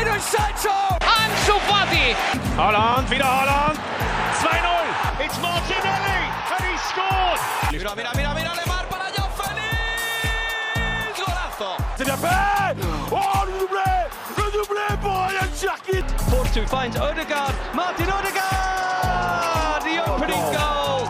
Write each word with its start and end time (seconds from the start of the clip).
Jadon 0.00 0.20
Sancho! 0.20 0.76
Ansu 1.00 1.60
Fati! 1.68 2.16
Holland, 2.56 3.10
wieder 3.10 3.26
Holland! 3.26 3.78
2-0! 4.40 5.24
It's 5.24 5.38
Martinelli! 5.42 6.20
And 6.56 6.64
he 6.64 6.76
scored! 6.88 7.40
Mira, 7.70 7.94
mira, 7.94 8.10
mira, 8.16 8.34
mira, 8.34 8.52
Lemar 8.56 8.86
para 8.88 9.12
Joao 9.14 9.28
Félix! 9.36 11.18
Golazo! 11.18 11.76
C'est 11.98 12.04
bien 12.04 12.16
fait 12.16 12.76
Oh, 13.12 13.44
le 13.44 13.52
doublé 13.60 13.90
Le 14.38 14.44
doublé 14.52 14.86
pour 15.02 15.12
Ryan 15.12 15.50
Cherkit 15.54 16.08
Force 16.30 16.58
finds 16.66 16.96
Odegaard. 16.96 17.52
Martin 17.74 18.04
Odegaard! 18.04 19.82
The 19.84 20.00
opening 20.08 20.44
goal! 20.50 21.08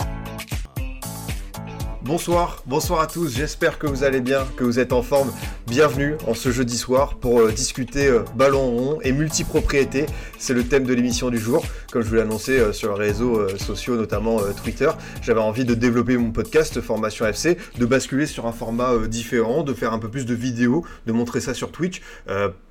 Bonsoir, 2.02 2.56
bonsoir 2.66 3.02
à 3.02 3.06
tous, 3.06 3.28
j'espère 3.36 3.78
que 3.78 3.86
vous 3.86 4.02
allez 4.02 4.20
bien, 4.20 4.44
que 4.56 4.64
vous 4.64 4.80
êtes 4.80 4.92
en 4.92 5.02
forme. 5.02 5.30
Bienvenue 5.70 6.16
en 6.26 6.34
ce 6.34 6.50
jeudi 6.50 6.76
soir 6.76 7.14
pour 7.14 7.38
euh, 7.38 7.52
discuter 7.52 8.08
euh, 8.08 8.24
ballon 8.34 8.72
rond 8.72 8.98
et 9.02 9.12
multipropriété. 9.12 10.06
C'est 10.36 10.52
le 10.52 10.64
thème 10.64 10.82
de 10.82 10.92
l'émission 10.92 11.30
du 11.30 11.38
jour. 11.38 11.64
Comme 11.92 12.02
je 12.02 12.08
vous 12.08 12.16
l'ai 12.16 12.22
annoncé 12.22 12.58
euh, 12.58 12.72
sur 12.72 12.98
les 12.98 13.06
réseaux 13.06 13.38
euh, 13.38 13.56
sociaux, 13.56 13.94
notamment 13.94 14.40
Twitter, 14.64 14.90
j'avais 15.22 15.38
envie 15.38 15.64
de 15.64 15.74
développer 15.74 16.16
mon 16.16 16.32
podcast 16.32 16.80
Formation 16.80 17.24
FC, 17.24 17.56
de 17.78 17.86
basculer 17.86 18.26
sur 18.26 18.46
un 18.46 18.52
format 18.52 18.96
différent, 19.06 19.62
de 19.62 19.72
faire 19.72 19.92
un 19.92 20.00
peu 20.00 20.08
plus 20.08 20.26
de 20.26 20.34
vidéos, 20.34 20.84
de 21.06 21.12
montrer 21.12 21.40
ça 21.40 21.54
sur 21.54 21.70
Twitch. 21.70 22.02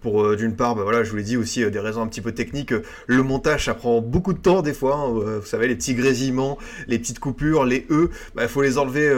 Pour 0.01 0.35
d'une 0.35 0.55
part, 0.55 0.75
bah, 0.75 0.83
voilà, 0.83 1.03
je 1.03 1.11
vous 1.11 1.17
l'ai 1.17 1.23
dit 1.23 1.37
aussi, 1.37 1.69
des 1.69 1.79
raisons 1.79 2.01
un 2.01 2.07
petit 2.07 2.21
peu 2.21 2.33
techniques. 2.33 2.73
le 3.07 3.23
montage, 3.23 3.65
ça 3.65 3.73
prend 3.75 4.01
beaucoup 4.01 4.33
de 4.33 4.39
temps 4.39 4.61
des 4.61 4.73
fois. 4.73 4.95
hein, 4.95 5.39
vous 5.39 5.45
savez, 5.45 5.67
les 5.67 5.75
petits 5.75 5.93
grésillements, 5.93 6.57
les 6.87 6.99
petites 6.99 7.19
coupures, 7.19 7.63
les 7.65 7.85
E, 7.89 8.09
il 8.39 8.47
faut 8.47 8.61
les 8.61 8.77
enlever 8.77 9.09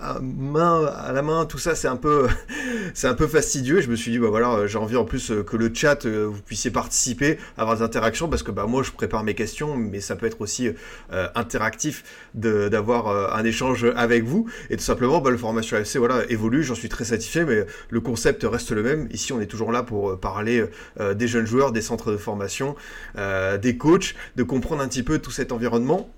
à, 0.00 0.18
main, 0.20 0.84
à 0.84 1.12
la 1.12 1.22
main. 1.22 1.44
Tout 1.46 1.58
ça, 1.58 1.74
c'est 1.74 1.88
un 1.88 1.96
peu, 1.96 2.28
c'est 2.94 3.08
peu 3.16 3.26
fastidieux. 3.26 3.78
Et 3.78 3.82
je 3.82 3.90
me 3.90 3.96
suis 3.96 4.12
dit, 4.12 4.18
bah 4.18 4.28
voilà, 4.28 4.50
euh, 4.52 4.66
j'ai 4.66 4.78
envie 4.78 4.96
en 4.96 5.04
plus 5.04 5.30
euh, 5.30 5.42
que 5.42 5.56
le 5.56 5.72
chat, 5.74 6.06
euh, 6.06 6.26
vous 6.26 6.40
puissiez 6.42 6.70
participer, 6.70 7.38
avoir 7.56 7.76
des 7.76 7.82
interactions, 7.82 8.28
parce 8.28 8.42
que 8.42 8.50
bah 8.52 8.66
moi, 8.66 8.82
je 8.82 8.92
prépare 8.92 9.24
mes 9.24 9.34
questions, 9.34 9.76
mais 9.76 10.00
ça 10.00 10.14
peut 10.14 10.26
être 10.26 10.40
aussi 10.40 10.70
interactif 11.34 12.04
d'avoir 12.34 13.34
un 13.34 13.44
échange 13.44 13.86
avec 13.96 14.24
vous. 14.24 14.48
Et 14.70 14.76
tout 14.76 14.82
simplement, 14.82 15.20
bah, 15.20 15.30
le 15.30 15.36
formation 15.36 15.76
FC, 15.76 15.98
voilà, 15.98 16.22
évolue. 16.28 16.62
J'en 16.62 16.74
suis 16.74 16.88
très 16.88 17.04
satisfait, 17.04 17.44
mais 17.44 17.64
le 17.90 18.00
concept 18.00 18.44
reste 18.44 18.72
le 18.72 18.82
même. 18.82 19.08
Ici, 19.10 19.32
on 19.32 19.40
est 19.40 19.46
toujours 19.46 19.72
là 19.72 19.82
pour 19.82 20.18
parler 20.20 20.64
des 21.14 21.28
jeunes 21.28 21.46
joueurs, 21.46 21.72
des 21.72 21.80
centres 21.80 22.12
de 22.12 22.16
formation, 22.16 22.76
des 23.16 23.76
coachs, 23.76 24.14
de 24.36 24.42
comprendre 24.42 24.82
un 24.82 24.88
petit 24.88 25.02
peu 25.02 25.18
tout 25.18 25.30
cet 25.30 25.52
environnement. 25.52 26.10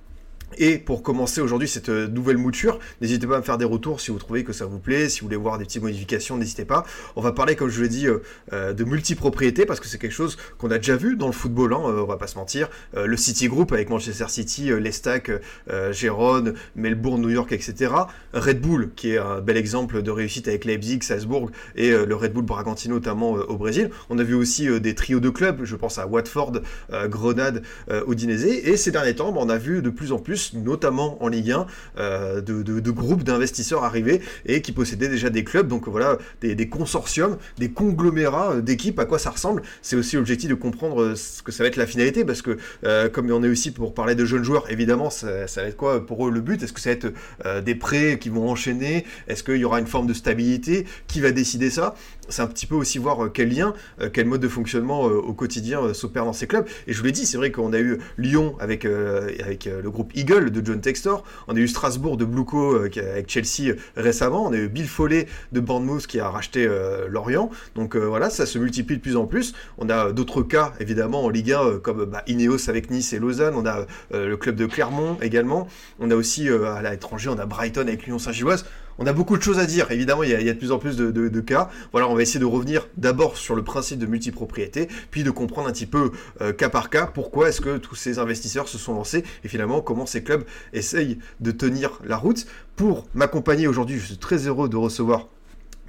Et 0.57 0.79
pour 0.79 1.03
commencer 1.03 1.41
aujourd'hui 1.41 1.69
cette 1.69 1.91
euh, 1.91 2.09
nouvelle 2.09 2.39
mouture, 2.39 2.79
n'hésitez 3.01 3.27
pas 3.27 3.37
à 3.37 3.39
me 3.39 3.45
faire 3.45 3.59
des 3.59 3.67
retours 3.67 4.01
si 4.01 4.11
vous 4.11 4.19
trouvez 4.19 4.45
que 4.45 4.53
ça 4.53 4.65
vous 4.65 4.79
plaît, 4.79 5.09
si 5.09 5.21
vous 5.21 5.27
voulez 5.27 5.37
voir 5.37 5.59
des 5.59 5.65
petites 5.65 5.83
modifications, 5.83 6.39
n'hésitez 6.39 6.65
pas. 6.65 6.85
On 7.17 7.21
va 7.21 7.33
parler, 7.33 7.55
comme 7.55 7.69
je 7.69 7.83
l'ai 7.83 7.89
dit, 7.89 8.07
euh, 8.07 8.23
euh, 8.53 8.73
de 8.73 8.85
multipropriété 8.85 9.67
parce 9.67 9.79
que 9.79 9.87
c'est 9.87 9.99
quelque 9.99 10.13
chose 10.13 10.39
qu'on 10.57 10.71
a 10.71 10.79
déjà 10.79 10.97
vu 10.97 11.17
dans 11.17 11.27
le 11.27 11.33
football, 11.33 11.75
hein, 11.75 11.81
on 11.81 12.05
va 12.05 12.17
pas 12.17 12.27
se 12.27 12.37
mentir. 12.37 12.71
Le 12.95 13.17
City 13.17 13.49
Group 13.49 13.73
avec 13.73 13.91
Manchester 13.91 14.27
City, 14.29 14.71
euh, 14.71 15.93
Gérone, 15.93 16.55
Melbourne, 16.77 17.21
New 17.21 17.31
York, 17.31 17.53
etc. 17.53 17.93
Red 18.33 18.61
Bull, 18.61 18.91
qui 18.97 19.13
est 19.13 19.19
un 19.19 19.41
bel 19.41 19.57
exemple 19.57 20.03
de 20.03 20.11
réussite 20.11 20.49
avec 20.49 20.65
Leipzig, 20.65 21.03
Salzbourg 21.03 21.51
et 21.77 21.91
le 21.91 22.15
Red 22.15 22.33
Bull 22.33 22.45
Bragantino 22.45 22.95
notamment 22.95 23.33
au 23.33 23.57
Brésil. 23.57 23.91
On 24.11 24.19
a 24.19 24.23
vu 24.23 24.35
aussi 24.35 24.69
des 24.81 24.95
trios 24.95 25.21
de 25.21 25.29
clubs, 25.29 25.65
je 25.65 25.77
pense 25.77 25.99
à 25.99 26.07
Watford, 26.07 26.61
Grenade, 27.05 27.63
Udinese. 28.09 28.47
Et 28.47 28.77
ces 28.77 28.91
derniers 28.91 29.15
temps, 29.15 29.33
bah, 29.33 29.41
on 29.43 29.49
a 29.49 29.59
vu 29.59 29.83
de 29.83 29.91
plus 29.91 30.13
en 30.13 30.19
plus, 30.19 30.38
notamment 30.55 31.23
en 31.23 31.29
Ligue 31.29 31.53
1, 31.53 31.67
euh, 31.99 32.41
de, 32.41 32.91
groupes 32.91 33.23
d'investisseurs 33.23 33.85
arriver 33.85 34.21
et 34.47 34.63
qui 34.63 34.73
possédaient 34.73 35.09
déjà 35.09 35.31
des 35.31 35.45
clubs. 35.45 35.69
Donc 35.69 35.89
voilà, 35.89 36.19
des, 36.41 36.69
consortiums, 36.69 37.37
des 37.59 37.71
conglomérats 37.71 38.53
euh, 38.53 38.61
d'équipes. 38.61 38.99
À 38.99 39.05
quoi 39.05 39.19
ça 39.19 39.31
ressemble 39.31 39.63
C'est 39.83 39.97
aussi 39.97 40.17
l'objectif 40.17 40.49
de 40.49 40.55
comprendre 40.55 41.03
euh, 41.03 41.15
ce 41.17 41.43
que 41.43 41.53
ça 41.53 41.63
va 41.63 41.69
être 41.69 41.77
la 41.77 41.87
finalité, 41.87 42.25
parce 42.25 42.43
que 42.43 42.59
euh, 42.85 43.09
comme 43.09 43.31
on 43.31 43.43
est 43.43 43.49
aussi 43.49 43.71
pour 43.71 43.95
parler 43.95 44.15
de 44.15 44.25
jeunes 44.25 44.45
joueurs, 44.45 44.71
évidemment, 44.71 45.11
ça, 45.11 45.47
va 45.57 45.63
être 45.63 45.77
quoi 45.77 46.05
pour 46.05 46.27
eux 46.27 46.31
le 46.31 46.41
but? 46.41 46.63
Est-ce 46.63 46.73
que 46.73 46.81
ça 46.81 46.91
va 46.91 46.97
être 46.97 47.65
des 47.65 47.75
prêts 47.75 48.19
qui 48.21 48.29
vont 48.29 48.49
enchaîner? 48.49 49.05
Est-ce 49.27 49.43
qu'il 49.43 49.57
y 49.57 49.65
aura 49.65 49.81
une 49.81 49.87
forme 49.87 50.07
de 50.07 50.15
stabilité? 50.15 50.87
Qui 51.07 51.21
va 51.21 51.31
décider 51.31 51.71
ça? 51.71 51.95
C'est 52.29 52.43
un 52.43 52.47
petit 52.47 52.67
peu 52.67 52.75
aussi 52.75 52.99
voir 52.99 53.25
euh, 53.25 53.29
quel 53.29 53.55
lien, 53.55 53.75
euh, 54.01 54.11
quel 54.13 54.27
mode 54.27 54.41
de 54.41 54.49
fonctionnement 54.49 55.09
euh, 55.09 55.15
au 55.15 55.33
quotidien 55.33 55.93
s'opère 55.95 56.25
dans 56.25 56.33
ces 56.33 56.47
clubs. 56.47 56.67
Et 56.87 56.93
je 56.93 56.99
vous 56.99 57.05
l'ai 57.05 57.13
dit, 57.13 57.27
c'est 57.27 57.37
vrai 57.37 57.51
qu'on 57.51 57.73
a 57.73 57.79
eu 57.79 57.99
Lyon 58.17 58.57
avec, 58.61 58.85
avec 58.85 59.67
le 59.67 59.91
groupe 59.91 60.13
Eagle 60.15 60.51
de 60.51 60.65
John 60.65 60.81
Textor, 60.81 61.25
on 61.47 61.57
a 61.57 61.59
eu 61.59 61.69
Strasbourg 61.69 62.17
de 62.17 62.25
Bluco 62.25 62.77
avec 62.77 63.29
Chelsea 63.29 63.75
récemment, 63.97 64.47
on 64.47 64.53
a 64.53 64.57
eu 64.57 64.69
Bill 64.69 64.89
Foley 64.89 65.27
de 65.53 65.61
Bournemouth 65.61 66.07
qui 66.07 66.21
a 66.21 66.29
racheté 66.29 66.69
Lorient. 67.09 67.51
Donc 67.75 67.97
voilà, 67.97 68.31
ça 68.31 68.47
se 68.47 68.59
multiplie 68.59 68.97
de 68.97 69.03
plus 69.03 69.17
en 69.17 69.27
plus. 69.27 69.55
On 69.79 69.89
a 69.89 70.13
d'autres 70.13 70.43
cas 70.43 70.73
évidemment 70.81 71.25
en 71.25 71.29
Ligue 71.29 71.53
1 71.53 71.63
euh, 71.63 71.79
comme 71.79 72.05
bah, 72.05 72.23
Ineos 72.27 72.69
avec 72.69 72.91
Nice 72.91 73.13
et 73.13 73.19
Lausanne, 73.19 73.55
on 73.57 73.67
a 73.67 73.87
le 74.13 74.37
club 74.37 74.57
de 74.57 74.67
Clermont 74.67 75.17
également. 75.21 75.69
On 75.99 76.11
a 76.11 76.15
aussi 76.15 76.49
à 76.49 76.83
l'étranger, 76.83 77.29
on 77.29 77.39
a 77.39 77.47
Brighton 77.47 77.83
avec 77.83 78.05
l'Union 78.05 78.19
Saint-Gilloise. 78.19 78.65
On 78.99 79.07
a 79.07 79.13
beaucoup 79.13 79.37
de 79.37 79.43
choses 79.43 79.59
à 79.59 79.67
dire, 79.67 79.91
évidemment, 79.91 80.25
il 80.25 80.31
y 80.31 80.35
a, 80.35 80.53
de 80.53 80.59
plus 80.59 80.73
en 80.73 80.79
plus 80.79 80.97
de 80.97 81.41
cas. 81.41 81.71
Voilà, 81.93 82.09
on 82.09 82.15
va 82.15 82.23
essayer 82.23 82.41
de 82.41 82.45
revenir 82.45 82.89
d'abord 82.97 83.37
sur 83.37 83.55
le 83.55 83.63
principe 83.63 83.99
de 83.99 84.07
multipropriété, 84.07 84.89
puis 85.11 85.23
de 85.23 85.31
comprendre 85.31 85.69
un 85.69 85.73
petit 85.73 85.87
peu 85.87 86.11
euh, 86.41 86.53
cas 86.53 86.69
par 86.69 86.91
cas 86.91 87.07
pourquoi 87.07 87.49
est-ce 87.49 87.61
que 87.61 87.77
tous 87.79 87.95
ces 87.95 88.19
investisseurs 88.19 88.69
se 88.69 88.79
sont 88.79 88.95
lancés 88.95 89.25
et 89.45 89.49
finalement 89.49 89.81
comment 89.81 90.07
ces 90.07 90.23
clubs 90.23 90.45
essayent 90.73 91.19
de 91.41 91.51
tenir 91.51 92.01
la 92.05 92.17
route. 92.17 92.47
Pour 92.77 93.07
m'accompagner 93.15 93.67
aujourd'hui, 93.67 93.99
je 93.99 94.07
suis 94.07 94.19
très 94.19 94.47
heureux 94.47 94.69
de 94.69 94.77
recevoir 94.77 95.29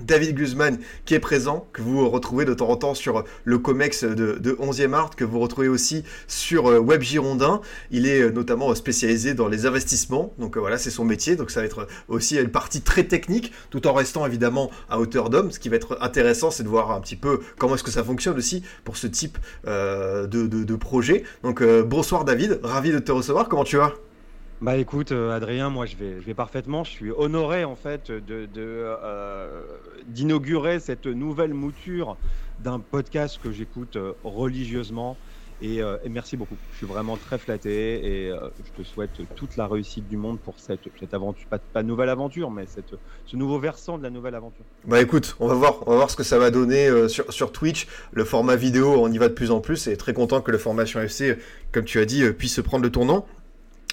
David 0.01 0.35
Guzman 0.35 0.77
qui 1.05 1.13
est 1.13 1.19
présent, 1.19 1.67
que 1.73 1.81
vous 1.81 2.09
retrouvez 2.09 2.45
de 2.45 2.53
temps 2.53 2.69
en 2.69 2.75
temps 2.75 2.93
sur 2.93 3.23
le 3.43 3.57
COMEX 3.57 4.03
de, 4.03 4.37
de 4.39 4.51
11e 4.53 4.93
Art, 4.93 5.15
que 5.15 5.23
vous 5.23 5.39
retrouvez 5.39 5.67
aussi 5.67 6.03
sur 6.27 6.67
euh, 6.67 6.79
Web 6.79 7.01
Girondin. 7.01 7.61
Il 7.91 8.07
est 8.07 8.21
euh, 8.21 8.31
notamment 8.31 8.73
spécialisé 8.75 9.33
dans 9.33 9.47
les 9.47 9.65
investissements, 9.65 10.33
donc 10.39 10.57
euh, 10.57 10.59
voilà, 10.59 10.77
c'est 10.77 10.89
son 10.89 11.05
métier, 11.05 11.35
donc 11.35 11.51
ça 11.51 11.61
va 11.61 11.65
être 11.65 11.87
aussi 12.07 12.37
une 12.37 12.49
partie 12.49 12.81
très 12.81 13.03
technique, 13.03 13.51
tout 13.69 13.87
en 13.87 13.93
restant 13.93 14.25
évidemment 14.25 14.71
à 14.89 14.99
hauteur 14.99 15.29
d'homme. 15.29 15.51
Ce 15.51 15.59
qui 15.59 15.69
va 15.69 15.75
être 15.75 15.97
intéressant, 16.01 16.51
c'est 16.51 16.63
de 16.63 16.69
voir 16.69 16.91
un 16.91 17.01
petit 17.01 17.15
peu 17.15 17.39
comment 17.57 17.75
est-ce 17.75 17.83
que 17.83 17.91
ça 17.91 18.03
fonctionne 18.03 18.37
aussi 18.37 18.63
pour 18.83 18.97
ce 18.97 19.07
type 19.07 19.37
de, 19.65 20.75
projet. 20.75 21.23
Donc 21.43 21.61
bonsoir 21.63 22.23
David, 22.23 22.59
ravi 22.63 22.91
de 22.91 22.99
te 22.99 23.11
recevoir, 23.11 23.49
comment 23.49 23.63
tu 23.63 23.77
vas? 23.77 23.93
Bah 24.61 24.75
écoute 24.75 25.13
euh, 25.13 25.31
Adrien, 25.31 25.69
moi 25.69 25.85
je 25.85 25.95
vais, 25.95 26.15
je 26.19 26.25
vais 26.25 26.33
parfaitement. 26.33 26.83
Je 26.83 26.89
suis 26.89 27.11
honoré 27.11 27.63
en 27.63 27.77
fait 27.77 28.11
de, 28.11 28.49
euh, 28.57 29.61
d'inaugurer 30.07 30.81
cette 30.81 31.05
nouvelle 31.05 31.53
mouture 31.53 32.17
d'un 32.59 32.79
podcast 32.79 33.39
que 33.41 33.53
j'écoute 33.53 33.95
euh, 33.95 34.11
religieusement. 34.25 35.15
Et, 35.61 35.81
merci 36.09 36.37
beaucoup. 36.37 36.55
Je 36.71 36.77
suis 36.77 36.85
vraiment 36.85 37.17
très 37.17 37.37
flatté 37.37 38.29
et 38.29 38.29
je 38.29 38.81
te 38.81 38.87
souhaite 38.87 39.11
toute 39.35 39.57
la 39.57 39.67
réussite 39.67 40.07
du 40.07 40.15
monde 40.15 40.39
pour 40.39 40.53
cette, 40.57 40.79
cette 40.97 41.13
aventure, 41.13 41.49
pas, 41.49 41.83
nouvelle 41.83 42.07
aventure, 42.07 42.49
mais 42.49 42.65
cette, 42.65 42.95
ce 43.25 43.35
nouveau 43.35 43.59
versant 43.59 43.97
de 43.97 44.03
la 44.03 44.09
nouvelle 44.09 44.35
aventure. 44.35 44.63
Bah 44.85 45.01
écoute, 45.01 45.35
on 45.41 45.47
va 45.47 45.55
voir, 45.55 45.85
on 45.85 45.91
va 45.91 45.97
voir 45.97 46.09
ce 46.09 46.15
que 46.15 46.23
ça 46.23 46.39
va 46.39 46.49
donner 46.49 47.09
sur, 47.09 47.33
sur 47.33 47.51
Twitch. 47.51 47.87
Le 48.13 48.23
format 48.23 48.55
vidéo, 48.55 49.03
on 49.03 49.11
y 49.11 49.17
va 49.17 49.27
de 49.27 49.33
plus 49.33 49.51
en 49.51 49.59
plus 49.59 49.87
et 49.87 49.97
très 49.97 50.13
content 50.13 50.39
que 50.39 50.51
le 50.51 50.57
formation 50.57 51.01
FC, 51.01 51.37
comme 51.73 51.83
tu 51.83 51.99
as 51.99 52.05
dit, 52.05 52.23
puisse 52.31 52.61
prendre 52.61 52.85
le 52.85 52.89
tournant. 52.89 53.27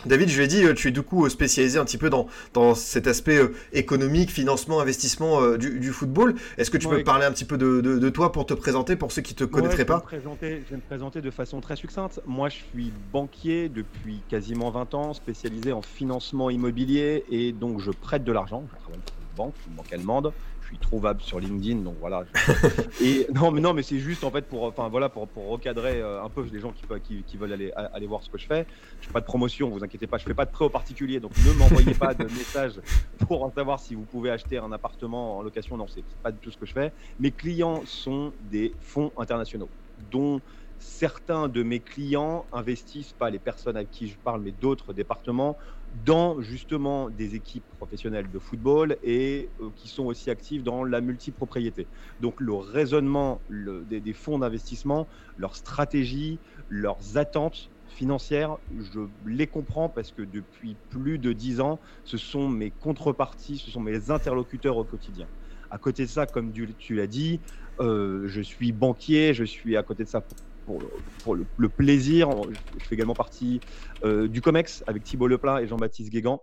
David, 0.06 0.28
je 0.28 0.40
l'ai 0.40 0.46
dit, 0.48 0.64
euh, 0.64 0.74
tu 0.74 0.88
es 0.88 0.90
du 0.90 1.02
coup 1.02 1.24
euh, 1.26 1.28
spécialisé 1.28 1.78
un 1.78 1.84
petit 1.84 1.98
peu 1.98 2.10
dans, 2.10 2.26
dans 2.54 2.74
cet 2.74 3.06
aspect 3.06 3.36
euh, 3.38 3.52
économique, 3.72 4.30
financement, 4.30 4.80
investissement 4.80 5.56
du, 5.56 5.78
du 5.80 5.90
football. 5.92 6.34
Est-ce 6.58 6.70
que 6.70 6.78
tu 6.78 6.86
peux 6.88 7.04
parler 7.04 7.26
un 7.26 7.32
petit 7.32 7.44
peu 7.44 7.58
de, 7.58 7.80
de- 7.80 7.98
de 7.98 8.08
toi 8.10 8.32
pour 8.32 8.46
te 8.46 8.54
présenter, 8.54 8.96
pour 8.96 9.12
ceux 9.12 9.22
qui 9.22 9.34
te 9.34 9.44
connaîtraient 9.44 9.78
Ouais, 9.78 9.84
pas 9.84 10.04
je 10.10 10.16
vais, 10.16 10.16
me 10.16 10.20
présenter, 10.22 10.62
je 10.64 10.70
vais 10.70 10.76
me 10.76 10.82
présenter 10.82 11.20
de 11.20 11.30
façon 11.30 11.60
très 11.60 11.76
succincte. 11.76 12.20
Moi, 12.26 12.48
je 12.48 12.56
suis 12.72 12.92
banquier 13.12 13.68
depuis 13.68 14.20
quasiment 14.28 14.70
20 14.70 14.94
ans, 14.94 15.12
spécialisé 15.14 15.72
en 15.72 15.82
financement 15.82 16.50
immobilier 16.50 17.24
et 17.30 17.52
donc 17.52 17.80
je 17.80 17.90
prête 17.90 18.24
de 18.24 18.32
l'argent. 18.32 18.64
Je 18.72 18.78
travaille 18.78 19.00
pour 19.04 19.14
une 19.20 19.36
banque, 19.36 19.54
une 19.68 19.74
banque 19.74 19.92
allemande. 19.92 20.32
Je 20.66 20.70
suis 20.70 20.78
trouvable 20.80 21.22
sur 21.22 21.38
LinkedIn, 21.38 21.82
donc 21.82 21.96
voilà. 22.00 22.24
et 23.00 23.28
non, 23.32 23.52
mais 23.52 23.60
non, 23.60 23.72
mais 23.72 23.84
c'est 23.84 24.00
juste 24.00 24.24
en 24.24 24.32
fait 24.32 24.48
pour, 24.48 24.64
enfin 24.64 24.88
voilà, 24.88 25.08
pour, 25.08 25.28
pour 25.28 25.46
recadrer 25.48 26.00
euh, 26.00 26.20
un 26.20 26.28
peu 26.28 26.42
les 26.42 26.58
gens 26.58 26.72
qui, 26.72 26.82
pe- 26.84 26.98
qui, 26.98 27.22
qui 27.22 27.36
veulent 27.36 27.52
aller, 27.52 28.06
voir 28.08 28.24
ce 28.24 28.28
que 28.28 28.36
je 28.36 28.46
fais. 28.46 28.66
Je 29.00 29.06
fais 29.06 29.12
pas 29.12 29.20
de 29.20 29.26
promotion, 29.26 29.70
vous 29.70 29.84
inquiétez 29.84 30.08
pas. 30.08 30.18
Je 30.18 30.24
fais 30.24 30.34
pas 30.34 30.44
de 30.44 30.50
prêt 30.50 30.64
aux 30.64 30.70
particuliers, 30.70 31.20
donc 31.20 31.30
ne 31.36 31.52
m'envoyez 31.52 31.94
pas 31.94 32.14
de 32.14 32.24
messages 32.36 32.80
pour 33.28 33.44
en 33.44 33.52
savoir 33.52 33.78
si 33.78 33.94
vous 33.94 34.06
pouvez 34.06 34.30
acheter 34.30 34.58
un 34.58 34.72
appartement 34.72 35.36
en 35.38 35.42
location. 35.42 35.76
Non, 35.76 35.86
c'est 35.86 36.04
pas 36.20 36.32
du 36.32 36.40
tout 36.40 36.50
ce 36.50 36.56
que 36.56 36.66
je 36.66 36.72
fais. 36.72 36.92
Mes 37.20 37.30
clients 37.30 37.82
sont 37.86 38.34
des 38.40 38.74
fonds 38.80 39.12
internationaux, 39.18 39.70
dont 39.98 40.40
certains 40.78 41.48
de 41.48 41.62
mes 41.62 41.80
clients 41.80 42.48
investissent, 42.52 43.12
pas 43.12 43.30
les 43.30 43.38
personnes 43.38 43.76
à 43.76 43.84
qui 43.84 44.08
je 44.08 44.18
parle, 44.18 44.42
mais 44.42 44.52
d'autres 44.52 44.92
départements, 44.92 45.56
dans 46.04 46.40
justement 46.40 47.10
des 47.10 47.34
équipes 47.34 47.64
professionnelles 47.76 48.30
de 48.30 48.38
football 48.38 48.96
et 49.02 49.48
euh, 49.60 49.70
qui 49.76 49.88
sont 49.88 50.04
aussi 50.04 50.30
actifs 50.30 50.62
dans 50.62 50.84
la 50.84 51.00
multipropriété. 51.00 51.86
Donc 52.20 52.40
le 52.40 52.54
raisonnement 52.54 53.40
des, 53.50 54.12
fonds 54.12 54.38
d'investissement, 54.38 55.06
leur 55.36 55.56
stratégie, 55.56 56.38
leurs 56.68 57.16
attentes 57.16 57.70
financières, 57.86 58.58
je 58.78 59.00
les 59.26 59.46
comprends 59.46 59.88
parce 59.88 60.12
que 60.12 60.22
depuis 60.22 60.76
plus 60.90 61.18
de 61.18 61.32
dix 61.32 61.60
ans, 61.60 61.78
ce 62.04 62.18
sont 62.18 62.48
mes 62.48 62.70
contreparties, 62.70 63.58
ce 63.58 63.70
sont 63.70 63.80
mes 63.80 64.10
interlocuteurs 64.10 64.76
au 64.76 64.84
quotidien. 64.84 65.26
À 65.70 65.78
côté 65.78 66.04
de 66.04 66.10
ça, 66.10 66.26
comme 66.26 66.52
tu, 66.52 66.68
tu 66.78 66.94
l'as 66.94 67.06
dit, 67.06 67.40
euh, 67.80 68.26
je 68.26 68.40
suis 68.40 68.72
banquier, 68.72 69.34
je 69.34 69.44
suis 69.44 69.76
à 69.76 69.82
côté 69.82 70.04
de 70.04 70.08
ça 70.08 70.22
pour, 70.66 71.34
le, 71.34 71.68
plaisir. 71.68 72.30
Je 72.78 72.84
fais 72.84 72.94
également 72.94 73.14
partie 73.14 73.60
euh, 74.04 74.28
du 74.28 74.40
COMEX 74.40 74.84
avec 74.86 75.04
Thibault 75.04 75.28
Leplat 75.28 75.62
et 75.62 75.66
Jean-Baptiste 75.66 76.10
Guégan 76.10 76.42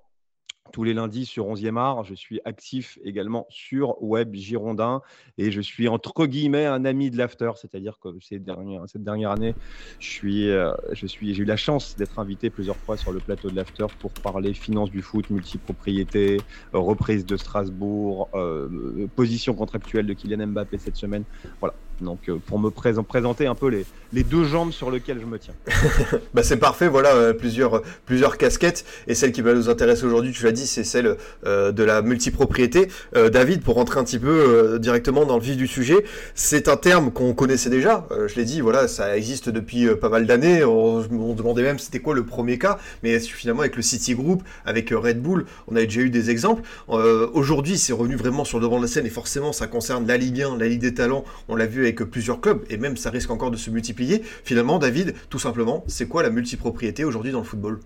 tous 0.72 0.84
les 0.84 0.94
lundis 0.94 1.26
sur 1.26 1.46
11e 1.48 1.78
art. 1.78 2.04
Je 2.04 2.14
suis 2.14 2.42
actif 2.46 2.98
également 3.04 3.46
sur 3.50 4.02
Web 4.02 4.34
Girondin 4.34 5.02
et 5.38 5.52
je 5.52 5.62
suis 5.62 5.88
entre 5.88 6.26
guillemets 6.26 6.66
un 6.66 6.84
ami 6.84 7.12
de 7.12 7.18
l'after, 7.18 7.52
c'est-à-dire 7.56 8.00
que 8.00 8.10
ces 8.22 8.40
dernières, 8.40 8.84
cette 8.88 9.04
dernière 9.04 9.32
année, 9.32 9.56
je 10.00 10.10
suis, 10.10 10.50
euh, 10.50 10.74
j'ai 10.94 11.38
eu 11.38 11.46
la 11.46 11.58
chance 11.58 11.96
d'être 11.96 12.20
invité 12.20 12.50
plusieurs 12.50 12.78
fois 12.78 12.98
sur 12.98 13.12
le 13.12 13.20
plateau 13.20 13.50
de 13.50 13.56
l'after 13.56 13.88
pour 14.00 14.12
parler 14.12 14.54
finance 14.54 14.90
du 14.90 15.02
foot, 15.02 15.30
multipropriété, 15.30 16.42
reprise 16.74 17.26
de 17.26 17.38
Strasbourg, 17.38 18.30
euh, 18.34 19.08
position 19.16 19.54
contractuelle 19.54 20.08
de 20.08 20.14
Kylian 20.14 20.48
Mbappé 20.48 20.78
cette 20.80 20.96
semaine. 20.96 21.24
Voilà. 21.60 21.76
Donc 22.04 22.30
euh, 22.30 22.38
pour 22.46 22.60
me 22.60 22.70
présent, 22.70 23.04
présenter 23.04 23.46
un 23.46 23.56
peu 23.56 23.68
les, 23.68 23.86
les, 24.12 24.24
deux 24.24 24.44
jambes 24.44 24.72
sur 24.72 24.92
lesquelles 24.92 25.20
je 25.20 25.26
me 25.26 25.40
tiens. 25.40 25.54
bah 26.34 26.44
c'est 26.44 26.58
parfait, 26.58 26.88
voilà 26.88 27.14
euh, 27.16 27.34
plusieurs, 27.34 27.82
plusieurs 28.06 28.38
casquettes 28.38 28.86
et 29.08 29.16
celle 29.16 29.32
qui 29.32 29.42
va 29.42 29.54
nous 29.54 29.70
intéresser 29.70 30.06
aujourd'hui, 30.06 30.32
tu 30.32 30.44
l'as 30.44 30.52
dit, 30.52 30.68
c'est 30.68 30.84
celle 30.84 31.18
euh, 31.46 31.72
de 31.72 31.84
la 31.84 32.02
multipropriété. 32.02 32.88
David, 33.14 33.62
pour 33.62 33.76
rentrer 33.76 34.00
un 34.00 34.04
petit 34.04 34.20
peu 34.20 34.80
directement 34.80 35.26
dans 35.26 35.38
le 35.38 35.44
vif 35.44 35.56
du 35.56 35.68
sujet, 35.68 36.04
c'est 36.36 36.68
un 36.68 36.78
terme 36.78 37.12
qu'on 37.12 37.34
connaissait 37.34 37.70
déjà. 37.70 38.08
je 38.28 38.36
l'ai 38.36 38.46
dit, 38.46 38.62
voilà, 38.62 38.88
ça 38.88 39.16
existe 39.16 39.50
depuis 39.50 39.88
pas 39.96 40.10
mal 40.10 40.26
d'années. 40.26 40.64
On, 40.64 40.98
on, 41.12 41.34
demandait 41.34 41.62
même 41.62 41.80
c'était 41.80 42.00
quoi 42.00 42.16
le 42.16 42.26
premier 42.26 42.58
cas, 42.58 42.80
mais 43.04 43.20
finalement 43.20 43.62
avec 43.62 43.76
le 43.76 43.82
City 43.82 44.16
Group, 44.16 44.44
avec 44.66 44.90
Red 44.90 45.22
Bull, 45.22 45.46
on 45.68 45.76
a 45.76 45.84
déjà 45.84 46.02
eu 46.02 46.10
des 46.10 46.30
exemples. 46.30 46.64
aujourd'hui, 46.88 47.78
c'est 47.78 47.94
revenu 47.94 48.16
vraiment 48.16 48.44
sur 48.46 48.60
le 48.60 48.64
devant 48.64 48.78
de 48.78 48.84
la 48.84 48.88
scène 48.88 49.06
et 49.06 49.10
forcément 49.10 49.54
ça 49.54 49.68
concerne 49.68 50.08
la 50.08 50.18
Ligue 50.18 50.42
1, 50.42 50.58
la 50.58 50.68
Ligue 50.68 50.82
des 50.82 50.94
Talents. 50.94 51.24
On 51.48 51.56
l'a 51.56 51.68
vu 51.68 51.84
avec 51.84 51.93
plusieurs 52.02 52.42
clubs, 52.42 52.64
et 52.70 52.78
même 52.78 52.98
ça 52.98 53.12
risque 53.12 53.30
encore 53.30 53.52
de 53.52 53.58
se 53.58 53.70
multiplier. 53.70 54.24
Finalement, 54.24 54.80
David, 54.80 55.14
tout 55.30 55.38
simplement, 55.38 55.84
c'est 55.86 56.08
quoi 56.08 56.24
la 56.24 56.32
multipropriété 56.32 57.04
aujourd'hui 57.04 57.32
dans 57.32 57.40
le 57.40 57.46
football? 57.46 57.80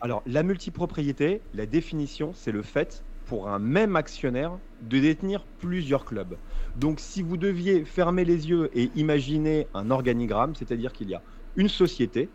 Alors, 0.00 0.22
la 0.26 0.42
multipropriété, 0.42 1.42
la 1.52 1.66
définition, 1.66 2.32
c'est 2.34 2.52
le 2.52 2.62
fait 2.62 3.02
pour 3.26 3.48
un 3.48 3.58
même 3.58 3.96
actionnaire 3.96 4.58
de 4.82 4.98
détenir 4.98 5.44
plusieurs 5.58 6.04
clubs. 6.04 6.36
Donc, 6.76 7.00
si 7.00 7.22
vous 7.22 7.36
deviez 7.36 7.84
fermer 7.84 8.24
les 8.24 8.48
yeux 8.48 8.70
et 8.74 8.90
imaginer 8.94 9.66
un 9.74 9.90
organigramme, 9.90 10.54
c'est-à-dire 10.54 10.92
qu'il 10.92 11.10
y 11.10 11.14
a 11.14 11.22
une 11.56 11.68
société, 11.68 12.28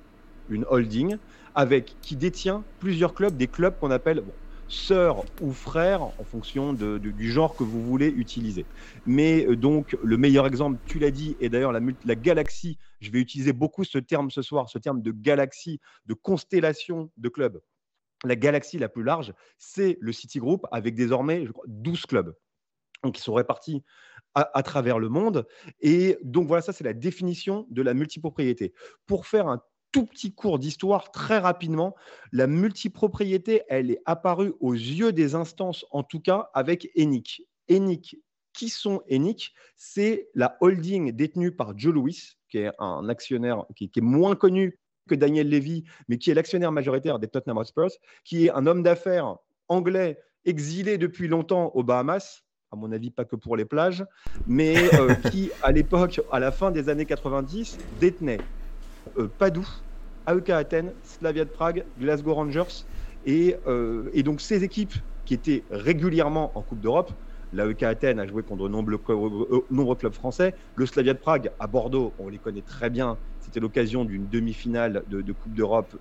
une 0.50 0.66
holding, 0.70 1.18
avec 1.56 1.96
qui 2.02 2.16
détient 2.16 2.64
plusieurs 2.80 3.14
clubs, 3.14 3.36
des 3.36 3.48
clubs 3.48 3.74
qu'on 3.80 3.92
appelle 3.92 4.24
sœur 4.72 5.26
ou 5.42 5.52
frère 5.52 6.02
en 6.02 6.24
fonction 6.24 6.74
de, 6.74 6.98
du 6.98 7.32
genre 7.32 7.56
que 7.56 7.64
vous 7.64 7.84
voulez 7.84 8.08
utiliser. 8.08 8.66
Mais 9.06 9.46
euh, 9.46 9.56
donc 9.56 9.98
le 10.02 10.18
meilleur 10.18 10.48
exemple, 10.48 10.80
tu 10.86 10.98
l'as 10.98 11.12
dit, 11.12 11.36
et 11.40 11.50
d'ailleurs 11.50 11.72
la, 11.72 11.82
la, 12.06 12.16
galaxie, 12.16 12.78
je 13.00 13.12
vais 13.12 13.20
utiliser 13.20 13.54
beaucoup 13.54 13.84
ce 13.84 13.98
terme 13.98 14.32
ce 14.32 14.42
soir, 14.42 14.70
ce 14.70 14.78
terme 14.78 15.02
de 15.02 15.12
galaxie, 15.12 15.80
de 16.06 16.14
constellation 16.14 17.12
de 17.18 17.30
clubs. 17.30 17.62
La 18.24 18.36
galaxie 18.36 18.78
la 18.78 18.88
plus 18.88 19.04
large, 19.04 19.34
c'est 19.58 19.98
le 20.00 20.14
City 20.14 20.40
Group 20.40 20.66
avec 20.72 20.96
désormais 20.96 21.46
je 21.46 21.52
crois, 21.52 21.66
12 21.68 22.06
clubs 22.06 22.34
donc, 23.04 23.16
qui 23.16 23.22
sont 23.22 23.34
répartis 23.34 23.84
à, 24.36 24.58
à, 24.58 24.64
travers 24.64 25.00
le 25.00 25.10
monde. 25.10 25.48
Et 25.82 26.18
donc 26.24 26.48
voilà, 26.48 26.62
ça 26.62 26.72
c'est 26.72 26.84
la 26.84 26.94
définition 26.94 27.68
de 27.70 27.82
la 27.82 27.94
multipropriété. 27.94 28.74
Pour 29.06 29.28
faire 29.28 29.48
un 29.48 29.62
tout 29.92 30.06
petit 30.06 30.34
cours 30.34 30.60
d'histoire 30.60 31.12
très 31.12 31.38
rapidement. 31.38 31.96
La 32.32 32.48
multipropriété, 32.48 33.64
elle 33.70 33.92
est 33.92 34.02
apparue 34.06 34.54
aux 34.60 34.74
yeux 34.74 35.12
des 35.12 35.36
instances, 35.36 35.86
en 35.92 36.04
tout 36.04 36.20
cas 36.20 36.50
avec 36.54 36.90
ENIC. 36.98 37.44
ENIC, 37.70 38.18
qui 38.54 38.70
sont 38.70 39.02
ENIC? 39.12 39.54
C'est 39.76 40.30
la 40.34 40.58
holding 40.62 41.12
détenue 41.12 41.52
par 41.52 41.78
Joe 41.78 41.94
Louis, 41.94 42.38
qui 42.50 42.60
est 42.60 42.72
un 42.80 43.10
actionnaire 43.10 43.66
qui, 43.76 43.92
est 43.96 44.02
moins 44.02 44.36
connu 44.36 44.80
que 45.08 45.16
Daniel 45.16 45.50
Levy, 45.50 45.84
mais 46.08 46.18
qui 46.18 46.32
est 46.32 46.34
l'actionnaire 46.34 46.72
majoritaire 46.72 47.20
des 47.20 47.28
Tottenham 47.28 47.58
Hotspur, 47.58 47.88
qui 48.24 48.46
est 48.46 48.52
un 48.52 48.66
homme 48.68 48.84
d'affaires 48.84 49.36
anglais 49.68 50.20
exilé 50.46 50.98
depuis 50.98 51.28
longtemps 51.28 51.72
aux 51.76 51.84
Bahamas, 51.84 52.44
à 52.72 52.76
mon 52.76 52.92
avis 52.92 53.12
pas 53.12 53.26
que 53.26 53.36
pour 53.36 53.58
les 53.58 53.66
plages, 53.66 54.06
mais 54.48 54.76
euh, 54.96 55.14
qui 55.30 55.52
à 55.62 55.72
l'époque, 55.72 56.22
à 56.32 56.40
la 56.40 56.52
fin 56.52 56.72
des 56.72 56.90
années 56.90 57.06
90, 57.06 57.78
détenait 58.00 58.40
Padoue, 59.38 59.68
AEK 60.28 60.50
Athènes, 60.50 60.92
Slavia 61.04 61.46
de 61.46 61.50
Prague, 61.50 61.86
Glasgow 62.00 62.34
Rangers. 62.34 62.86
Et, 63.26 63.56
euh, 63.68 64.10
et, 64.14 64.24
donc 64.24 64.42
ces 64.42 64.64
équipes 64.64 64.94
qui 65.26 65.34
étaient 65.34 65.64
régulièrement 65.70 66.52
en 66.56 66.62
Coupe 66.62 66.82
d'Europe, 66.82 67.12
l'AEK 67.54 67.84
Athènes 67.84 68.20
a 68.20 68.26
joué 68.26 68.44
contre 68.44 68.64
de 68.64 68.70
nombreux, 68.70 69.00
euh, 69.10 69.60
nombreux, 69.70 69.96
clubs 69.96 70.14
français, 70.14 70.56
le 70.76 70.86
Slavia 70.86 71.14
de 71.14 71.20
Prague 71.20 71.52
à 71.60 71.68
Bordeaux, 71.68 72.14
on 72.20 72.30
les 72.30 72.38
connaît 72.38 72.62
très 72.62 72.90
bien, 72.90 73.18
c'était 73.42 73.60
l'occasion 73.60 74.06
d'une 74.06 74.28
demi-finale 74.28 75.04
de, 75.10 75.32
Coupe 75.34 75.54
d'Europe 75.54 75.96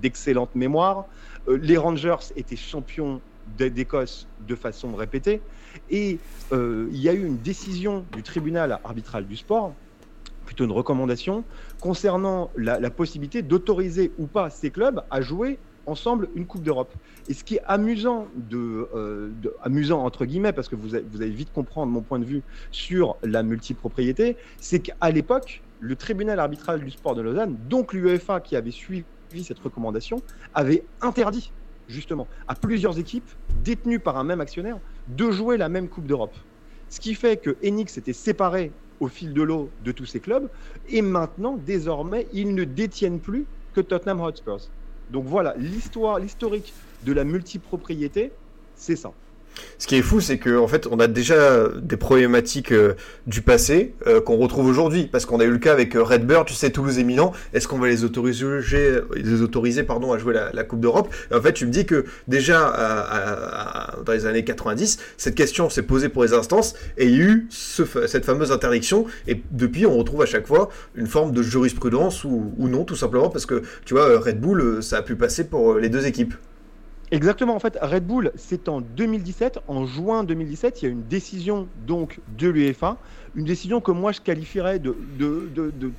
d'excellente 0.00 0.50
de, 0.54 0.58
mémoire. 0.58 1.06
Euh, 1.48 1.58
les 1.58 1.76
Rangers 1.76 2.32
étaient 2.36 2.56
champions 2.56 3.20
d'Écosse 3.56 4.26
de 4.46 4.54
façon 4.54 4.94
répétée. 4.94 5.40
Et 5.90 6.18
euh, 6.52 6.88
il 6.92 7.00
y 7.00 7.08
a 7.08 7.12
eu 7.12 7.24
une 7.24 7.38
décision 7.38 8.04
du 8.14 8.22
tribunal 8.22 8.78
arbitral 8.84 9.26
du 9.26 9.36
sport 9.36 9.74
plutôt 10.48 10.64
une 10.64 10.72
recommandation 10.72 11.44
concernant 11.78 12.50
la, 12.56 12.88
possibilité 12.88 13.42
d'autoriser 13.42 14.12
ou 14.18 14.26
pas 14.26 14.48
ces 14.48 14.70
clubs 14.70 15.02
à 15.10 15.20
jouer 15.20 15.58
ensemble 15.84 16.30
une 16.34 16.46
Coupe 16.46 16.62
d'Europe. 16.62 16.90
Et 17.28 17.34
ce 17.34 17.44
qui 17.44 17.56
est 17.56 17.62
amusant, 17.66 18.28
euh, 18.54 19.30
amusant 19.62 20.02
entre 20.06 20.24
guillemets, 20.24 20.54
parce 20.54 20.68
que 20.68 20.74
vous, 20.74 20.94
avez, 20.94 21.04
vous 21.12 21.20
allez 21.20 21.32
vite 21.32 21.52
comprendre 21.52 21.92
mon 21.92 22.00
point 22.00 22.18
de 22.18 22.24
vue 22.24 22.42
sur 22.70 23.16
la 23.22 23.42
multipropriété, 23.42 24.38
c'est 24.58 24.80
qu'à 24.80 25.10
l'époque, 25.10 25.62
le 25.80 25.96
tribunal 25.96 26.40
arbitral 26.40 26.82
du 26.82 26.90
sport 26.90 27.14
de 27.14 27.20
Lausanne, 27.20 27.58
donc 27.68 27.92
l'UEFA 27.92 28.40
qui 28.40 28.56
avait 28.56 28.70
suivi 28.70 29.04
cette 29.44 29.58
recommandation, 29.58 30.22
avait 30.54 30.82
interdit 31.02 31.52
justement 31.88 32.26
à 32.48 32.54
plusieurs 32.54 32.98
équipes 32.98 33.28
détenues 33.62 34.00
par 34.00 34.16
un 34.16 34.24
même 34.24 34.40
actionnaire 34.40 34.78
de 35.08 35.30
jouer 35.30 35.58
la 35.58 35.68
même 35.68 35.88
Coupe 35.88 36.06
d'Europe. 36.06 36.34
Ce 36.88 37.00
qui 37.00 37.14
fait 37.14 37.36
que 37.36 37.54
Enix 37.62 37.98
était 37.98 38.14
séparé 38.14 38.72
au 39.00 39.08
fil 39.08 39.32
de 39.34 39.42
l'eau 39.42 39.74
de 39.80 39.92
tous 39.92 40.06
ces 40.06 40.20
clubs. 40.20 40.50
Et 40.86 41.02
maintenant, 41.02 41.56
désormais, 41.56 42.28
ils 42.32 42.54
ne 42.54 42.64
détiennent 42.64 43.20
plus 43.20 43.48
que 43.72 43.80
Tottenham 43.80 44.20
Hotspurs. 44.20 44.70
Donc 45.08 45.26
voilà, 45.26 45.54
l'histoire, 45.56 46.18
l'historique 46.18 46.76
de 47.02 47.12
la 47.12 47.24
multipropriété, 47.24 48.38
c'est 48.74 48.96
ça. 48.96 49.14
Ce 49.78 49.86
qui 49.86 49.96
est 49.96 50.02
fou, 50.02 50.20
c'est 50.20 50.38
qu'en 50.38 50.64
en 50.64 50.68
fait, 50.68 50.86
on 50.90 50.98
a 51.00 51.06
déjà 51.06 51.68
des 51.80 51.96
problématiques 51.96 52.72
euh, 52.72 52.94
du 53.26 53.42
passé 53.42 53.94
euh, 54.06 54.20
qu'on 54.20 54.36
retrouve 54.36 54.66
aujourd'hui, 54.66 55.08
parce 55.10 55.26
qu'on 55.26 55.40
a 55.40 55.44
eu 55.44 55.50
le 55.50 55.58
cas 55.58 55.72
avec 55.72 55.94
euh, 55.94 56.02
Redbird, 56.02 56.46
tu 56.46 56.54
sais, 56.54 56.70
Toulouse 56.70 56.98
et 56.98 57.04
Milan. 57.04 57.32
Est-ce 57.52 57.68
qu'on 57.68 57.78
va 57.78 57.88
les 57.88 58.04
autoriser, 58.04 58.46
les 59.14 59.42
autoriser 59.42 59.82
pardon, 59.82 60.12
à 60.12 60.18
jouer 60.18 60.34
la, 60.34 60.64
Coupe 60.64 60.80
d'Europe? 60.80 61.14
En 61.32 61.40
fait, 61.40 61.52
tu 61.52 61.66
me 61.66 61.70
dis 61.70 61.86
que 61.86 62.04
déjà 62.26 62.58
dans 64.04 64.12
les 64.12 64.26
années 64.26 64.44
90, 64.44 64.98
cette 65.16 65.34
question 65.34 65.70
s'est 65.70 65.82
posée 65.82 66.08
pour 66.08 66.24
les 66.24 66.32
instances 66.32 66.74
et 66.96 67.06
il 67.06 67.10
y 67.10 67.20
a 67.22 67.24
eu 67.24 67.46
ce, 67.50 67.84
cette 68.06 68.24
fameuse 68.24 68.52
interdiction. 68.52 69.06
Et 69.26 69.40
depuis, 69.50 69.86
on 69.86 69.96
retrouve 69.96 70.22
à 70.22 70.26
chaque 70.26 70.46
fois 70.46 70.68
une 70.94 71.06
forme 71.06 71.32
de 71.32 71.42
jurisprudence 71.42 72.24
ou, 72.24 72.52
ou 72.58 72.68
non, 72.68 72.84
tout 72.84 72.96
simplement 72.96 73.30
parce 73.30 73.46
que 73.46 73.62
tu 73.84 73.94
vois, 73.94 74.18
Red 74.18 74.40
Bull, 74.40 74.82
ça 74.82 74.98
a 74.98 75.02
pu 75.02 75.16
passer 75.16 75.44
pour 75.44 75.74
les 75.74 75.88
deux 75.88 76.06
équipes. 76.06 76.34
Exactement, 77.10 77.54
en 77.54 77.58
fait, 77.58 77.78
Red 77.80 78.06
Bull, 78.06 78.32
c'est 78.34 78.68
en 78.68 78.82
2017, 78.82 79.60
en 79.66 79.86
juin 79.86 80.24
2017, 80.24 80.82
il 80.82 80.84
y 80.84 80.88
a 80.88 80.90
une 80.90 81.06
décision 81.06 81.70
donc 81.74 82.20
de 82.26 82.48
l'UEFA, 82.48 83.00
une 83.34 83.46
décision 83.46 83.80
que 83.80 83.92
moi 83.92 84.12
je 84.12 84.20
qualifierais 84.20 84.78
de, 84.78 84.90
euh, 85.18 85.96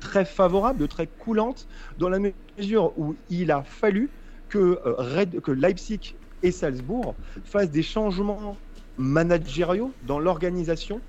très 0.00 0.24
favorable, 0.24 0.80
de 0.80 0.86
très 0.86 1.06
coulante, 1.06 1.66
dans 1.98 2.08
la 2.08 2.18
mesure 2.58 2.98
où 2.98 3.16
il 3.28 3.50
a 3.50 3.62
fallu 3.62 4.14
euh, 4.54 5.26
que 5.42 5.52
Leipzig 5.52 6.14
et 6.42 6.50
Salzbourg 6.52 7.18
fassent 7.44 7.70
des 7.70 7.82
changements 7.82 8.62
managériaux 8.96 9.98
dans 10.00 10.18
l'organisation 10.18 11.02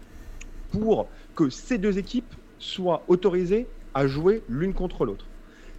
pour 0.70 1.12
que 1.36 1.50
ces 1.50 1.78
deux 1.78 1.98
équipes 1.98 2.36
soient 2.58 3.06
autorisées 3.10 3.72
à 3.94 4.08
jouer 4.08 4.44
l'une 4.48 4.74
contre 4.74 5.06
l'autre. 5.06 5.32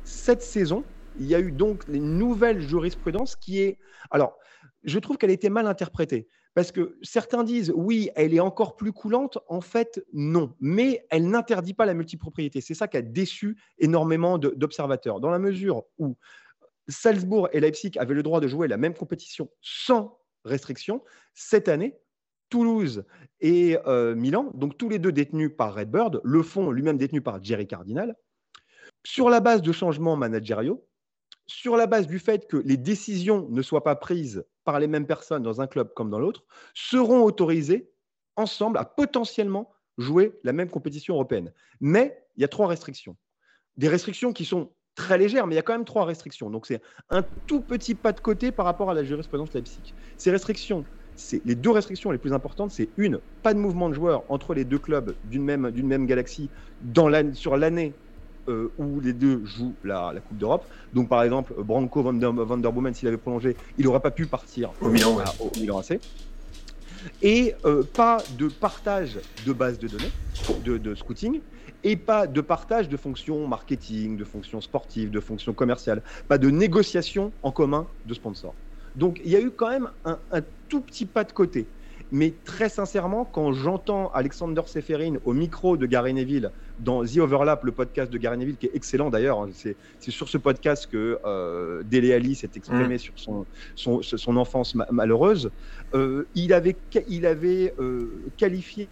Cette 0.02 0.42
saison, 0.42 0.90
il 1.18 1.26
y 1.26 1.34
a 1.34 1.40
eu 1.40 1.52
donc 1.52 1.84
une 1.88 2.18
nouvelle 2.18 2.60
jurisprudence 2.60 3.36
qui 3.36 3.60
est. 3.60 3.78
Alors, 4.10 4.36
je 4.84 4.98
trouve 4.98 5.16
qu'elle 5.16 5.30
a 5.30 5.34
été 5.34 5.50
mal 5.50 5.66
interprétée. 5.66 6.28
Parce 6.54 6.72
que 6.72 6.98
certains 7.02 7.44
disent, 7.44 7.72
oui, 7.76 8.10
elle 8.16 8.34
est 8.34 8.40
encore 8.40 8.74
plus 8.74 8.92
coulante. 8.92 9.38
En 9.46 9.60
fait, 9.60 10.04
non. 10.12 10.54
Mais 10.60 11.06
elle 11.10 11.28
n'interdit 11.28 11.74
pas 11.74 11.86
la 11.86 11.94
multipropriété. 11.94 12.60
C'est 12.60 12.74
ça 12.74 12.88
qui 12.88 12.96
a 12.96 13.02
déçu 13.02 13.56
énormément 13.78 14.38
d'observateurs. 14.38 15.20
Dans 15.20 15.30
la 15.30 15.38
mesure 15.38 15.84
où 15.98 16.16
Salzbourg 16.88 17.48
et 17.52 17.60
Leipzig 17.60 17.92
avaient 17.98 18.14
le 18.14 18.22
droit 18.22 18.40
de 18.40 18.48
jouer 18.48 18.66
la 18.66 18.76
même 18.76 18.94
compétition 18.94 19.50
sans 19.60 20.18
restriction, 20.44 21.04
cette 21.34 21.68
année, 21.68 21.96
Toulouse 22.48 23.04
et 23.40 23.76
euh, 23.86 24.14
Milan, 24.14 24.50
donc 24.54 24.78
tous 24.78 24.88
les 24.88 24.98
deux 24.98 25.12
détenus 25.12 25.50
par 25.56 25.74
Redbird, 25.74 26.20
le 26.24 26.42
fond 26.42 26.70
lui-même 26.70 26.96
détenu 26.96 27.20
par 27.20 27.44
Jerry 27.44 27.66
Cardinal, 27.66 28.16
sur 29.04 29.28
la 29.28 29.40
base 29.40 29.60
de 29.60 29.70
changements 29.70 30.16
managériaux, 30.16 30.87
sur 31.48 31.76
la 31.76 31.86
base 31.86 32.06
du 32.06 32.18
fait 32.18 32.46
que 32.46 32.58
les 32.58 32.76
décisions 32.76 33.48
ne 33.50 33.62
soient 33.62 33.82
pas 33.82 33.96
prises 33.96 34.44
par 34.64 34.78
les 34.78 34.86
mêmes 34.86 35.06
personnes 35.06 35.42
dans 35.42 35.60
un 35.60 35.66
club 35.66 35.92
comme 35.94 36.10
dans 36.10 36.20
l'autre, 36.20 36.44
seront 36.74 37.22
autorisés 37.22 37.90
ensemble 38.36 38.78
à 38.78 38.84
potentiellement 38.84 39.72
jouer 39.96 40.38
la 40.44 40.52
même 40.52 40.70
compétition 40.70 41.14
européenne. 41.14 41.52
Mais 41.80 42.22
il 42.36 42.42
y 42.42 42.44
a 42.44 42.48
trois 42.48 42.68
restrictions. 42.68 43.16
Des 43.76 43.88
restrictions 43.88 44.32
qui 44.32 44.44
sont 44.44 44.70
très 44.94 45.16
légères, 45.16 45.46
mais 45.46 45.54
il 45.54 45.56
y 45.56 45.60
a 45.60 45.62
quand 45.62 45.72
même 45.72 45.84
trois 45.86 46.04
restrictions. 46.04 46.50
Donc 46.50 46.66
c'est 46.66 46.82
un 47.08 47.24
tout 47.46 47.62
petit 47.62 47.94
pas 47.94 48.12
de 48.12 48.20
côté 48.20 48.52
par 48.52 48.66
rapport 48.66 48.90
à 48.90 48.94
la 48.94 49.02
jurisprudence 49.02 49.52
Leipzig. 49.54 49.94
Ces 50.16 50.30
restrictions, 50.30 50.84
c'est 51.14 51.40
les 51.44 51.54
deux 51.54 51.70
restrictions 51.70 52.10
les 52.10 52.18
plus 52.18 52.32
importantes, 52.32 52.70
c'est 52.70 52.92
une, 52.96 53.20
pas 53.42 53.54
de 53.54 53.58
mouvement 53.58 53.88
de 53.88 53.94
joueurs 53.94 54.24
entre 54.28 54.54
les 54.54 54.64
deux 54.64 54.78
clubs 54.78 55.16
d'une 55.24 55.44
même, 55.44 55.70
même 55.70 56.06
galaxie 56.06 56.50
dans 56.80 57.08
sur 57.34 57.56
l'année 57.56 57.98
euh, 58.48 58.72
où 58.78 59.00
les 59.00 59.12
deux 59.12 59.44
jouent 59.44 59.74
la, 59.84 60.12
Coupe 60.26 60.38
d'Europe. 60.38 60.64
Donc 60.94 61.08
par 61.08 61.22
exemple, 61.22 61.54
Branco 61.58 62.02
van 62.02 62.12
der, 62.12 62.72
Boomen, 62.72 62.94
s'il 62.94 63.08
avait 63.08 63.16
prolongé, 63.16 63.56
il 63.78 63.84
n'aurait 63.84 64.00
pas 64.00 64.10
pu 64.10 64.26
partir 64.26 64.70
au 64.80 64.88
Milan, 64.88 65.18
au 65.40 65.50
Milan 65.58 65.78
AC. 65.78 66.00
Et 67.22 67.54
euh, 67.64 67.82
pas 67.82 68.18
de 68.36 68.48
partage 68.48 69.18
de 69.46 69.52
base 69.52 69.78
de 69.78 69.86
données, 69.86 70.10
de, 70.64 70.78
de 70.78 70.94
scouting, 70.94 71.40
et 71.84 71.96
pas 71.96 72.26
de 72.26 72.40
partage 72.40 72.88
de 72.88 72.96
fonctions 72.96 73.46
marketing, 73.46 74.16
de 74.16 74.24
fonctions 74.24 74.60
sportives, 74.60 75.10
de 75.10 75.20
fonctions 75.20 75.52
commerciales, 75.52 76.02
pas 76.26 76.38
de 76.38 76.50
négociation 76.50 77.32
en 77.42 77.52
commun 77.52 77.86
de 78.06 78.14
sponsors. 78.14 78.54
Donc 78.96 79.20
il 79.24 79.30
y 79.30 79.36
a 79.36 79.40
eu 79.40 79.50
quand 79.50 79.70
même 79.70 79.88
un, 80.04 80.18
tout 80.68 80.80
petit 80.80 81.06
pas 81.06 81.24
de 81.24 81.32
côté. 81.32 81.66
Mais 82.10 82.32
très 82.44 82.68
sincèrement, 82.68 83.24
quand 83.24 83.52
j'entends 83.52 84.10
Alexander 84.12 84.62
Seferin 84.66 85.16
au 85.24 85.34
micro 85.34 85.76
de 85.76 85.86
Gary 85.86 86.14
Neville 86.14 86.50
dans 86.78 87.04
The 87.04 87.18
Overlap, 87.18 87.64
le 87.64 87.72
podcast 87.72 88.10
de 88.10 88.18
Gary 88.18 88.38
Neville, 88.38 88.56
qui 88.56 88.66
est 88.66 88.74
excellent 88.74 89.10
d'ailleurs, 89.10 89.42
hein, 89.42 89.50
c'est 89.52 89.76
sur 90.10 90.28
ce 90.28 90.38
podcast 90.38 90.86
que 90.90 91.18
euh, 91.24 91.82
Dele 91.82 92.12
Ali 92.12 92.34
s'est 92.34 92.50
exprimé 92.54 92.94
mm. 92.94 92.98
sur 92.98 93.12
son, 93.16 93.46
son, 93.74 94.36
enfance 94.36 94.74
malheureuse, 94.90 95.50
euh, 95.94 96.26
il 96.34 96.52
avait, 96.52 96.76
il 97.08 97.26
avait 97.26 97.74
euh, 97.78 98.22
qualifié 98.36 98.88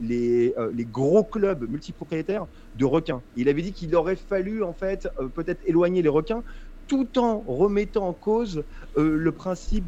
les, 0.00 0.54
euh, 0.56 0.70
les, 0.74 0.84
gros 0.84 1.24
clubs 1.24 1.68
multipropriétaires 1.68 2.46
de 2.76 2.84
requins. 2.84 3.22
Il 3.36 3.48
avait 3.48 3.62
dit 3.62 3.72
qu'il 3.72 3.94
aurait 3.94 4.16
fallu 4.16 4.62
en 4.62 4.72
fait 4.72 5.08
peut-être 5.34 5.60
éloigner 5.66 6.00
les 6.00 6.08
requins 6.08 6.42
tout 6.88 7.18
en 7.18 7.44
remettant 7.46 8.08
en 8.08 8.12
cause 8.12 8.64
euh, 8.96 9.16
le 9.16 9.32
principe 9.32 9.84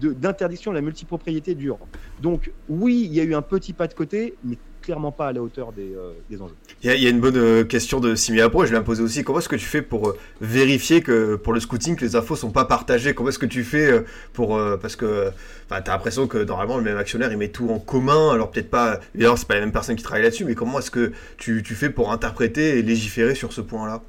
d'interdiction 0.00 0.70
de, 0.70 0.76
la 0.76 0.80
multipropriété 0.80 1.54
dure. 1.54 1.78
Donc 2.22 2.50
oui, 2.68 3.02
il 3.04 3.12
y 3.12 3.20
a 3.20 3.24
eu 3.24 3.34
un 3.34 3.42
petit 3.42 3.72
pas 3.72 3.88
de 3.88 3.94
côté, 3.94 4.34
mais 4.44 4.56
clairement 4.80 5.12
pas 5.12 5.28
à 5.28 5.32
la 5.32 5.42
hauteur 5.42 5.72
des, 5.72 5.94
euh, 5.94 6.42
enjeux. 6.42 6.54
Il 6.82 6.90
y, 6.90 7.06
a 7.06 7.10
une 7.10 7.20
bonne 7.20 7.36
euh, 7.36 7.64
question 7.64 8.00
de 8.00 8.14
Simia 8.14 8.50
Pro, 8.50 8.64
je 8.64 8.70
vais 8.70 8.76
la 8.76 8.82
poser 8.82 9.02
aussi. 9.02 9.24
Comment 9.24 9.38
est-ce 9.38 9.48
que 9.48 9.56
tu 9.56 9.64
fais 9.64 9.82
pour 9.82 10.14
vérifier 10.40 11.00
que 11.00 11.36
pour 11.36 11.54
le 11.54 11.60
scouting, 11.60 11.96
que 11.96 12.04
les 12.04 12.16
infos 12.16 12.36
sont 12.36 12.50
pas 12.50 12.66
partagées? 12.66 13.14
Comment 13.14 13.30
est-ce 13.30 13.38
que 13.38 13.46
tu 13.46 13.64
fais 13.64 14.04
pour... 14.34 14.60
parce 14.80 14.94
que 14.94 15.30
tu 15.68 15.74
as 15.74 15.82
l'impression 15.86 16.26
que 16.26 16.38
normalement 16.38 16.76
le 16.76 16.84
même 16.84 16.98
actionnaire 16.98 17.32
il 17.32 17.38
met 17.38 17.48
tout 17.48 17.70
en 17.70 17.78
commun, 17.78 18.30
alors 18.30 18.50
peut-être 18.50 18.70
pas... 18.70 19.00
D'ailleurs 19.14 19.38
c'est 19.38 19.48
pas 19.48 19.54
la 19.54 19.60
même 19.60 19.72
personne 19.72 19.96
qui 19.96 20.02
travaille 20.02 20.22
là-dessus, 20.22 20.44
mais 20.44 20.54
comment 20.54 20.78
est-ce 20.78 20.90
que 20.90 21.12
tu 21.38 21.62
fais 21.64 21.90
pour 21.90 22.12
interpréter 22.12 22.78
et 22.78 22.82
légiférer 22.82 23.34
sur 23.34 23.52
ce 23.54 23.62
point-là? 23.62 24.02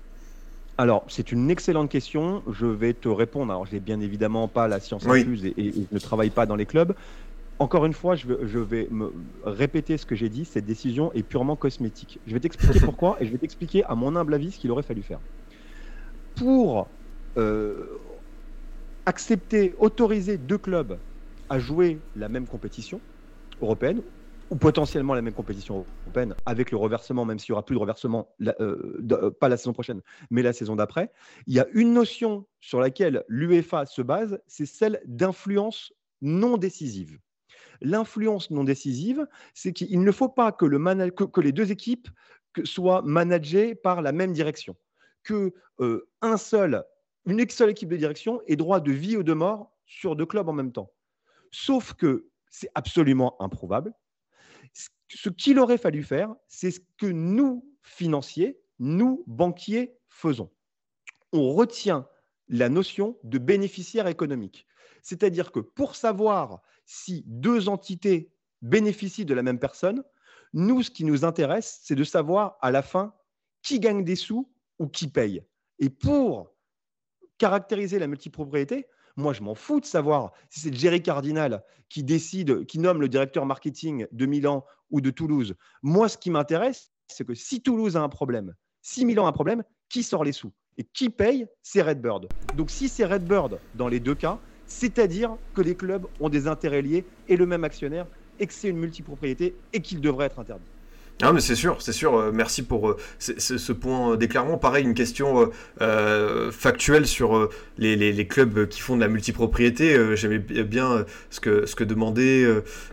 Alors, 0.77 1.05
c'est 1.07 1.31
une 1.31 1.49
excellente 1.49 1.89
question. 1.89 2.43
Je 2.51 2.65
vais 2.65 2.93
te 2.93 3.07
répondre. 3.07 3.51
Alors, 3.51 3.65
je 3.65 3.73
n'ai 3.73 3.79
bien 3.79 3.99
évidemment 4.01 4.47
pas 4.47 4.67
la 4.67 4.79
science 4.79 5.07
infuse 5.07 5.45
et, 5.45 5.53
je 5.57 5.81
ne 5.89 5.99
travaille 5.99 6.29
pas 6.29 6.45
dans 6.45 6.55
les 6.55 6.65
clubs. 6.65 6.93
Encore 7.59 7.85
une 7.85 7.93
fois, 7.93 8.15
je 8.15 8.59
vais, 8.59 8.87
me 8.91 9.13
répéter 9.45 9.97
ce 9.97 10.05
que 10.05 10.15
j'ai 10.15 10.27
dit. 10.27 10.43
Cette 10.43 10.65
décision 10.65 11.13
est 11.13 11.23
purement 11.23 11.55
cosmétique. 11.55 12.19
Je 12.27 12.33
vais 12.33 12.41
t'expliquer 12.41 12.79
pourquoi 12.83 13.15
et 13.21 13.25
je 13.25 13.31
vais 13.31 13.37
t'expliquer, 13.37 13.85
à 13.85 13.95
mon 13.95 14.15
humble 14.17 14.33
avis, 14.33 14.51
ce 14.51 14.59
qu'il 14.59 14.71
aurait 14.71 14.83
fallu 14.83 15.01
faire. 15.01 15.19
Pour 16.35 16.89
euh, 17.37 17.85
accepter, 19.05 19.73
autoriser 19.79 20.37
deux 20.37 20.57
clubs 20.57 20.97
à 21.49 21.59
jouer 21.59 21.99
la 22.17 22.27
même 22.27 22.47
compétition 22.47 22.99
européenne 23.61 24.01
ou 24.49 24.55
potentiellement 24.55 25.13
la 25.13 25.21
même 25.21 25.33
compétition 25.33 25.87
européenne 26.05 26.35
avec 26.45 26.71
le 26.71 26.77
reversement, 26.77 27.25
même 27.25 27.39
s'il 27.39 27.51
n'y 27.51 27.55
aura 27.55 27.65
plus 27.65 27.75
de 27.75 27.79
reversement, 27.79 28.35
euh, 28.41 29.01
euh, 29.11 29.31
pas 29.31 29.49
la 29.49 29.57
saison 29.57 29.73
prochaine, 29.73 30.01
mais 30.29 30.41
la 30.41 30.53
saison 30.53 30.75
d'après, 30.75 31.11
il 31.47 31.53
y 31.53 31.59
a 31.59 31.67
une 31.73 31.93
notion 31.93 32.45
sur 32.59 32.79
laquelle 32.79 33.23
l'UEFA 33.27 33.85
se 33.85 34.01
base, 34.01 34.39
c'est 34.47 34.65
celle 34.65 35.01
d'influence 35.05 35.93
non 36.21 36.57
décisive. 36.57 37.19
L'influence 37.81 38.51
non 38.51 38.63
décisive, 38.63 39.27
c'est 39.53 39.73
qu'il 39.73 40.01
ne 40.01 40.11
faut 40.11 40.29
pas 40.29 40.51
que, 40.51 40.65
le 40.65 41.09
que, 41.09 41.41
les 41.41 41.51
deux 41.51 41.71
équipes 41.71 42.07
soient 42.63 43.01
managées 43.01 43.75
par 43.75 44.01
la 44.01 44.11
même 44.11 44.31
direction, 44.31 44.75
que 45.23 45.53
euh, 45.79 46.07
une 46.21 46.37
seule 46.37 47.69
équipe 47.69 47.89
de 47.89 47.97
direction 47.97 48.41
ait 48.47 48.55
droit 48.55 48.79
de 48.79 48.91
vie 48.91 49.17
ou 49.17 49.23
de 49.23 49.33
mort 49.33 49.71
sur 49.87 50.15
deux 50.15 50.25
clubs 50.25 50.47
en 50.47 50.53
même 50.53 50.71
temps. 50.71 50.91
Sauf 51.51 51.93
que 51.93 52.27
c'est 52.49 52.69
absolument 52.75 53.35
improbable 53.41 53.93
ce 55.09 55.29
qu'il 55.29 55.59
aurait 55.59 55.77
fallu 55.77 56.03
faire, 56.03 56.33
c'est 56.47 56.71
ce 56.71 56.79
que 56.97 57.05
nous, 57.05 57.67
financiers, 57.81 58.59
nous, 58.79 59.23
banquiers, 59.27 59.97
faisons. 60.09 60.51
On 61.31 61.53
retient 61.53 62.07
la 62.47 62.69
notion 62.69 63.17
de 63.23 63.37
bénéficiaire 63.37 64.07
économique. 64.07 64.67
C'est-à-dire 65.01 65.51
que 65.51 65.59
pour 65.59 65.95
savoir 65.95 66.61
si 66.85 67.23
deux 67.27 67.69
entités 67.69 68.31
bénéficient 68.61 69.25
de 69.25 69.33
la 69.33 69.43
même 69.43 69.59
personne, 69.59 70.03
nous, 70.53 70.83
ce 70.83 70.91
qui 70.91 71.03
nous 71.03 71.25
intéresse, 71.25 71.81
c'est 71.83 71.95
de 71.95 72.03
savoir 72.03 72.57
à 72.61 72.71
la 72.71 72.81
fin 72.81 73.13
qui 73.61 73.79
gagne 73.79 74.03
des 74.03 74.15
sous 74.15 74.51
ou 74.79 74.87
qui 74.87 75.07
paye. 75.07 75.43
Et 75.79 75.89
pour 75.89 76.53
caractériser 77.37 77.99
la 77.99 78.07
multipropriété, 78.07 78.87
moi, 79.15 79.33
je 79.33 79.41
m'en 79.41 79.55
fous 79.55 79.79
de 79.79 79.85
savoir 79.85 80.31
si 80.49 80.59
c'est 80.59 80.73
Jerry 80.73 81.01
Cardinal 81.01 81.63
qui 81.89 82.03
décide, 82.03 82.65
qui 82.65 82.79
nomme 82.79 83.01
le 83.01 83.07
directeur 83.07 83.45
marketing 83.45 84.07
de 84.11 84.25
Milan 84.25 84.65
ou 84.89 85.01
de 85.01 85.09
Toulouse. 85.09 85.55
Moi, 85.81 86.09
ce 86.09 86.17
qui 86.17 86.29
m'intéresse, 86.29 86.91
c'est 87.07 87.25
que 87.25 87.33
si 87.33 87.61
Toulouse 87.61 87.95
a 87.95 88.01
un 88.01 88.09
problème, 88.09 88.53
si 88.81 89.05
Milan 89.05 89.25
a 89.25 89.29
un 89.29 89.33
problème, 89.33 89.63
qui 89.89 90.03
sort 90.03 90.23
les 90.23 90.31
sous 90.31 90.51
Et 90.77 90.83
qui 90.83 91.09
paye 91.09 91.47
C'est 91.63 91.81
Redbird? 91.81 92.27
Donc, 92.55 92.69
si 92.69 92.89
c'est 92.89 93.05
Redbird 93.05 93.59
dans 93.75 93.87
les 93.87 93.99
deux 93.99 94.15
cas, 94.15 94.39
c'est-à-dire 94.67 95.37
que 95.53 95.61
les 95.61 95.75
clubs 95.75 96.07
ont 96.19 96.29
des 96.29 96.47
intérêts 96.47 96.81
liés 96.81 97.05
et 97.27 97.37
le 97.37 97.45
même 97.45 97.63
actionnaire, 97.63 98.07
et 98.39 98.47
que 98.47 98.53
c'est 98.53 98.69
une 98.69 98.77
multipropriété 98.77 99.55
et 99.71 99.81
qu'il 99.81 100.01
devrait 100.01 100.25
être 100.25 100.39
interdit. 100.39 100.65
Ah 101.21 101.31
mais 101.31 101.39
c'est 101.39 101.55
sûr, 101.55 101.77
c'est 101.81 101.93
sûr. 101.93 102.13
Euh, 102.15 102.31
merci 102.33 102.61
pour 102.61 102.89
euh, 102.89 102.97
ce 103.19 103.71
point 103.71 104.17
d'éclairement. 104.17 104.57
Pareil, 104.57 104.83
une 104.83 104.93
question 104.93 105.49
euh, 105.81 106.51
factuelle 106.51 107.07
sur 107.07 107.49
les, 107.77 108.27
clubs 108.27 108.67
qui 108.67 108.81
font 108.81 108.97
de 108.97 109.01
la 109.01 109.07
multipropriété. 109.07 109.97
J'aimais 110.17 110.39
bien 110.39 111.05
ce 111.29 111.39
que, 111.39 111.65
ce 111.65 111.75
que 111.75 111.85
demandait 111.85 112.45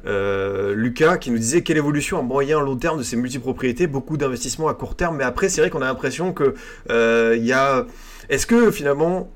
Lucas, 0.04 1.18
qui 1.18 1.32
nous 1.32 1.38
disait 1.38 1.62
quelle 1.62 1.78
évolution 1.78 2.18
à 2.18 2.22
moyen 2.22 2.60
long 2.60 2.76
terme 2.76 2.98
de 2.98 3.02
ces 3.02 3.16
multipropriétés, 3.16 3.88
beaucoup 3.88 4.16
d'investissements 4.16 4.68
à 4.68 4.74
court 4.74 4.94
terme. 4.94 5.16
Mais 5.16 5.24
après, 5.24 5.48
c'est 5.48 5.60
vrai 5.60 5.70
qu'on 5.70 5.82
a 5.82 5.86
l'impression 5.86 6.32
que 6.32 6.54
il 6.88 7.44
y 7.44 7.52
a. 7.52 7.86
Est-ce 8.28 8.46
que 8.46 8.70
finalement, 8.70 9.30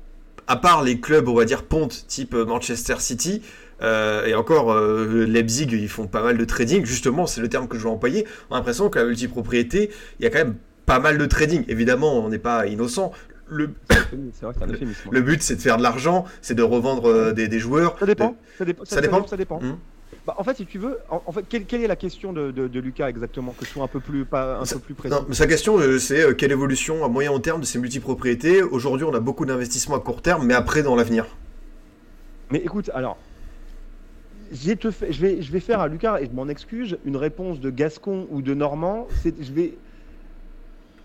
à 0.47 0.55
part 0.55 0.81
les 0.81 1.01
clubs, 1.01 1.27
on 1.27 1.35
va 1.35 1.43
dire 1.43 1.63
ponte, 1.63 2.05
type 2.07 2.33
Manchester 2.33 2.95
City, 2.99 3.41
euh, 3.81 4.25
et 4.25 4.33
encore, 4.33 4.71
euh, 4.71 5.25
Leipzig, 5.27 5.67
ils 5.71 5.89
font 5.89 6.07
pas 6.07 6.23
mal 6.23 6.37
de 6.37 6.45
trading. 6.45 6.85
Justement, 6.85 7.25
c'est 7.27 7.41
le 7.41 7.49
terme 7.49 7.67
que 7.67 7.77
je 7.77 7.83
vais 7.83 7.89
employer. 7.89 8.25
On 8.49 8.55
a 8.55 8.57
l'impression 8.57 8.89
que 8.89 8.99
la 8.99 9.05
multipropriété, 9.05 9.91
il 10.19 10.23
y 10.23 10.27
a 10.27 10.29
quand 10.29 10.39
même 10.39 10.55
pas 10.85 10.99
mal 10.99 11.17
de 11.17 11.25
trading. 11.25 11.63
Évidemment, 11.67 12.13
on 12.19 12.29
n'est 12.29 12.39
pas 12.39 12.67
innocent. 12.67 13.11
Le, 13.49 13.69
le 15.11 15.21
but, 15.21 15.41
c'est 15.41 15.55
de 15.55 15.61
faire 15.61 15.77
de 15.77 15.83
l'argent, 15.83 16.25
c'est 16.41 16.55
de 16.55 16.63
revendre 16.63 17.09
euh, 17.09 17.33
des, 17.33 17.59
joueurs. 17.59 17.97
Ça 17.99 18.05
dépend. 18.05 18.35
Ça, 18.57 18.65
dépend. 18.65 19.25
Ça, 19.25 19.37
dépend. 19.37 19.61
Hmm. 19.61 19.77
Bah, 20.25 20.35
en 20.37 20.43
fait, 20.43 20.57
si 20.57 20.65
tu 20.65 20.77
veux, 20.77 20.99
en, 21.09 21.31
fait, 21.31 21.45
quelle, 21.47 21.81
est 21.81 21.87
la 21.87 21.95
question 21.95 22.33
de, 22.33 22.79
Lucas 22.79 23.07
exactement 23.07 23.55
Que 23.57 23.65
je 23.65 23.69
sois 23.69 23.85
un 23.85 23.87
peu 23.87 24.01
plus, 24.01 24.25
pas, 24.25 24.59
un 24.59 24.65
peu 24.65 24.79
plus 24.79 24.93
précis. 24.93 25.15
sa 25.31 25.47
question, 25.47 25.77
c'est 25.99 26.35
quelle 26.35 26.51
évolution 26.51 27.05
à 27.05 27.07
moyen 27.07 27.37
terme 27.39 27.61
de 27.61 27.65
ces 27.65 27.79
multipropriétés? 27.79 28.61
Aujourd'hui, 28.61 29.05
on 29.05 29.13
a 29.13 29.21
beaucoup 29.21 29.45
d'investissements 29.45 29.95
à 29.95 29.99
court 29.99 30.21
terme, 30.21 30.45
mais 30.45 30.53
après, 30.53 30.83
dans 30.83 30.97
l'avenir 30.97 31.27
Mais 32.51 32.59
écoute, 32.59 32.89
alors, 32.93 33.17
te 34.49 34.89
je, 35.09 35.21
vais, 35.21 35.41
je 35.41 35.51
vais 35.51 35.59
faire 35.59 35.79
à 35.79 35.87
Lucas, 35.87 36.19
et 36.19 36.25
je 36.25 36.31
m'en 36.31 36.47
excuse, 36.47 36.97
une 37.03 37.17
réponse 37.17 37.59
de 37.59 37.69
Gascon 37.69 38.27
ou 38.29 38.41
de 38.41 38.53
Normand. 38.53 39.07
Je 39.23 39.53
vais, 39.53 39.81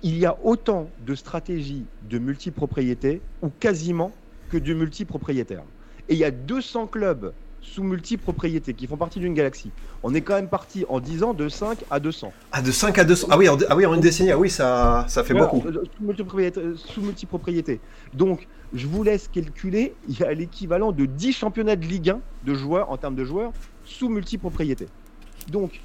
il 0.03 0.19
y 0.19 0.27
a 0.27 0.39
autant 0.43 0.95
de 0.99 1.15
stratégies 1.15 1.91
de 2.01 2.19
multipropriété, 2.19 3.23
ou 3.41 3.51
quasiment, 3.51 4.13
que 4.49 4.57
de 4.57 4.75
multipropriétaires. 4.75 5.65
Et 6.09 6.15
il 6.15 6.19
y 6.19 6.25
a 6.25 6.31
200 6.31 6.89
clubs 6.89 7.35
sous 7.63 7.83
multipropriété 7.83 8.75
qui 8.75 8.87
font 8.87 8.97
partie 8.97 9.21
d'une 9.21 9.35
galaxie. 9.35 9.71
On 10.03 10.13
est 10.15 10.21
quand 10.21 10.35
même 10.35 10.49
parti 10.49 10.85
en 10.89 11.01
10 11.01 11.23
ans 11.23 11.33
de 11.33 11.49
5 11.49 11.79
à 11.91 12.01
200. 12.01 12.33
Ah, 12.51 12.61
de 12.61 12.71
5 12.71 12.99
à 12.99 13.05
200 13.05 13.29
Ah 13.31 13.39
oui, 13.39 13.49
en, 13.49 13.57
ah 13.69 13.77
oui, 13.77 13.87
en 13.87 13.95
une 13.95 14.01
décennie, 14.01 14.33
ah 14.33 14.39
oui, 14.39 14.51
ça, 14.51 15.07
ça 15.09 15.25
fait 15.25 15.35
beaucoup. 15.35 15.63
Euh, 15.67 15.85
sous 15.97 16.05
multipropriété, 16.05 16.61
sous 16.77 17.01
multipropriété. 17.01 17.81
Donc, 18.13 18.47
je 18.75 18.87
vous 18.87 19.03
laisse 19.03 19.29
calculer, 19.29 19.95
il 20.09 20.19
y 20.19 20.23
a 20.25 20.33
l'équivalent 20.35 20.93
de 20.93 21.07
10 21.07 21.33
championnats 21.33 21.77
de 21.77 21.87
Ligue 21.87 22.11
1 22.11 22.21
de 22.45 22.55
joueurs, 22.55 22.91
en 22.91 22.97
termes 22.97 23.15
de 23.15 23.25
joueurs, 23.25 23.53
sous 23.85 24.09
multipropriété. 24.09 24.89
Donc, 25.51 25.81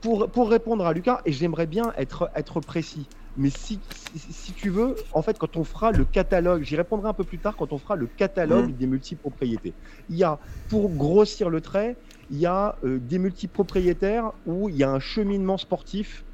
pour, 0.00 0.28
pour 0.28 0.48
répondre 0.48 0.86
à 0.86 0.92
Lucas, 0.92 1.20
et 1.26 1.32
j'aimerais 1.32 1.66
bien 1.66 1.92
être, 1.96 2.30
être 2.36 2.60
précis, 2.60 3.06
Mais 3.36 3.50
si, 3.50 3.78
si, 4.14 4.32
si 4.32 4.52
tu 4.52 4.70
veux, 4.70 4.96
en 5.12 5.22
fait, 5.22 5.38
quand 5.38 5.56
on 5.56 5.64
fera 5.64 5.92
le 5.92 6.04
catalogue, 6.04 6.62
j'y 6.62 6.76
répondrai 6.76 7.08
un 7.08 7.12
peu 7.12 7.24
plus 7.24 7.38
tard, 7.38 7.56
quand 7.56 7.72
on 7.72 7.78
fera 7.78 7.96
le 7.96 8.06
catalogue 8.06 8.74
des 8.76 8.86
multipropriétés, 8.86 9.74
il 10.08 10.16
y 10.16 10.24
a, 10.24 10.38
pour 10.68 10.88
grossir 10.90 11.50
le 11.50 11.60
trait, 11.60 11.96
il 12.30 12.38
y 12.38 12.46
a 12.46 12.76
euh, 12.84 12.98
des 12.98 13.18
multipropriétaires 13.18 14.32
où 14.46 14.68
il 14.68 14.76
y 14.76 14.84
a 14.84 14.90
un 14.90 15.00
cheminement 15.00 15.58
sportif 15.58 16.24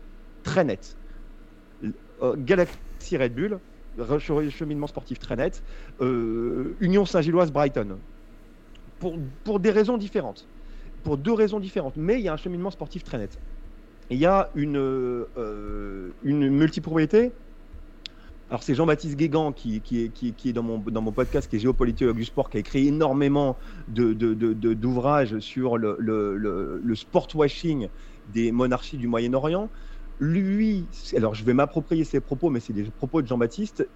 très 0.43 0.65
net. 0.65 0.97
Euh, 2.23 2.37
Galaxy 2.37 3.17
Red 3.17 3.35
Bull, 3.35 3.59
cheminement 4.51 4.87
sportif 4.87 5.19
très 5.19 5.37
net. 5.37 5.63
Euh, 6.01 6.77
Union 6.81 7.05
Saint-Gilloise 7.05 7.51
Brighton. 7.53 7.99
Pour, 8.99 9.19
pour 9.43 9.59
des 9.59 9.71
raisons 9.71 9.99
différentes. 9.99 10.49
Pour 11.03 11.19
deux 11.19 11.33
raisons 11.33 11.59
différentes. 11.59 11.97
Mais 11.97 12.21
il 12.21 12.23
y 12.23 12.29
a 12.29 12.33
un 12.33 12.37
cheminement 12.37 12.71
sportif 12.71 13.03
très 13.03 13.19
net. 13.19 13.41
Il 14.11 14.19
y 14.19 14.27
a 14.27 14.51
une, 14.55 14.77
euh, 14.77 16.13
une 16.23 16.49
multipropriété. 16.51 17.33
Alors 18.49 18.63
c'est 18.63 18.75
Jean-Baptiste 18.75 19.17
Guégan 19.17 19.53
qui, 19.53 19.81
qui, 19.81 20.03
est, 20.05 20.11
qui, 20.11 20.49
est 20.49 20.53
dans 20.53 20.63
mon, 20.63 20.79
dans 20.79 21.01
mon 21.01 21.13
podcast, 21.13 21.49
qui 21.49 21.57
est 21.57 21.59
géopolitologue 21.59 22.17
du 22.17 22.25
sport, 22.27 22.51
qui 22.51 22.59
a 22.59 22.61
écrit 22.61 22.87
énormément 22.89 23.59
de, 23.89 24.13
de, 24.13 24.35
de- 24.35 24.53
de- 24.53 24.75
d'ouvrages 24.75 25.39
sur 25.39 25.79
le, 25.79 25.97
le, 25.99 26.37
le, 26.37 26.79
le 26.83 26.95
sport 26.95 27.29
washing 27.35 27.89
des 28.27 28.53
monarchies 28.53 28.99
du 28.99 29.09
Moyen-Orient. 29.09 29.71
Lui, 30.19 30.91
alors 31.17 31.35
je 31.35 31.45
vais 31.45 31.55
m'approprier 31.55 32.05
ses 32.05 32.21
propos, 32.21 32.51
mais 32.51 32.61
c'est 32.61 32.75
des 32.75 32.91
propos 32.91 33.23
de 33.23 33.27
Jean-Baptiste. 33.27 33.89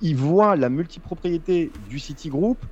Il 0.00 0.16
voit 0.16 0.56
la 0.56 0.70
multipropriété 0.70 1.72
du 1.78 2.00
Citigroup 2.00 2.64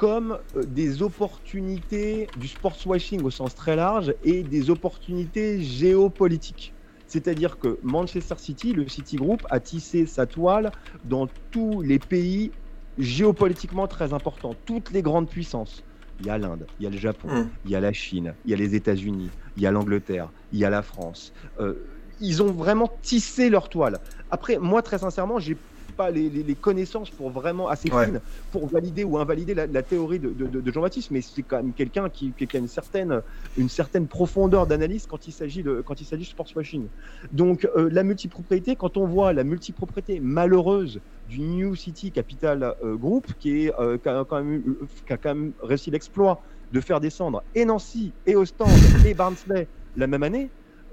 comme 0.00 0.38
euh, 0.56 0.62
des 0.64 1.02
opportunités 1.02 2.30
du 2.38 2.48
sport 2.48 2.74
washing 2.86 3.20
au 3.22 3.30
sens 3.30 3.54
très 3.54 3.76
large 3.76 4.14
et 4.24 4.42
des 4.42 4.70
opportunités 4.70 5.60
géopolitiques. 5.60 6.72
C'est-à-dire 7.06 7.58
que 7.58 7.78
Manchester 7.82 8.36
City, 8.38 8.72
le 8.72 8.88
Citigroup, 8.88 9.46
a 9.50 9.60
tissé 9.60 10.06
sa 10.06 10.24
toile 10.24 10.72
dans 11.04 11.28
tous 11.50 11.82
les 11.82 11.98
pays 11.98 12.50
géopolitiquement 12.96 13.88
très 13.88 14.14
importants, 14.14 14.54
toutes 14.64 14.90
les 14.90 15.02
grandes 15.02 15.28
puissances. 15.28 15.84
Il 16.18 16.24
y 16.24 16.30
a 16.30 16.38
l'Inde, 16.38 16.66
il 16.78 16.84
y 16.84 16.86
a 16.86 16.90
le 16.90 16.96
Japon, 16.96 17.28
Mm. 17.28 17.50
il 17.66 17.70
y 17.70 17.74
a 17.76 17.80
la 17.80 17.92
Chine, 17.92 18.34
il 18.46 18.52
y 18.52 18.54
a 18.54 18.56
les 18.56 18.74
États-Unis, 18.74 19.28
il 19.56 19.62
y 19.62 19.66
a 19.66 19.70
l'Angleterre, 19.70 20.32
il 20.50 20.60
y 20.60 20.64
a 20.64 20.70
la 20.70 20.80
France. 20.80 21.34
Euh, 21.58 21.74
ils 22.20 22.42
ont 22.42 22.52
vraiment 22.52 22.90
tissé 23.02 23.50
leur 23.50 23.68
toile. 23.68 24.00
Après, 24.30 24.58
moi, 24.58 24.80
très 24.80 24.98
sincèrement, 24.98 25.38
j'ai 25.38 25.56
pas 26.00 26.10
les, 26.16 26.26
les- 26.34 26.42
les 26.50 26.54
connaissances 26.66 27.10
pour 27.18 27.28
vraiment 27.40 27.66
assez 27.74 27.90
Ouais. 27.92 28.04
fines 28.06 28.20
pour 28.52 28.64
valider 28.76 29.04
ou 29.10 29.12
invalider 29.24 29.54
la, 29.60 29.66
la 29.78 29.82
théorie 29.92 30.18
de, 30.24 30.30
de- 30.40 30.46
de- 30.54 30.60
de 30.66 30.70
Jean-Baptiste, 30.74 31.10
mais 31.14 31.20
c'est 31.20 31.42
quand 31.48 31.58
même 31.62 31.72
quelqu'un 31.80 32.06
qui, 32.16 32.32
qui 32.32 32.56
a 32.56 32.60
une 32.66 32.68
certaine, 32.80 33.12
une 33.58 33.68
certaine 33.68 34.06
profondeur 34.18 34.62
d'analyse 34.70 35.04
quand 35.10 35.22
il 35.28 35.32
s'agit 35.40 35.62
de 35.68 35.72
quand 35.86 36.00
il 36.00 36.06
s'agit 36.10 36.24
de 36.28 36.32
sports 36.36 36.52
washing. 36.56 36.84
Donc 37.32 37.58
euh, 37.76 37.88
la 37.98 38.02
multipropriété, 38.10 38.70
quand 38.76 38.96
on 38.96 39.06
voit 39.06 39.32
la 39.40 39.44
multipropriété 39.44 40.20
malheureuse 40.20 41.00
du 41.28 41.40
New 41.40 41.74
City 41.84 42.10
Capital 42.12 42.58
Group, 43.04 43.24
qui, 43.40 43.48
est, 43.66 43.72
euh, 43.78 43.98
qui, 44.02 44.08
a 44.08 44.24
quand 44.28 44.42
même, 44.42 44.54
eu- 44.68 44.78
qui 45.06 45.12
a 45.12 45.16
quand 45.22 45.34
même 45.34 45.52
réussi 45.62 45.90
l'exploit 45.90 46.36
de 46.72 46.80
faire 46.80 47.00
descendre 47.00 47.42
et 47.54 47.64
Nancy 47.64 48.04
et 48.26 48.34
Ostende 48.36 48.68
et 49.06 49.14
Barnsley 49.14 49.68
la 49.96 50.06
même 50.06 50.22
année. 50.22 50.46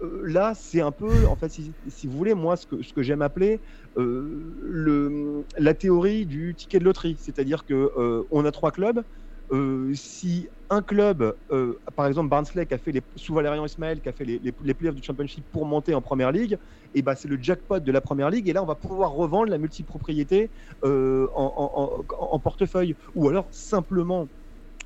euh, 0.03 0.21
là, 0.37 0.53
c'est 0.55 0.81
un 0.81 0.91
peu, 0.91 1.09
en 1.27 1.35
fait, 1.35 1.49
si, 1.49 1.71
si 1.87 2.05
vous 2.07 2.15
voulez, 2.21 2.35
moi, 2.35 2.55
ce 2.55 2.65
que, 2.67 2.77
ce 2.83 2.91
que 2.93 3.01
j'aime 3.01 3.23
appeler 3.23 3.59
le, 3.97 5.43
la 5.57 5.73
théorie 5.73 6.25
du 6.25 6.55
ticket 6.55 6.79
de 6.79 6.85
loterie. 6.85 7.17
C'est-à-dire 7.19 7.65
que 7.65 7.91
euh, 7.97 8.23
on 8.31 8.45
a 8.45 8.51
trois 8.51 8.71
clubs. 8.71 9.03
Euh, 9.51 9.91
si 9.93 10.49
un 10.69 10.81
club, 10.81 11.33
euh, 11.51 11.79
par 11.95 12.05
exemple 12.07 12.29
Barnsley, 12.29 12.65
qui 12.65 12.73
a 12.73 12.77
fait 12.77 12.91
les, 12.91 13.01
sous 13.15 13.33
Valérian 13.33 13.65
Ismaël, 13.65 14.01
qui 14.01 14.09
a 14.09 14.11
fait 14.11 14.25
les, 14.25 14.41
les, 14.61 14.73
playoffs 14.73 14.95
du 14.95 15.03
Championship 15.03 15.45
pour 15.51 15.65
monter 15.65 15.95
en 15.95 16.01
Première 16.01 16.31
Ligue, 16.31 16.57
et 16.93 17.01
ben 17.01 17.15
c'est 17.15 17.29
le 17.29 17.41
jackpot 17.41 17.79
de 17.79 17.91
la 17.91 18.01
Première 18.01 18.29
Ligue. 18.29 18.49
Et 18.49 18.53
là, 18.53 18.61
on 18.61 18.65
va 18.65 18.75
pouvoir 18.75 19.11
revendre 19.11 19.49
la 19.49 19.57
multipropriété 19.57 20.49
euh, 20.83 21.27
en, 21.33 22.39
portefeuille, 22.39 22.95
ou 23.15 23.29
alors 23.29 23.47
simplement 23.51 24.27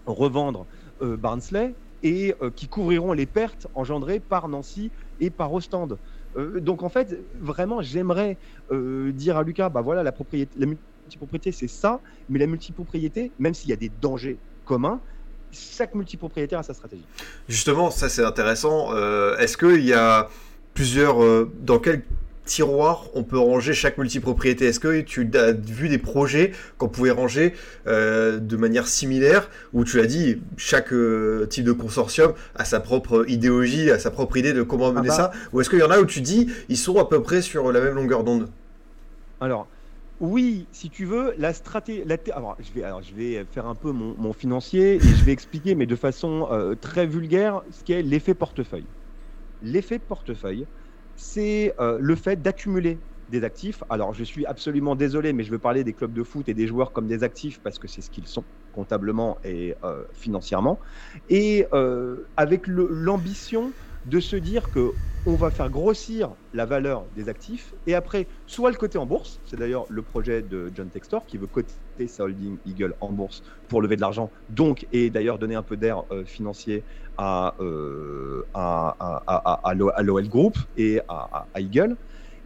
revendre 0.06 0.68
euh, 1.02 1.18
Barnsley 1.18 1.74
et 2.04 2.34
euh, 2.42 2.50
qui 2.50 2.68
couvriront 2.68 3.14
les 3.14 3.26
pertes 3.26 3.68
engendrées 3.74 4.20
par 4.20 4.48
Nancy 4.48 4.92
et 5.20 5.30
par 5.30 5.54
Ostende. 5.54 5.98
Euh, 6.38 6.60
donc 6.60 6.84
en 6.84 6.90
fait, 6.90 7.20
vraiment, 7.40 7.82
j'aimerais 7.82 8.38
euh, 8.72 9.12
dire 9.12 9.38
à 9.38 9.44
Lucas, 9.44 9.70
bah 9.70 9.82
voilà, 9.82 10.04
la 10.04 10.12
propriété, 10.12 10.52
multipropriété, 10.66 11.52
c'est 11.52 11.68
ça, 11.68 12.00
mais 12.30 12.40
la 12.40 12.48
multipropriété, 12.48 13.32
même 13.40 13.54
s'il 13.54 13.70
y 13.70 13.74
a 13.74 13.78
des 13.78 13.92
dangers 14.02 14.38
communs, 14.66 15.00
chaque 15.52 15.96
multipropriétaire 15.96 16.60
a 16.60 16.64
sa 16.64 16.74
stratégie. 16.74 17.06
Justement, 17.50 17.92
ça 17.92 18.08
c'est 18.08 18.24
intéressant. 18.24 18.94
Euh, 18.94 19.38
Est-ce 19.38 19.58
qu'il 19.58 19.86
y 19.86 19.94
a 19.94 20.30
plusieurs. 20.74 21.18
dans 21.60 21.80
quel 21.80 22.04
tiroir 22.52 23.06
on 23.14 23.24
peut 23.24 23.40
ranger 23.40 23.74
chaque 23.74 23.98
multipropriété 23.98 24.66
Est-ce 24.66 24.82
que 24.82 25.00
tu 25.02 25.30
as 25.36 25.54
vu 25.54 25.88
des 25.88 25.98
projets 25.98 26.52
qu'on 26.78 26.90
pouvait 26.90 27.12
ranger 27.12 27.54
euh, 27.88 28.40
de 28.40 28.58
manière 28.58 28.88
similaire 28.88 29.50
Où 29.72 29.86
tu 29.86 29.98
l'as 29.98 30.06
dit, 30.06 30.42
chaque 30.58 30.92
euh, 30.92 31.46
type 31.46 31.64
de 31.64 31.72
consortium 31.72 32.34
a 32.56 32.66
sa 32.66 32.82
propre 32.82 33.24
idéologie, 33.30 33.90
a 33.90 34.00
sa 34.00 34.12
propre 34.12 34.36
idée 34.36 34.52
de 34.52 34.64
comment 34.64 34.92
mener 34.92 35.08
bah. 35.08 35.16
ça? 35.16 35.32
Ou 35.54 35.62
est-ce 35.62 35.70
qu'il 35.70 35.80
y 35.80 35.84
en 35.84 35.92
a 35.92 36.00
où 36.00 36.06
tu 36.06 36.20
dis, 36.20 36.52
ils 36.68 36.78
sont 36.78 37.00
à 37.00 37.08
peu 37.08 37.22
près 37.22 37.42
sur 37.42 37.72
la 37.72 37.80
même 37.80 37.96
longueur 37.96 38.26
d'onde? 38.26 38.50
Alors, 39.40 39.68
oui, 40.20 40.68
si 40.74 40.90
tu 40.90 41.06
veux, 41.06 41.34
la 41.38 41.54
stratégie. 41.54 42.04
Alors, 42.34 42.58
je 42.60 42.74
vais, 42.74 42.84
alors, 42.84 43.02
je 43.02 43.16
vais 43.16 43.46
faire 43.50 43.66
un 43.66 43.76
peu 43.76 43.92
mon, 43.92 44.14
mon 44.18 44.34
financier 44.34 44.96
et 44.96 45.00
je 45.00 45.24
vais 45.24 45.32
expliquer, 45.32 45.74
mais 45.74 45.86
de 45.86 45.96
façon 45.96 46.50
euh, 46.52 46.76
très 46.76 47.08
vulgaire, 47.08 47.62
ce 47.72 47.84
qu'est 47.86 48.02
l'effet 48.02 48.34
portefeuille. 48.34 48.86
L'effet 49.64 50.00
portefeuille, 50.00 50.66
c'est 51.22 51.74
euh, 51.80 51.98
le 52.00 52.16
fait 52.16 52.42
d'accumuler 52.42 53.04
des 53.28 53.44
actifs. 53.44 53.84
Alors, 53.90 54.14
je 54.14 54.24
suis 54.24 54.46
absolument 54.46 54.96
désolé, 54.96 55.34
mais 55.34 55.44
je 55.44 55.52
veux 55.52 55.60
parler 55.60 55.84
des 55.84 55.94
clubs 55.94 56.14
de 56.14 56.24
foot 56.24 56.50
et 56.50 56.54
des 56.54 56.68
joueurs 56.68 56.92
comme 56.94 57.08
des 57.08 57.24
actifs 57.24 57.60
parce 57.62 57.80
que 57.80 57.88
c'est 57.88 58.02
ce 58.02 58.10
qu'ils 58.10 58.28
sont 58.28 58.46
comptablement 58.72 59.38
et 59.44 59.76
euh, 59.84 60.04
financièrement. 60.14 60.80
Et 61.28 61.68
euh, 61.74 62.30
avec 62.38 62.66
l'ambition 62.68 63.76
de 64.06 64.20
se 64.20 64.36
dire 64.36 64.70
que 64.70 64.94
on 65.26 65.36
va 65.36 65.52
faire 65.52 65.70
grossir 65.70 66.36
la 66.52 66.66
valeur 66.66 67.08
des 67.12 67.30
actifs 67.30 67.76
et 67.86 67.94
après, 67.94 68.28
soit 68.48 68.72
le 68.72 68.76
côté 68.78 68.98
en 68.98 69.06
bourse, 69.06 69.40
c'est 69.44 69.56
d'ailleurs 69.56 69.86
le 69.88 70.02
projet 70.02 70.42
de 70.42 70.72
John 70.74 70.90
Textor 70.90 71.28
qui 71.28 71.38
veut 71.38 71.46
coter 71.46 71.76
sa 72.08 72.24
holding 72.24 72.60
Eagle 72.66 72.96
en 73.02 73.12
bourse 73.14 73.44
pour 73.68 73.84
lever 73.84 73.96
de 73.98 74.02
l'argent, 74.02 74.32
donc 74.50 74.88
et 74.92 75.12
d'ailleurs 75.12 75.38
donner 75.38 75.54
un 75.54 75.62
peu 75.62 75.78
d'air 75.78 76.06
euh, 76.12 76.26
financier 76.26 76.86
à, 77.18 77.56
euh, 77.60 78.44
à, 78.56 78.96
à, 79.00 79.24
à, 79.28 79.70
à 79.70 79.74
l'O- 79.76 79.92
à 79.94 80.02
l'OL 80.02 80.28
Group 80.28 80.58
et 80.76 81.02
à, 81.08 81.50
Eagle. 81.60 81.98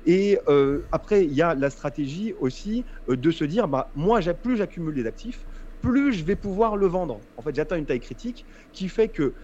Et 0.04 0.38
euh, 0.48 0.88
après, 0.92 1.26
il 1.26 1.34
y 1.34 1.42
a 1.42 1.56
la 1.56 1.70
stratégie 1.70 2.34
aussi 2.38 2.86
de 3.08 3.32
se 3.32 3.44
dire, 3.44 3.68
bah, 3.68 3.92
moi, 3.96 4.20
plus 4.34 4.58
j'accumule 4.58 4.94
des 4.94 5.08
actifs, 5.08 5.46
plus 5.82 6.14
je 6.14 6.24
vais 6.24 6.36
pouvoir 6.36 6.78
le 6.78 6.88
vendre. 6.88 7.22
En 7.38 7.42
fait, 7.42 7.56
j'atteins 7.56 7.78
une 7.78 7.86
taille 7.86 8.00
critique 8.00 8.46
qui 8.72 8.90
fait 8.90 9.10
que 9.10 9.36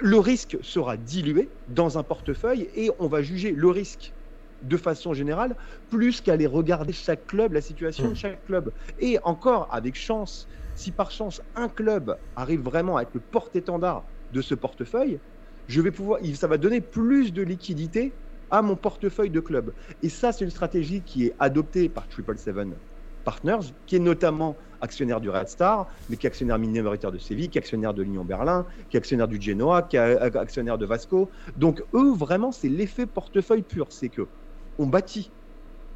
le 0.00 0.18
risque 0.18 0.56
sera 0.62 0.96
dilué 0.96 1.52
dans 1.66 1.98
un 1.98 2.02
portefeuille 2.02 2.68
et 2.74 2.90
on 2.98 3.08
va 3.08 3.22
juger 3.22 3.52
le 3.52 3.68
risque 3.68 4.14
de 4.62 4.76
façon 4.76 5.12
générale, 5.12 5.56
plus 5.88 6.20
qu'aller 6.20 6.46
regarder 6.46 6.92
chaque 6.92 7.26
club, 7.26 7.52
la 7.52 7.60
situation 7.60 8.08
de 8.10 8.14
chaque 8.14 8.44
club. 8.44 8.72
Et 8.98 9.18
encore, 9.24 9.66
avec 9.74 9.96
chance, 9.96 10.46
si 10.74 10.92
par 10.92 11.10
chance 11.10 11.42
un 11.56 11.68
club 11.68 12.16
arrive 12.36 12.60
vraiment 12.60 12.96
à 12.96 13.02
être 13.02 13.14
le 13.14 13.20
porte-étendard 13.20 14.06
de 14.30 14.40
ce 14.40 14.54
portefeuille, 14.54 15.20
je 15.66 15.80
vais 15.80 15.90
pouvoir, 15.90 16.20
ça 16.34 16.46
va 16.46 16.58
donner 16.58 16.80
plus 16.80 17.32
de 17.32 17.42
liquidité 17.42 18.20
à 18.50 18.62
mon 18.62 18.76
portefeuille 18.76 19.30
de 19.30 19.40
club. 19.40 19.74
Et 20.00 20.08
ça, 20.08 20.32
c'est 20.32 20.44
une 20.44 20.50
stratégie 20.50 21.02
qui 21.04 21.26
est 21.26 21.34
adoptée 21.38 21.88
par 21.88 22.06
Triple 22.06 22.38
Seven 22.38 22.78
Partners, 23.22 23.72
qui 23.86 23.96
est 23.96 24.00
notamment 24.00 24.56
actionnaire 24.80 25.20
du 25.20 25.30
Red 25.30 25.48
Star, 25.48 25.86
mais 26.08 26.16
qui 26.16 26.26
est 26.26 26.28
actionnaire 26.28 26.58
minoritaire 26.58 27.12
de 27.12 27.18
Séville, 27.18 27.50
qui 27.50 27.58
est 27.58 27.60
actionnaire 27.60 27.94
de 27.94 28.02
l'Union 28.02 28.24
Berlin, 28.24 28.66
qui 28.88 28.96
est 28.96 28.98
actionnaire 28.98 29.28
du 29.28 29.40
Genoa, 29.40 29.82
qui 29.82 29.96
est 29.96 30.36
actionnaire 30.36 30.78
de 30.78 30.86
Vasco. 30.86 31.30
Donc 31.56 31.82
eux, 31.94 32.12
vraiment, 32.14 32.52
c'est 32.52 32.68
l'effet 32.68 33.06
portefeuille 33.06 33.62
pur. 33.62 33.92
C'est 33.92 34.10
que 34.10 34.30
on 34.78 34.86
bâtit, 34.86 35.34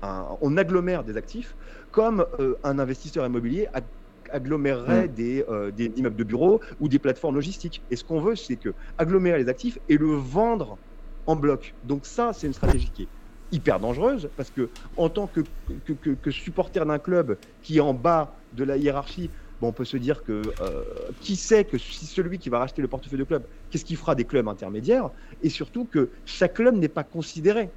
un- 0.03 0.37
on 0.41 0.57
agglomère 0.57 1.05
des 1.05 1.17
actifs 1.17 1.57
comme 1.91 2.27
euh, 2.39 2.55
un 2.63 2.79
investisseur 2.79 3.27
immobilier 3.27 3.67
ag- 3.73 3.89
agglomérerait 4.31 5.09
des, 5.09 5.45
euh, 5.49 5.71
des 5.71 5.87
immeubles 5.97 6.17
de 6.17 6.25
bureaux 6.25 6.61
ou 6.79 6.89
des 6.89 6.99
plateformes 6.99 7.35
logistiques. 7.35 7.85
Et 7.91 7.97
ce 7.97 8.05
qu'on 8.05 8.21
veut, 8.21 8.37
c'est 8.37 8.57
que 8.59 8.75
agglomérer 8.99 9.39
les 9.39 9.49
actifs 9.49 9.79
et 9.89 9.97
le 9.97 10.15
vendre 10.15 10.81
en 11.27 11.37
bloc. 11.37 11.75
Donc 11.83 12.07
ça, 12.07 12.33
c'est 12.33 12.47
une 12.47 12.53
stratégie 12.53 12.93
qui 12.93 13.03
est 13.05 13.11
hyper 13.51 13.81
dangereuse 13.81 14.31
parce 14.37 14.51
que 14.51 14.71
en 14.97 15.09
tant 15.09 15.27
que, 15.27 15.41
que, 15.81 16.31
supporter 16.31 16.85
d'un 16.85 16.99
club 16.99 17.39
qui 17.63 17.79
est 17.79 17.81
en 17.81 17.95
bas 17.95 18.41
de 18.53 18.65
la 18.65 18.77
hiérarchie, 18.77 19.31
bon, 19.61 19.69
on 19.69 19.73
peut 19.73 19.85
se 19.85 19.97
dire 19.97 20.23
que 20.23 20.43
euh, 20.61 20.85
qui 21.21 21.37
sait 21.37 21.65
que 21.65 21.79
si 21.79 22.07
celui 22.07 22.39
qui 22.39 22.49
va 22.49 22.59
racheter 22.59 22.83
le 22.83 22.89
portefeuille 22.89 23.19
de 23.19 23.25
club, 23.25 23.47
qu'est-ce 23.71 23.85
qu'il 23.85 23.97
fera 23.97 24.15
des 24.15 24.25
clubs 24.25 24.49
intermédiaires? 24.49 25.11
Et 25.43 25.51
surtout 25.51 25.85
que 25.85 26.11
chaque 26.25 26.55
club 26.55 26.77
n'est 26.77 26.89
pas 26.89 27.05
considéré. 27.05 27.71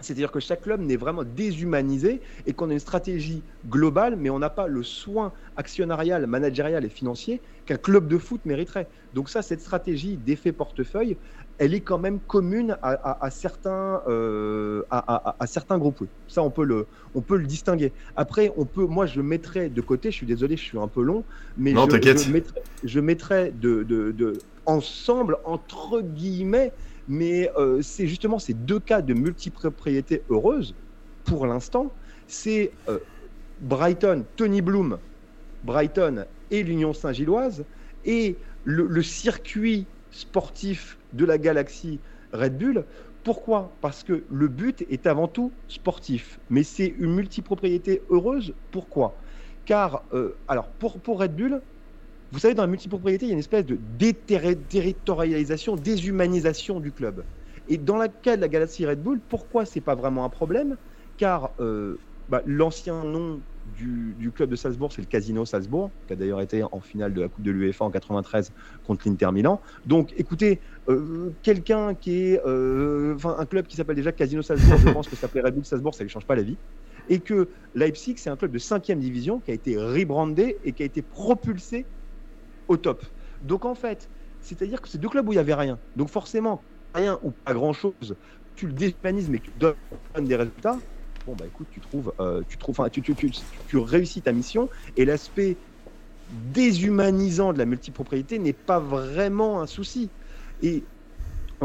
C'est-à-dire 0.00 0.32
que 0.32 0.40
chaque 0.40 0.62
club 0.62 0.80
n'est 0.80 0.96
vraiment 0.96 1.24
déshumanisé 1.24 2.22
et 2.46 2.54
qu'on 2.54 2.70
a 2.70 2.72
une 2.72 2.78
stratégie 2.78 3.44
globale, 3.66 4.16
mais 4.16 4.30
on 4.30 4.38
n'a 4.38 4.50
pas 4.50 4.66
le 4.66 4.82
soin 4.82 5.32
actionnarial, 5.56 6.26
managérial 6.26 6.84
et 6.84 6.88
financier 6.88 7.42
qu'un 7.66 7.76
club 7.76 8.08
de 8.08 8.18
foot 8.18 8.44
mériterait. 8.46 8.88
Donc 9.12 9.28
ça, 9.28 9.42
cette 9.42 9.60
stratégie 9.60 10.16
d'effet 10.16 10.52
portefeuille, 10.52 11.18
elle 11.60 11.74
est 11.74 11.82
quand 11.82 11.98
même 11.98 12.20
commune 12.20 12.72
à, 12.82 12.92
à- 12.92 13.26
à 13.26 13.30
certains, 13.30 14.02
euh, 14.08 14.82
à, 14.90 15.46
certains 15.46 15.78
groupes. 15.78 16.00
oui. 16.00 16.08
Ça, 16.26 16.42
on 16.42 16.50
peut, 16.50 16.64
le, 16.64 16.88
on 17.14 17.22
peut 17.22 17.36
le 17.36 17.46
distinguer. 17.46 17.92
Après, 18.16 18.50
on 18.56 18.66
peut, 18.66 18.86
moi, 18.86 19.06
je 19.06 19.20
mettrais 19.20 19.68
de 19.70 19.80
côté, 19.82 20.10
je 20.10 20.16
suis 20.16 20.26
désolé, 20.26 20.56
je 20.56 20.64
suis 20.64 20.78
un 20.78 20.88
peu 20.88 21.02
long, 21.02 21.26
mais 21.56 21.72
Non, 21.74 21.86
je, 21.88 21.90
je 22.00 22.30
mettrais, 22.30 22.62
je 22.82 23.00
mettrais 23.00 23.52
de, 23.52 23.82
de, 23.84 24.12
de- 24.12 24.46
ensemble, 24.66 25.38
entre 25.44 26.00
guillemets, 26.00 26.72
mais 27.06 27.50
euh, 27.58 27.82
c'est 27.82 28.06
justement 28.06 28.38
ces 28.38 28.54
deux 28.54 28.80
cas 28.80 29.02
de 29.02 29.14
multipropriété 29.14 30.24
heureuse, 30.30 30.76
pour 31.24 31.46
l'instant, 31.46 31.94
c'est 32.26 32.78
euh, 32.88 33.00
Brighton, 33.58 34.26
Tony 34.36 34.62
Bloom, 34.62 35.00
Brighton 35.62 36.26
et 36.50 36.62
l'Union 36.62 36.92
Saint-Gilloise, 36.94 37.66
et 38.04 38.40
le, 38.64 38.86
le 38.86 39.02
circuit 39.02 39.90
sportif 40.10 40.98
de 41.12 41.24
la 41.24 41.38
galaxie 41.38 42.00
Red 42.32 42.58
Bull. 42.58 42.86
Pourquoi? 43.22 43.78
Parce 43.82 44.02
que 44.02 44.26
le 44.30 44.48
but 44.48 44.82
est 44.88 45.06
avant 45.06 45.28
tout 45.28 45.58
sportif, 45.68 46.40
mais 46.48 46.62
c'est 46.62 46.86
une 46.86 47.14
multipropriété 47.14 48.02
heureuse. 48.08 48.54
Pourquoi? 48.70 49.18
Car, 49.66 50.06
euh, 50.12 50.40
alors, 50.48 50.72
pour, 50.78 51.02
Red 51.18 51.36
Bull, 51.36 51.62
vous 52.30 52.38
savez, 52.38 52.54
dans 52.54 52.62
la 52.62 52.68
multipropriété, 52.68 53.26
il 53.26 53.28
y 53.28 53.32
a 53.32 53.34
une 53.34 53.40
espèce 53.40 53.66
de 53.66 53.76
déterritorialisation, 53.80 55.76
déshumanisation 55.76 56.80
du 56.80 56.92
club. 56.92 57.26
Et 57.66 57.76
dans 57.78 57.98
le 57.98 58.08
cas 58.08 58.36
de 58.36 58.40
la 58.40 58.48
galaxie 58.48 58.86
Red 58.86 59.02
Bull, 59.02 59.20
pourquoi 59.20 59.66
c'est 59.66 59.80
pas 59.80 59.94
vraiment 59.94 60.24
un 60.24 60.30
problème? 60.30 60.78
Car 61.16 61.54
euh, 61.60 62.02
bah, 62.28 62.42
l'ancien 62.46 63.04
nom 63.04 63.44
du, 63.70 64.30
club 64.34 64.50
de 64.50 64.56
Salzbourg, 64.56 64.92
c'est 64.92 65.02
le 65.02 65.06
Casino 65.06 65.44
Salzbourg, 65.44 65.90
qui 66.06 66.12
a 66.12 66.16
d'ailleurs 66.16 66.40
été 66.40 66.62
en 66.62 66.80
finale 66.80 67.12
de 67.12 67.20
la 67.20 67.28
Coupe 67.28 67.44
de 67.44 67.50
l'UEFA 67.50 67.84
en 67.84 67.90
93 67.90 68.52
contre 68.84 69.08
l'Inter 69.08 69.30
Milan. 69.32 69.60
Donc, 69.86 70.12
écoutez, 70.16 70.60
euh, 70.88 71.30
quelqu'un 71.42 71.94
qui 71.94 72.32
est, 72.32 72.40
euh, 72.46 73.14
enfin, 73.14 73.36
un 73.38 73.46
club 73.46 73.66
qui 73.66 73.76
s'appelle 73.76 73.96
déjà 73.96 74.12
Casino 74.12 74.42
Salzbourg, 74.42 74.78
je 74.78 74.90
pense 74.92 75.08
que 75.08 75.16
s'appeler 75.16 75.42
Red 75.42 75.54
Bull 75.54 75.64
Salzbourg, 75.64 75.94
ça 75.94 76.04
lui 76.04 76.10
change 76.10 76.26
pas 76.26 76.36
la 76.36 76.42
vie. 76.42 76.58
Et 77.08 77.20
que 77.20 77.48
Leipzig, 77.74 78.16
c'est 78.18 78.30
un 78.30 78.36
club 78.36 78.52
de 78.52 78.58
5 78.58 78.90
division 78.92 79.40
qui 79.40 79.50
a 79.50 79.54
été 79.54 79.76
rebrandé 79.76 80.58
et 80.64 80.72
qui 80.72 80.82
a 80.82 80.86
été 80.86 81.02
propulsé 81.02 81.86
au 82.68 82.76
top. 82.76 83.04
Donc, 83.42 83.64
en 83.64 83.74
fait, 83.74 84.10
c'est-à-dire 84.40 84.80
que 84.80 84.88
c'est 84.88 84.98
deux 84.98 85.08
clubs 85.08 85.28
où 85.28 85.32
il 85.32 85.36
y 85.36 85.38
avait 85.40 85.54
rien. 85.54 85.78
Donc, 85.96 86.08
forcément, 86.08 86.62
rien 86.94 87.18
ou 87.22 87.30
pas 87.30 87.54
grand-chose, 87.54 88.16
tu 88.54 88.66
le 88.66 88.72
déshumanises 88.72 89.28
mais 89.30 89.38
que 89.38 89.46
tu 89.46 89.58
donnes 89.58 89.74
des 90.24 90.36
résultats. 90.36 90.78
Bon, 91.26 91.34
bah 91.36 91.46
écoute, 91.46 91.68
tu 91.70 91.80
trouves, 91.80 92.12
euh, 92.18 92.42
tu, 92.48 92.56
trouves, 92.56 92.78
tu, 92.90 93.02
tu, 93.02 93.14
tu, 93.14 93.30
tu 93.68 93.76
réussis 93.76 94.22
ta 94.22 94.32
mission 94.32 94.68
et 94.96 95.04
l'aspect 95.04 95.56
déshumanisant 96.52 97.52
de 97.52 97.58
la 97.58 97.66
multipropriété 97.66 98.38
n'est 98.38 98.52
pas 98.52 98.80
vraiment 98.80 99.60
un 99.60 99.66
souci. 99.66 100.08
Et 100.62 100.82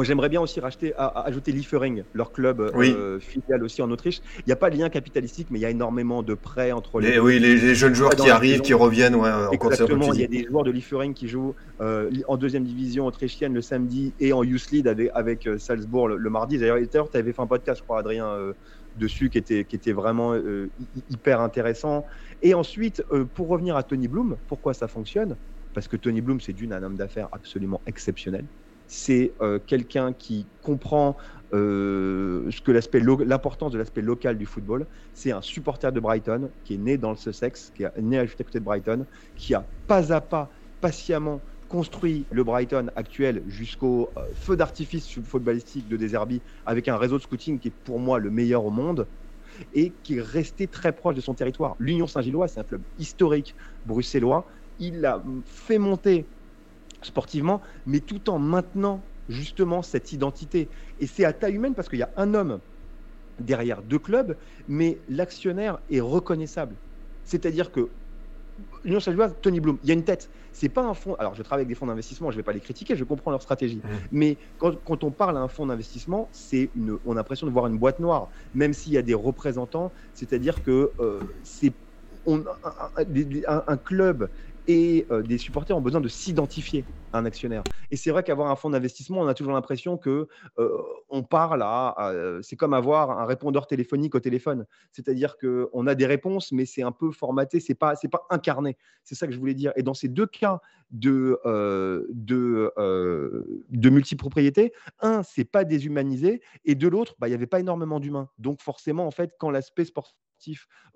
j'aimerais 0.02 0.28
bien 0.30 0.42
aussi 0.42 0.60
racheter, 0.60 0.94
à, 0.96 1.06
à 1.06 1.28
ajouter 1.28 1.52
Liefering, 1.52 2.04
leur 2.14 2.32
club 2.34 2.60
euh, 2.60 2.72
Oui. 2.76 2.94
filial 3.22 3.64
aussi 3.64 3.82
en 3.82 3.90
Autriche. 3.92 4.20
Il 4.40 4.44
n'y 4.48 4.54
a 4.54 4.58
pas 4.58 4.70
de 4.70 4.78
lien 4.78 4.90
capitalistique, 4.90 5.48
mais 5.52 5.60
il 5.60 5.62
y 5.62 5.66
a 5.66 5.70
énormément 5.70 6.22
de 6.22 6.34
prêts 6.34 6.72
entre 6.72 7.00
les. 7.00 7.12
Les, 7.12 7.20
oui, 7.20 7.40
les, 7.40 7.56
les 7.56 7.76
jeunes 7.76 7.96
joueurs 7.96 8.16
qui 8.16 8.30
arrivent, 8.30 8.62
qui 8.62 8.74
reviennent, 8.74 9.16
ouais, 9.16 9.32
Exactement, 9.54 10.14
il 10.14 10.20
y 10.20 10.24
a 10.24 10.28
des 10.28 10.46
joueurs 10.46 10.64
de 10.64 10.72
Liefering 10.72 11.14
qui 11.14 11.28
jouent 11.28 11.56
euh, 11.82 12.10
en 12.28 12.38
deuxième 12.38 12.64
division 12.66 13.06
autrichienne 13.06 13.54
le 13.54 13.62
samedi 13.62 14.14
et 14.20 14.34
en 14.34 14.44
Youth 14.44 14.70
League 14.72 14.88
avec, 14.88 15.12
avec 15.14 15.48
Salzbourg 15.60 16.10
le, 16.10 16.18
le 16.18 16.30
mardi. 16.30 16.58
D'ailleurs, 16.58 16.78
d'ailleurs, 16.92 17.10
tu 17.10 17.18
avais 17.18 17.32
fait 17.32 17.42
un 17.42 17.48
podcast, 17.48 17.80
je 17.80 17.84
crois, 17.84 18.00
Adrien, 18.00 18.28
euh, 18.28 18.54
dessus 18.96 19.30
qui 19.30 19.38
était, 19.38 19.66
qui 19.66 19.76
était 19.76 19.94
vraiment 19.94 20.34
euh, 20.34 20.72
hy- 20.78 21.06
hyper 21.10 21.42
intéressant. 21.42 22.06
Et 22.42 22.54
ensuite, 22.54 23.04
euh, 23.12 23.26
pour 23.26 23.48
revenir 23.48 23.76
à 23.78 23.84
Tony 23.84 24.08
Bloom, 24.08 24.38
pourquoi 24.48 24.74
ça 24.74 24.88
fonctionne? 24.88 25.38
Parce 25.74 25.88
que 25.88 25.98
Tony 25.98 26.22
Bloom, 26.22 26.40
c'est 26.40 26.54
d'une 26.54 26.74
un 26.74 26.84
homme 26.84 26.98
d'affaires 26.98 27.30
absolument 27.32 27.82
exceptionnel. 27.86 28.48
C'est 28.88 29.36
euh, 29.42 29.60
quelqu'un 29.60 30.14
qui 30.14 30.50
comprend 30.62 31.18
ce 31.52 32.62
que 32.62 32.72
l'aspect 32.72 33.00
l'importance 33.00 33.72
de 33.72 33.78
l'aspect 33.78 34.02
local 34.02 34.38
du 34.38 34.46
football. 34.46 34.88
C'est 35.14 35.32
un 35.32 35.42
supporter 35.42 35.92
de 35.92 36.00
Brighton 36.00 36.52
qui 36.64 36.76
est 36.76 36.78
né 36.78 36.98
dans 36.98 37.10
le 37.12 37.16
Sussex, 37.18 37.72
qui 37.72 37.84
est 37.84 37.92
né 38.02 38.20
à 38.20 38.28
côté 38.28 38.60
de 38.60 38.64
Brighton, 38.64 39.06
qui 39.36 39.54
a 39.54 39.72
pas 39.88 40.14
à 40.14 40.22
pas, 40.22 40.50
patiemment 40.82 41.44
construit 41.68 42.28
le 42.32 42.44
Brighton 42.44 42.88
actuel 42.96 43.44
jusqu'au 43.48 44.12
euh, 44.18 44.22
feu 44.34 44.56
d'artifice 44.56 45.20
footballistique 45.22 45.88
de 45.88 45.98
Deserby 45.98 46.42
avec 46.66 46.88
un 46.88 46.98
réseau 46.98 47.18
de 47.18 47.24
scouting 47.24 47.60
qui 47.60 47.70
est 47.70 47.76
pour 47.84 48.00
moi 48.00 48.20
le 48.20 48.30
meilleur 48.30 48.66
au 48.66 48.72
monde 48.72 49.08
et 49.74 49.94
qui 50.04 50.18
est 50.18 50.22
resté 50.22 50.68
très 50.68 50.94
proche 50.94 51.16
de 51.16 51.22
son 51.22 51.34
territoire. 51.34 51.76
L'Union 51.80 52.08
Saint-Gilloise, 52.08 52.54
c'est 52.54 52.60
un 52.60 52.64
club 52.64 52.84
historique 52.98 53.56
bruxellois. 53.86 54.48
Il 54.80 55.02
l'a 55.02 55.24
fait 55.46 55.78
monter 55.80 56.30
sportivement, 57.02 57.62
mais 57.86 58.02
tout 58.02 58.30
en 58.30 58.40
maintenant 58.40 59.10
justement 59.28 59.82
cette 59.82 60.12
identité. 60.12 60.70
Et 61.00 61.08
c'est 61.08 61.26
à 61.26 61.34
taille 61.34 61.56
humaine 61.56 61.76
parce 61.76 61.90
qu'il 61.90 62.00
y 62.00 62.04
a 62.04 62.12
un 62.18 62.34
homme 62.34 62.62
derrière 63.40 63.82
deux 63.84 64.00
clubs, 64.00 64.38
mais 64.68 65.04
l'actionnaire 65.08 65.80
est 65.90 66.00
reconnaissable. 66.00 66.78
C'est-à-dire 67.24 67.72
que 67.72 67.96
l'Union 68.84 69.00
Saint-Gilloise, 69.00 69.36
Tony 69.42 69.60
Bloom, 69.60 69.80
il 69.84 69.90
y 69.90 69.92
a 69.92 69.94
une 69.96 70.04
tête. 70.06 70.30
C'est 70.52 70.70
pas 70.70 70.84
un 70.84 70.94
fonds. 70.94 71.16
Alors, 71.16 71.36
je 71.36 71.44
travaille 71.44 71.62
avec 71.62 71.68
des 71.70 71.76
fonds 71.76 71.88
d'investissement, 71.88 72.32
je 72.32 72.38
vais 72.38 72.44
pas 72.44 72.54
les 72.54 72.62
critiquer, 72.62 72.96
je 72.96 73.04
comprends 73.04 73.32
leur 73.32 73.42
stratégie. 73.42 73.82
Mhm. 73.84 73.90
Mais 74.12 74.40
quand, 74.58 74.76
quand 74.84 75.04
on 75.04 75.12
parle 75.12 75.38
à 75.38 75.42
un 75.42 75.48
fonds 75.48 75.66
d'investissement, 75.66 76.30
c'est 76.32 76.72
une, 76.76 76.98
on 77.04 77.14
a 77.14 77.16
l'impression 77.16 77.48
de 77.48 77.52
voir 77.52 77.68
une 77.68 77.78
boîte 77.78 78.00
noire, 78.00 78.30
même 78.54 78.74
s'il 78.74 78.94
y 78.94 78.98
a 78.98 79.02
des 79.02 79.14
représentants. 79.14 79.94
C'est-à-dire 80.14 80.62
que 80.62 80.94
euh, 81.00 81.20
c'est 81.44 81.78
on, 82.26 82.40
un, 82.40 82.46
un- 82.96 83.04
des- 83.06 83.44
un- 83.48 83.64
un 83.68 83.78
club 83.78 84.30
et 84.68 85.06
euh, 85.12 85.24
des 85.24 85.38
supporters 85.38 85.78
ont 85.78 85.82
besoin 85.82 86.02
de 86.02 86.08
s'identifier 86.08 86.90
à 87.12 87.20
un 87.20 87.26
actionnaire. 87.26 87.66
Et 87.92 87.98
c'est 87.98 88.12
vrai 88.12 88.24
qu'avoir 88.24 88.50
un 88.52 88.56
fonds 88.56 88.70
d'investissement, 88.70 89.22
on 89.22 89.28
a 89.28 89.34
toujours 89.34 89.54
l'impression 89.54 89.98
que 89.98 90.28
euh, 90.60 90.70
on 91.10 91.24
parle 91.24 91.62
à, 91.62 91.90
à- 91.98 92.14
c'est 92.42 92.56
comme 92.56 92.74
avoir 92.74 93.12
un 93.20 93.26
répondeur 93.26 93.68
téléphonique 93.68 94.16
au 94.16 94.20
téléphone. 94.20 94.66
C'est-à-dire 94.92 95.38
que 95.38 95.70
on 95.74 95.88
a 95.88 95.96
des 95.96 96.06
réponses, 96.06 96.52
mais 96.52 96.66
c'est 96.66 96.82
un 96.84 96.92
peu 96.92 97.12
formaté, 97.12 97.60
c'est 97.60 97.76
pas, 97.76 97.96
c'est 97.96 98.10
pas 98.10 98.26
incarné. 98.30 98.78
C'est 99.04 99.16
ça 99.16 99.28
que 99.28 99.34
je 99.34 99.40
voulais 99.40 99.54
dire. 99.54 99.72
Et 99.76 99.84
dans 99.84 99.94
ces 99.94 100.08
deux 100.10 100.26
cas 100.28 100.60
de 100.92 101.40
euh, 101.46 102.06
de, 102.10 102.72
euh, 102.78 103.64
de 103.70 103.90
multipropriété, 103.90 104.74
un, 105.00 105.24
c'est 105.24 105.46
pas 105.46 105.64
déshumanisé, 105.64 106.42
et 106.66 106.76
de 106.76 106.88
l'autre, 106.88 107.16
bah, 107.20 107.28
il 107.28 107.32
n'y 107.32 107.36
avait 107.36 107.48
pas 107.48 107.60
énormément 107.60 108.00
d'humains. 108.00 108.30
Donc 108.38 108.62
forcément, 108.62 109.06
en 109.08 109.12
fait, 109.12 109.32
quand 109.40 109.50
l'aspect 109.52 109.86
sportif 109.86 110.16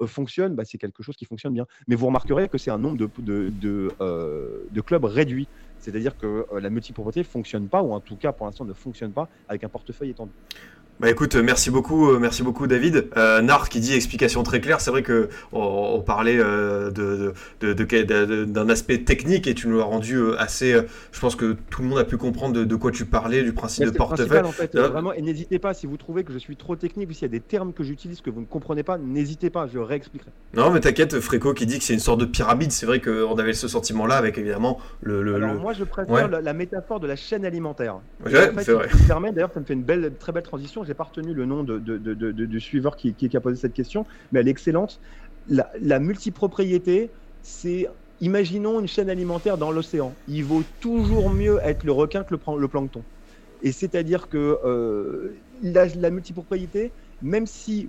euh, 0.02 0.08
fonctionne, 0.08 0.56
bah, 0.56 0.64
c'est 0.66 0.78
quelque 0.78 1.04
chose 1.04 1.16
qui 1.16 1.26
fonctionne 1.26 1.54
bien. 1.54 1.66
Mais 1.88 1.96
vous 1.96 2.06
remarquerez 2.08 2.50
que 2.50 2.58
c'est 2.58 2.72
un 2.72 2.78
nombre 2.78 2.98
de, 2.98 3.10
de, 3.22 3.50
de, 3.50 3.92
euh, 4.02 4.82
clubs 4.86 5.06
réduit. 5.06 5.48
C'est-à-dire 5.78 6.18
que 6.18 6.46
euh, 6.52 6.60
la 6.60 6.70
multipropriété 6.70 7.22
ne 7.22 7.26
fonctionne 7.26 7.70
pas, 7.70 7.82
ou 7.82 7.94
en 7.94 8.00
tout 8.00 8.18
cas 8.18 8.32
pour 8.32 8.46
l'instant 8.46 8.66
ne 8.66 8.74
fonctionne 8.74 9.14
pas 9.14 9.30
avec 9.48 9.64
un 9.64 9.70
portefeuille 9.70 10.12
étendu. 10.12 10.34
Bah 11.00 11.10
écoute, 11.10 11.36
euh, 11.36 11.42
merci 11.44 11.72
beaucoup, 11.72 12.10
euh, 12.12 12.20
merci 12.20 12.44
beaucoup 12.44 12.68
David. 12.68 13.08
Euh, 13.16 13.42
qui 13.70 13.80
dit 13.80 13.94
explication 13.94 14.44
très 14.44 14.60
claire. 14.60 14.82
C'est 14.82 14.92
vrai 14.92 15.02
que 15.02 15.30
on, 15.54 15.62
on 15.96 16.02
parlait 16.02 16.38
euh, 16.40 16.92
de, 16.92 17.34
d'un 18.44 18.68
aspect 18.70 18.98
technique 19.00 19.48
et 19.48 19.54
tu 19.54 19.68
nous 19.70 19.78
l'as 19.78 19.86
rendu 19.86 20.20
assez. 20.38 20.74
euh, 20.74 20.82
je 21.14 21.20
pense 21.22 21.36
que 21.38 21.56
tout 21.70 21.82
le 21.84 21.88
monde 21.88 22.00
a 22.00 22.04
pu 22.04 22.18
comprendre 22.18 22.64
de, 22.66 22.76
quoi 22.76 22.92
tu 22.92 23.06
parlais, 23.06 23.44
du 23.44 23.54
principe 23.54 23.86
Mais 23.86 23.92
de 23.92 23.96
portefeuille. 23.98 24.28
principal, 24.42 24.46
en 24.46 24.52
fait, 24.52 24.78
vraiment, 24.78 25.14
et 25.14 25.22
n'hésitez 25.22 25.58
pas, 25.58 25.74
si 25.74 25.88
vous 25.88 25.96
trouvez 25.96 26.24
que 26.26 26.34
je 26.34 26.38
suis 26.38 26.58
trop 26.58 26.76
technique 26.76 27.10
ou 27.10 27.14
s'il 27.14 27.22
y 27.24 27.26
a 27.26 27.30
des 27.30 27.40
termes 27.40 27.72
que 27.72 27.84
j'utilise 27.84 28.20
que 28.20 28.30
vous 28.30 28.42
ne 28.42 28.46
comprenez 28.46 28.84
pas, 28.84 28.98
n'hésitez 28.98 29.50
pas, 29.50 29.68
je 29.68 29.80
réexpliquerai. 29.80 30.32
Non, 30.54 30.70
mais 30.70 30.82
t'inquiète, 30.82 31.20
Fréco 31.22 31.54
qui 31.54 31.66
dit 31.66 31.78
que 31.80 31.86
c'est 31.86 31.94
une 31.94 32.00
sorte 32.00 32.20
de 32.20 32.26
pyramide. 32.26 32.72
C'est 32.74 32.86
vrai 32.86 33.00
qu'on 33.00 33.38
avait 33.38 33.54
ce 33.54 33.70
sentiment-là 33.70 34.16
avec 34.16 34.38
évidemment 34.38 34.80
le. 35.02 35.24
le- 35.24 35.36
Alors 35.36 35.54
le- 35.54 35.60
moi, 35.60 35.72
je 35.74 35.86
préfère 35.86 36.14
Ouais. 36.14 36.28
la, 36.30 36.42
la 36.42 36.54
métaphore 36.54 37.00
de 37.00 37.08
la 37.08 37.16
chaîne 37.16 37.46
alimentaire. 37.46 38.00
Ouais, 38.26 38.50
en 38.50 38.54
fait, 38.56 38.64
c'est 38.64 38.74
vrai. 38.74 38.88
permets, 39.08 39.32
d'ailleurs, 39.32 39.52
ça 39.54 39.60
me 39.62 39.66
fait 39.66 39.74
une 39.74 39.84
belle, 39.84 40.12
très 40.20 40.32
belle 40.34 40.44
transition. 40.44 40.84
J'ai 40.90 40.96
pas 40.96 41.04
retenu 41.04 41.36
le 41.36 41.46
nom 41.46 41.64
du 41.64 42.60
suiveur 42.60 42.96
qui, 42.96 43.30
a 43.32 43.40
posé 43.40 43.58
cette 43.58 43.74
question, 43.74 44.08
mais 44.32 44.40
elle 44.40 44.48
est 44.48 44.52
excellente. 44.52 45.00
La, 45.46 46.00
multipropriété, 46.00 47.12
c'est, 47.44 47.88
imaginons 48.20 48.80
une 48.80 48.88
chaîne 48.88 49.08
alimentaire 49.08 49.60
dans 49.60 49.70
l'océan. 49.70 50.16
Il 50.26 50.46
vaut 50.46 50.64
toujours 50.80 51.30
mieux 51.30 51.60
être 51.62 51.84
le 51.84 51.92
requin 51.92 52.24
que 52.24 52.34
le, 52.34 52.40
plan- 52.40 52.56
le 52.56 52.68
plancton. 52.68 53.06
Et 53.62 53.72
c'est-à-dire 53.72 54.30
que 54.30 54.58
euh, 54.66 55.36
la, 55.62 56.10
multipropriété, 56.10 56.92
même 57.22 57.46
si 57.46 57.88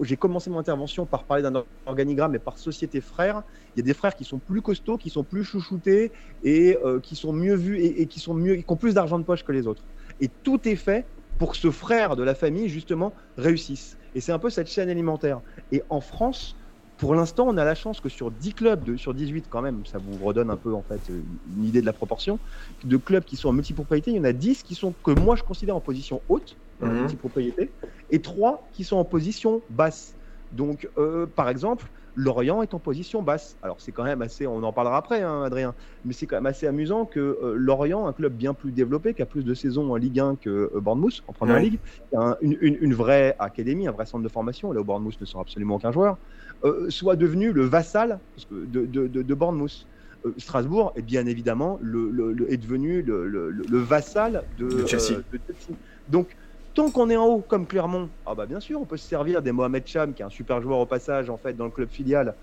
j'ai 0.00 0.16
commencé 0.16 0.48
mon 0.48 0.58
intervention 0.58 1.04
par 1.04 1.26
parler 1.26 1.42
d'un 1.42 1.66
organigramme 1.84 2.34
et 2.34 2.38
par 2.38 2.56
société 2.56 3.02
frère, 3.02 3.42
il 3.74 3.80
y 3.80 3.82
a 3.82 3.84
des 3.84 3.92
frères 3.92 4.14
qui 4.14 4.24
sont 4.24 4.38
plus 4.38 4.62
costauds, 4.62 4.96
qui 4.96 5.10
sont 5.10 5.24
plus 5.24 5.44
chouchoutés 5.44 6.12
et 6.42 6.78
euh, 6.86 7.00
qui 7.00 7.16
sont 7.16 7.34
mieux 7.34 7.54
vus 7.54 7.80
et, 7.80 8.00
et 8.00 8.06
qui 8.06 8.18
sont 8.18 8.32
mieux, 8.32 8.54
qui 8.54 8.64
ont 8.66 8.78
plus 8.78 8.94
d'argent 8.94 9.18
de 9.18 9.24
poche 9.24 9.44
que 9.44 9.52
les 9.52 9.66
autres. 9.66 9.84
Et 10.20 10.30
tout 10.42 10.66
est 10.66 10.76
fait 10.76 11.06
pour 11.40 11.52
que 11.52 11.58
ce 11.58 11.70
frère 11.70 12.16
de 12.16 12.22
la 12.22 12.34
famille 12.36 12.68
justement 12.68 13.14
réussisse. 13.38 13.96
Et 14.14 14.20
c'est 14.20 14.32
un 14.32 14.38
peu 14.38 14.50
cette 14.50 14.68
chaîne 14.68 14.90
alimentaire. 14.90 15.40
Et 15.70 15.82
en 15.88 16.02
France, 16.02 16.54
pour 16.98 17.14
l'instant, 17.14 17.46
on 17.48 17.56
a 17.56 17.64
la 17.64 17.74
chance 17.74 17.98
que 18.02 18.10
sur 18.10 18.30
10 18.30 18.52
clubs, 18.52 18.84
de, 18.84 18.96
sur 18.98 19.14
18 19.14 19.48
quand 19.48 19.62
même, 19.62 19.86
ça 19.86 19.98
vous 19.98 20.18
redonne 20.18 20.50
un 20.50 20.58
peu 20.58 20.74
en 20.74 20.82
fait 20.82 21.08
une 21.08 21.64
idée 21.64 21.80
de 21.80 21.86
la 21.86 21.94
proportion, 21.94 22.40
de 22.84 22.96
clubs 22.98 23.24
qui 23.24 23.38
sont 23.38 23.48
en 23.48 23.52
multipropriété, 23.54 24.10
il 24.10 24.18
y 24.18 24.20
en 24.20 24.24
a 24.24 24.34
10 24.34 24.62
qui 24.62 24.74
sont 24.74 24.92
que 24.92 25.12
moi 25.12 25.34
je 25.34 25.42
considère 25.42 25.76
en 25.76 25.80
position 25.80 26.22
haute, 26.28 26.58
dans 26.78 26.86
la 26.86 26.94
Mhm. 26.94 27.00
multipropriété, 27.00 27.74
et 28.10 28.20
3 28.20 28.68
qui 28.74 28.84
sont 28.84 28.96
en 28.98 29.06
position 29.06 29.64
basse. 29.70 30.16
Donc, 30.50 30.88
euh, 30.98 31.26
par 31.26 31.48
exemple, 31.48 31.88
Lorient 32.14 32.62
est 32.62 32.74
en 32.74 32.78
position 32.80 33.22
basse. 33.22 33.56
Alors 33.62 33.80
c'est 33.80 33.92
quand 33.92 34.04
même 34.04 34.22
assez, 34.22 34.46
on 34.46 34.62
en 34.62 34.72
parlera 34.72 34.96
après, 34.96 35.22
hein, 35.22 35.42
Adrien, 35.42 35.74
mais 36.04 36.12
c'est 36.12 36.26
quand 36.26 36.36
même 36.36 36.46
assez 36.46 36.66
amusant 36.66 37.06
que 37.06 37.20
euh, 37.20 37.54
Lorient, 37.56 38.06
un 38.06 38.12
club 38.12 38.34
bien 38.34 38.54
plus 38.54 38.72
développé, 38.72 39.14
qui 39.14 39.22
a 39.22 39.26
plus 39.26 39.44
de 39.44 39.54
saisons 39.54 39.90
en 39.92 39.96
Ligue 39.96 40.20
1 40.20 40.36
que 40.36 40.70
euh, 40.74 40.80
Bournemouth 40.80 41.22
en 41.26 41.32
Première 41.32 41.56
Ouais. 41.56 41.62
Ligue, 41.62 41.80
qui 42.10 42.16
a 42.16 42.20
un- 42.20 42.36
une, 42.40 42.56
une- 42.60 42.78
une 42.80 42.94
vraie 42.94 43.36
académie, 43.38 43.86
un 43.88 43.92
vrai 43.92 44.06
centre 44.06 44.22
de 44.24 44.28
formation, 44.28 44.72
là 44.72 44.80
où 44.80 44.84
Bournemouth 44.84 45.20
ne 45.20 45.26
sera 45.26 45.42
absolument 45.42 45.76
aucun 45.76 45.92
joueur, 45.92 46.18
euh, 46.64 46.90
soit 46.90 47.16
devenu 47.16 47.52
le 47.52 47.64
vassal 47.64 48.20
de, 48.50 48.86
de, 48.86 49.06
de, 49.06 49.22
de 49.22 49.34
Bournemouth. 49.34 49.86
Euh, 50.26 50.34
Strasbourg 50.36 50.92
est 50.96 51.02
bien 51.02 51.24
évidemment 51.24 51.78
le, 51.80 52.10
le- 52.10 52.32
le- 52.32 52.52
est 52.52 52.58
devenu 52.58 53.00
le, 53.00 53.52
vassal 53.78 54.44
de, 54.58 54.68
Chelsea. 54.86 55.22
de 55.32 55.40
Chelsea. 55.46 55.78
Donc 56.08 56.36
tant 56.80 56.90
qu'on 56.90 57.10
est 57.10 57.16
en 57.16 57.26
haut 57.26 57.44
comme 57.46 57.66
Clermont, 57.66 58.08
ah 58.24 58.34
bah 58.34 58.46
bien 58.46 58.58
sûr 58.58 58.80
on 58.80 58.86
peut 58.86 58.96
se 58.96 59.06
servir 59.06 59.42
des 59.42 59.52
Mohamed 59.52 59.86
Cham 59.86 60.14
qui 60.14 60.22
est 60.22 60.24
un 60.24 60.30
super 60.30 60.62
joueur 60.62 60.78
au 60.78 60.86
passage 60.86 61.28
en 61.28 61.36
fait 61.36 61.52
dans 61.54 61.66
le 61.66 61.70
club 61.70 61.90
filial, 61.90 62.34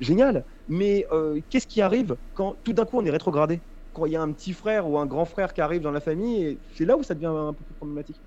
génial. 0.00 0.44
Mais 0.68 1.06
euh, 1.12 1.40
qu'est-ce 1.50 1.66
qui 1.66 1.82
arrive 1.82 2.14
quand 2.34 2.54
tout 2.62 2.72
d'un 2.72 2.84
coup 2.84 2.98
on 2.98 3.04
est 3.04 3.10
rétrogradé? 3.10 3.60
Quand 3.92 4.06
il 4.06 4.12
y 4.12 4.16
a 4.16 4.22
un 4.22 4.30
petit 4.30 4.52
frère 4.52 4.88
ou 4.88 4.98
un 4.98 5.06
grand 5.06 5.24
frère 5.24 5.52
qui 5.52 5.60
arrive 5.60 5.82
dans 5.82 5.90
la 5.90 6.00
famille, 6.00 6.44
et 6.44 6.58
c'est 6.76 6.84
là 6.84 6.96
où 6.96 7.02
ça 7.02 7.14
devient 7.14 7.26
un 7.26 7.52
peu 7.52 7.64
plus 7.64 7.74
problématique. 7.74 8.20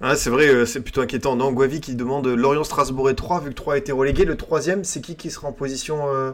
Ouais, 0.00 0.16
c'est 0.16 0.30
vrai, 0.30 0.48
euh, 0.48 0.64
c'est 0.64 0.80
plutôt 0.80 1.02
inquiétant. 1.02 1.36
Non, 1.36 1.52
Guavi 1.52 1.80
qui 1.80 1.96
demande 1.96 2.26
Lorient, 2.26 2.64
Strasbourg 2.64 3.10
et 3.10 3.14
3, 3.14 3.40
vu 3.40 3.50
que 3.50 3.54
3 3.54 3.74
a 3.74 3.76
été 3.76 3.92
relégué. 3.92 4.24
Le 4.24 4.36
troisième, 4.36 4.84
c'est 4.84 5.02
qui 5.02 5.16
qui 5.16 5.30
sera 5.30 5.48
en 5.48 5.52
position 5.52 6.08
euh, 6.08 6.32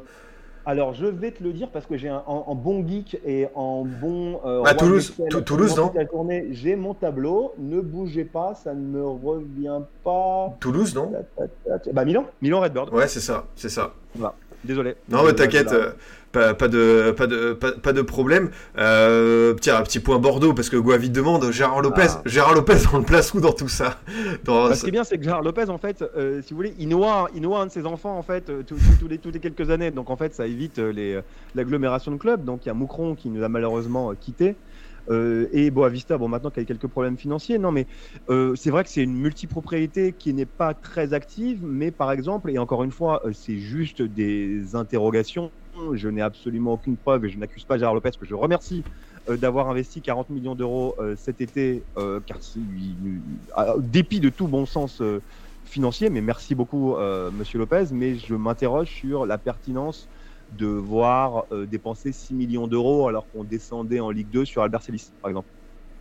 Alors 0.66 0.92
je 0.94 1.07
vais 1.07 1.31
te 1.31 1.42
le 1.42 1.53
dire 1.53 1.68
parce 1.70 1.87
que 1.87 1.96
j'ai 1.96 2.09
un, 2.09 2.23
en, 2.27 2.44
en 2.46 2.55
bon 2.55 2.87
geek 2.87 3.18
et 3.25 3.49
en 3.55 3.85
bon. 3.85 4.40
euh, 4.44 4.62
Ah, 4.66 4.70
roi 4.70 4.75
Toulouse, 4.75 5.14
Toulouse, 5.46 5.77
non 5.77 5.87
toute 5.88 5.96
la 5.96 6.07
journée, 6.07 6.49
J'ai 6.53 6.77
mon 6.77 6.94
tableau, 6.94 7.55
ne 7.59 7.81
bougez 7.81 8.25
pas, 8.25 8.55
ça 8.55 8.75
ne 8.75 8.81
me 8.81 9.05
revient 9.07 9.81
pas. 10.05 10.55
Toulouse, 10.61 10.94
non 10.94 11.12
Bah 11.92 12.05
Milan, 12.05 12.25
Milan 12.42 12.61
Redbird. 12.61 12.92
Ouais, 12.92 13.09
c'est 13.09 13.20
ça, 13.20 13.44
c'est 13.57 13.70
ça. 13.70 13.94
Désolé. 14.64 14.94
Non, 15.09 15.25
mais 15.25 15.33
t'inquiète, 15.33 15.73
euh, 15.73 15.92
pas, 16.33 16.53
pas 16.55 16.68
de, 16.68 17.12
pas, 17.16 17.27
de, 17.27 17.55
pas, 17.55 17.73
pas 17.73 17.92
de 17.92 18.03
problème. 18.03 18.51
Euh, 18.79 19.55
tiens, 19.61 19.77
un 19.79 19.83
petit 19.83 20.01
point 20.01 20.18
Bordeaux, 20.18 20.53
parce 20.53 20.68
que 20.68 20.77
Guavi 20.77 21.09
demande 21.11 21.51
Gérard 21.51 21.81
Lopez. 21.81 22.07
Ah. 22.11 22.23
Gérard 22.27 22.55
Lopez, 22.55 22.77
on 22.92 22.99
le 22.99 23.05
place 23.05 23.33
où 23.35 23.40
dans 23.40 23.53
tout 23.53 23.68
ça? 23.68 23.99
Dans, 24.44 24.68
Bah, 24.68 24.75
ce 24.75 24.83
qui 24.83 24.88
est 24.88 24.92
bien, 24.92 25.05
c'est 25.05 25.16
que 25.18 25.25
Gérard 25.25 25.42
Lopez, 25.42 25.70
en 25.70 25.79
fait, 25.79 26.05
euh, 26.16 26.42
si 26.42 26.51
vous 26.51 26.57
voulez, 26.57 26.75
il 26.79 26.88
noie, 26.88 27.29
il 27.35 27.40
noie 27.42 27.61
un 27.61 27.66
de 27.66 27.73
ses 27.73 27.87
enfants, 27.87 28.16
en 28.18 28.23
fait, 28.23 28.53
tous- 28.66 28.77
les, 29.09 29.18
les 29.33 29.38
quelques 29.40 29.70
années. 29.70 29.90
Donc, 29.90 30.11
en 30.11 30.16
fait, 30.16 30.35
ça 30.35 30.46
évite 30.46 30.81
l'agglomération 31.55 32.12
de 32.12 32.16
clubs. 32.16 32.44
Donc, 32.44 32.64
il 32.64 32.68
y 32.68 32.70
a 32.70 32.75
Moucron 32.75 33.14
qui 33.14 33.29
nous 33.31 33.42
a 33.42 33.49
malheureusement 33.49 34.12
quitté. 34.20 34.57
Euh, 35.11 35.49
et 35.53 35.70
Boavista, 35.70 36.18
bon, 36.18 36.29
maintenant 36.29 36.51
qu'il 36.51 36.62
y 36.62 36.64
a 36.64 36.66
quelques 36.66 36.87
problèmes 36.87 37.18
financiers. 37.18 37.59
Non, 37.59 37.73
mais 37.73 37.87
euh, 38.29 38.55
c'est 38.55 38.70
vrai 38.70 38.85
que 38.85 38.90
c'est 38.90 39.03
une 39.03 39.16
multipropriété 39.16 40.12
qui 40.12 40.33
n'est 40.35 40.46
pas 40.46 40.75
très 40.75 41.12
active. 41.12 41.64
Mais 41.64 41.90
par 41.90 42.12
exemple, 42.12 42.51
et 42.51 42.59
encore 42.59 42.85
une 42.85 42.92
fois, 42.92 43.20
euh, 43.27 43.33
c'est 43.33 43.59
juste 43.59 44.03
des 44.03 44.75
interrogations. 44.75 45.53
Je 45.94 46.09
n'ai 46.09 46.20
absolument 46.20 46.73
aucune 46.73 46.96
preuve 46.96 47.25
et 47.25 47.29
je 47.29 47.38
n'accuse 47.38 47.64
pas 47.64 47.79
Gérard 47.79 47.94
Lopez, 47.94 48.11
que 48.18 48.27
je 48.27 48.35
remercie 48.35 48.83
d'avoir 49.29 49.70
investi 49.70 50.03
40 50.03 50.29
millions 50.29 50.57
d'euros 50.57 50.96
cet 51.16 51.40
été, 51.40 51.87
car 51.94 52.40
dépit 53.79 54.18
de 54.18 54.31
tout 54.31 54.49
bon 54.49 54.66
sens 54.66 55.01
financier, 55.62 56.11
mais 56.11 56.23
merci 56.23 56.57
beaucoup, 56.57 56.96
Monsieur 57.33 57.61
Lopez, 57.61 57.85
mais 57.92 58.16
je 58.16 58.35
m'interroge 58.35 58.88
sur 58.90 59.27
la 59.27 59.38
pertinence 59.38 60.09
de 60.50 60.66
voir 60.66 61.46
euh, 61.52 61.66
dépenser 61.66 62.12
6 62.12 62.34
millions 62.34 62.66
d'euros 62.68 63.08
alors 63.08 63.28
qu'on 63.30 63.44
descendait 63.44 64.00
en 64.00 64.10
Ligue 64.10 64.30
2 64.30 64.44
sur 64.44 64.62
Albert 64.62 64.82
Celis, 64.82 65.12
par 65.20 65.30
exemple. 65.30 65.48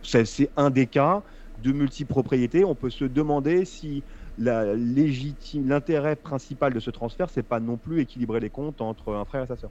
C'est 0.02 0.52
un 0.56 0.70
des 0.70 0.86
cas 0.86 1.22
de 1.58 1.72
multipropriété. 1.72 2.64
On 2.64 2.74
peut 2.74 2.90
se 2.90 3.04
demander 3.04 3.64
si 3.64 4.04
l'intérêt 4.38 6.16
principal 6.16 6.72
de 6.72 6.80
ce 6.80 6.90
transfert, 6.90 7.28
c'est 7.30 7.42
pas 7.42 7.60
non 7.60 7.78
plus 7.78 8.00
équilibrer 8.00 8.40
les 8.40 8.50
comptes 8.50 8.80
entre 8.80 9.12
un 9.14 9.24
frère 9.26 9.44
et 9.44 9.46
sa 9.46 9.56
sœur. 9.56 9.70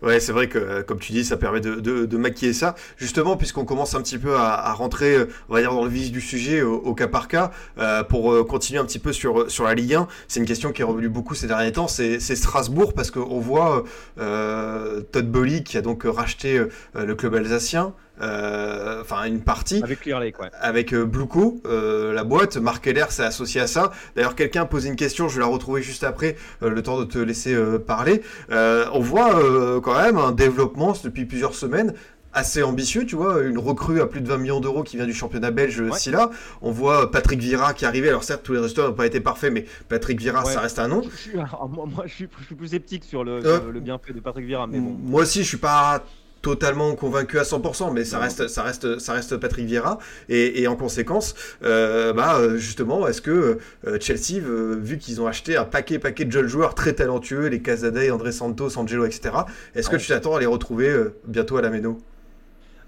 Ouais, 0.00 0.20
c'est 0.20 0.30
vrai 0.30 0.48
que, 0.48 0.58
euh, 0.58 0.82
comme 0.84 1.00
tu 1.00 1.10
dis, 1.12 1.24
ça 1.24 1.36
permet 1.36 1.60
de, 1.60 1.74
de, 1.80 2.16
maquiller 2.16 2.52
ça. 2.52 2.76
Justement, 2.96 3.36
puisqu'on 3.36 3.64
commence 3.64 3.96
un 3.96 4.00
petit 4.00 4.18
peu 4.18 4.36
à, 4.36 4.72
rentrer, 4.72 5.16
on 5.48 5.54
va 5.54 5.60
dire, 5.60 5.72
dans 5.72 5.82
le 5.82 5.90
vif 5.90 6.12
du 6.12 6.20
sujet 6.20 6.62
au, 6.62 6.94
cas 6.94 7.08
par 7.08 7.26
cas, 7.26 7.50
euh, 7.78 8.04
pour 8.04 8.32
euh, 8.32 8.44
continuer 8.44 8.78
un 8.78 8.84
petit 8.84 9.00
peu 9.00 9.12
sur, 9.12 9.50
sur 9.50 9.64
la 9.64 9.74
Ligue 9.74 9.94
1, 9.94 10.08
c'est 10.28 10.38
une 10.38 10.46
question 10.46 10.70
qui 10.70 10.82
est 10.82 10.84
revenue 10.84 11.08
beaucoup 11.08 11.34
ces 11.34 11.48
derniers 11.48 11.72
temps, 11.72 11.88
c'est 11.88 12.20
Strasbourg, 12.20 12.92
parce 12.94 13.10
qu'on 13.10 13.40
voit 13.40 13.84
Todd 14.16 15.30
Bolly 15.30 15.64
qui 15.64 15.76
a 15.76 15.80
donc 15.80 16.04
racheté 16.04 16.62
le 16.94 17.14
club 17.14 17.34
alsacien, 17.34 17.92
enfin 18.20 19.24
une 19.24 19.40
partie, 19.40 19.82
Avec 19.82 20.00
Clear 20.00 20.20
Lake, 20.20 20.38
ouais. 20.40 20.50
avec 20.60 20.92
euh, 20.92 21.04
Blueco, 21.04 21.60
euh, 21.66 22.12
la 22.12 22.24
boîte. 22.24 22.56
Marc 22.56 22.84
Keller 22.84 23.06
s'est 23.10 23.22
associé 23.24 23.60
à 23.60 23.66
ça. 23.66 23.92
D'ailleurs, 24.16 24.34
quelqu'un 24.34 24.62
a 24.62 24.66
posé 24.66 24.88
une 24.88 24.96
question, 24.96 25.28
je 25.28 25.34
vais 25.36 25.40
la 25.40 25.46
retrouver 25.46 25.82
juste 25.82 26.04
après, 26.04 26.36
euh, 26.62 26.70
le 26.70 26.82
temps 26.82 26.98
de 26.98 27.04
te 27.04 27.18
laisser 27.18 27.54
euh, 27.54 27.78
parler. 27.78 28.22
Euh, 28.50 28.86
on 28.92 29.00
voit 29.00 29.38
euh, 29.38 29.80
quand 29.80 29.94
même 30.00 30.18
un 30.18 30.32
développement 30.32 30.94
depuis 31.02 31.24
plusieurs 31.24 31.54
semaines 31.54 31.94
assez 32.34 32.62
ambitieux, 32.62 33.06
tu 33.06 33.16
vois, 33.16 33.40
une 33.42 33.58
recrue 33.58 34.00
à 34.02 34.06
plus 34.06 34.20
de 34.20 34.28
20 34.28 34.36
millions 34.36 34.60
d'euros 34.60 34.82
qui 34.82 34.96
vient 34.96 35.06
du 35.06 35.14
championnat 35.14 35.50
belge 35.50 35.80
Ouais. 35.80 35.98
Silla. 35.98 36.30
On 36.60 36.70
voit 36.70 37.10
Patrick 37.10 37.40
Vira 37.40 37.72
qui 37.72 37.84
est 37.84 37.88
arrivé. 37.88 38.08
Alors 38.10 38.22
certes, 38.22 38.42
tous 38.42 38.52
les 38.52 38.58
résultats 38.60 38.86
n'ont 38.86 38.92
pas 38.92 39.06
été 39.06 39.18
parfaits, 39.20 39.50
mais 39.52 39.64
Patrick 39.88 40.20
Vira, 40.20 40.44
Ouais. 40.44 40.52
ça 40.52 40.60
reste 40.60 40.78
un 40.78 40.88
nom. 40.88 41.02
Je 41.10 41.16
suis- 41.16 41.32
alors, 41.38 41.68
moi, 41.72 41.86
moi, 41.86 42.04
je, 42.06 42.12
suis, 42.14 42.28
je 42.40 42.44
suis 42.44 42.54
plus 42.54 42.68
sceptique 42.68 43.04
sur 43.04 43.24
le, 43.24 43.40
Euh, 43.44 43.60
le 43.72 43.80
bienfait 43.80 44.12
de 44.12 44.20
Patrick 44.20 44.44
Vieira, 44.46 44.66
mais 44.66 44.78
bon. 44.78 44.94
Moi 45.02 45.22
aussi, 45.22 45.42
je 45.42 45.48
suis 45.48 45.56
pas 45.56 46.04
totalement 46.42 46.94
convaincu 46.94 47.38
à 47.38 47.42
100%, 47.42 47.92
mais 47.92 48.04
ça 48.04 48.18
reste, 48.18 48.48
ça 48.48 48.62
reste, 48.62 48.98
ça 49.00 49.12
reste 49.12 49.36
Patrick 49.36 49.66
Vieira. 49.66 49.98
Et, 50.28 50.62
et 50.62 50.68
en 50.68 50.76
conséquence, 50.76 51.34
euh, 51.64 52.12
bah, 52.12 52.36
euh, 52.38 52.56
justement, 52.56 53.06
est-ce 53.08 53.20
que 53.20 53.58
euh, 53.86 53.98
Chelsea, 54.00 54.40
vu 54.40 54.98
qu'ils 54.98 55.20
ont 55.20 55.26
acheté 55.26 55.56
un 55.56 55.64
paquet, 55.64 55.98
paquet 55.98 56.24
de 56.24 56.30
jeunes 56.32 56.46
joueurs 56.46 56.74
très 56.74 56.92
talentueux, 56.92 57.46
les 57.48 57.60
Casadei, 57.60 58.10
André 58.10 58.30
Santos, 58.32 58.78
Angelo, 58.78 59.04
etc., 59.04 59.34
est-ce 59.74 59.88
que 59.88 59.96
Ouais. 59.96 60.00
tu 60.00 60.08
t'attends 60.08 60.36
à 60.36 60.40
les 60.40 60.46
retrouver 60.46 60.88
euh, 60.88 61.14
bientôt 61.26 61.56
à 61.56 61.62
la 61.62 61.70
Méno? 61.70 61.98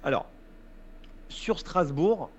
Alors, 0.04 0.26
sur 1.28 1.58
Strasbourg, 1.58 2.30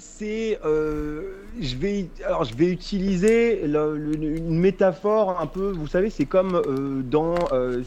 c'est, 0.00 0.60
je 0.62 1.76
vais, 1.76 2.06
alors 2.24 2.44
je 2.44 2.54
vais 2.54 2.66
utiliser 2.68 3.66
le- 3.66 3.96
le- 3.98 4.14
une 4.36 4.58
métaphore 4.60 5.40
un 5.40 5.46
peu, 5.46 5.72
vous 5.72 5.88
savez, 5.88 6.08
c'est 6.08 6.24
comme 6.24 7.02
dans 7.10 7.34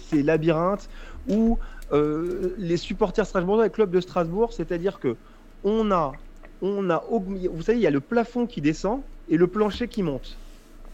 ces 0.10 0.22
labyrinthes 0.22 0.90
où 1.30 1.58
euh, 1.94 2.54
les 2.58 2.78
supporters 2.78 3.26
strasbourgeois, 3.26 3.66
les 3.66 3.72
clubs 3.72 3.92
de 3.92 4.00
Strasbourg, 4.00 4.54
c'est-à-dire 4.54 5.00
que 5.00 5.16
on 5.64 5.92
a, 5.92 6.14
on 6.62 6.90
a, 6.90 7.04
vous 7.10 7.62
savez, 7.62 7.80
il 7.80 7.82
y 7.82 7.88
a 7.88 7.92
le 7.92 8.00
plafond 8.00 8.48
qui 8.48 8.62
descend 8.62 9.02
et 9.30 9.38
le 9.38 9.48
plancher 9.48 9.88
qui 9.88 10.04
monte. 10.04 10.38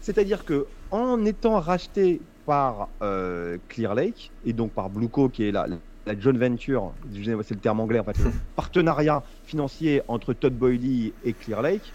C'est-à-dire 0.00 0.44
que 0.44 0.66
en 0.90 1.24
étant 1.24 1.60
racheté 1.60 2.20
par 2.46 2.88
euh, 3.02 3.58
Clear 3.68 3.94
Lake 3.94 4.30
et 4.46 4.52
donc 4.52 4.72
par 4.72 4.88
Blueco 4.88 5.28
qui 5.28 5.44
est 5.44 5.52
la, 5.52 5.66
la 6.06 6.18
joint 6.18 6.32
venture, 6.32 6.92
c'est 7.12 7.54
le 7.54 7.60
terme 7.60 7.80
anglais 7.80 7.98
en 7.98 8.04
fait, 8.04 8.18
le 8.18 8.30
partenariat 8.56 9.22
financier 9.44 10.02
entre 10.08 10.32
Todd 10.32 10.54
Boyle 10.54 11.12
et 11.24 11.32
Clear 11.32 11.62
Lake, 11.62 11.92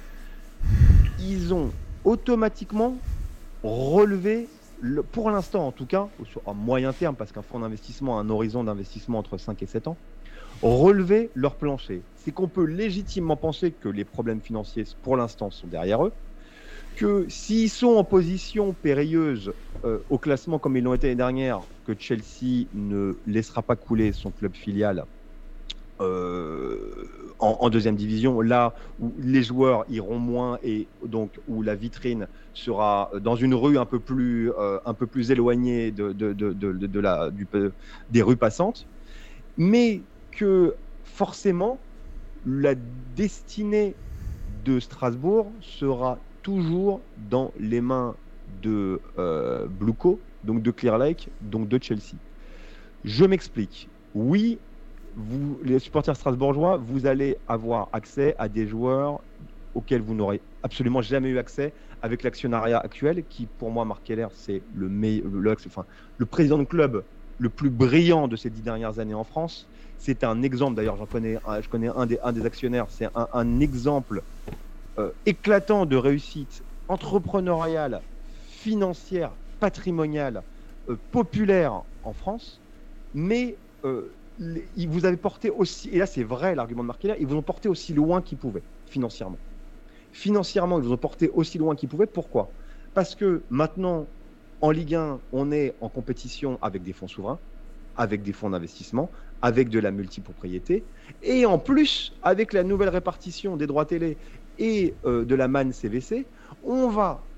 ils 1.19 1.53
ont 1.53 1.71
automatiquement 2.03 2.97
relevé, 3.63 4.47
pour 5.11 5.31
l'instant 5.31 5.67
en 5.67 5.71
tout 5.71 5.85
cas, 5.85 6.09
un 6.45 6.53
moyen 6.53 6.93
terme, 6.93 7.15
parce 7.15 7.31
qu'un 7.31 7.41
fonds 7.41 7.59
d'investissement 7.59 8.17
a 8.17 8.21
un 8.21 8.29
horizon 8.29 8.63
d'investissement 8.63 9.19
entre 9.19 9.37
5 9.37 9.61
et 9.61 9.67
7 9.67 9.87
ans, 9.87 9.97
relevé 10.61 11.31
leur 11.35 11.57
plancher. 11.57 12.03
C'est 12.15 12.31
qu'on 12.31 12.49
peut 12.49 12.65
légitimement 12.65 13.37
penser 13.37 13.71
que 13.71 13.89
les 13.89 14.05
problèmes 14.05 14.41
financiers 14.41 14.85
pour 15.01 15.17
l'instant 15.17 15.51
sont 15.51 15.67
derrière 15.67 16.05
eux, 16.05 16.13
que 16.95 17.25
s'ils 17.29 17.69
sont 17.69 17.95
en 17.95 18.03
position 18.03 18.73
périlleuse 18.73 19.53
euh, 19.85 19.99
au 20.09 20.19
classement 20.19 20.59
comme 20.59 20.77
ils 20.77 20.83
l'ont 20.83 20.93
été 20.93 21.07
l'année 21.07 21.17
dernière, 21.17 21.61
que 21.85 21.93
Chelsea 21.97 22.67
ne 22.73 23.21
laissera 23.25 23.63
pas 23.63 23.75
couler 23.75 24.13
son 24.13 24.31
club 24.31 24.55
filial 24.55 25.05
en, 25.99 27.58
en 27.60 27.69
deuxième 27.69 27.95
division, 27.95 28.41
là 28.41 28.73
où 28.99 29.13
les 29.19 29.43
joueurs 29.43 29.86
iront 29.89 30.19
moins 30.19 30.58
et 30.63 30.88
donc 31.06 31.39
où 31.47 31.62
la 31.62 31.75
vitrine 31.75 32.27
sera 32.53 33.12
dans 33.21 33.36
une 33.36 33.53
rue 33.53 33.77
un 33.77 33.86
peu 33.86 33.99
plus, 33.99 34.51
euh, 34.51 34.79
un 34.86 34.93
peu 34.93 35.08
plus 35.08 35.32
éloignée 35.32 35.91
de, 35.91 36.13
de, 36.13 36.34
de, 36.34 36.53
de, 36.53 36.99
la, 36.99 37.32
du, 37.32 37.47
des 38.10 38.21
rues 38.21 38.38
passantes, 38.38 38.88
mais 39.58 40.01
que 40.32 40.75
forcément 41.03 41.79
la 42.45 42.75
destinée 42.75 43.95
de 44.65 44.79
Strasbourg 44.79 45.51
sera 45.62 46.19
toujours 46.41 47.01
dans 47.15 47.53
les 47.60 47.82
mains 47.82 48.15
de 48.62 49.01
euh, 49.17 49.67
donc 50.43 50.62
de 50.62 50.71
Clear 50.71 50.97
Lake, 50.97 51.29
donc 51.41 51.67
de 51.69 51.79
Chelsea. 51.82 52.17
Je 53.03 53.25
m'explique. 53.25 53.89
Oui, 54.13 54.60
vous, 55.15 55.60
les 55.63 55.80
supporters 55.80 56.15
strasbourgeois, 56.15 56.78
vous 56.78 57.06
allez 57.06 57.38
avoir 57.47 57.89
accès 57.93 58.36
à 58.38 58.49
des 58.49 58.67
joueurs 58.67 59.23
auxquels 59.73 60.02
vous 60.02 60.13
n'aurez 60.15 60.41
absolument 60.62 61.02
jamais 61.02 61.30
eu 61.30 61.38
accès 61.38 61.73
avec 62.02 62.23
l'actionnariat 62.23 62.80
actuel, 62.80 63.26
qui 63.26 63.47
pour 63.47 63.71
moi, 63.71 63.86
Marc 63.86 64.04
Keller, 64.04 64.28
c'est 64.32 64.63
le, 64.73 64.88
le, 64.88 65.56
enfin, 65.67 65.86
le 66.17 66.26
président 66.26 66.58
de 66.58 66.63
club 66.63 67.06
le 67.38 67.49
plus 67.49 67.69
brillant 67.69 68.28
de 68.28 68.36
ces 68.36 68.49
dix 68.49 68.62
dernières 68.62 68.99
années 68.99 69.13
en 69.13 69.23
France. 69.23 69.67
C'est 69.97 70.23
un 70.23 70.41
exemple, 70.41 70.76
d'ailleurs, 70.76 70.97
j'en 70.97 71.08
connais, 71.08 71.38
je 71.62 71.67
connais 71.67 71.89
un 71.89 72.06
des, 72.06 72.45
actionnaires, 72.45 72.86
c'est 72.89 73.08
un, 73.15 73.60
exemple 73.60 74.23
euh, 74.99 75.12
éclatant 75.26 75.86
de 75.86 75.95
réussite 75.95 76.63
entrepreneuriale, 76.88 78.04
financière, 78.47 79.36
patrimonial, 79.60 80.43
euh, 80.89 80.97
populaire 81.12 81.84
en 82.04 82.13
France, 82.13 82.62
mais 83.13 83.60
euh, 83.84 84.17
ils 84.39 84.89
vous 84.89 85.05
avaient 85.05 85.17
porté 85.17 85.49
aussi, 85.49 85.89
et 85.89 85.99
là 85.99 86.05
c'est 86.05 86.23
vrai 86.23 86.55
l'argument 86.55 86.83
de 86.83 86.87
Marc 86.87 87.01
Keller, 87.01 87.15
ils 87.19 87.27
vous 87.27 87.35
ont 87.35 87.43
porté 87.43 87.69
aussi 87.69 87.93
loin 87.93 88.21
qu'ils 88.21 88.37
pouvaient, 88.37 88.63
financièrement. 88.85 89.41
Financièrement, 90.11 90.79
ils 90.79 90.85
vous 90.85 90.91
ont 90.93 90.97
porté 90.97 91.29
aussi 91.29 91.57
loin 91.57 91.75
qu'ils 91.75 91.89
pouvaient. 91.89 92.07
Pourquoi? 92.07 92.53
Parce 92.93 93.15
que 93.15 93.45
maintenant, 93.49 94.11
en 94.61 94.71
Ligue 94.71 94.95
1, 94.95 95.21
on 95.31 95.51
est 95.51 95.75
en 95.81 95.89
compétition 95.89 96.59
avec 96.61 96.83
des 96.83 96.93
fonds 96.93 97.07
souverains, 97.07 97.41
avec 97.95 98.21
des 98.23 98.33
fonds 98.33 98.51
d'investissement, 98.51 99.11
avec 99.41 99.69
de 99.69 99.79
la 99.79 99.91
multipropriété, 99.91 100.87
et 101.21 101.45
en 101.45 101.59
plus, 101.59 102.13
avec 102.21 102.53
la 102.53 102.63
nouvelle 102.63 102.89
répartition 102.89 103.57
des 103.57 103.67
droits 103.67 103.85
télé 103.85 104.19
et 104.57 104.99
euh, 105.05 105.25
de 105.25 105.35
la 105.35 105.47
manne 105.47 105.73
CVC, 105.73 106.29
on 106.61 106.89
va, 106.89 107.32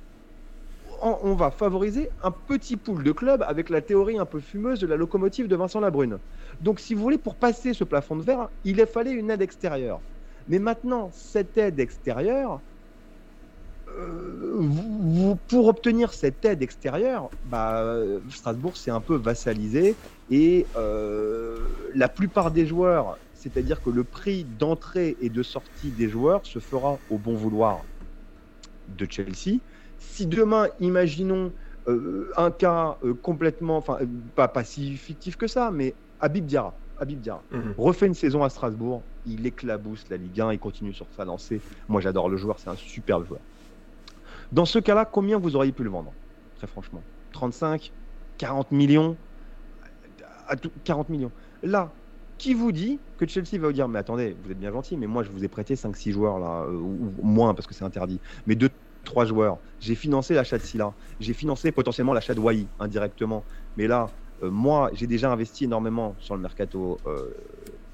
on, 1.05 1.35
va 1.35 1.51
favoriser 1.51 2.09
un 2.23 2.31
petit 2.31 2.77
pool 2.77 3.03
de 3.03 3.11
clubs 3.11 3.43
avec 3.43 3.69
la 3.69 3.81
théorie 3.81 4.17
un 4.17 4.25
peu 4.25 4.39
fumeuse 4.39 4.79
de 4.79 4.87
la 4.87 4.95
locomotive 4.95 5.47
de 5.47 5.55
Vincent 5.55 5.79
Labrune. 5.79 6.17
Donc, 6.61 6.79
si 6.79 6.93
vous 6.93 7.01
voulez, 7.01 7.17
pour 7.17 7.35
passer 7.35 7.73
ce 7.73 7.83
plafond 7.83 8.15
de 8.15 8.23
verre, 8.23 8.49
il 8.63 8.81
a 8.81 8.85
fallu 8.85 9.11
une 9.11 9.29
aide 9.29 9.41
extérieure. 9.41 9.99
Mais 10.47 10.59
maintenant, 10.59 11.11
cette 11.13 11.57
aide 11.57 11.79
extérieure, 11.79 12.59
euh, 13.97 15.35
pour 15.47 15.67
obtenir 15.67 16.11
cette 16.11 16.43
aide 16.43 16.61
extérieure, 16.61 17.29
bah, 17.45 17.97
Strasbourg 18.29 18.75
s'est 18.75 18.91
un 18.91 19.01
peu 19.01 19.15
vassalisé 19.15 19.95
et 20.31 20.65
euh, 20.75 21.59
la 21.93 22.09
plupart 22.09 22.51
des 22.51 22.65
joueurs, 22.65 23.17
c'est-à-dire 23.33 23.81
que 23.81 23.91
le 23.91 24.03
prix 24.03 24.45
d'entrée 24.57 25.15
et 25.21 25.29
de 25.29 25.43
sortie 25.43 25.91
des 25.91 26.09
joueurs 26.09 26.45
se 26.45 26.59
fera 26.59 26.97
au 27.11 27.17
bon 27.17 27.35
vouloir 27.35 27.83
de 28.97 29.07
Chelsea. 29.09 29.59
Si 30.07 30.27
demain, 30.27 30.69
imaginons 30.79 31.53
euh, 31.87 32.31
un 32.37 32.51
cas 32.51 32.97
euh, 33.03 33.13
complètement, 33.15 33.77
enfin 33.77 33.99
pas, 34.35 34.47
pas 34.47 34.63
si 34.63 34.97
fictif 34.97 35.35
que 35.35 35.47
ça, 35.47 35.71
mais 35.71 35.97
Habib 36.19 36.45
Diarra, 36.45 36.79
Habib 36.97 37.19
Diarra 37.19 37.45
Mhm. 37.51 37.73
refait 37.77 38.07
une 38.07 38.13
saison 38.13 38.43
à 38.43 38.49
Strasbourg, 38.49 39.07
il 39.25 39.45
éclabousse 39.45 40.07
la 40.09 40.17
Ligue 40.17 40.39
1, 40.41 40.53
il 40.53 40.59
continue 40.59 40.93
sur 40.93 41.11
sa 41.13 41.25
lancée. 41.25 41.61
Moi 41.87 42.01
j'adore 42.01 42.29
le 42.29 42.37
joueur, 42.37 42.59
c'est 42.59 42.69
un 42.69 42.75
superbe 42.75 43.25
joueur. 43.25 43.41
Dans 44.51 44.65
ce 44.65 44.79
cas-là, 44.79 45.05
combien 45.05 45.37
vous 45.37 45.55
auriez 45.55 45.71
pu 45.71 45.83
le 45.83 45.89
vendre? 45.89 46.15
Très 46.55 46.67
franchement. 46.67 47.05
35 47.33 47.93
40 48.37 48.71
millions? 48.71 49.17
À 50.47 50.55
tout- 50.55 50.71
40 50.83 51.09
millions. 51.09 51.31
Là, 51.63 51.95
qui 52.37 52.53
vous 52.53 52.71
dit 52.71 53.01
que 53.17 53.27
Chelsea 53.27 53.59
va 53.59 53.67
vous 53.67 53.73
dire 53.73 53.87
Mais 53.87 53.99
attendez, 53.99 54.33
vous 54.39 54.51
êtes 54.51 54.59
bien 54.59 54.71
gentil, 54.71 54.97
mais 54.97 55.07
moi 55.07 55.23
je 55.23 55.31
vous 55.31 55.43
ai 55.43 55.47
prêté 55.47 55.75
5-6 55.75 56.11
joueurs 56.11 56.37
là, 56.39 56.63
euh, 56.67 56.73
ou, 56.77 57.15
ou 57.17 57.23
moins 57.25 57.53
parce 57.53 57.65
que 57.67 57.73
c'est 57.73 57.85
interdit. 57.85 58.21
Mais 58.45 58.55
2-3 59.05 59.27
joueurs. 59.27 59.57
J'ai 59.79 59.95
financé 59.95 60.33
l'achat 60.33 60.57
de 60.57 60.63
Silla. 60.63 60.93
J'ai 61.19 61.33
financé 61.33 61.71
potentiellement 61.71 62.13
l'achat 62.13 62.33
de 62.33 62.39
Wai 62.39 62.65
indirectement. 62.79 63.43
Mais 63.77 63.87
là, 63.87 64.09
euh, 64.43 64.49
moi, 64.49 64.89
j'ai 64.93 65.07
déjà 65.07 65.31
investi 65.31 65.65
énormément 65.65 66.15
sur 66.19 66.35
le 66.35 66.41
mercato, 66.41 66.97
euh, 67.05 67.29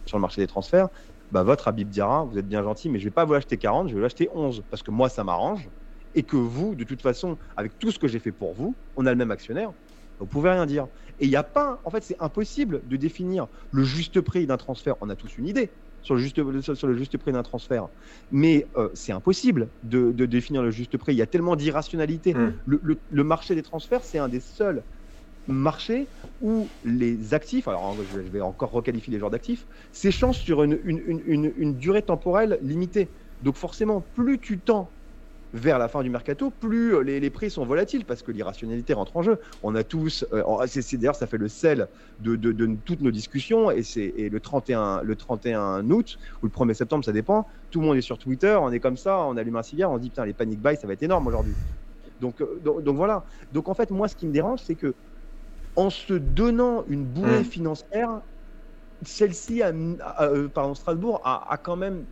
sur 0.06 0.18
le 0.18 0.22
marché 0.22 0.42
des 0.42 0.48
transferts. 0.48 0.90
Bah, 1.32 1.44
votre 1.44 1.68
Habib 1.68 1.90
Diarra, 1.90 2.24
vous 2.24 2.38
êtes 2.38 2.48
bien 2.48 2.64
gentil, 2.64 2.90
mais 2.90 3.00
je 3.00 3.06
vais 3.06 3.12
pas 3.12 3.26
vous 3.26 3.34
l'acheter 3.34 3.58
40, 3.58 3.90
je 3.90 3.96
vais 3.96 4.02
l'acheter 4.02 4.30
11 4.34 4.64
parce 4.70 4.84
que 4.84 4.92
moi 4.92 5.08
ça 5.08 5.24
m'arrange 5.24 5.70
et 6.14 6.24
que 6.24 6.36
vous, 6.36 6.76
de 6.76 6.84
toute 6.84 7.02
façon, 7.02 7.38
avec 7.56 7.80
tout 7.80 7.92
ce 7.92 8.00
que 8.00 8.08
j'ai 8.10 8.20
fait 8.20 8.34
pour 8.34 8.54
vous, 8.54 8.76
on 8.98 9.06
a 9.06 9.12
le 9.12 9.16
même 9.16 9.32
actionnaire. 9.32 9.72
Vous 10.20 10.26
pouvez 10.26 10.52
rien 10.52 10.66
dire. 10.66 10.88
Et 11.20 11.26
il 11.26 11.30
n'y 11.30 11.38
a 11.38 11.44
pas, 11.44 11.80
en 11.86 11.90
fait, 11.90 12.04
c'est 12.04 12.18
impossible 12.20 12.82
de 12.86 12.98
définir 12.98 13.48
le 13.72 13.84
juste 13.84 14.20
prix 14.22 14.46
d'un 14.46 14.58
transfert. 14.58 14.96
On 15.02 15.10
a 15.10 15.16
tous 15.16 15.38
une 15.38 15.48
idée 15.48 15.70
sur 16.02 16.16
le 16.16 16.22
juste, 16.22 16.36
sur 16.62 16.78
sur 16.78 16.88
le 16.88 16.96
juste 16.96 17.18
prix 17.18 17.32
d'un 17.32 17.44
transfert, 17.44 17.90
mais 18.30 18.70
euh, 18.76 18.90
c'est 18.94 19.12
impossible 19.12 19.72
de, 19.84 20.12
de 20.12 20.26
définir 20.26 20.64
le 20.64 20.72
juste 20.72 20.98
prix. 20.98 21.14
Il 21.14 21.18
y 21.18 21.22
a 21.22 21.28
tellement 21.28 21.56
d'irrationalité. 21.56 22.34
Mm. 22.34 22.60
Le, 22.66 22.80
le- 22.84 23.04
le 23.08 23.24
marché 23.24 23.56
des 23.56 23.64
transferts, 23.64 24.04
c'est 24.04 24.18
un 24.18 24.30
des 24.30 24.40
seuls 24.40 24.86
marchés 25.48 26.12
où 26.40 26.74
les 26.84 27.34
actifs, 27.34 27.68
alors 27.68 28.04
je 28.04 28.20
vais 28.20 28.42
encore 28.42 28.72
requalifier 28.72 29.14
les 29.14 29.20
genres 29.20 29.30
d'actifs, 29.30 29.68
s'échangent 29.92 30.40
sur 30.40 30.64
une, 30.64 30.80
une- 30.84 31.02
une- 31.06 31.22
une- 31.26 31.54
une 31.56 31.78
durée 31.78 32.02
temporelle 32.04 32.58
limitée. 32.62 33.14
Donc 33.42 33.58
forcément, 33.58 34.02
plus 34.02 34.40
tu 34.40 34.62
tends 34.62 34.96
vers 35.54 35.80
la 35.80 35.88
fin 35.90 36.02
du 36.04 36.10
mercato, 36.10 36.50
plus 36.52 36.96
euh, 36.96 37.02
les, 37.02 37.20
les 37.20 37.30
prix 37.30 37.52
sont 37.52 37.66
volatiles 37.66 38.06
parce 38.06 38.24
que 38.24 38.32
l'irrationalité 38.32 38.94
rentre 38.94 39.16
en 39.18 39.22
jeu. 39.22 39.40
On 39.62 39.76
a 39.76 39.84
tous, 39.84 40.26
euh, 40.32 40.44
c'est, 40.68 40.98
d'ailleurs, 40.98 41.16
ça 41.16 41.28
fait 41.28 41.38
le 41.38 41.48
sel 41.50 41.90
de, 42.20 42.36
de- 42.36 42.52
de 42.54 42.78
toutes 42.86 43.02
nos 43.02 43.12
discussions 43.12 43.70
et 43.72 43.84
c'est 43.84 44.30
le 44.32 44.40
31, 44.40 45.02
le 45.04 45.16
31 45.16 45.90
août 45.90 46.18
ou 46.42 46.46
le 46.46 46.52
1er 46.52 46.74
septembre, 46.74 47.04
ça 47.04 47.12
dépend. 47.12 47.48
Tout 47.70 47.82
le 47.82 47.88
monde 47.88 47.98
est 47.98 48.02
sur 48.02 48.18
Twitter, 48.18 48.58
on 48.62 48.72
est 48.72 48.80
comme 48.80 48.98
ça, 48.98 49.20
on 49.26 49.36
allume 49.38 49.56
un 49.58 49.64
cigare, 49.64 49.92
on 49.92 49.96
se 49.98 50.02
dit 50.02 50.10
putain 50.10 50.26
les 50.26 50.34
panic 50.34 50.62
buys, 50.62 50.78
ça 50.78 50.88
va 50.88 50.94
être 50.94 51.04
énorme 51.04 51.28
aujourd'hui. 51.28 51.58
Donc, 52.20 52.42
euh, 52.42 52.60
donc, 52.62 52.84
donc 52.84 52.96
voilà. 52.98 53.26
Donc 53.52 53.70
en 53.70 53.74
fait, 53.74 53.92
moi, 53.92 54.08
ce 54.08 54.16
qui 54.16 54.28
me 54.28 54.32
dérange, 54.34 54.62
c'est 54.64 54.76
que 54.76 54.96
en 55.76 55.90
se 55.90 56.14
donnant 56.14 56.86
une 56.88 57.06
bouée 57.06 57.42
Mm. 57.42 57.44
financière, 57.44 58.22
celle-ci, 59.04 59.62
pardon, 60.54 60.76
Strasbourg 60.76 61.22
a, 61.24 61.52
a 61.54 61.58
quand 61.58 61.76
même 61.76 62.08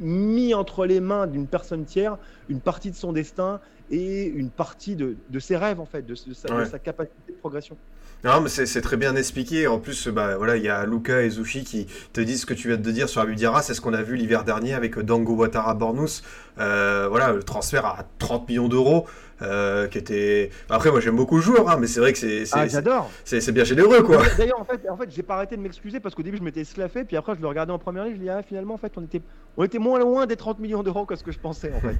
mis 0.00 0.54
entre 0.54 0.86
les 0.86 1.00
mains 1.00 1.26
d'une 1.26 1.48
personne 1.48 1.84
tiers 1.84 2.18
une 2.48 2.60
partie 2.60 2.90
de 2.90 2.96
son 2.96 3.12
destin 3.12 3.60
et 3.90 4.24
une 4.26 4.50
partie 4.50 4.96
de, 4.96 5.16
de 5.30 5.38
ses 5.38 5.56
rêves 5.56 5.80
en 5.80 5.86
fait, 5.86 6.02
de, 6.02 6.14
de 6.14 6.34
sa, 6.34 6.48
de 6.60 6.64
sa 6.64 6.78
capacité 6.78 7.32
de 7.32 7.36
progression. 7.38 7.76
Non, 8.24 8.40
mais 8.40 8.48
c'est 8.48 8.80
très 8.80 8.96
bien 8.96 9.14
expliqué. 9.14 9.68
En 9.68 9.78
plus, 9.78 10.08
bah, 10.08 10.36
voilà, 10.38 10.56
il 10.56 10.64
y 10.64 10.68
a 10.68 10.84
Luca 10.84 11.22
et 11.22 11.30
Zushi 11.30 11.62
qui 11.62 11.86
te 12.12 12.20
disent 12.20 12.40
ce 12.40 12.46
que 12.46 12.54
tu 12.54 12.66
viens 12.66 12.76
de 12.76 12.90
dire 12.90 13.08
sur 13.08 13.20
Abou 13.20 13.32
Diarra. 13.34 13.62
C'est 13.62 13.74
ce 13.74 13.80
qu'on 13.80 13.94
a 13.94 14.02
vu 14.02 14.16
l'hiver 14.16 14.42
dernier 14.42 14.74
avec 14.74 14.98
Dango 14.98 15.34
Ouattara 15.34 15.74
Bornous. 15.74 16.22
Euh, 16.58 17.06
voilà, 17.08 17.32
le 17.32 17.44
transfert 17.44 17.86
à 17.86 18.04
30 18.18 18.48
millions 18.48 18.68
d'euros. 18.68 19.06
euh, 19.40 19.86
qui 19.86 19.98
était. 19.98 20.50
Après, 20.68 20.90
moi 20.90 20.98
j'aime 20.98 21.14
beaucoup 21.14 21.36
le 21.36 21.42
joueur, 21.42 21.70
hein, 21.70 21.76
mais 21.78 21.86
c'est 21.86 22.00
vrai 22.00 22.12
que 22.12 22.18
c'est 22.18 22.44
c'est- 22.44 22.58
Ah, 22.58 22.66
j'adore. 22.66 23.08
c'est- 23.24 23.40
c'est 23.40 23.52
bien 23.52 23.62
généreux, 23.62 24.02
quoi. 24.02 24.20
D'ailleurs, 24.36 24.58
en 24.60 24.64
fait, 24.64 24.80
en 24.90 24.96
fait, 24.96 25.08
j'ai 25.12 25.22
pas 25.22 25.36
arrêté 25.36 25.56
de 25.56 25.60
m'excuser 25.62 26.00
parce 26.00 26.16
qu'au 26.16 26.24
début, 26.24 26.38
je 26.38 26.42
m'étais 26.42 26.62
esclaffé, 26.62 27.04
puis 27.04 27.16
après, 27.16 27.36
je 27.36 27.40
le 27.40 27.46
regardais 27.46 27.70
en 27.72 27.78
première 27.78 28.04
ligne, 28.06 28.14
je 28.16 28.20
dis 28.22 28.28
ah, 28.30 28.42
finalement, 28.42 28.74
en 28.74 28.78
fait, 28.78 28.90
on 28.96 29.02
était, 29.04 29.22
on 29.56 29.62
était 29.62 29.78
moins 29.78 30.00
loin 30.00 30.26
des 30.26 30.34
30 30.34 30.58
millions 30.58 30.82
d'euros 30.82 31.06
que 31.06 31.14
ce 31.14 31.22
que 31.22 31.30
je 31.30 31.38
pensais, 31.38 31.70
en 31.72 31.78
fait. 31.80 31.96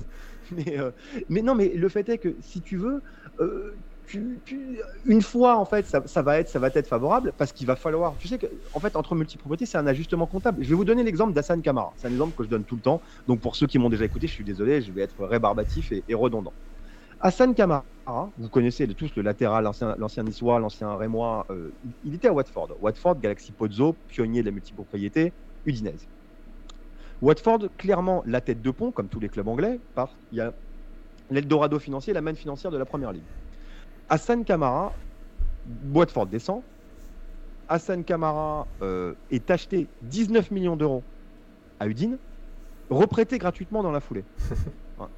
mais, 0.50 0.80
euh, 0.80 0.90
mais 1.28 1.42
non, 1.42 1.54
mais 1.54 1.70
le 1.78 1.88
fait 1.88 2.08
est 2.08 2.18
que 2.18 2.36
si 2.40 2.60
tu 2.60 2.76
veux, 2.76 3.02
euh, 3.40 3.74
une 5.04 5.22
fois, 5.22 5.56
en 5.56 5.64
fait, 5.64 5.86
ça, 5.86 6.22
va 6.22 6.38
être, 6.38 6.48
ça 6.48 6.58
va 6.58 6.68
être 6.68 6.86
favorable 6.86 7.32
parce 7.36 7.52
qu'il 7.52 7.66
va 7.66 7.76
falloir. 7.76 8.14
Tu 8.18 8.28
sais 8.28 8.38
que, 8.38 8.46
en 8.72 8.80
fait, 8.80 8.96
entre 8.96 9.14
multipropriétés, 9.14 9.66
c'est 9.66 9.78
un 9.78 9.86
ajustement 9.86 10.26
comptable. 10.26 10.62
Je 10.62 10.68
vais 10.68 10.74
vous 10.74 10.84
donner 10.84 11.04
l'exemple 11.04 11.32
d'Hassan 11.32 11.60
Kamara. 11.60 11.92
C'est 11.96 12.08
un 12.08 12.12
exemple 12.12 12.34
que 12.36 12.44
je 12.44 12.48
donne 12.48 12.64
tout 12.64 12.76
le 12.76 12.80
temps. 12.80 13.00
Donc, 13.26 13.40
pour 13.40 13.56
ceux 13.56 13.66
qui 13.66 13.78
m'ont 13.78 13.90
déjà 13.90 14.04
écouté, 14.04 14.26
je 14.26 14.32
suis 14.32 14.44
désolé, 14.44 14.80
je 14.80 14.92
vais 14.92 15.02
être 15.02 15.24
rébarbatif 15.24 15.92
et, 15.92 16.14
redondant. 16.14 16.52
Hassan 17.20 17.54
Kamara, 17.54 17.84
vous 18.38 18.48
connaissez 18.48 18.86
tous 18.94 19.14
le 19.16 19.22
latéral, 19.22 19.68
l'ancien 19.98 20.22
niçois, 20.22 20.58
l'ancien 20.60 20.96
rémois, 20.96 21.46
euh, 21.50 21.70
il, 21.84 21.92
il 22.04 22.14
était 22.14 22.28
à 22.28 22.32
Watford. 22.32 22.76
Watford, 22.80 23.20
Galaxy 23.20 23.52
Pozzo, 23.52 23.96
pionnier 24.08 24.40
de 24.42 24.46
la 24.46 24.52
multipropriété, 24.52 25.32
Udinese. 25.66 26.08
Watford, 27.20 27.70
clairement 27.76 28.22
la 28.26 28.40
tête 28.40 28.62
de 28.62 28.70
pont, 28.70 28.92
comme 28.92 29.08
tous 29.08 29.18
les 29.18 29.28
clubs 29.28 29.48
anglais, 29.48 29.80
par 29.94 30.16
il 30.30 30.38
y 30.38 30.40
a 30.40 30.54
l'Eldorado 31.30 31.78
financier, 31.78 32.12
la 32.12 32.20
manne 32.20 32.36
financière 32.36 32.70
de 32.70 32.78
la 32.78 32.84
première 32.84 33.12
ligue. 33.12 33.22
Hassan 34.08 34.44
Kamara, 34.44 34.92
Watford 35.92 36.26
descend. 36.26 36.62
Hassan 37.68 38.04
Kamara 38.04 38.66
euh, 38.80 39.14
est 39.30 39.50
acheté 39.50 39.88
19 40.02 40.50
millions 40.50 40.76
d'euros 40.76 41.02
à 41.80 41.86
Udine, 41.86 42.18
reprêté 42.88 43.38
gratuitement 43.38 43.82
dans 43.82 43.92
la 43.92 44.00
foulée. 44.00 44.24
Voilà. 44.96 45.12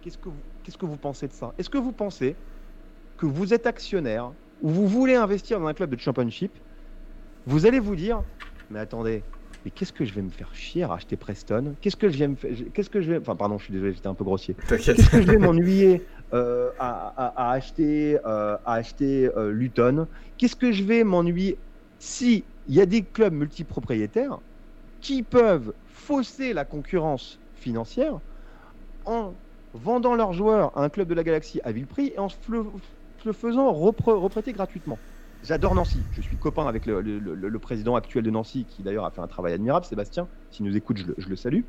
Qu'est-ce 0.00 0.18
que 0.18 0.28
vous, 0.28 0.40
qu'est-ce 0.62 0.78
que 0.78 0.86
vous 0.86 0.96
pensez 0.96 1.28
de 1.28 1.32
ça? 1.32 1.54
Est-ce 1.58 1.70
que 1.70 1.78
vous 1.78 1.92
pensez 1.92 2.36
que 3.16 3.26
vous 3.26 3.54
êtes 3.54 3.66
actionnaire 3.66 4.32
ou 4.60 4.70
vous 4.70 4.88
voulez 4.88 5.14
investir 5.14 5.60
dans 5.60 5.66
un 5.66 5.74
club 5.74 5.94
de 5.94 6.00
championship? 6.00 6.58
Vous 7.46 7.66
allez 7.66 7.80
vous 7.80 7.94
dire, 7.94 8.24
mais 8.70 8.78
attendez, 8.78 9.22
mais 9.64 9.70
qu'est-ce 9.70 9.92
que 9.92 10.04
je 10.04 10.12
vais 10.14 10.22
me 10.22 10.30
faire 10.30 10.54
chier 10.54 10.82
à 10.82 10.92
acheter 10.92 11.16
Preston? 11.16 11.74
Qu'est-ce 11.80 11.96
que 11.96 12.08
je 12.08 12.18
vais 12.18 12.28
me 12.28 12.36
faire 12.36 12.50
Qu'est-ce 12.74 12.90
que 12.90 13.00
je 13.00 13.10
vais 13.12 13.18
Enfin, 13.18 13.36
pardon, 13.36 13.58
je 13.58 13.64
suis 13.64 13.72
désolé, 13.72 13.92
j'étais 13.92 14.08
un 14.08 14.14
peu 14.14 14.24
grossier. 14.24 14.56
Qu'est-ce 14.94 15.08
que 15.10 15.20
je 15.22 15.26
vais 15.26 15.38
m'ennuyer 15.38 16.06
euh, 16.32 16.70
à, 16.78 17.08
à- 17.26 17.48
à 17.50 17.52
acheter, 17.52 18.18
euh, 18.26 18.56
à 18.64 18.74
acheter 18.74 19.30
euh, 19.36 19.50
Luton? 19.52 20.06
Qu'est-ce 20.36 20.56
que 20.56 20.72
je 20.72 20.84
vais 20.84 21.04
m'ennuyer 21.04 21.62
si 21.98 22.46
il 22.66 22.74
y 22.74 22.80
a 22.80 22.86
des 22.86 23.04
clubs 23.06 23.32
multipropriétaires 23.32 24.40
qui 25.00 25.22
peuvent 25.22 25.74
fausser 25.84 26.52
la 26.52 26.64
concurrence 26.64 27.40
financière 27.52 28.20
en 29.04 29.36
vendant 29.72 30.14
leurs 30.14 30.32
joueurs 30.32 30.76
à 30.76 30.84
un 30.84 30.88
club 30.88 31.08
de 31.08 31.14
la 31.14 31.24
galaxie 31.24 31.60
à 31.64 31.72
vil 31.72 31.86
prix 31.86 32.12
et 32.14 32.18
en 32.18 32.28
le, 32.48 33.32
faisant 33.32 33.72
repre- 33.72 34.12
reprêter 34.14 34.52
gratuitement? 34.52 35.00
J'adore 35.44 35.74
Nancy. 35.74 35.98
Je 36.12 36.22
suis 36.22 36.36
copain 36.36 36.66
avec 36.66 36.86
le, 36.86 37.58
président 37.58 37.96
actuel 37.96 38.24
de 38.24 38.30
Nancy, 38.30 38.64
qui 38.64 38.82
d'ailleurs 38.82 39.04
a 39.04 39.10
fait 39.10 39.20
un 39.20 39.26
travail 39.26 39.52
admirable, 39.52 39.84
Sébastien. 39.84 40.26
S'il 40.50 40.64
nous 40.64 40.74
écoute, 40.74 40.96
je 40.96 41.06
le, 41.06 41.14
je 41.18 41.28
le 41.28 41.36
salue. 41.36 41.60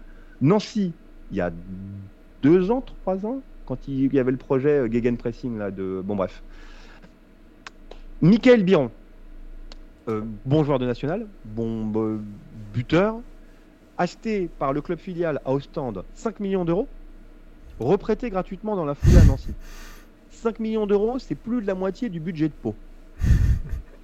Nancy, 0.41 0.93
il 1.31 1.37
y 1.37 1.41
a 1.41 1.51
deux 2.41 2.71
ans, 2.71 2.81
trois 2.81 3.25
ans, 3.25 3.41
quand 3.65 3.87
il 3.89 4.13
y 4.13 4.19
avait 4.19 4.31
le 4.31 4.37
projet 4.37 4.79
euh, 4.79 4.91
Gegenpressing, 4.91 5.57
là, 5.57 5.71
de. 5.71 6.01
Bon, 6.05 6.15
bref. 6.15 6.41
Michael 8.21 8.63
Biron, 8.63 8.91
euh, 10.07 10.21
bon 10.45 10.63
joueur 10.63 10.79
de 10.79 10.85
national, 10.85 11.27
bon 11.43 11.91
euh, 11.97 12.19
buteur, 12.73 13.17
acheté 13.97 14.49
par 14.57 14.71
le 14.71 14.81
club 14.81 14.99
filial 14.99 15.41
à 15.43 15.51
Ostende 15.51 16.05
5 16.13 16.39
millions 16.39 16.63
d'euros, 16.63 16.87
reprêté 17.79 18.29
gratuitement 18.29 18.77
dans 18.77 18.85
la 18.85 18.95
foulée 18.95 19.17
à 19.17 19.25
Nancy. 19.25 19.53
5 20.29 20.59
millions 20.59 20.87
d'euros, 20.87 21.19
c'est 21.19 21.35
plus 21.35 21.61
de 21.61 21.67
la 21.67 21.75
moitié 21.75 22.07
du 22.07 22.21
budget 22.21 22.47
de 22.47 22.53
Pau. 22.53 22.73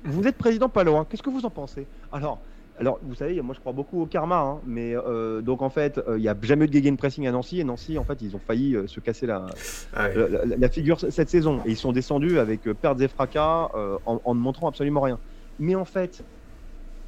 Vous 0.03 0.27
êtes 0.27 0.37
président 0.37 0.69
Palois, 0.69 1.05
qu'est-ce 1.05 1.23
que 1.23 1.29
vous 1.29 1.45
en 1.45 1.49
pensez? 1.51 1.87
Alors, 2.11 2.43
alors, 2.77 2.99
vous 3.01 3.15
savez, 3.15 3.41
moi 3.41 3.53
je 3.53 3.59
crois 3.59 3.73
beaucoup 3.73 4.01
au 4.01 4.07
karma, 4.07 4.39
hein, 4.39 4.61
mais 4.65 4.95
euh, 4.95 5.41
donc 5.41 5.61
en 5.61 5.69
fait, 5.69 5.97
euh, 6.07 6.17
il 6.17 6.21
n'y 6.21 6.29
a 6.29 6.37
jamais 6.41 6.65
eu 6.65 6.67
de 6.67 6.73
gegenpressing 6.73 6.97
pressing 6.97 7.27
à 7.27 7.31
Nancy, 7.31 7.59
et 7.59 7.63
Nancy, 7.63 7.97
en 7.97 8.05
fait, 8.05 8.21
ils 8.21 8.35
ont 8.35 8.39
failli 8.39 8.75
euh, 8.75 8.87
se 8.87 8.99
casser 8.99 9.27
la, 9.27 9.45
Ah 9.93 10.07
la, 10.09 10.27
la- 10.27 10.57
la 10.57 10.69
figure 10.69 10.99
cette 10.99 11.29
saison, 11.29 11.61
et 11.65 11.71
ils 11.71 11.77
sont 11.77 11.91
descendus 11.91 12.39
avec 12.39 12.63
pertes 12.81 13.01
et 13.01 13.07
fracas 13.07 13.69
en, 13.73 14.21
en 14.23 14.35
ne 14.35 14.39
montrant 14.39 14.67
absolument 14.69 15.01
rien. 15.01 15.19
Mais 15.59 15.75
en 15.75 15.85
fait, 15.85 16.23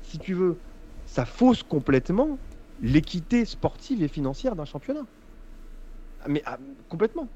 si 0.01 0.19
tu 0.19 0.33
veux, 0.33 0.61
ça 1.05 1.25
fausse 1.25 1.63
complètement 1.63 2.39
l'équité 2.79 3.45
sportive 3.45 4.03
et 4.03 4.07
financière 4.07 4.55
d'un 4.55 4.65
championnat. 4.65 5.07
Ah, 6.19 6.25
Mais 6.27 6.41
ah, 6.45 6.57
complètement. 6.89 7.29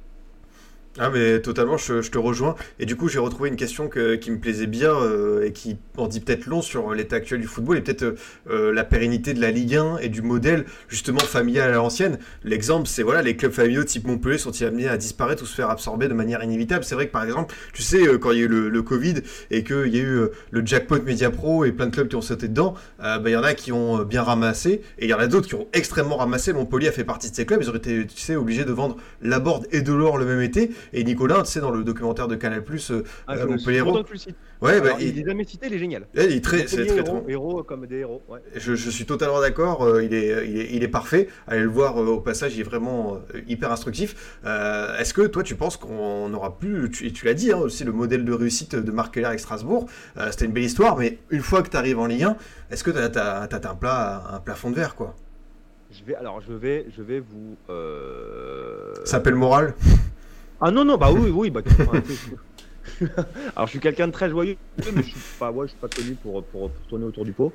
Ah 1.00 1.12
mais 1.12 1.40
totalement, 1.42 1.78
je, 1.78 2.02
te 2.10 2.18
rejoins. 2.18 2.56
Et 2.80 2.88
du 2.88 2.96
coup, 2.96 3.08
j'ai 3.08 3.20
retrouvé 3.20 3.50
une 3.50 3.56
question 3.56 3.88
que- 3.88 4.16
qui 4.16 4.32
me 4.32 4.40
plaisait 4.40 4.66
bien 4.66 4.96
euh, 4.96 5.46
et 5.46 5.52
qui 5.52 5.78
en 5.96 6.08
dit 6.08 6.22
peut-être 6.22 6.48
long 6.48 6.64
sur 6.64 6.92
l'état 6.96 7.18
actuel 7.18 7.40
du 7.40 7.46
football 7.46 7.78
et 7.78 7.82
peut-être 7.82 8.02
euh, 8.04 8.16
euh, 8.50 8.74
la 8.74 8.84
pérennité 8.84 9.36
de 9.36 9.42
la 9.42 9.52
Ligue 9.52 9.76
1 9.76 9.98
et 10.00 10.10
du 10.10 10.24
modèle 10.24 10.66
justement 10.88 11.20
familial 11.20 11.70
à 11.70 11.76
l'ancienne. 11.76 12.18
L'exemple, 12.44 12.88
c'est 12.88 13.04
voilà, 13.04 13.22
les 13.22 13.36
clubs 13.36 13.52
familiaux 13.52 13.84
type 13.84 14.08
Montpellier 14.08 14.40
sont-ils 14.40 14.66
amenés 14.66 14.88
à 14.88 14.98
disparaître 14.98 15.44
ou 15.44 15.46
se 15.46 15.54
faire 15.54 15.70
absorber 15.70 16.08
de 16.08 16.16
manière 16.16 16.44
inévitable? 16.44 16.84
C'est 16.84 16.96
vrai 16.96 17.08
que 17.08 17.12
par 17.12 17.24
exemple, 17.24 17.54
tu 17.74 17.84
sais, 17.84 18.00
quand 18.20 18.32
il 18.32 18.40
y 18.40 18.42
a 18.42 18.46
eu 18.46 18.48
le, 18.48 18.82
Covid 18.82 19.16
et 19.52 19.64
qu'il 19.64 19.94
y 19.94 20.00
a 20.00 20.04
eu 20.04 20.22
le 20.52 20.66
jackpot 20.66 21.02
Media 21.04 21.30
Pro 21.30 21.66
et 21.66 21.72
plein 21.72 21.88
de 21.88 21.92
clubs 21.92 22.08
qui 22.08 22.16
ont 22.16 22.22
sauté 22.22 22.48
dedans, 22.48 22.74
bah, 23.00 23.20
il 23.26 23.32
y 23.32 23.36
en 23.36 23.44
a 23.44 23.54
qui 23.54 23.72
ont 23.72 24.04
bien 24.04 24.24
ramassé 24.24 24.82
et 24.98 25.06
il 25.06 25.10
y 25.10 25.14
en 25.14 25.20
a 25.20 25.28
d'autres 25.28 25.48
qui 25.48 25.56
ont 25.56 25.68
extrêmement 25.74 26.18
ramassé. 26.18 26.54
Montpellier 26.54 26.88
a 26.88 26.92
fait 26.92 27.04
partie 27.04 27.30
de 27.30 27.36
ces 27.36 27.46
clubs. 27.46 27.62
Ils 27.62 27.70
auraient 27.70 27.80
été, 27.80 28.06
tu 28.08 28.20
sais, 28.20 28.36
obligés 28.36 28.66
de 28.66 28.72
vendre 28.72 28.98
la 29.22 29.40
board 29.40 29.68
et 29.72 29.82
de 29.82 29.94
l'or 29.94 30.18
le 30.18 30.26
même 30.26 30.42
été. 30.42 30.72
Et 30.94 31.04
Nicolas, 31.04 31.44
tu 31.44 31.52
sais, 31.52 31.60
dans 31.60 31.72
le 31.72 31.84
documentaire 31.84 32.28
de 32.28 32.36
Canal+, 32.36 32.64
euh, 32.92 33.04
Ah, 33.28 33.36
Euh, 33.36 33.48
Montpellier 33.48 33.82
ouais, 33.82 33.92
bah, 34.62 34.88
Alors, 34.88 35.00
il, 35.02 35.08
il 35.10 35.16
les 35.16 35.24
a 35.24 35.28
jamais 35.28 35.44
cités, 35.44 35.68
il 35.68 35.74
est 35.74 35.80
génial. 35.80 36.08
il 36.16 36.22
est 36.22 36.44
très, 36.44 36.68
c'est 36.68 36.86
très, 36.86 37.04
héros, 37.28 37.64
comme 37.64 37.86
des 37.86 37.98
héros. 37.98 38.22
ouais. 38.30 38.40
Je, 38.56 38.76
je 38.76 38.90
suis 38.90 39.06
totalement 39.06 39.40
d'accord. 39.42 39.84
euh, 39.84 40.04
il, 40.04 40.14
est, 40.14 40.48
il, 40.48 40.60
est, 40.60 40.70
il 40.74 40.84
est 40.84 40.88
parfait. 40.88 41.28
Allez 41.48 41.62
le 41.62 41.68
voir 41.70 42.02
euh, 42.02 42.08
au 42.08 42.20
passage. 42.22 42.56
Il 42.56 42.62
est 42.62 42.64
vraiment 42.64 43.16
euh, 43.34 43.42
hyper 43.48 43.72
instructif. 43.72 44.40
Est-ce 44.46 45.14
que 45.14 45.28
toi, 45.28 45.44
tu 45.44 45.56
penses 45.56 45.78
qu'on 45.78 46.34
aura 46.34 46.58
plus 46.58 46.90
tu, 46.90 47.06
et 47.08 47.12
tu 47.12 47.26
l'as 47.26 47.34
dit 47.34 47.52
hein, 47.52 47.58
aussi 47.58 47.84
le 47.84 47.92
modèle 47.92 48.26
de 48.26 48.34
réussite 48.34 48.76
de 48.76 48.92
Marc 48.92 49.14
Keller 49.14 49.28
avec 49.28 49.40
Strasbourg. 49.40 49.88
C'était 50.32 50.46
une 50.46 50.52
belle 50.52 50.64
histoire, 50.64 50.98
mais 50.98 51.20
une 51.30 51.42
fois 51.42 51.62
que 51.62 51.70
tu 51.70 51.78
arrives 51.78 52.00
en 52.00 52.06
Ligue 52.08 52.24
1, 52.24 52.38
est-ce 52.72 52.84
que 52.84 52.92
tu 52.92 52.98
as, 52.98 53.42
un 53.70 53.76
plat, 53.76 54.24
un 54.34 54.40
plafond 54.40 54.70
de 54.72 54.76
verre 54.76 54.96
quoi? 54.96 55.16
Je 55.92 56.04
vais, 56.04 56.16
alors, 56.16 56.42
je 56.42 56.54
vais, 56.54 56.86
je 56.96 57.02
vais 57.02 57.20
vous. 57.20 57.56
Ça 59.06 59.12
s'appelle 59.12 59.36
moral. 59.36 59.74
Ah 60.60 60.72
non, 60.72 60.84
non, 60.84 60.98
bah 60.98 61.12
oui, 61.12 61.30
oui, 61.30 61.50
bah. 61.50 61.62
Alors, 63.56 63.68
je 63.68 63.72
suis 63.72 63.80
quelqu'un 63.80 64.08
de 64.08 64.12
très 64.12 64.30
joyeux, 64.30 64.58
mais 64.94 65.04
je 65.04 65.10
suis 65.10 65.20
pas, 65.38 65.52
ouais, 65.52 65.68
je 65.68 65.72
suis 65.72 65.80
pas 65.80 65.88
connu 65.88 66.16
pour, 66.16 66.44
pour, 66.46 66.72
pour 66.72 66.86
tourner 66.88 67.06
autour 67.06 67.26
du 67.26 67.34
pot. 67.34 67.54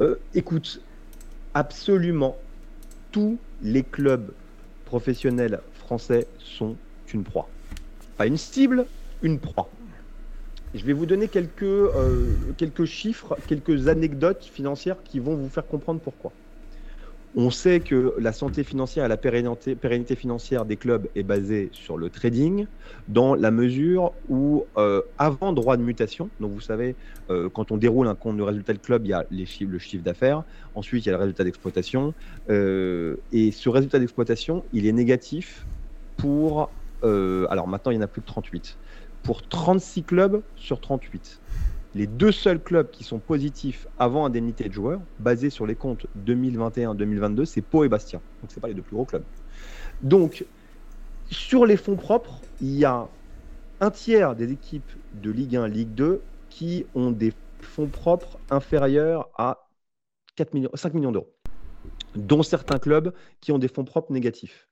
Euh, 0.00 0.16
écoute, 0.34 0.80
absolument 1.54 2.38
tous 3.12 3.38
les 3.62 3.82
clubs 3.82 4.30
professionnels 4.86 5.60
français 5.74 6.26
sont 6.38 6.76
une 7.12 7.24
proie. 7.24 7.48
Pas 8.16 8.26
une 8.26 8.36
cible, 8.36 8.86
une 9.22 9.38
proie. 9.38 9.68
Je 10.74 10.84
vais 10.84 10.92
vous 10.92 11.06
donner 11.06 11.28
quelques, 11.28 11.62
euh, 11.62 12.34
quelques 12.56 12.84
chiffres, 12.84 13.36
quelques 13.46 13.88
anecdotes 13.88 14.44
financières 14.44 15.02
qui 15.02 15.18
vont 15.18 15.34
vous 15.34 15.48
faire 15.48 15.66
comprendre 15.66 16.00
pourquoi. 16.00 16.32
On 17.34 17.50
sait 17.50 17.80
que 17.80 18.14
la 18.18 18.32
santé 18.32 18.64
financière 18.64 19.04
et 19.04 19.08
la 19.08 19.18
pérennité, 19.18 20.16
financière 20.16 20.64
des 20.64 20.78
clubs 20.78 21.08
est 21.14 21.22
basée 21.22 21.68
sur 21.72 21.98
le 21.98 22.08
trading, 22.08 22.66
dans 23.06 23.34
la 23.34 23.50
mesure 23.50 24.12
où, 24.28 24.64
euh, 24.78 25.02
avant 25.18 25.52
droit 25.52 25.76
de 25.76 25.82
mutation, 25.82 26.30
donc 26.40 26.52
vous 26.52 26.60
savez, 26.60 26.96
euh, 27.28 27.50
quand 27.50 27.70
on 27.70 27.76
déroule 27.76 28.08
un 28.08 28.14
compte 28.14 28.38
de 28.38 28.42
résultat 28.42 28.72
de 28.72 28.78
club, 28.78 29.04
il 29.04 29.10
y 29.10 29.12
a 29.12 29.26
le 29.30 29.78
chiffre 29.78 30.02
d'affaires, 30.02 30.42
ensuite 30.74 31.04
il 31.04 31.08
y 31.08 31.10
a 31.10 31.16
le 31.16 31.20
résultat 31.20 31.44
d'exploitation, 31.44 32.14
euh, 32.48 33.16
et 33.30 33.52
ce 33.52 33.68
résultat 33.68 33.98
d'exploitation, 33.98 34.64
il 34.72 34.86
est 34.86 34.92
négatif 34.92 35.66
pour, 36.16 36.72
alors 37.02 37.68
maintenant 37.68 37.92
il 37.92 37.96
y 37.96 37.98
en 37.98 38.02
a 38.02 38.08
plus 38.08 38.22
de 38.22 38.26
38, 38.26 38.78
pour 39.22 39.46
36 39.46 40.04
clubs 40.04 40.42
sur 40.56 40.80
38 40.80 41.40
les 41.98 42.06
deux 42.06 42.30
seuls 42.30 42.62
clubs 42.62 42.88
qui 42.92 43.02
sont 43.02 43.18
positifs 43.18 43.88
avant 43.98 44.24
indemnité 44.24 44.68
de 44.68 44.72
joueurs, 44.72 45.00
basés 45.18 45.50
sur 45.50 45.66
les 45.66 45.74
comptes 45.74 46.06
2021-2022, 46.16 47.44
c'est 47.44 47.60
Pau 47.60 47.82
et 47.82 47.88
Bastia. 47.88 48.20
Donc 48.40 48.52
c'est 48.52 48.60
pas 48.60 48.68
les 48.68 48.74
deux 48.74 48.82
plus 48.82 48.94
gros 48.94 49.04
clubs. 49.04 49.24
Donc 50.00 50.46
sur 51.28 51.66
les 51.66 51.76
fonds 51.76 51.96
propres, 51.96 52.40
il 52.60 52.78
y 52.78 52.84
a 52.84 53.08
un 53.80 53.90
tiers 53.90 54.36
des 54.36 54.52
équipes 54.52 54.92
de 55.12 55.32
Ligue 55.32 55.56
1, 55.56 55.66
Ligue 55.66 55.92
2 55.94 56.22
qui 56.50 56.86
ont 56.94 57.10
des 57.10 57.32
fonds 57.60 57.88
propres 57.88 58.38
inférieurs 58.48 59.28
à 59.36 59.68
4 60.36 60.54
millions, 60.54 60.70
5 60.74 60.94
millions 60.94 61.10
d'euros, 61.10 61.34
dont 62.14 62.44
certains 62.44 62.78
clubs 62.78 63.12
qui 63.40 63.50
ont 63.50 63.58
des 63.58 63.66
fonds 63.66 63.84
propres 63.84 64.12
négatifs. 64.12 64.68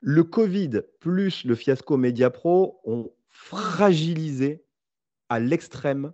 Le 0.00 0.22
Covid 0.22 0.82
plus 1.00 1.46
le 1.46 1.54
fiasco 1.54 1.96
Mediapro 1.96 2.78
ont 2.84 3.10
fragilisé 3.30 4.66
à 5.30 5.40
l'extrême 5.40 6.12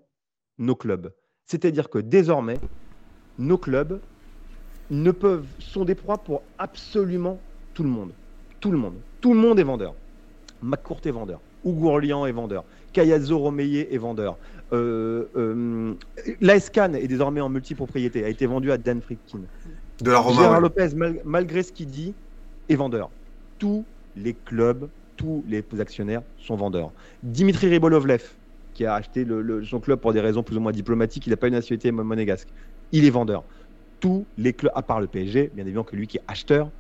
nos 0.63 0.77
clubs. 0.77 1.13
C'est-à-dire 1.47 1.91
que 1.91 1.99
désormais, 1.99 2.59
nos 3.39 3.59
clubs 3.59 4.01
ne 4.91 5.11
peuvent, 5.11 5.47
sont 5.59 5.85
des 5.85 5.95
proies 5.95 6.23
pour 6.23 6.43
absolument 6.59 7.43
tout 7.75 7.83
le 7.83 7.89
monde. 7.91 8.13
Tout 8.61 8.71
le 8.71 8.79
monde. 8.79 8.95
Tout 9.21 9.35
le 9.35 9.41
monde 9.41 9.59
est 9.59 9.65
vendeur. 9.65 9.95
McCourt 10.63 11.01
est 11.05 11.11
vendeur. 11.11 11.41
Hugo 11.65 11.89
Orlian 11.89 12.27
est 12.27 12.33
vendeur. 12.33 12.65
Kayazo 12.93 13.39
Romeyer 13.39 13.95
est 13.95 13.99
vendeur. 13.99 14.39
Euh, 14.73 15.29
euh, 15.37 15.95
Cannes 16.73 16.97
est 16.97 17.09
désormais 17.09 17.41
en 17.41 17.49
multipropriété, 17.49 18.25
a 18.25 18.29
été 18.29 18.47
vendu 18.47 18.71
à 18.73 18.79
Dan 18.79 19.01
Friedkin. 19.01 19.43
De 20.01 20.11
la 20.11 20.19
Roma. 20.19 20.41
Gérard 20.41 20.55
ouais. 20.57 20.61
Lopez, 20.61 20.95
mal- 20.95 21.21
malgré 21.25 21.63
ce 21.63 21.73
qu'il 21.73 21.87
dit, 21.87 22.17
est 22.69 22.75
vendeur. 22.77 23.11
Tous 23.59 23.87
les 24.15 24.35
clubs, 24.35 24.91
tous 25.17 25.45
les 25.47 25.65
actionnaires 25.81 26.23
sont 26.37 26.57
vendeurs. 26.57 26.93
Dimitri 27.23 27.69
Ribolovlev, 27.69 28.23
qui 28.73 28.85
a 28.87 28.95
acheté 28.95 29.27
son 29.69 29.81
club 29.81 30.01
pour 30.01 30.13
des 30.13 30.21
raisons 30.21 30.43
plus 30.43 30.57
ou 30.57 30.61
moins 30.61 30.73
diplomatiques, 30.73 31.27
il 31.27 31.31
n'a 31.31 31.37
pas 31.37 31.49
une 31.49 31.55
nationalité 31.55 31.93
mon- 31.93 32.05
monégasque. 32.05 32.49
Il 32.93 33.05
est 33.05 33.11
vendeur. 33.11 33.47
Tous 34.01 34.29
les 34.37 34.53
clubs, 34.53 34.73
à 34.75 34.83
part 34.83 35.01
le 35.01 35.07
PSG, 35.07 35.51
bien 35.55 35.65
évidemment 35.65 35.85
que 35.85 35.97
lui 35.97 36.07
qui 36.07 36.19
est 36.19 36.25
acheteur, 36.27 36.71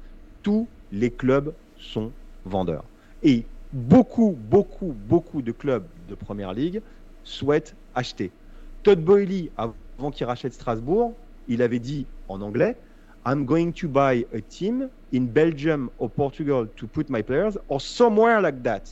tous 0.43 0.70
les 0.90 1.14
clubs 1.14 1.55
sont 1.76 2.14
vendeurs. 2.45 2.90
Et 3.22 3.47
beaucoup, 3.72 4.32
beaucoup, 4.32 4.93
beaucoup 4.93 5.43
de 5.43 5.53
clubs 5.53 5.88
de 6.07 6.14
première 6.14 6.53
ligue 6.53 6.82
souhaitent 7.22 7.76
acheter. 7.95 8.34
Todd 8.82 9.05
Boehly, 9.05 9.51
avant 9.57 10.11
qu'il 10.11 10.26
rachète 10.26 10.53
Strasbourg, 10.53 11.16
il 11.47 11.62
avait 11.62 11.78
dit 11.78 12.09
en 12.28 12.40
anglais 12.40 12.80
I'm 13.24 13.45
going 13.45 13.72
to 13.72 13.88
buy 13.88 14.26
a 14.32 14.40
team 14.40 14.90
in 15.14 15.26
Belgium 15.26 15.90
or 15.99 16.12
Portugal 16.12 16.68
to 16.76 16.88
put 16.88 17.09
my 17.09 17.22
players 17.22 17.57
or 17.68 17.80
somewhere 17.80 18.40
like 18.40 18.62
that. 18.64 18.82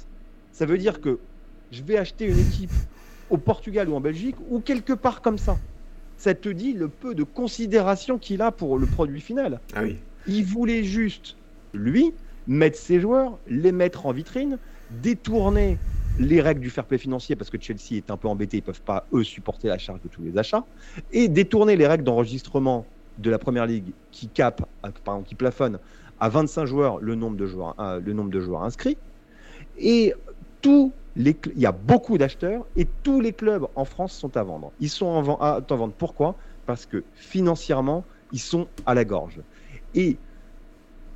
Ça 0.52 0.66
veut 0.66 0.78
dire 0.78 1.00
que 1.00 1.20
je 1.70 1.82
vais 1.82 1.96
acheter 1.96 2.26
une 2.26 2.38
équipe 2.38 2.72
au 3.30 3.36
Portugal 3.36 3.88
ou 3.88 3.94
en 3.94 4.00
Belgique 4.00 4.36
ou 4.50 4.60
quelque 4.60 4.92
part 4.92 5.22
comme 5.22 5.38
ça. 5.38 5.56
Ça 6.16 6.34
te 6.34 6.48
dit 6.48 6.72
le 6.72 6.88
peu 6.88 7.14
de 7.14 7.22
considération 7.22 8.18
qu'il 8.18 8.42
a 8.42 8.52
pour 8.52 8.78
le 8.78 8.86
produit 8.86 9.20
final. 9.20 9.60
Ah 9.74 9.82
oui. 9.82 9.96
Il 10.26 10.44
voulait 10.44 10.84
juste, 10.84 11.36
lui, 11.72 12.12
mettre 12.46 12.76
ses 12.76 13.00
joueurs, 13.00 13.38
les 13.46 13.72
mettre 13.72 14.06
en 14.06 14.12
vitrine, 14.12 14.58
détourner 14.90 15.78
les 16.18 16.40
règles 16.40 16.60
du 16.60 16.68
fair 16.68 16.84
play 16.84 16.98
financier 16.98 17.36
parce 17.36 17.48
que 17.48 17.58
Chelsea 17.58 17.94
est 17.94 18.10
un 18.10 18.16
peu 18.16 18.28
embêté, 18.28 18.58
ils 18.58 18.62
peuvent 18.62 18.82
pas 18.82 19.06
eux 19.14 19.24
supporter 19.24 19.68
la 19.68 19.78
charge 19.78 20.02
de 20.02 20.08
tous 20.08 20.22
les 20.22 20.36
achats, 20.36 20.64
et 21.12 21.28
détourner 21.28 21.76
les 21.76 21.86
règles 21.86 22.04
d'enregistrement 22.04 22.84
de 23.18 23.30
la 23.30 23.38
première 23.38 23.66
ligue 23.66 23.92
qui 24.10 24.28
cap, 24.28 24.68
pardon, 25.04 25.22
qui 25.22 25.34
plafonne 25.34 25.78
à 26.18 26.28
25 26.28 26.66
joueurs 26.66 26.98
le 26.98 27.14
nombre 27.14 27.36
de 27.36 27.46
joueurs, 27.46 27.74
euh, 27.78 28.00
le 28.04 28.12
nombre 28.12 28.30
de 28.30 28.40
joueurs 28.40 28.62
inscrits. 28.62 28.98
Et 29.78 30.14
tous 30.60 30.92
il 31.16 31.36
y 31.56 31.66
a 31.66 31.72
beaucoup 31.72 32.18
d'acheteurs 32.18 32.68
et 32.76 32.86
tous 33.02 33.20
les 33.20 33.32
clubs 33.32 33.66
en 33.74 33.84
France 33.84 34.14
sont 34.14 34.36
à 34.36 34.42
vendre. 34.44 34.72
Ils 34.78 34.90
sont 34.90 35.06
en, 35.06 35.34
à 35.36 35.60
en 35.68 35.76
vendre. 35.76 35.94
Pourquoi? 35.96 36.36
Parce 36.66 36.86
que 36.86 37.06
financièrement, 37.12 38.06
ils 38.30 38.40
sont 38.40 38.70
à 38.86 38.94
la 38.94 39.04
gorge. 39.04 39.42
Et 39.94 40.22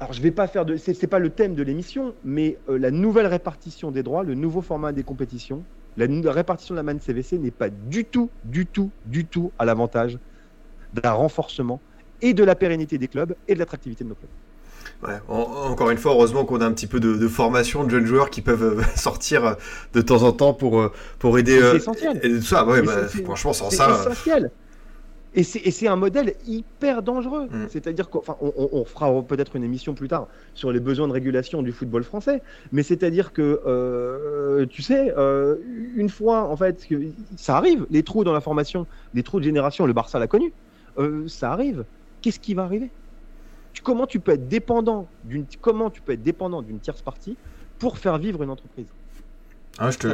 alors, 0.01 0.13
je 0.13 0.21
vais 0.23 0.33
pas 0.33 0.49
faire 0.49 0.65
de. 0.67 0.77
C'est 0.77 1.07
pas 1.07 1.19
le 1.21 1.31
thème 1.35 1.55
de 1.55 1.63
l'émission, 1.63 2.17
mais 2.23 2.63
euh, 2.69 2.79
la 2.79 2.91
nouvelle 2.91 3.27
répartition 3.27 3.91
des 3.93 4.03
droits, 4.03 4.25
le 4.25 4.35
nouveau 4.35 4.61
format 4.63 4.93
des 4.93 5.05
compétitions, 5.05 5.67
la, 5.97 6.07
la 6.07 6.33
répartition 6.33 6.75
de 6.75 6.79
la 6.79 6.83
manne 6.83 7.01
CVC 7.01 7.39
n'est 7.39 7.53
pas 7.53 7.71
du 7.71 8.05
tout, 8.11 8.35
du 8.43 8.67
tout, 8.67 8.93
du 9.05 9.29
tout 9.29 9.55
à 9.59 9.65
l'avantage 9.65 10.19
d'un 10.93 11.13
renforcement 11.13 11.85
et 12.21 12.35
de 12.35 12.45
la 12.45 12.57
pérennité 12.57 12.99
des 12.99 13.09
clubs 13.09 13.37
et 13.49 13.55
de 13.55 13.59
l'attractivité 13.61 14.05
de 14.05 14.09
nos 14.11 14.17
clubs. 14.17 14.31
Ouais, 15.07 15.19
en- 15.29 15.71
encore 15.71 15.91
une 15.91 15.99
fois, 15.99 16.13
heureusement 16.13 16.45
qu'on 16.45 16.61
a 16.61 16.67
un 16.67 16.73
petit 16.73 16.87
peu 16.87 16.99
de, 17.01 17.15
de 17.17 17.29
formation 17.29 17.85
de 17.85 17.91
jeunes 17.91 18.07
joueurs 18.07 18.31
qui 18.31 18.41
peuvent 18.41 18.79
euh, 18.79 18.83
sortir 18.97 19.45
euh, 19.45 19.55
de 19.93 20.01
temps 20.01 20.23
en 20.23 20.33
temps 20.33 20.55
pour, 20.55 20.81
euh, 20.81 20.91
pour 21.19 21.39
aider. 21.39 21.59
C'est 21.61 21.77
essentiel. 21.77 22.21
et 22.23 22.41
ça, 22.41 22.65
ouais, 22.67 22.81
bah, 22.83 23.09
c'est- 23.09 23.23
franchement, 23.23 23.53
sans 23.53 23.71
C'est 23.71 23.77
ça. 23.77 23.91
euh, 23.91 24.01
essentiel. 24.11 24.51
Et 25.37 25.43
c'est 25.43 25.89
un 25.89 25.97
modèle 25.97 26.35
hyper 26.47 27.03
dangereux. 27.03 27.47
Mm. 27.51 27.65
C'est-à-dire 27.69 28.09
qu'on 28.09 28.23
on, 28.41 28.69
on 28.71 28.85
fera 28.85 29.11
peut-être 29.23 29.57
une 29.57 29.65
émission 29.65 29.93
plus 29.93 30.07
tard 30.07 30.29
sur 30.55 30.71
les 30.71 30.79
besoins 30.79 31.09
de 31.09 31.13
régulation 31.13 31.61
du 31.61 31.73
football 31.73 32.05
français. 32.05 32.41
Mais 32.71 32.85
c'est-à-dire 32.85 33.33
que, 33.33 33.61
euh, 33.67 34.65
tu 34.67 34.81
sais, 34.81 35.13
euh, 35.19 35.57
une 35.97 36.09
fois, 36.09 36.45
en 36.49 36.57
fait, 36.57 36.87
que 36.89 36.95
ça 37.37 37.57
arrive, 37.57 37.85
les 37.91 38.05
trous 38.05 38.23
dans 38.23 38.33
la 38.33 38.41
formation, 38.41 38.87
les 39.13 39.25
trous 39.25 39.41
de 39.41 39.45
génération, 39.45 39.87
le 39.87 39.93
Barça 39.93 40.21
l'a 40.21 40.29
connu, 40.29 40.53
euh, 40.99 41.27
ça 41.27 41.51
arrive. 41.51 41.85
Qu'est-ce 42.23 42.39
qui 42.39 42.55
va 42.55 42.63
arriver? 42.63 42.91
Tu 43.75 43.83
comment 43.83 44.07
tu 44.07 44.21
peux 44.21 44.33
être 44.33 44.49
dépendant 44.49 45.13
d'une 45.23 46.81
tierce 46.81 47.03
partie 47.03 47.39
pour 47.79 47.99
faire 47.99 48.19
vivre 48.19 48.43
une 48.43 48.51
entreprise? 48.51 48.89
Ah, 49.79 49.91
je, 49.91 49.99
te... 49.99 50.07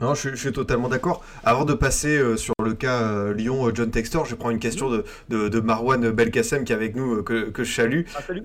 non, 0.00 0.14
je, 0.14 0.30
je, 0.30 0.34
suis 0.34 0.52
totalement 0.52 0.88
d'accord. 0.88 1.24
Avant 1.44 1.64
de 1.64 1.74
passer 1.74 2.18
euh, 2.18 2.36
sur 2.36 2.54
le 2.64 2.74
cas 2.74 3.02
euh, 3.02 3.32
Lyon-John 3.32 3.88
euh, 3.88 3.90
Textor, 3.92 4.24
je 4.24 4.34
prends 4.34 4.50
une 4.50 4.58
question 4.58 4.90
de, 4.90 5.04
de, 5.28 5.48
de 5.48 5.60
Marwan 5.60 6.10
Belkacem 6.10 6.64
qui 6.64 6.72
est 6.72 6.74
avec 6.74 6.96
nous, 6.96 7.22
que, 7.22 7.50
que 7.50 7.62
je 7.62 7.72
salue. 7.72 8.02
Ah, 8.16 8.20
salut. 8.26 8.42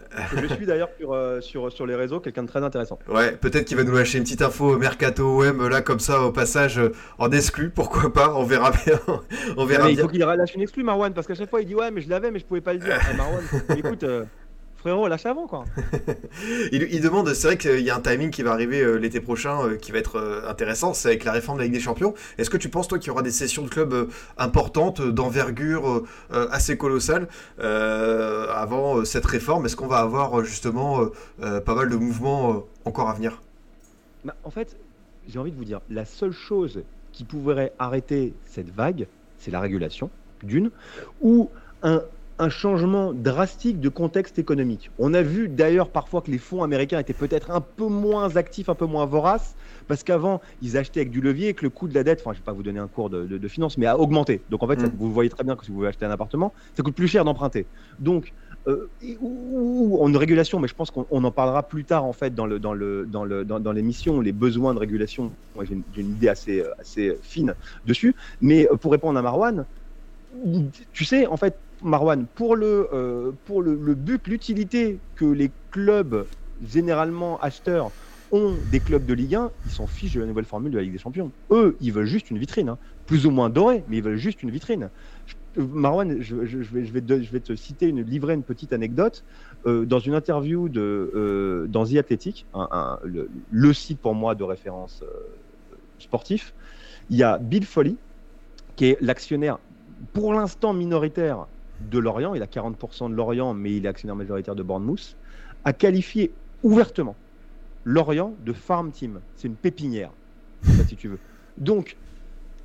je 0.48 0.54
suis 0.54 0.66
d'ailleurs 0.68 0.90
sur, 1.00 1.18
sur, 1.42 1.72
sur, 1.72 1.88
les 1.88 1.96
réseaux, 1.96 2.20
quelqu'un 2.20 2.44
de 2.44 2.48
très 2.48 2.64
intéressant. 2.64 3.00
Ouais, 3.08 3.32
peut-être 3.32 3.66
qu'il 3.66 3.78
va 3.78 3.84
nous 3.84 3.96
lâcher 3.96 4.20
une 4.20 4.24
petite 4.24 4.44
info 4.44 4.78
Mercato 4.78 5.44
OM, 5.44 5.68
là, 5.68 5.82
comme 5.82 6.00
ça, 6.00 6.22
au 6.22 6.32
passage, 6.32 6.80
en 7.18 7.32
exclu, 7.32 7.72
pourquoi 7.72 8.14
pas, 8.14 8.36
on 8.36 8.44
verra 8.44 8.72
bien. 8.72 9.00
on 9.58 9.66
verra 9.66 9.90
Il 9.90 10.00
faut 10.00 10.08
qu'il 10.08 10.20
lâche 10.20 10.54
une 10.54 10.62
exclu, 10.62 10.84
Marwan, 10.84 11.12
parce 11.14 11.26
qu'à 11.26 11.36
chaque 11.36 11.50
fois, 11.50 11.62
il 11.62 11.68
dit 11.68 11.76
Ouais, 11.76 11.90
mais 11.90 12.02
je 12.02 12.10
l'avais, 12.10 12.30
mais 12.30 12.40
je 12.40 12.46
pouvais 12.46 12.62
pas 12.62 12.74
le 12.74 12.80
dire. 12.80 12.98
Ah, 13.00 13.14
Marwan, 13.16 13.44
écoute 13.78 14.06
frérot, 14.86 15.08
lâche 15.08 15.26
avant 15.26 15.48
quoi. 15.48 15.66
il, 16.72 17.02
demande, 17.02 17.34
c'est 17.34 17.48
vrai 17.48 17.58
qu'il 17.58 17.80
y 17.80 17.90
a 17.90 17.96
un 17.96 18.02
timing 18.02 18.30
qui 18.30 18.44
va 18.44 18.52
arriver 18.52 18.82
euh, 18.82 18.98
l'été 18.98 19.20
prochain 19.20 19.66
euh, 19.66 19.78
qui 19.78 19.92
va 19.92 19.98
être 19.98 20.18
euh, 20.18 20.48
intéressant, 20.48 20.94
c'est 20.94 21.08
avec 21.08 21.24
la 21.24 21.32
réforme 21.32 21.58
de 21.58 21.64
la 21.64 21.66
Ligue 21.66 21.74
des 21.74 21.80
Champions. 21.80 22.14
Est-ce 22.38 22.52
que 22.52 22.58
tu 22.58 22.70
penses 22.70 22.88
toi 22.88 23.00
qu'il 23.00 23.08
y 23.08 23.10
aura 23.10 23.24
des 23.24 23.32
sessions 23.32 23.64
de 23.64 23.68
clubs 23.68 24.12
importantes, 24.38 25.02
d'envergure 25.02 26.04
assez 26.30 26.78
colossale 26.78 27.28
avant 27.58 29.04
cette 29.06 29.26
réforme? 29.26 29.66
Est-ce 29.66 29.76
qu'on 29.76 29.88
va 29.88 29.98
avoir 29.98 30.44
justement 30.44 31.00
pas 31.40 31.76
mal 31.76 31.90
de 31.90 31.96
mouvements 31.96 32.64
encore 32.84 33.10
à 33.10 33.14
venir? 33.14 33.42
Bah, 34.24 34.36
En 34.44 34.52
fait, 34.52 34.78
j'ai 35.28 35.40
envie 35.40 35.52
de 35.52 35.58
vous 35.58 35.66
dire, 35.66 35.82
la 35.90 36.06
seule 36.06 36.32
chose 36.34 36.84
qui 37.12 37.24
pourrait 37.24 37.74
arrêter 37.80 38.34
cette 38.46 38.70
vague, 38.70 39.08
c'est 39.40 39.52
la 39.52 39.60
régulation, 39.60 40.10
d'une, 40.44 40.70
ou 41.22 41.50
un, 41.82 42.04
un 42.38 42.50
changement 42.50 43.14
drastique 43.14 43.80
de 43.80 43.90
contexte 43.90 44.40
économique. 44.40 44.92
On 45.00 45.14
a 45.14 45.22
vu 45.22 45.48
d'ailleurs 45.48 45.90
parfois 45.90 46.22
que 46.22 46.32
les 46.32 46.38
fonds 46.38 46.64
américains 46.64 47.00
étaient 47.00 47.14
peut-être 47.14 47.52
un 47.52 47.62
peu 47.62 47.88
moins 47.88 48.36
actifs, 48.36 48.68
un 48.68 48.76
peu 48.76 48.86
moins 48.86 49.06
voraces, 49.06 49.56
parce 49.88 50.04
qu'avant, 50.04 50.42
ils 50.62 50.78
achetaient 50.78 51.02
avec 51.02 51.12
du 51.12 51.22
levier 51.22 51.50
et 51.50 51.54
que 51.54 51.64
le 51.64 51.70
coût 51.70 51.88
de 51.88 51.94
la 51.94 52.04
dette, 52.04 52.20
enfin, 52.22 52.32
je 52.34 52.38
ne 52.38 52.42
vais 52.42 52.46
pas 52.46 52.52
vous 52.52 52.64
donner 52.64 52.80
un 52.80 52.88
cours 52.88 53.10
de, 53.10 53.26
de, 53.26 53.48
finance, 53.48 53.78
mais 53.78 53.86
a 53.86 53.98
augmenté. 53.98 54.42
Donc 54.50 54.64
en 54.64 54.68
fait, 54.68 54.78
mm. 54.78 54.92
vous 54.98 55.14
voyez 55.14 55.30
très 55.30 55.44
bien 55.44 55.56
que 55.56 55.64
si 55.64 55.72
vous 55.72 55.78
voulez 55.78 55.90
acheter 55.90 56.06
un 56.06 56.12
appartement, 56.12 56.54
ça 56.74 56.84
coûte 56.84 56.96
plus 56.96 57.08
cher 57.08 57.24
d'emprunter. 57.24 57.66
Donc, 58.00 58.34
euh, 58.68 58.90
ou, 59.22 60.00
en 60.02 60.12
régulation, 60.18 60.60
mais 60.60 60.68
je 60.68 60.76
pense 60.76 60.92
qu'on 60.92 61.24
en 61.24 61.32
parlera 61.32 61.64
plus 61.64 61.86
tard 61.86 62.04
en 62.04 62.14
fait 62.14 62.34
dans 62.34 62.48
le 62.48 62.58
dans 62.58 62.74
le 62.74 63.06
dans 63.06 63.24
le 63.24 63.46
dans, 63.46 63.72
l'émission 63.72 64.22
les 64.22 64.32
besoins 64.32 64.74
de 64.74 64.80
régulation. 64.80 65.32
Moi, 65.56 65.66
j'ai 65.66 65.78
une, 66.02 66.10
idée 66.10 66.30
assez 66.30 66.64
assez 66.80 67.16
fine 67.22 67.54
dessus. 67.86 68.16
Mais 68.42 68.68
pour 68.82 68.92
répondre 68.92 69.20
à 69.20 69.22
Marwan, 69.22 69.66
tu 70.94 71.06
sais, 71.06 71.28
en 71.28 71.38
fait, 71.38 71.56
Marwan, 71.84 72.26
pour 72.36 72.56
le, 72.56 72.88
euh, 72.94 73.32
pour 73.46 73.62
le, 73.62 73.76
but, 73.96 74.28
l'utilité 74.28 75.00
que 75.16 75.26
les 75.26 75.52
clubs, 75.72 76.26
généralement 76.68 77.40
acheteurs, 77.42 77.92
ont 78.32 78.56
des 78.72 78.80
clubs 78.80 79.06
de 79.06 79.14
Ligue 79.14 79.36
1, 79.36 79.52
ils 79.66 79.72
s'en 79.72 79.88
fichent 79.88 80.16
de 80.16 80.22
la 80.22 80.26
nouvelle 80.26 80.46
formule 80.46 80.72
de 80.72 80.78
la 80.78 80.84
Ligue 80.84 80.94
des 80.94 81.00
Champions. 81.00 81.32
Eux, 81.52 81.78
ils 81.80 81.92
veulent 81.92 82.06
juste 82.06 82.32
une 82.32 82.40
vitrine, 82.40 82.70
hein. 82.70 82.78
plus 83.06 83.26
ou 83.26 83.32
moins 83.32 83.50
dorée, 83.50 83.84
mais 83.88 83.98
ils 83.98 84.04
veulent 84.04 84.18
juste 84.18 84.42
une 84.42 84.50
vitrine. 84.50 84.90
Euh, 85.58 85.66
Marwan, 85.72 86.22
je, 86.22 86.36
vais, 86.36 86.48
je, 86.48 86.58
vais 86.58 87.02
te, 87.02 87.22
je, 87.22 87.32
vais, 87.32 87.40
te, 87.40 87.56
citer, 87.56 87.88
une, 87.88 88.02
livrer 88.02 88.34
une 88.34 88.44
petite 88.44 88.74
anecdote. 88.74 89.24
Euh, 89.68 89.86
dans 89.86 90.00
une 90.00 90.16
interview 90.16 90.70
de, 90.70 91.68
dans 91.70 91.86
The 91.86 91.98
Athletic, 91.98 92.46
le, 93.52 93.74
site 93.74 94.00
pour 94.00 94.16
moi 94.16 94.34
de 94.36 94.44
référence 94.44 95.04
sportif, 96.00 96.54
il 97.10 97.18
y 97.18 97.24
a 97.24 97.38
Bill 97.38 97.66
Foley, 97.66 97.96
qui 98.76 98.86
est 98.86 98.98
l'actionnaire 99.02 99.60
pour 100.14 100.34
l'instant 100.34 100.74
minoritaire 100.74 101.48
de 101.82 102.00
Lorient, 102.00 102.34
il 102.36 102.42
a 102.42 102.48
40% 102.48 103.10
de 103.10 103.16
Lorient, 103.16 103.54
mais 103.54 103.76
il 103.76 103.86
est 103.86 103.90
actionnaire 103.90 104.16
majoritaire 104.16 104.56
de 104.56 104.64
Bournemouth, 104.64 105.16
a 105.64 105.74
qualifié 105.74 106.32
ouvertement 106.64 107.16
Lorient 107.84 108.34
de 108.44 108.54
farm 108.54 108.92
team. 108.92 109.20
C'est 109.36 109.48
une 109.48 109.56
pépinière, 109.56 110.12
si 110.88 110.96
tu 110.96 111.08
veux. 111.08 111.20
Donc, 111.58 111.98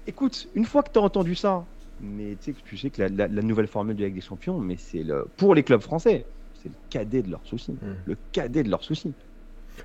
écoute, 0.06 0.48
une 0.54 0.64
fois 0.64 0.82
que 0.82 0.90
tu 0.92 0.98
as 0.98 1.02
entendu 1.02 1.34
ça, 1.34 1.64
mais 2.00 2.36
tu 2.40 2.52
sais, 2.52 2.58
tu 2.64 2.78
sais 2.78 2.90
que 2.90 3.02
la, 3.02 3.28
nouvelle 3.28 3.66
formule 3.66 3.94
de 3.94 4.00
la 4.00 4.06
Ligue 4.06 4.16
des 4.16 4.22
Champions, 4.22 4.58
mais 4.58 4.76
c'est 4.78 5.02
le 5.02 5.26
pour 5.36 5.54
les 5.54 5.62
clubs 5.62 5.82
français, 5.82 6.24
c'est 6.54 6.70
le 6.70 6.74
cadet 6.88 7.22
de 7.22 7.30
leurs 7.30 7.44
soucis. 7.44 7.72
Mmh. 7.72 7.86
Le 8.06 8.16
cadet 8.32 8.62
de 8.62 8.70
leurs 8.70 8.82
soucis. 8.82 9.12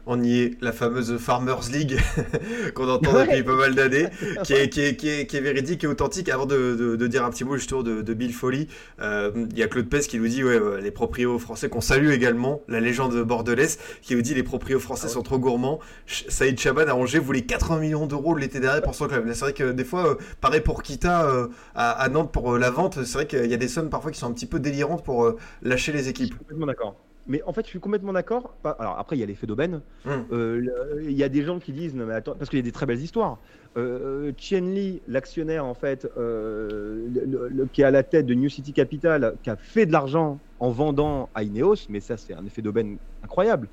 On 0.08 0.22
y 0.22 0.42
est, 0.42 0.58
la 0.62 0.72
fameuse 0.72 1.18
Farmers 1.18 1.70
League 1.72 2.00
qu'on 2.76 2.88
entend 2.88 3.14
depuis 3.14 3.44
pas 3.44 3.56
mal 3.56 3.74
d'années, 3.74 4.08
qui 4.44 4.54
est, 4.54 4.70
qui, 4.70 4.82
est, 4.82 4.96
qui, 4.96 5.08
est, 5.10 5.42
véridique 5.42 5.84
et 5.84 5.88
authentique. 5.88 6.30
Avant 6.30 6.46
de, 6.46 6.96
de, 6.96 7.08
dire 7.08 7.26
un 7.26 7.32
petit 7.32 7.44
mot 7.44 7.58
justement 7.58 7.82
de, 7.82 8.02
de 8.02 8.14
Bill 8.14 8.34
Foley, 8.34 8.68
euh, 9.02 9.32
il 9.52 9.58
y 9.58 9.64
a 9.64 9.68
Claude 9.68 9.90
Pes 9.90 10.02
qui 10.02 10.20
nous 10.20 10.28
dit 10.28 10.44
ouais, 10.44 10.60
les 10.82 10.92
proprios 10.92 11.40
français, 11.40 11.70
qu'on 11.70 11.82
salue 11.82 12.12
également, 12.12 12.62
la 12.68 12.80
légende 12.80 13.16
bordelaise, 13.24 13.80
qui 14.02 14.16
nous 14.16 14.22
dit 14.22 14.34
les 14.34 14.44
proprios 14.44 14.80
français 14.80 15.08
ah 15.10 15.14
sont 15.14 15.24
trop 15.24 15.40
gourmands. 15.40 15.80
Saïd 16.06 16.60
Chaban 16.60 16.88
à 16.88 16.94
Angers 16.94 17.20
voulait 17.20 17.42
80 17.42 17.80
millions 17.80 18.06
d'euros 18.06 18.36
l'été 18.36 18.60
dernier 18.60 18.82
pour 18.82 18.96
son 18.96 19.08
club. 19.08 19.28
C'est 19.34 19.40
vrai 19.40 19.54
que 19.54 19.72
des 19.72 19.86
fois, 19.86 20.12
euh, 20.12 20.16
pareil 20.42 20.62
pour 20.62 20.84
Kita 20.84 21.26
euh, 21.26 21.48
à, 21.74 22.08
Nantes 22.10 22.32
pour 22.32 22.58
la 22.58 22.70
vente, 22.70 23.04
c'est 23.04 23.14
vrai 23.14 23.28
qu'il 23.28 23.50
y 23.50 23.54
a 23.54 23.58
des 23.58 23.68
sommes 23.68 23.90
parfois 23.90 24.12
qui 24.12 24.20
sont 24.20 24.28
un 24.28 24.34
petit 24.34 24.46
peu 24.46 24.60
délirantes 24.60 25.04
pour 25.04 25.34
lâcher 25.64 25.92
les 25.92 26.10
équipes. 26.10 26.26
Je 26.26 26.36
suis 26.36 26.40
complètement 26.40 26.68
d'accord. 26.68 26.96
Mais 27.28 27.42
en 27.44 27.54
fait, 27.54 27.66
je 27.66 27.70
suis 27.70 27.80
complètement 27.80 28.14
d'accord. 28.14 28.56
Alors 28.64 29.00
après, 29.00 29.18
il 29.18 29.20
y 29.20 29.24
a 29.24 29.26
l'effet 29.26 29.48
d'aubaine. 29.48 29.82
Hum. 30.06 30.26
Euh, 30.32 31.02
il 31.04 31.14
y 31.14 31.24
a 31.24 31.30
des 31.30 31.44
gens 31.44 31.60
qui 31.60 31.72
disent, 31.72 31.96
non 31.96 32.06
mais 32.06 32.14
attends, 32.14 32.36
parce 32.36 32.50
qu'il 32.50 32.60
y 32.60 32.62
a 32.62 32.66
des 32.66 32.72
très 32.72 32.86
belles 32.86 33.02
histoires. 33.02 33.40
Euh, 33.78 34.32
Chien 34.38 34.62
Li, 34.62 35.02
l'actionnaire 35.08 35.66
en 35.66 35.74
fait, 35.74 36.08
euh, 36.18 37.08
le, 37.52 37.66
qui 37.66 37.82
est 37.82 37.86
à 37.86 37.92
la 37.92 38.04
tête 38.04 38.26
de 38.26 38.34
New 38.34 38.50
City 38.50 38.74
Capital, 38.74 39.36
qui 39.44 39.50
a 39.50 39.56
fait 39.56 39.86
de 39.86 39.92
l'argent 39.92 40.40
en 40.60 40.70
vendant 40.70 41.30
à 41.34 41.44
Ineos, 41.44 41.88
mais 41.90 42.00
ça 42.00 42.16
c'est 42.16 42.34
un 42.34 42.46
effet 42.46 42.62
d'aubaine 42.62 42.98
incroyable. 43.24 43.68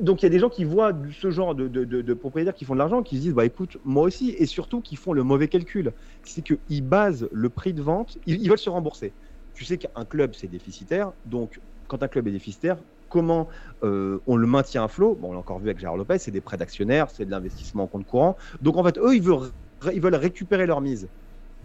Donc 0.00 0.22
il 0.22 0.26
y 0.26 0.28
a 0.28 0.30
des 0.30 0.38
gens 0.38 0.50
qui 0.50 0.64
voient 0.64 0.92
ce 1.12 1.30
genre 1.30 1.54
de, 1.54 2.14
propriétaires 2.14 2.54
qui 2.54 2.64
font 2.64 2.74
de 2.74 2.78
l'argent, 2.78 3.02
qui 3.02 3.16
se 3.16 3.22
disent, 3.22 3.34
bah 3.34 3.44
écoute, 3.44 3.78
moi 3.84 4.02
aussi, 4.02 4.30
et 4.30 4.46
surtout 4.46 4.80
qui 4.80 4.96
font 4.96 5.12
le 5.12 5.22
mauvais 5.22 5.48
calcul. 5.48 5.92
C'est 6.22 6.42
qu'ils 6.42 6.82
basent 6.82 7.28
le 7.32 7.48
prix 7.48 7.72
de 7.72 7.82
vente, 7.82 8.18
ils, 8.26 8.40
ils 8.42 8.48
veulent 8.48 8.58
se 8.58 8.70
rembourser. 8.70 9.14
Tu 9.54 9.64
sais 9.64 9.78
qu'un 9.78 10.04
club 10.04 10.34
c'est 10.34 10.46
déficitaire, 10.46 11.12
donc 11.24 11.60
quand 11.88 12.02
un 12.02 12.08
club 12.08 12.28
est 12.28 12.32
déficitaire, 12.32 12.76
comment 13.08 13.48
euh, 13.82 14.20
on 14.26 14.36
le 14.36 14.46
maintient 14.46 14.84
à 14.84 14.88
flot? 14.88 15.16
Bon, 15.16 15.30
on 15.30 15.32
l'a 15.32 15.38
encore 15.38 15.58
vu 15.58 15.68
avec 15.68 15.78
Gérard 15.78 15.96
Lopez, 15.96 16.18
c'est 16.18 16.30
des 16.30 16.40
prêts 16.40 16.56
d'actionnaires, 16.56 17.10
c'est 17.10 17.24
de 17.24 17.30
l'investissement 17.30 17.84
en 17.84 17.86
compte 17.86 18.06
courant. 18.06 18.36
Donc 18.60 18.76
en 18.76 18.84
fait, 18.84 18.98
eux, 18.98 19.16
ils 19.16 19.22
veulent, 19.22 20.14
récupérer 20.14 20.66
leur 20.66 20.80
mise. 20.80 21.08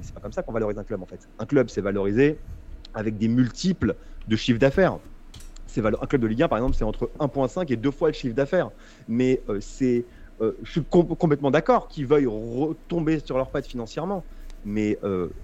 C'est 0.01 0.13
pas 0.13 0.21
comme 0.21 0.31
ça 0.31 0.41
qu'on 0.41 0.53
valorise 0.53 0.77
un 0.77 0.83
club 0.83 1.01
en 1.03 1.05
fait. 1.05 1.29
Un 1.39 1.45
club, 1.45 1.69
c'est 1.69 1.81
valorisé 1.81 2.39
avec 2.93 3.17
des 3.17 3.27
multiples 3.27 3.95
de 4.27 4.35
chiffre 4.35 4.59
d'affaires. 4.59 4.97
Un 5.75 6.07
club 6.07 6.21
de 6.21 6.27
Ligue 6.27 6.43
1, 6.43 6.47
par 6.47 6.59
exemple, 6.59 6.75
c'est 6.75 6.83
entre 6.83 7.11
1,5 7.19 7.71
et 7.71 7.75
deux 7.75 7.91
fois 7.91 8.09
le 8.09 8.13
chiffre 8.13 8.35
d'affaires. 8.35 8.69
Mais 9.07 9.41
euh, 9.49 9.59
c'est, 9.59 10.05
euh, 10.39 10.55
je 10.61 10.71
suis 10.71 10.83
complètement 10.83 11.49
d'accord 11.49 11.87
qu'ils 11.87 12.05
veuillent 12.05 12.27
retomber 12.27 13.19
sur 13.19 13.37
leurs 13.37 13.49
pattes 13.49 13.67
financièrement. 13.67 14.23
Mais 14.65 14.97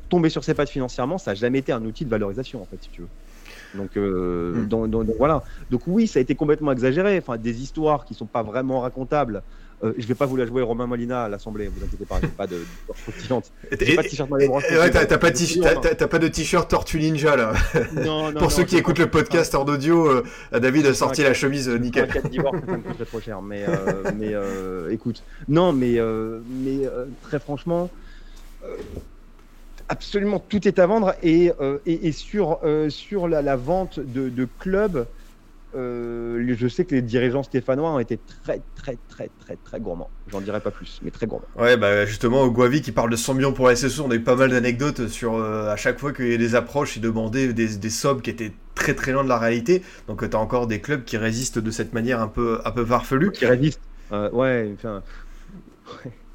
tomber 0.07 0.29
sur 0.29 0.45
ses 0.45 0.53
pattes 0.53 0.69
financièrement, 0.69 1.17
ça 1.17 1.31
n'a 1.31 1.35
jamais 1.35 1.59
été 1.59 1.73
un 1.73 1.83
outil 1.83 2.05
de 2.05 2.09
valorisation, 2.09 2.61
en 2.61 2.65
fait, 2.65 2.81
si 2.81 2.89
tu 2.89 3.01
veux. 3.01 3.09
Donc, 3.75 3.97
euh, 3.97 4.55
hmm. 4.55 4.67
donc, 4.67 5.07
voilà. 5.17 5.43
Donc 5.71 5.81
oui, 5.87 6.07
ça 6.07 6.19
a 6.19 6.21
été 6.21 6.35
complètement 6.35 6.71
exagéré. 6.71 7.17
Enfin, 7.17 7.37
des 7.37 7.61
histoires 7.61 8.05
qui 8.05 8.13
sont 8.13 8.25
pas 8.25 8.43
vraiment 8.43 8.81
racontables. 8.81 9.43
Euh, 9.81 9.93
je 9.97 10.05
vais 10.07 10.15
pas 10.15 10.25
vous 10.25 10.35
la 10.35 10.45
jouer 10.45 10.61
Romain 10.61 10.87
Molina 10.87 11.23
à 11.23 11.29
l'Assemblée, 11.29 11.69
vous 11.69 11.81
inquiétez 11.81 12.03
pas, 12.05 12.19
j'ai 12.21 12.27
pas 12.27 12.47
de 12.47 12.61
croustillante. 12.87 13.49
J'ai 13.71 13.95
pas 13.95 14.03
de 14.03 14.07
t-shirt 14.09 14.29
T'as 15.97 16.07
pas 16.07 16.19
de 16.19 16.27
t-shirt 16.27 16.69
Tortue 16.69 16.99
Ninja 16.99 17.37
là. 17.37 17.53
Non, 17.93 18.29
non, 18.31 18.39
Pour 18.39 18.51
ceux 18.51 18.65
qui 18.65 18.75
écoutent 18.75 18.99
le 18.99 19.09
podcast 19.09 19.55
hors 19.55 19.65
audio, 19.65 20.05
euh, 20.05 20.59
David 20.59 20.85
a 20.87 20.93
sorti 20.93 21.23
la 21.23 21.33
chemise 21.33 21.69
euh, 21.69 21.77
nickel. 21.77 22.09
Un 22.23 22.27
divorce, 22.27 22.57
ça 22.65 22.77
me 22.77 23.05
trop 23.05 23.21
cher. 23.21 23.41
Mais, 23.41 23.65
mais 24.17 24.33
écoute, 24.91 25.23
non, 25.47 25.71
mais, 25.71 25.97
mais 26.49 26.81
très 27.23 27.39
franchement 27.39 27.89
absolument 29.89 30.39
tout 30.39 30.67
est 30.67 30.79
à 30.79 30.85
vendre 30.85 31.15
et, 31.21 31.51
euh, 31.59 31.79
et, 31.85 32.11
sur, 32.11 32.59
euh, 32.63 32.89
sur 32.89 33.27
la, 33.27 33.41
la, 33.41 33.55
vente 33.55 33.99
de, 33.99 34.29
de 34.29 34.47
clubs, 34.59 35.07
euh, 35.75 36.55
je 36.57 36.67
sais 36.67 36.85
que 36.85 36.95
les 36.95 37.01
dirigeants 37.01 37.43
stéphanois 37.43 37.91
ont 37.91 37.99
été 37.99 38.17
très 38.17 38.61
très 38.75 38.97
très 39.09 39.29
très 39.39 39.55
très 39.57 39.79
gourmands. 39.79 40.09
J'en 40.27 40.41
dirai 40.41 40.61
pas 40.61 40.71
plus, 40.71 40.99
mais 41.03 41.11
très 41.11 41.27
gourmands. 41.27 41.47
Ouais, 41.57 41.75
bah 41.75 42.05
justement, 42.05 42.47
Guavi 42.47 42.81
qui 42.81 42.91
parle 42.91 43.09
de 43.09 43.15
100 43.15 43.33
millions 43.33 43.53
pour 43.53 43.67
la 43.67 43.75
SSO, 43.75 44.03
on 44.05 44.11
a 44.11 44.15
eu 44.15 44.23
pas 44.23 44.35
mal 44.35 44.51
d'anecdotes 44.51 45.07
sur 45.09 45.35
à 45.43 45.75
chaque 45.75 45.99
fois 45.99 46.13
qu'il 46.13 46.31
y 46.31 46.33
a 46.33 46.37
des 46.37 46.55
approches, 46.55 46.95
il 46.95 47.01
demandait 47.01 47.53
des, 47.53 47.75
des 47.77 47.89
sommes 47.89 48.21
qui 48.21 48.29
étaient 48.29 48.53
très 48.75 48.93
très 48.93 49.11
loin 49.11 49.23
de 49.23 49.29
la 49.29 49.37
réalité. 49.37 49.83
Donc 50.07 50.27
tu 50.27 50.35
as 50.35 50.39
encore 50.39 50.67
des 50.67 50.81
clubs 50.81 51.03
qui 51.03 51.17
résistent 51.17 51.59
de 51.59 51.71
cette 51.71 51.93
manière 51.93 52.21
un 52.21 52.27
peu 52.27 52.61
un 52.63 52.71
peu 52.71 52.85
farfelue. 52.85 53.31
Qui 53.31 53.45
résistent. 53.45 53.81
ouais, 54.11 54.71
enfin. 54.75 55.03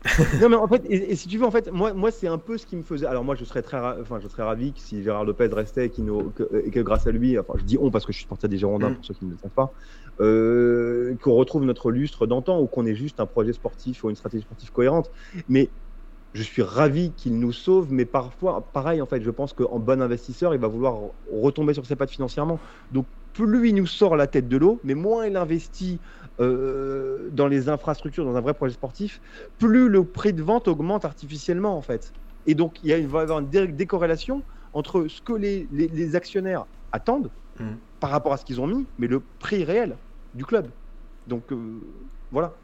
non 0.41 0.49
mais 0.51 0.57
en 0.57 0.69
fait, 0.69 0.83
et, 0.89 1.17
si 1.17 1.29
tu 1.29 1.39
veux, 1.39 1.47
en 1.47 1.51
fait, 1.51 1.73
moi, 1.73 1.95
moi 1.95 2.11
c'est 2.11 2.29
un 2.29 2.39
peu 2.39 2.59
ce 2.59 2.67
qui 2.67 2.77
me 2.77 2.83
faisait. 2.83 3.07
Alors 3.07 3.25
moi, 3.25 3.35
je 3.35 3.45
serais 3.45 3.63
très, 3.63 3.79
enfin, 3.79 4.21
je 4.21 4.29
serais 4.29 4.43
ravi 4.43 4.73
que 4.73 4.81
si 4.81 5.03
Gérard 5.03 5.25
Lopez 5.25 5.49
restait, 5.53 5.89
qu 5.89 6.03
que, 6.35 6.63
et 6.65 6.71
que 6.71 6.81
grâce 6.81 7.07
à 7.07 7.11
lui, 7.11 7.39
enfin, 7.39 7.55
je 7.57 7.65
dis 7.65 7.79
on 7.81 7.91
parce 7.91 8.05
que 8.05 8.13
je 8.13 8.19
suis 8.19 8.25
supporter 8.25 8.49
des 8.49 8.59
Girondins 8.59 8.91
mm. 8.91 8.95
pour 8.97 9.05
ceux 9.05 9.15
qui 9.15 9.25
ne 9.25 9.31
le 9.31 9.39
savent 9.39 9.51
pas, 9.51 9.73
euh, 10.21 11.15
qu'on 11.23 11.33
retrouve 11.33 11.65
notre 11.65 11.91
lustre 11.91 12.27
d'antan 12.27 12.61
ou 12.61 12.67
qu'on 12.67 12.85
ait 12.85 12.95
juste 12.95 13.19
un 13.21 13.27
projet 13.27 13.53
sportif 13.53 14.05
ou 14.05 14.11
une 14.11 14.17
stratégie 14.17 14.43
sportive 14.43 14.73
cohérente. 14.73 15.11
Mais 15.49 15.71
je 16.35 16.43
suis 16.43 16.63
ravi 16.63 17.13
qu'il 17.13 17.39
nous 17.39 17.53
sauve, 17.53 17.93
mais 17.93 18.05
parfois, 18.05 18.61
pareil, 18.73 19.01
en 19.01 19.07
fait, 19.07 19.23
je 19.23 19.31
pense 19.31 19.53
qu'en 19.53 19.79
bon 19.79 20.03
investisseur, 20.03 20.53
il 20.55 20.61
va 20.61 20.69
vouloir 20.69 20.99
retomber 21.33 21.75
sur 21.75 21.87
ses 21.87 21.97
pattes 21.97 22.11
financièrement. 22.11 22.59
Donc, 22.93 23.07
plus 23.35 23.69
il 23.69 23.75
nous 23.75 23.87
sort 23.87 24.17
la 24.17 24.27
tête 24.27 24.49
de 24.49 24.57
l'eau, 24.57 24.81
mais 24.85 24.95
moins 24.95 25.27
il 25.27 25.37
investit 25.37 25.99
euh, 26.41 27.29
dans 27.33 27.49
les 27.49 27.69
infrastructures, 27.69 28.25
dans 28.25 28.37
un 28.37 28.41
vrai 28.41 28.55
projet 28.55 28.75
sportif, 28.75 29.21
plus 29.59 29.89
le 29.89 30.05
prix 30.05 30.33
de 30.33 30.43
vente 30.43 30.69
augmente 30.69 31.05
artificiellement, 31.05 31.77
en 31.77 31.83
fait. 31.83 32.13
Et 32.47 32.55
donc, 32.55 32.79
il, 32.83 32.91
y 32.91 32.93
a, 32.93 33.07
va 33.07 33.21
y 33.21 33.23
avoir 33.23 33.41
une 33.41 33.49
décorrélation 33.49 34.43
entre 34.73 35.07
ce 35.09 35.21
que 35.21 35.33
les, 35.33 36.17
actionnaires 36.17 36.67
attendent 36.93 37.31
mmh. 37.59 37.65
par 38.01 38.11
rapport 38.11 38.33
à 38.33 38.37
ce 38.37 38.45
qu'ils 38.45 38.61
ont 38.61 38.67
mis, 38.67 38.87
mais 38.99 39.07
le 39.07 39.21
prix 39.39 39.65
réel 39.65 39.97
du 40.35 40.45
club. 40.45 40.69
Donc, 41.27 41.53
euh, 41.53 41.81
voilà. 42.31 42.55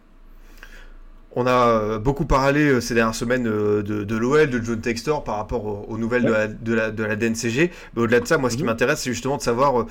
On 1.37 1.47
a 1.47 1.69
euh, 1.69 1.99
beaucoup 2.01 2.25
parlé 2.25 2.61
euh, 2.65 2.81
ces 2.81 2.95
dernières 2.95 3.15
semaines 3.15 3.47
euh, 3.47 3.83
de, 3.83 4.17
l'OL, 4.17 4.51
de 4.51 4.61
John 4.65 4.81
Textor 4.81 5.23
par 5.23 5.37
rapport 5.37 5.89
aux, 5.89 5.97
nouvelles 5.97 6.25
de, 6.25 6.75
la, 6.75 6.91
de, 6.91 7.05
la, 7.05 7.17
DNCG. 7.17 7.71
Mais 7.95 8.03
au-delà 8.03 8.19
de 8.19 8.27
ça, 8.27 8.37
moi, 8.37 8.51
ce 8.51 8.57
qui 8.57 8.63
mhm. 8.63 8.71
m'intéresse, 8.71 9.03
c'est 9.03 9.13
justement 9.13 9.37
de 9.37 9.43
savoir 9.43 9.87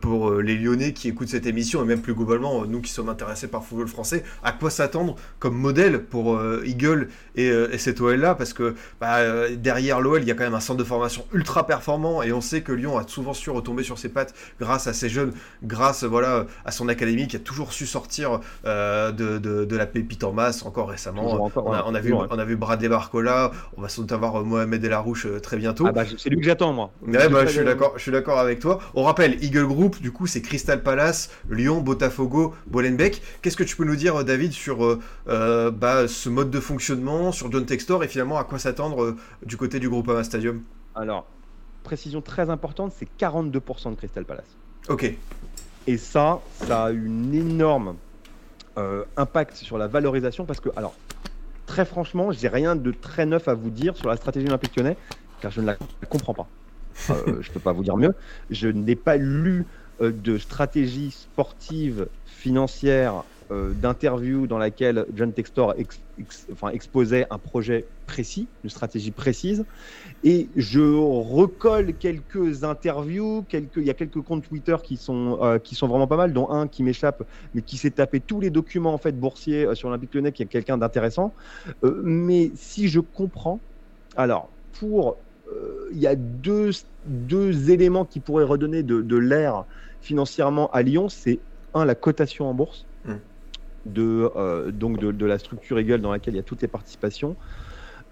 pour 0.00 0.32
les 0.34 0.56
Lyonnais 0.56 0.92
qui 0.92 1.08
écoutent 1.08 1.28
cette 1.28 1.46
émission 1.46 1.82
et 1.82 1.86
même 1.86 2.00
plus 2.00 2.14
globalement, 2.14 2.64
nous 2.66 2.80
qui 2.80 2.92
sommes 2.92 3.08
intéressés 3.08 3.48
par 3.48 3.60
le 3.60 3.66
football 3.66 3.88
français, 3.88 4.22
à 4.42 4.52
quoi 4.52 4.70
s'attendre 4.70 5.16
comme 5.38 5.56
modèle 5.56 6.02
pour 6.04 6.40
Eagle 6.64 7.08
et, 7.34 7.50
cet 7.78 8.00
OL-là 8.00 8.34
Parce 8.34 8.52
que 8.52 8.74
bah, 9.00 9.48
derrière 9.50 10.00
l'OL, 10.00 10.22
il 10.22 10.28
y 10.28 10.30
a 10.30 10.34
quand 10.34 10.44
même 10.44 10.54
un 10.54 10.60
centre 10.60 10.78
de 10.78 10.84
formation 10.84 11.24
ultra 11.32 11.66
performant 11.66 12.22
et 12.22 12.32
on 12.32 12.40
sait 12.40 12.62
que 12.62 12.72
Lyon 12.72 12.98
a 12.98 13.06
souvent 13.06 13.34
su 13.34 13.50
retomber 13.50 13.82
sur 13.82 13.98
ses 13.98 14.08
pattes 14.08 14.34
grâce 14.60 14.86
à 14.86 14.92
ses 14.92 15.08
jeunes, 15.08 15.32
grâce 15.62 16.04
voilà, 16.04 16.46
à 16.64 16.70
son 16.70 16.88
académie 16.88 17.26
qui 17.26 17.36
a 17.36 17.40
toujours 17.40 17.72
su 17.72 17.86
sortir 17.86 18.40
de, 18.64 19.76
la 19.76 19.86
pépite 19.86 20.24
en 20.24 20.32
masse 20.32 20.64
encore 20.64 20.83
récemment. 20.84 21.50
on, 21.56 21.94
a, 21.94 22.00
vu, 22.00 22.12
on 22.12 22.38
a 22.38 22.44
vu 22.44 22.56
Bradley 22.56 22.88
Barcola, 22.88 23.50
on 23.76 23.82
va 23.82 23.88
sans 23.88 24.02
doute 24.02 24.12
avoir 24.12 24.36
euh, 24.36 24.44
Mohamed 24.44 24.84
Elarouche 24.84 25.26
euh, 25.26 25.40
très 25.40 25.56
bientôt. 25.56 25.86
Ah 25.86 25.92
bah, 25.92 26.04
c'est 26.16 26.30
lui 26.30 26.38
que 26.38 26.44
j'attends, 26.44 26.72
moi. 26.72 26.90
bah, 27.02 27.46
je 27.46 27.50
suis 27.50 27.64
d'accord, 27.64 27.92
je 27.96 28.02
suis 28.02 28.12
d'accord 28.12 28.38
avec 28.38 28.60
toi. 28.60 28.80
On 28.94 29.02
rappelle, 29.02 29.42
Eagle 29.42 29.66
Group, 29.66 30.00
du 30.00 30.12
coup, 30.12 30.26
c'est 30.26 30.42
Crystal 30.42 30.82
Palace, 30.82 31.30
Lyon, 31.50 31.80
Botafogo, 31.80 32.54
Bolenbeek. 32.66 33.22
Qu'est-ce 33.42 33.56
que 33.56 33.64
tu 33.64 33.76
peux 33.76 33.84
nous 33.84 33.96
dire, 33.96 34.20
euh, 34.20 34.24
David, 34.24 34.52
sur 34.52 34.98
bah, 35.26 36.08
ce 36.08 36.28
mode 36.28 36.50
de 36.50 36.60
fonctionnement, 36.60 37.32
sur 37.32 37.50
John 37.50 37.66
Textor 37.66 38.04
et 38.04 38.08
finalement 38.08 38.38
à 38.38 38.44
quoi 38.44 38.58
s'attendre 38.58 39.16
du 39.44 39.56
côté 39.56 39.80
du 39.80 39.88
groupe 39.88 40.08
Ama 40.08 40.24
Stadium? 40.24 40.62
Alors, 40.94 41.26
précision 41.82 42.20
très 42.20 42.50
importante, 42.50 42.92
c'est 42.96 43.08
42% 43.18 43.90
de 43.90 43.96
Crystal 43.96 44.24
Palace. 44.24 44.56
Ok. 44.88 45.14
Et 45.86 45.96
ça, 45.98 46.40
ça 46.66 46.84
a 46.84 46.90
une 46.90 47.34
énorme 47.34 47.96
euh, 48.78 49.04
impact 49.16 49.56
sur 49.56 49.78
la 49.78 49.86
valorisation 49.86 50.44
parce 50.44 50.60
que, 50.60 50.68
alors, 50.76 50.94
très 51.66 51.84
franchement, 51.84 52.32
j'ai 52.32 52.48
rien 52.48 52.76
de 52.76 52.90
très 52.90 53.26
neuf 53.26 53.48
à 53.48 53.54
vous 53.54 53.70
dire 53.70 53.96
sur 53.96 54.08
la 54.08 54.16
stratégie 54.16 54.46
Olympique 54.46 54.76
Lyonnais 54.76 54.96
car 55.40 55.50
je 55.50 55.60
ne 55.60 55.66
la 55.66 55.76
comprends 56.08 56.34
pas. 56.34 56.48
Euh, 57.10 57.40
je 57.40 57.48
ne 57.48 57.54
peux 57.54 57.60
pas 57.60 57.72
vous 57.72 57.82
dire 57.82 57.96
mieux. 57.96 58.14
Je 58.50 58.68
n'ai 58.68 58.94
pas 58.94 59.16
lu 59.16 59.66
euh, 60.00 60.12
de 60.12 60.38
stratégie 60.38 61.10
sportive, 61.10 62.08
financière, 62.26 63.24
d'interview 63.50 64.46
dans 64.46 64.58
laquelle 64.58 65.04
John 65.14 65.32
Textor 65.32 65.74
exposait 66.72 67.26
un 67.30 67.38
projet 67.38 67.86
précis, 68.06 68.46
une 68.62 68.70
stratégie 68.70 69.10
précise. 69.10 69.64
Et 70.22 70.48
je 70.56 70.80
recolle 70.80 71.94
quelques 71.94 72.64
interviews, 72.64 73.44
quelques, 73.48 73.76
il 73.76 73.84
y 73.84 73.90
a 73.90 73.94
quelques 73.94 74.20
comptes 74.20 74.46
Twitter 74.48 74.76
qui 74.82 74.96
sont, 74.96 75.38
euh, 75.42 75.58
qui 75.58 75.74
sont 75.74 75.88
vraiment 75.88 76.06
pas 76.06 76.16
mal, 76.16 76.32
dont 76.32 76.50
un 76.50 76.68
qui 76.68 76.82
m'échappe, 76.82 77.22
mais 77.54 77.62
qui 77.62 77.76
s'est 77.76 77.90
tapé 77.90 78.20
tous 78.20 78.40
les 78.40 78.50
documents 78.50 78.94
en 78.94 78.98
fait 78.98 79.18
boursiers 79.18 79.66
euh, 79.66 79.74
sur 79.74 79.88
l'Olympique 79.88 80.14
Lyonnais, 80.14 80.32
qui 80.32 80.42
est 80.42 80.46
quelqu'un 80.46 80.78
d'intéressant. 80.78 81.34
mais 81.82 82.50
si 82.54 82.88
je 82.88 83.00
comprends, 83.00 83.60
alors 84.16 84.50
pour 84.72 85.16
il 85.92 85.98
y 85.98 86.06
a 86.06 86.16
deux, 86.16 86.70
deux 87.06 87.70
éléments 87.70 88.04
qui 88.04 88.18
pourraient 88.18 88.44
redonner 88.44 88.82
de, 88.82 89.02
de 89.02 89.16
l'air 89.16 89.66
financièrement 90.00 90.68
à 90.72 90.82
Lyon. 90.82 91.08
C'est 91.08 91.38
un, 91.74 91.84
la 91.84 91.94
cotation 91.94 92.48
en 92.48 92.54
bourse 92.54 92.86
de, 93.86 94.30
euh, 94.36 94.70
donc 94.70 94.98
de, 94.98 95.26
la 95.26 95.38
structure 95.38 95.78
Eagle 95.78 96.00
dans 96.00 96.12
laquelle 96.12 96.34
il 96.34 96.38
y 96.38 96.40
a 96.40 96.44
toutes 96.44 96.62
les 96.62 96.68
participations. 96.68 97.36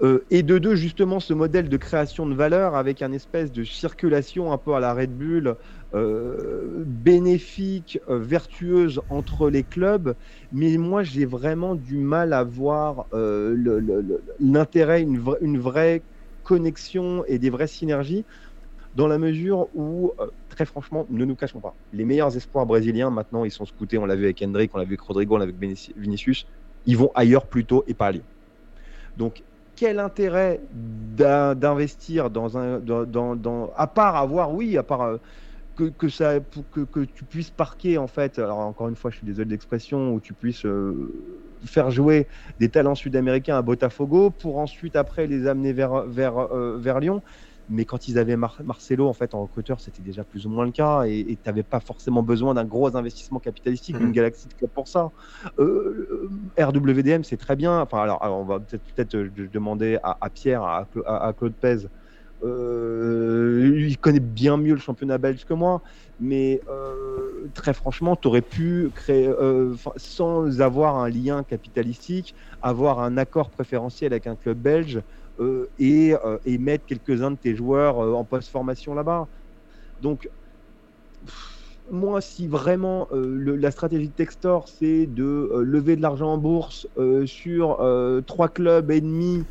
Euh, 0.03 0.25
et 0.31 0.43
de 0.43 0.59
deux, 0.59 0.75
justement, 0.75 1.20
ce 1.20 1.33
modèle 1.33 1.68
de 1.68 1.77
création 1.77 2.27
de 2.27 2.35
valeur 2.35 2.75
avec 2.75 3.03
un 3.03 3.12
espèce 3.12 3.53
de 3.53 3.62
circulation 3.62 4.53
un 4.53 4.59
peu 4.59 4.75
à 4.75 4.81
la 4.81 4.95
Red 4.95 5.16
Bull, 5.16 5.55
euh, 5.95 6.83
bénéfique, 6.87 8.01
vertueuse 8.09 9.01
entre 9.11 9.49
les 9.51 9.62
clubs. 9.62 10.14
Mais 10.51 10.77
moi, 10.77 11.03
j'ai 11.03 11.25
vraiment 11.25 11.75
du 11.75 11.99
mal 11.99 12.33
à 12.33 12.43
voir 12.43 13.07
l'intérêt, 14.41 15.03
une, 15.03 15.23
une, 15.41 15.59
vraie 15.59 16.03
connexion 16.43 17.25
et 17.29 17.39
des 17.39 17.51
vraies 17.51 17.68
synergies 17.68 18.25
dans 18.97 19.07
la 19.07 19.18
mesure 19.18 19.68
où, 19.75 20.12
très 20.53 20.66
franchement, 20.66 21.07
ne 21.11 21.24
nous 21.24 21.34
cachons 21.34 21.61
pas, 21.61 21.74
les 21.92 22.05
meilleurs 22.05 22.36
espoirs 22.36 22.66
brésiliens, 22.66 23.11
maintenant, 23.11 23.44
ils 23.44 23.50
sont 23.50 23.64
scoutés, 23.64 23.98
on 23.98 24.07
l'a 24.07 24.16
vu 24.16 24.24
avec 24.24 24.42
Hendrick, 24.42 24.74
on 24.74 24.78
l'a 24.78 24.84
vu 24.84 24.90
avec 24.90 25.00
Rodrigo, 25.00 25.34
on 25.34 25.38
l'a 25.38 25.46
vu 25.46 25.55
avec 25.59 25.78
Vinicius, 25.96 26.46
ils 26.86 26.96
vont 26.96 27.11
ailleurs 27.14 27.46
plutôt 27.46 27.84
et 27.86 27.94
pas 27.94 28.09
à 28.09 28.12
Donc, 29.16 29.42
quel 29.76 29.98
intérêt 29.98 30.61
d'investir 31.16 32.30
dans 32.30 32.59
un. 32.59 32.78
Dans, 32.78 33.72
à 33.76 33.86
part 33.86 34.16
avoir, 34.16 34.53
oui, 34.55 34.76
à 34.76 34.82
part. 34.82 35.03
Euh, 35.03 35.16
que, 35.74 36.09
ça, 36.11 36.34
que, 36.70 36.80
que, 36.80 37.00
tu 37.00 37.24
puisses 37.24 37.50
parquer, 37.50 37.96
en 37.96 38.07
fait, 38.07 38.38
alors 38.38 38.59
encore 38.59 38.88
une 38.88 38.94
fois, 38.94 39.11
je 39.11 39.16
suis 39.16 39.26
désolé 39.26 39.46
de 39.46 39.50
l'expression, 39.53 40.12
où 40.12 40.20
tu 40.20 40.34
puisses 40.34 40.66
euh, 40.66 41.11
faire 41.64 41.90
jouer 41.90 42.28
des 42.61 42.68
talents 42.68 42.94
sud-américains 42.94 43.57
à 43.57 43.62
Botafogo 43.62 44.28
pour 44.28 44.59
ensuite, 44.59 44.96
après, 44.96 45.26
les 45.26 45.46
amener 45.46 45.72
vers, 45.72 46.03
vers 46.05 47.00
Lyon 47.00 47.22
mais 47.68 47.84
quand 47.84 48.08
ils 48.08 48.18
avaient 48.18 48.36
Marcelo 48.36 49.08
en 49.08 49.12
fait 49.12 49.34
en 49.34 49.42
recruteur, 49.42 49.80
c'était 49.80 50.02
déjà 50.02 50.24
plus 50.24 50.46
ou 50.46 50.50
moins 50.50 50.64
le 50.64 50.72
cas, 50.72 51.04
et 51.04 51.24
tu 51.26 51.38
n'avais 51.46 51.62
pas 51.62 51.80
forcément 51.80 52.22
besoin 52.22 52.54
d'un 52.54 52.64
gros 52.64 52.94
investissement 52.96 53.38
capitalistique, 53.38 53.96
d'une 53.96 54.08
mmh. 54.08 54.12
galaxie 54.12 54.48
de 54.48 54.54
club 54.54 54.70
pour 54.70 54.88
ça. 54.88 55.10
Euh, 55.58 56.28
RWDM, 56.58 57.22
c'est 57.22 57.36
très 57.36 57.56
bien. 57.56 57.80
Enfin, 57.80 58.02
alors, 58.02 58.20
on 58.22 58.44
va 58.44 58.60
peut-être 58.60 59.14
euh, 59.14 59.30
demander 59.52 59.98
à, 60.02 60.28
Pierre, 60.30 60.62
à, 60.62 61.32
Claude 61.36 61.54
Pez. 61.54 61.86
Euh, 62.44 63.72
il 63.76 63.98
connaît 63.98 64.20
bien 64.20 64.56
mieux 64.56 64.74
le 64.74 64.80
championnat 64.80 65.18
belge 65.18 65.44
que 65.44 65.54
moi, 65.54 65.80
mais 66.18 66.60
euh, 66.68 67.46
très 67.54 67.72
franchement, 67.72 68.16
tu 68.16 68.26
aurais 68.28 68.42
pu 68.42 68.90
créer, 68.94 69.28
euh, 69.28 69.74
sans 69.96 70.60
avoir 70.60 70.96
un 70.96 71.08
lien 71.08 71.44
capitalistique, 71.44 72.34
avoir 72.60 72.98
un 72.98 73.16
accord 73.16 73.50
préférentiel 73.50 74.12
avec 74.12 74.26
un 74.26 74.34
club 74.34 74.58
belge 74.58 75.02
et, 75.78 76.14
euh, 76.14 76.39
et, 76.45 76.59
mettre 76.59 76.87
quelques-uns 76.87 77.33
de 77.33 77.37
tes 77.37 77.55
joueurs 77.55 77.99
euh, 78.01 78.12
en 78.12 78.24
post-formation 78.24 78.95
là-bas. 78.95 79.28
Donc, 80.01 80.28
moi, 81.91 82.20
si 82.20 82.47
vraiment 82.47 83.09
la 83.12 83.70
stratégie 83.70 84.09
de 84.09 84.12
Textor, 84.12 84.68
c'est 84.68 85.07
de 85.07 85.51
lever 85.64 85.97
de 85.97 86.03
l'argent 86.03 86.33
en 86.33 86.39
bourse 86.39 86.87
sur 87.26 87.78
trois 88.26 88.49
clubs 88.49 88.91
ennemis 88.91 89.45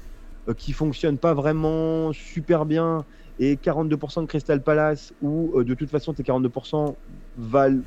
qui 0.58 0.72
fonctionnent 0.74 1.18
pas 1.18 1.34
vraiment 1.34 2.14
super 2.14 2.66
bien 2.66 3.06
et 3.40 3.56
42% 3.56 4.22
de 4.22 4.26
Crystal 4.28 4.62
Palace, 4.64 5.14
où 5.22 5.62
de 5.62 5.74
toute 5.74 5.90
façon 5.90 6.14
tes 6.14 6.24
42% 6.24 6.96
valent 7.38 7.82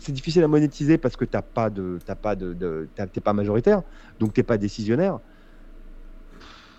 c'est 0.00 0.12
difficile 0.12 0.42
à 0.42 0.48
monétiser 0.48 0.98
parce 0.98 1.14
que 1.14 1.24
t'as 1.24 1.42
pas 1.42 1.70
de, 1.70 1.98
pas 2.20 2.34
de, 2.34 2.88
t'es 3.12 3.20
pas 3.20 3.32
majoritaire, 3.32 3.82
donc 4.18 4.32
t'es 4.32 4.42
pas 4.42 4.56
décisionnaire 4.58 5.20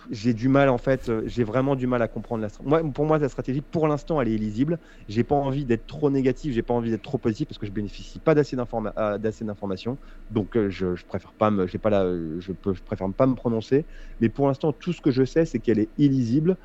j'ai 0.09 0.33
du 0.33 0.47
mal 0.47 0.69
en 0.69 0.77
fait, 0.77 1.09
euh, 1.09 1.21
j'ai 1.25 1.43
vraiment 1.43 1.75
du 1.75 1.87
mal 1.87 2.01
à 2.01 2.07
comprendre 2.07 2.41
la 2.41 2.49
moi, 2.63 2.81
Pour 2.91 3.05
moi, 3.05 3.19
la 3.19 3.29
stratégie, 3.29 3.61
pour 3.61 3.87
l'instant, 3.87 4.19
elle 4.21 4.29
est 4.29 4.35
illisible. 4.35 4.79
J'ai 5.07 5.23
pas 5.23 5.35
envie 5.35 5.65
d'être 5.65 5.85
trop 5.87 6.09
négatif, 6.09 6.53
j'ai 6.53 6.63
pas 6.63 6.73
envie 6.73 6.89
d'être 6.89 7.03
trop 7.03 7.17
positif 7.17 7.47
parce 7.47 7.57
que 7.57 7.65
je 7.65 7.71
bénéficie 7.71 8.19
pas 8.19 8.35
d'assez 8.35 8.57
euh, 8.57 9.17
d'informations. 9.17 9.99
Donc, 10.29 10.57
euh, 10.57 10.69
je, 10.69 10.87
préfère 11.05 11.33
pas 11.33 11.51
me, 11.51 11.67
j'ai 11.67 11.77
pas 11.77 11.89
la, 11.89 12.05
je, 12.39 12.51
peux, 12.51 12.73
je 12.73 12.81
préfère 12.81 13.13
pas 13.13 13.27
me 13.27 13.35
prononcer. 13.35 13.85
Mais 14.19 14.29
pour 14.29 14.47
l'instant, 14.47 14.73
tout 14.73 14.93
ce 14.93 15.01
que 15.01 15.11
je 15.11 15.23
sais, 15.23 15.45
c'est 15.45 15.59
qu'elle 15.59 15.79
est 15.79 15.91
illisible. 15.97 16.57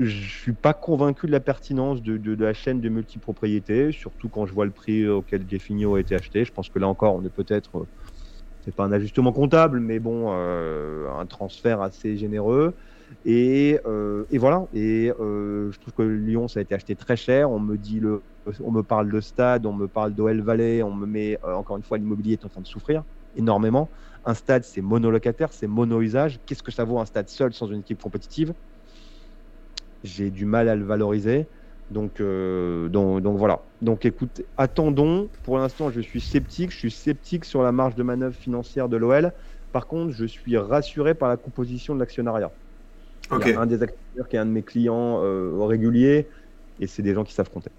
Je 0.00 0.28
suis 0.28 0.54
pas 0.54 0.74
convaincu 0.74 1.26
de 1.26 1.32
la 1.32 1.38
pertinence 1.38 2.02
de 2.02 2.34
la 2.34 2.52
chaîne 2.52 2.80
de 2.80 2.88
multipropriété, 2.88 3.92
surtout 3.92 4.28
quand 4.28 4.44
je 4.44 4.52
vois 4.52 4.64
le 4.64 4.72
prix 4.72 5.06
auquel 5.06 5.48
Jeffinho 5.48 5.94
a 5.94 6.00
été 6.00 6.16
acheté. 6.16 6.44
Je 6.44 6.50
pense 6.50 6.68
que 6.68 6.80
là 6.80 6.88
encore, 6.88 7.14
on 7.14 7.24
est 7.24 7.30
peut-être 7.30 7.86
c'est 8.64 8.72
pas 8.74 8.84
un 8.84 8.92
ajustement 8.92 9.32
comptable, 9.32 9.80
mais 9.80 10.00
bon, 10.00 10.28
euh, 10.32 11.08
un 11.10 11.26
transfert 11.26 11.82
assez 11.82 12.16
généreux. 12.16 12.74
Et, 13.24 13.78
euh, 13.86 14.24
voilà. 14.32 14.66
Et 14.72 15.12
euh, 15.20 15.70
je 15.70 15.78
trouve 15.78 15.92
que 15.92 16.02
Lyon, 16.02 16.48
ça 16.48 16.60
a 16.60 16.62
été 16.62 16.74
acheté 16.74 16.96
très 16.96 17.16
cher. 17.16 17.50
On 17.50 17.60
me 17.60 17.76
dit 17.76 18.00
le 18.00 18.24
on 18.60 18.70
me 18.72 18.82
parle 18.82 19.10
de 19.10 19.20
stade, 19.20 19.64
on 19.64 19.72
me 19.72 19.88
parle 19.88 20.14
d'OL 20.14 20.42
Valley, 20.42 20.82
on 20.82 20.92
me 20.94 21.06
met, 21.06 21.38
encore 21.42 21.78
une 21.78 21.82
fois, 21.82 21.96
l'immobilier 21.96 22.34
est 22.34 22.44
en 22.44 22.50
train 22.50 22.60
de 22.60 22.66
souffrir 22.66 23.04
énormément. 23.34 23.90
Un 24.24 24.34
stade, 24.34 24.64
c'est 24.64 24.82
monolocataire, 24.82 25.52
c'est 25.52 25.66
mono-usage. 25.66 26.38
Qu'est-ce 26.46 26.62
que 26.62 26.70
ça 26.70 26.84
vaut 26.84 26.98
un 26.98 27.06
stade 27.06 27.28
seul 27.30 27.54
sans 27.54 27.68
une 27.68 27.80
équipe 27.80 28.02
compétitive? 28.02 28.52
J'ai 30.02 30.30
du 30.30 30.44
mal 30.44 30.68
à 30.68 30.76
le 30.76 30.84
valoriser. 30.84 31.48
Donc, 31.94 32.20
euh, 32.20 32.88
donc, 32.88 33.22
donc, 33.22 33.38
voilà. 33.38 33.60
Donc 33.80 34.04
écoute, 34.04 34.42
attendons. 34.58 35.28
Pour 35.44 35.58
l'instant, 35.58 35.90
je 35.90 36.00
suis 36.00 36.20
sceptique. 36.20 36.72
Je 36.72 36.76
suis 36.76 36.90
sceptique 36.90 37.44
sur 37.44 37.62
la 37.62 37.70
marge 37.70 37.94
de 37.94 38.02
manœuvre 38.02 38.34
financière 38.34 38.88
de 38.88 38.96
l'OL. 38.96 39.32
Par 39.72 39.86
contre, 39.86 40.12
je 40.12 40.24
suis 40.24 40.58
rassuré 40.58 41.14
par 41.14 41.28
la 41.28 41.36
composition 41.36 41.94
de 41.94 42.00
l'actionnariat. 42.00 42.50
Il 43.30 43.48
y 43.48 43.52
a 43.52 43.60
un 43.60 43.66
des 43.66 43.82
acteurs 43.82 44.28
qui 44.28 44.36
est 44.36 44.38
un 44.40 44.44
de 44.44 44.50
mes 44.50 44.62
clients 44.62 45.20
euh, 45.22 45.52
réguliers 45.60 46.28
et 46.80 46.86
c'est 46.88 47.02
des 47.02 47.14
gens 47.14 47.24
qui 47.24 47.32
savent 47.32 47.48
compter. 47.48 47.70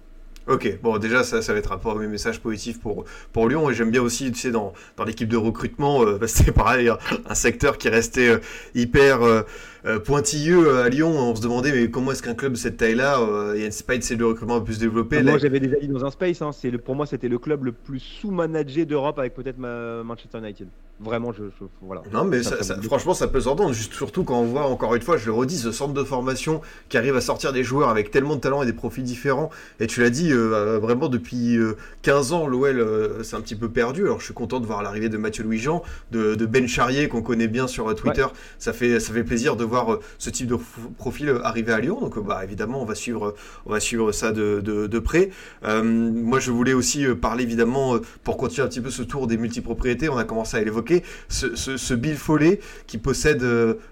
Ok, 0.48 0.78
bon 0.80 0.98
déjà 0.98 1.24
ça, 1.24 1.42
ça 1.42 1.52
va 1.52 1.58
être 1.58 1.72
un 1.72 1.78
premier 1.78 2.06
message 2.06 2.40
positif 2.40 2.78
pour, 2.78 3.04
pour 3.32 3.48
Lyon 3.48 3.68
et 3.68 3.74
j'aime 3.74 3.90
bien 3.90 4.02
aussi, 4.02 4.30
tu 4.30 4.38
sais, 4.38 4.52
dans, 4.52 4.72
dans 4.96 5.04
l'équipe 5.04 5.28
de 5.28 5.36
recrutement, 5.36 6.04
euh, 6.04 6.20
c'est 6.26 6.52
pareil, 6.52 6.88
un, 6.88 7.34
secteur 7.34 7.78
qui 7.78 7.88
restait 7.88 8.28
euh, 8.28 8.38
hyper 8.74 9.22
euh, 9.22 9.42
euh, 9.86 9.98
pointilleux 9.98 10.78
à 10.78 10.88
Lyon. 10.88 11.10
On 11.10 11.34
se 11.34 11.42
demandait 11.42 11.72
mais 11.72 11.90
comment 11.90 12.12
est-ce 12.12 12.22
qu'un 12.22 12.34
club 12.34 12.52
de 12.52 12.58
cette 12.58 12.76
taille-là, 12.76 13.18
il 13.56 13.62
y 13.62 13.66
a 13.66 13.70
pas 13.84 13.96
de 13.96 14.24
recrutement 14.24 14.60
plus 14.60 14.78
développé. 14.78 15.20
Moi 15.22 15.38
j'avais 15.38 15.58
déjà 15.58 15.76
dit 15.80 15.88
dans 15.88 16.04
un 16.04 16.10
space, 16.10 16.42
hein, 16.42 16.50
pour 16.84 16.94
moi 16.94 17.06
c'était 17.06 17.28
le 17.28 17.38
club 17.38 17.64
le 17.64 17.72
plus 17.72 17.98
sous-managé 17.98 18.84
d'Europe 18.84 19.18
avec 19.18 19.34
peut-être 19.34 19.58
Manchester 19.58 20.38
United. 20.38 20.68
Vraiment, 20.98 21.30
je, 21.32 21.42
voilà. 21.82 22.02
Non 22.12 22.24
mais 22.24 22.40
franchement 22.82 23.14
ça 23.14 23.28
peut 23.28 23.40
s'entendre, 23.40 23.74
surtout 23.74 24.24
quand 24.24 24.40
on 24.40 24.44
voit 24.44 24.66
encore 24.66 24.94
une 24.94 25.02
fois, 25.02 25.16
je 25.16 25.26
le 25.26 25.32
redis, 25.32 25.58
ce 25.58 25.72
centre 25.72 25.92
de 25.92 26.04
formation 26.04 26.62
qui 26.88 26.96
arrive 26.96 27.16
à 27.16 27.20
sortir 27.20 27.52
des 27.52 27.64
joueurs 27.64 27.88
avec 27.88 28.10
tellement 28.10 28.36
de 28.36 28.40
talent 28.40 28.62
et 28.62 28.66
des 28.66 28.72
profils 28.72 29.04
différents. 29.04 29.50
Et 29.78 29.86
tu 29.86 30.00
l'as 30.00 30.10
dit, 30.10 30.32
euh, 30.36 30.78
vraiment 30.78 31.08
depuis 31.08 31.58
15 32.02 32.32
ans, 32.32 32.46
l'OL 32.46 32.84
c'est 33.22 33.36
un 33.36 33.40
petit 33.40 33.56
peu 33.56 33.68
perdu. 33.68 34.04
Alors 34.04 34.20
je 34.20 34.26
suis 34.26 34.34
content 34.34 34.60
de 34.60 34.66
voir 34.66 34.82
l'arrivée 34.82 35.08
de 35.08 35.16
Mathieu 35.16 35.44
Louis-Jean, 35.44 35.82
de, 36.12 36.46
Ben 36.46 36.68
Charrier 36.68 37.08
qu'on 37.08 37.22
connaît 37.22 37.48
bien 37.48 37.66
sur 37.66 37.94
Twitter. 37.94 38.26
Ça, 38.58 38.72
fait, 38.72 39.00
ça 39.00 39.12
fait 39.12 39.24
plaisir 39.24 39.56
de 39.56 39.64
voir 39.64 39.92
euh, 39.92 40.00
ce 40.18 40.30
type 40.30 40.46
de 40.46 40.56
profil 40.96 41.28
euh, 41.28 41.44
arriver 41.44 41.72
à 41.72 41.80
Lyon. 41.80 42.00
Donc, 42.00 42.16
euh, 42.16 42.20
bah, 42.20 42.42
évidemment, 42.44 42.80
on 42.80 42.84
va 42.84 42.94
suivre, 42.94 43.34
on 43.66 43.72
va 43.72 43.80
suivre 43.80 44.12
ça 44.12 44.32
de, 44.32 44.60
de, 44.60 44.98
près. 44.98 45.30
moi, 45.62 46.40
je 46.40 46.50
voulais 46.50 46.72
aussi 46.72 47.06
parler, 47.20 47.44
évidemment, 47.44 47.98
pour 48.24 48.36
continuer 48.36 48.64
un 48.64 48.68
petit 48.68 48.80
peu 48.80 48.90
ce 48.90 49.02
tour 49.02 49.26
des 49.26 49.36
multipropriétés, 49.36 50.08
on 50.08 50.16
a 50.16 50.24
commencé 50.24 50.56
à 50.56 50.64
l'évoquer, 50.64 51.02
ce, 51.28 51.54
ce, 51.54 51.94
Bill 51.94 52.16
Follet 52.16 52.60
qui 52.86 52.98
possède 52.98 53.44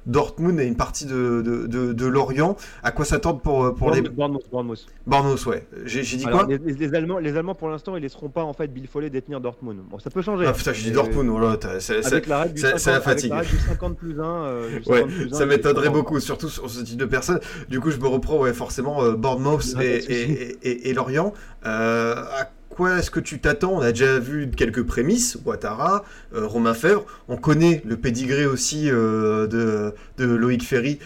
Dortmund 0.06 0.60
et 0.60 0.64
une 0.64 0.76
partie 0.76 1.06
de, 1.06 1.42
de, 1.42 2.06
Lorient. 2.06 2.56
À 2.82 2.90
quoi 2.90 3.04
s'attendre 3.04 3.40
pour, 3.40 3.74
pour 3.74 3.90
les. 3.90 4.02
Bournemouth, 4.02 4.44
Bournemouth. 5.06 5.46
ouais. 5.46 5.66
J'ai 5.84 6.02
dit 6.02 6.26
quoi 6.38 6.46
les, 6.48 6.94
Allemands, 6.94 7.18
les 7.18 7.36
Allemands, 7.36 7.54
pour 7.54 7.68
l'instant, 7.68 7.96
ils 7.96 8.02
laisseront 8.02 8.28
pas 8.28 8.44
en 8.44 8.52
fait 8.52 8.68
Bill 8.68 8.86
Follet 8.86 9.10
détenir 9.10 9.40
Dortmund. 9.40 9.78
Bon, 9.90 9.98
ça 9.98 10.10
peut 10.10 10.22
changer. 10.22 10.46
Ah 10.46 10.52
putain, 10.52 10.72
j'ai 10.72 10.84
dit 10.84 10.92
Dortmund, 10.92 11.28
voilà. 11.28 11.58
C'est 11.80 12.00
la 12.00 13.00
fatigue. 13.00 13.32
Avec 13.32 13.50
du 13.50 13.58
50 13.58 13.96
plus 13.96 14.20
1. 14.20 14.44
ouais, 14.86 15.06
ça 15.32 15.46
m'étonnerait 15.46 15.90
beaucoup, 15.90 16.20
surtout 16.20 16.48
sur 16.48 16.70
ce 16.70 16.82
type 16.82 16.98
de 16.98 17.04
personnes. 17.04 17.40
Du 17.68 17.80
coup, 17.80 17.90
je 17.90 17.98
me 17.98 18.06
reprends 18.06 18.38
ouais, 18.38 18.52
forcément 18.52 19.02
euh, 19.02 19.12
Bournemouth 19.14 19.74
et, 19.80 20.92
Lorient. 20.92 21.32
Euh, 21.66 22.14
à 22.14 22.50
quoi 22.68 22.98
est-ce 22.98 23.10
que 23.10 23.20
tu 23.20 23.40
t'attends? 23.40 23.72
On 23.74 23.80
a 23.80 23.90
déjà 23.92 24.18
vu 24.18 24.50
quelques 24.50 24.82
prémices, 24.82 25.38
Ouattara, 25.44 26.04
euh, 26.34 26.46
Romain 26.46 26.74
Fèvre. 26.74 27.04
On 27.28 27.36
connaît 27.36 27.82
le 27.84 27.96
pédigré 27.96 28.46
aussi 28.46 28.86
de, 28.86 29.46
de, 30.18 30.24
Loïc 30.24 30.64
Ferry 30.64 30.98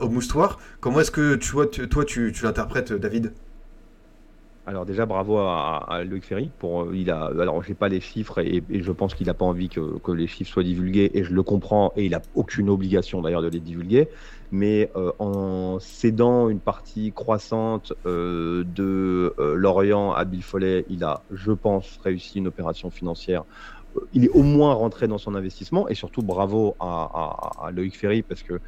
au 0.00 0.08
Moustoir. 0.08 0.58
Comment 0.80 1.00
est-ce 1.00 1.10
que 1.10 1.34
tu 1.36 1.52
vois, 1.52 1.66
toi, 1.66 2.04
tu, 2.04 2.32
tu 2.32 2.44
l'interprètes, 2.44 2.92
David? 2.92 3.32
Alors 4.64 4.86
déjà 4.86 5.06
bravo 5.06 5.38
à, 5.38 6.02
Loïc 6.04 6.24
Ferry 6.24 6.50
pour 6.58 6.94
il 6.94 7.10
a 7.10 7.24
alors 7.40 7.62
j'ai 7.64 7.74
pas 7.74 7.88
les 7.88 8.00
chiffres 8.00 8.38
et, 8.38 8.62
je 8.70 8.92
pense 8.92 9.14
qu'il 9.14 9.26
n'a 9.26 9.34
pas 9.34 9.44
envie 9.44 9.68
que, 9.68 10.12
les 10.12 10.26
chiffres 10.28 10.52
soient 10.52 10.62
divulgués 10.62 11.10
et 11.14 11.24
je 11.24 11.32
le 11.32 11.42
comprends 11.42 11.92
et 11.96 12.04
il 12.06 12.14
a 12.14 12.22
aucune 12.34 12.70
obligation 12.70 13.22
d'ailleurs 13.22 13.42
de 13.42 13.48
les 13.48 13.60
divulguer. 13.60 14.08
Mais 14.52 14.90
euh, 14.96 15.12
en 15.18 15.78
cédant 15.80 16.50
une 16.50 16.60
partie 16.60 17.10
croissante 17.12 17.94
euh, 18.04 18.64
de 18.64 19.34
euh, 19.38 19.54
Lorient 19.54 20.12
à 20.12 20.24
Bill 20.24 20.42
Follet, 20.42 20.84
il 20.90 21.04
a 21.04 21.22
je 21.32 21.52
pense 21.52 21.98
réussi 22.04 22.38
une 22.38 22.48
opération 22.48 22.90
financière. 22.90 23.44
Il 24.12 24.24
est 24.24 24.30
au 24.30 24.42
moins 24.42 24.74
rentré 24.74 25.08
dans 25.08 25.18
son 25.18 25.34
investissement 25.34 25.88
et 25.88 25.94
surtout 25.94 26.22
bravo 26.22 26.76
à, 26.80 26.86
à, 27.60 27.66
à 27.66 27.70
Loïc 27.70 27.96
Ferry 27.96 28.22
parce 28.22 28.42
que 28.42 28.60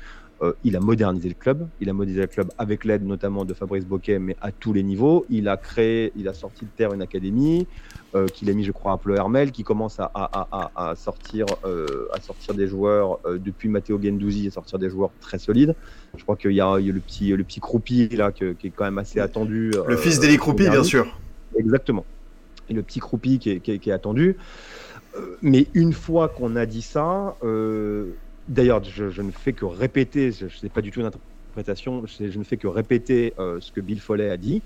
euh, 0.42 0.52
il 0.64 0.76
a 0.76 0.80
modernisé 0.80 1.28
le 1.28 1.34
club. 1.34 1.68
Il 1.80 1.88
a 1.88 1.92
modernisé 1.92 2.22
le 2.22 2.26
club 2.26 2.50
avec 2.58 2.84
l'aide 2.84 3.04
notamment 3.04 3.44
de 3.44 3.54
Fabrice 3.54 3.86
Boquet, 3.86 4.18
mais 4.18 4.36
à 4.40 4.52
tous 4.52 4.72
les 4.72 4.82
niveaux. 4.82 5.24
Il 5.30 5.48
a 5.48 5.56
créé, 5.56 6.12
il 6.16 6.28
a 6.28 6.34
sorti 6.34 6.64
de 6.64 6.70
terre 6.76 6.92
une 6.92 7.02
académie 7.02 7.66
euh, 8.14 8.26
qu'il 8.26 8.50
a 8.50 8.52
mis, 8.52 8.64
je 8.64 8.72
crois, 8.72 8.92
à 8.92 8.96
Pleu 8.96 9.16
Hermel, 9.16 9.52
qui 9.52 9.62
commence 9.62 10.00
à, 10.00 10.10
à, 10.14 10.70
à, 10.74 10.94
sortir, 10.96 11.46
euh, 11.64 12.08
à 12.12 12.20
sortir 12.20 12.54
des 12.54 12.66
joueurs 12.66 13.20
depuis 13.24 13.68
Matteo 13.68 14.00
Gendouzi, 14.02 14.48
à 14.48 14.50
sortir 14.50 14.78
des 14.78 14.90
joueurs 14.90 15.10
très 15.20 15.38
solides. 15.38 15.74
Je 16.16 16.22
crois 16.22 16.36
qu'il 16.36 16.52
y, 16.52 16.60
a 16.60 16.78
le 16.78 17.00
petit, 17.00 17.30
le 17.30 17.44
petit 17.44 17.60
Croupi 17.60 18.08
là, 18.08 18.32
qui 18.32 18.44
est 18.44 18.72
quand 18.74 18.84
même 18.84 18.98
assez 18.98 19.20
attendu. 19.20 19.72
Le 19.86 19.96
fils 19.96 20.20
d'Eli 20.20 20.36
Croupi, 20.36 20.68
bien 20.68 20.84
sûr. 20.84 21.06
Exactement. 21.56 22.04
Et 22.68 22.74
le 22.74 22.82
petit 22.82 23.00
Croupi 23.00 23.38
qui 23.38 23.50
est, 23.50 23.60
qui 23.60 23.78
qui 23.78 23.90
est 23.90 23.92
attendu. 23.92 24.36
Mais 25.42 25.68
une 25.74 25.92
fois 25.92 26.28
qu'on 26.28 26.56
a 26.56 26.66
dit 26.66 26.82
ça, 26.82 27.36
D'ailleurs, 28.48 28.82
je, 28.84 29.22
ne 29.22 29.30
fais 29.30 29.52
que 29.52 29.64
répéter, 29.64 30.32
je 30.32 30.48
sais 30.48 30.68
pas 30.68 30.82
du 30.82 30.90
tout 30.90 31.00
une 31.00 31.06
interprétation, 31.06 32.04
je, 32.06 32.38
ne 32.38 32.44
fais 32.44 32.56
que 32.56 32.66
répéter 32.66 33.32
euh, 33.38 33.58
ce 33.60 33.72
que 33.72 33.80
Bill 33.80 34.00
Foley 34.00 34.28
a 34.28 34.36
dit. 34.36 34.62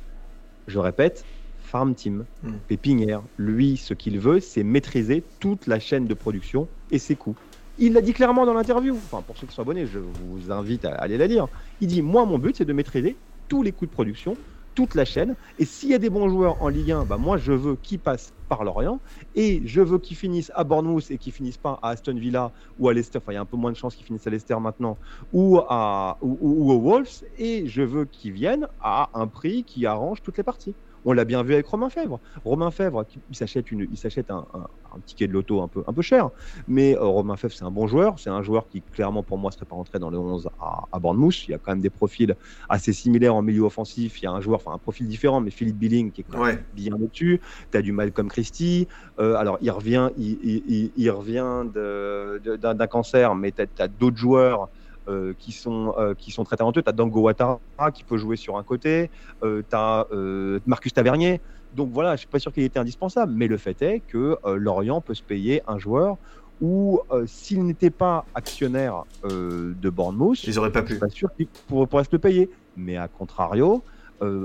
Je 0.66 0.78
répète, 0.78 1.24
Farm 1.58 1.94
Team, 1.94 2.24
mm. 2.42 2.52
Pépinière, 2.66 3.22
lui, 3.36 3.76
ce 3.76 3.94
qu'il 3.94 4.18
veut, 4.18 4.40
c'est 4.40 4.64
maîtriser 4.64 5.22
toute 5.38 5.66
la 5.66 5.78
chaîne 5.78 6.06
de 6.06 6.14
production 6.14 6.68
et 6.90 6.98
ses 6.98 7.14
coûts. 7.14 7.36
Il 7.78 7.92
l'a 7.92 8.00
dit 8.00 8.12
clairement 8.12 8.44
dans 8.44 8.54
l'interview. 8.54 8.96
Enfin, 8.96 9.22
pour 9.22 9.36
ceux 9.38 9.46
qui 9.46 9.54
sont 9.54 9.62
abonnés, 9.62 9.86
je 9.86 10.00
vous 10.00 10.50
invite 10.50 10.84
à 10.84 10.94
aller 10.94 11.16
la 11.16 11.28
lire. 11.28 11.46
Il 11.80 11.86
dit 11.86 12.02
Moi, 12.02 12.24
mon 12.26 12.38
but, 12.38 12.56
c'est 12.56 12.64
de 12.64 12.72
maîtriser 12.72 13.16
tous 13.46 13.62
les 13.62 13.70
coûts 13.70 13.86
de 13.86 13.92
production, 13.92 14.36
toute 14.78 14.94
la 14.94 15.04
chaîne. 15.04 15.34
Et 15.56 15.64
s'il 15.64 15.88
y 15.88 15.94
a 15.94 15.98
des 15.98 16.08
bons 16.08 16.28
joueurs 16.28 16.62
en 16.62 16.68
Ligue 16.68 16.92
1, 16.92 17.04
bah 17.04 17.18
moi 17.18 17.36
je 17.36 17.52
veux 17.52 17.74
qu'ils 17.74 17.98
passent 18.00 18.32
par 18.48 18.62
Lorient 18.62 19.02
et 19.34 19.60
je 19.66 19.80
veux 19.80 19.98
qu'ils 19.98 20.16
finissent 20.16 20.52
à 20.54 20.62
Bournemouth 20.62 21.10
et 21.10 21.18
qu'ils 21.18 21.32
finissent 21.32 21.58
pas 21.58 21.80
à 21.82 21.88
Aston 21.90 22.14
Villa 22.14 22.52
ou 22.76 22.88
à 22.88 22.94
Leicester. 22.94 23.18
Enfin, 23.18 23.32
il 23.32 23.34
y 23.34 23.38
a 23.38 23.40
un 23.40 23.44
peu 23.44 23.56
moins 23.56 23.72
de 23.72 23.76
chances 23.76 23.96
qu'ils 23.96 24.06
finissent 24.06 24.28
à 24.28 24.30
Leicester 24.30 24.56
maintenant 24.60 25.00
ou 25.32 25.58
à 25.68 26.16
ou, 26.22 26.38
ou 26.40 26.70
aux 26.72 26.80
Wolves 26.80 27.24
et 27.36 27.66
je 27.66 27.82
veux 27.82 28.04
qu'ils 28.04 28.30
viennent 28.32 28.68
à 28.78 29.10
un 29.14 29.26
prix 29.26 29.64
qui 29.64 29.84
arrange 29.84 30.22
toutes 30.22 30.38
les 30.38 30.44
parties. 30.44 30.76
On 31.08 31.12
l'a 31.12 31.24
bien 31.24 31.42
vu 31.42 31.54
avec 31.54 31.66
Romain 31.66 31.88
Fèvre. 31.88 32.20
Romain 32.44 32.70
Fèvre, 32.70 33.06
il 33.30 33.34
s'achète, 33.34 33.70
une, 33.70 33.88
il 33.90 33.96
s'achète 33.96 34.30
un, 34.30 34.44
ticket 35.06 35.26
de 35.26 35.32
loto 35.32 35.62
un 35.62 35.68
peu, 35.68 35.82
un 35.86 35.94
peu 35.94 36.02
cher, 36.02 36.28
mais 36.66 36.94
euh, 36.96 37.04
Romain 37.04 37.38
Fèvre, 37.38 37.54
c'est 37.54 37.64
un 37.64 37.70
bon 37.70 37.86
joueur. 37.86 38.18
C'est 38.18 38.28
un 38.28 38.42
joueur 38.42 38.68
qui, 38.68 38.82
clairement, 38.82 39.22
pour 39.22 39.38
moi, 39.38 39.50
serait 39.50 39.64
pas 39.64 39.74
rentré 39.74 39.98
dans 39.98 40.10
le 40.10 40.18
11 40.18 40.50
à, 40.60 40.82
à 40.92 40.98
Bournemouth. 40.98 41.48
Il 41.48 41.52
y 41.52 41.54
a 41.54 41.58
quand 41.58 41.72
même 41.72 41.80
des 41.80 41.88
profils 41.88 42.36
assez 42.68 42.92
similaires 42.92 43.34
en 43.34 43.40
milieu 43.40 43.62
offensif. 43.62 44.20
Il 44.20 44.26
y 44.26 44.28
a 44.28 44.32
un 44.32 44.42
joueur, 44.42 44.60
enfin, 44.62 44.74
un 44.74 44.78
profil 44.78 45.08
différent, 45.08 45.40
mais 45.40 45.50
Philippe 45.50 45.78
Billing 45.78 46.12
qui 46.12 46.20
est 46.20 46.24
quand 46.30 46.44
même 46.44 46.62
bien 46.74 46.92
au-dessus. 46.92 47.40
Tu 47.72 47.78
as 47.78 47.80
du 47.80 47.92
Malcolm 47.92 48.28
Christie. 48.28 48.86
Euh, 49.18 49.34
alors, 49.36 49.56
il 49.62 49.70
revient, 49.70 50.10
il, 50.18 50.92
il, 50.94 51.10
revient 51.10 51.64
d'un 51.72 52.86
cancer, 52.86 53.34
mais 53.34 53.50
tu 53.52 53.62
as, 53.78 53.88
d'autres 53.88 54.18
joueurs 54.18 54.68
euh, 55.08 55.32
qui, 55.38 55.52
sont, 55.52 55.94
euh, 55.98 56.14
qui 56.14 56.30
sont 56.30 56.44
très 56.44 56.56
talentueux. 56.56 56.82
Tu 56.82 56.88
as 56.88 56.92
Dango 56.92 57.20
Ouattara 57.20 57.58
qui 57.94 58.04
peut 58.04 58.18
jouer 58.18 58.36
sur 58.36 58.58
un 58.58 58.62
côté, 58.62 59.10
euh, 59.42 59.62
tu 59.68 59.74
as 59.76 60.06
Marcus 60.66 60.92
Tavernier. 60.92 61.40
Donc 61.74 61.90
voilà, 61.92 62.14
je 62.14 62.20
suis 62.20 62.28
pas 62.28 62.38
sûr 62.38 62.52
qu'il 62.52 62.62
était 62.62 62.78
indispensable, 62.78 63.32
mais 63.34 63.46
le 63.46 63.56
fait 63.56 63.80
est 63.82 64.00
que 64.00 64.36
Lorient 64.44 65.00
peut 65.00 65.14
se 65.14 65.22
payer 65.22 65.62
un 65.66 65.78
joueur 65.78 66.16
où 66.60 67.00
s'il 67.26 67.64
n'était 67.64 67.90
pas 67.90 68.24
actionnaire 68.34 69.04
de 69.24 69.90
Bournemouth, 69.90 70.42
ils 70.44 70.58
auraient 70.58 70.72
pas 70.72 70.82
pu. 70.82 70.88
Je 70.88 70.94
suis 70.94 71.00
pas 71.00 71.08
sûr 71.08 71.28
qu'il 71.34 71.46
pourrait, 71.46 72.04
se 72.04 72.10
le 72.12 72.18
payer. 72.18 72.50
Mais 72.76 72.96
à 72.96 73.06
contrario, 73.06 73.82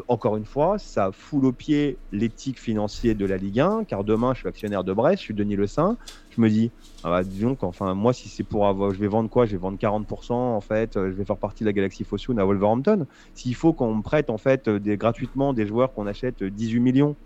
encore 0.08 0.38
une 0.38 0.46
fois, 0.46 0.78
ça 0.78 1.12
foule 1.12 1.46
au 1.46 1.52
pied 1.52 1.98
l'éthique 2.12 2.60
financière 2.60 3.16
de 3.16 3.26
la 3.26 3.38
Ligue 3.38 3.60
1, 3.60 3.86
car 3.86 4.04
demain, 4.04 4.34
je 4.34 4.40
suis 4.40 4.50
actionnaire 4.50 4.84
de 4.84 4.94
Brest, 4.94 5.20
je 5.20 5.24
suis 5.24 5.34
Denis 5.34 5.56
Le 5.56 5.68
Saint, 5.68 5.98
je 6.30 6.42
me 6.42 6.50
dis, 6.50 6.72
ah 7.04 7.10
bah, 7.10 7.24
disons 7.24 7.58
moi, 7.96 8.14
si 8.14 8.30
c'est 8.30 8.44
pour 8.44 8.68
avoir, 8.68 8.92
je 8.94 9.00
vais 9.00 9.08
vendre 9.08 9.30
quoi? 9.30 9.46
Je 9.46 9.52
vais 9.52 9.58
vendre 9.58 9.78
40%, 9.78 10.34
en 10.34 10.62
fait, 10.62 10.96
euh, 10.96 11.12
je 11.12 11.16
vais 11.16 11.26
faire 11.26 11.38
partie 11.38 11.64
de 11.64 11.70
la 11.70 11.74
Galaxy 11.74 12.04
Fosun 12.04 12.40
à 12.40 12.46
Wolverhampton. 12.46 13.08
S'il 13.34 13.56
faut 13.56 13.74
qu'on 13.74 13.96
me 13.96 14.02
prête, 14.02 14.30
en 14.30 14.38
fait, 14.38 14.68
euh, 14.68 14.80
gratuitement 14.80 15.54
des 15.54 15.66
joueurs 15.66 15.94
qu'on 15.94 16.08
achète 16.08 16.44
18 16.44 16.78
euh, 16.78 16.82
millions, 16.82 17.18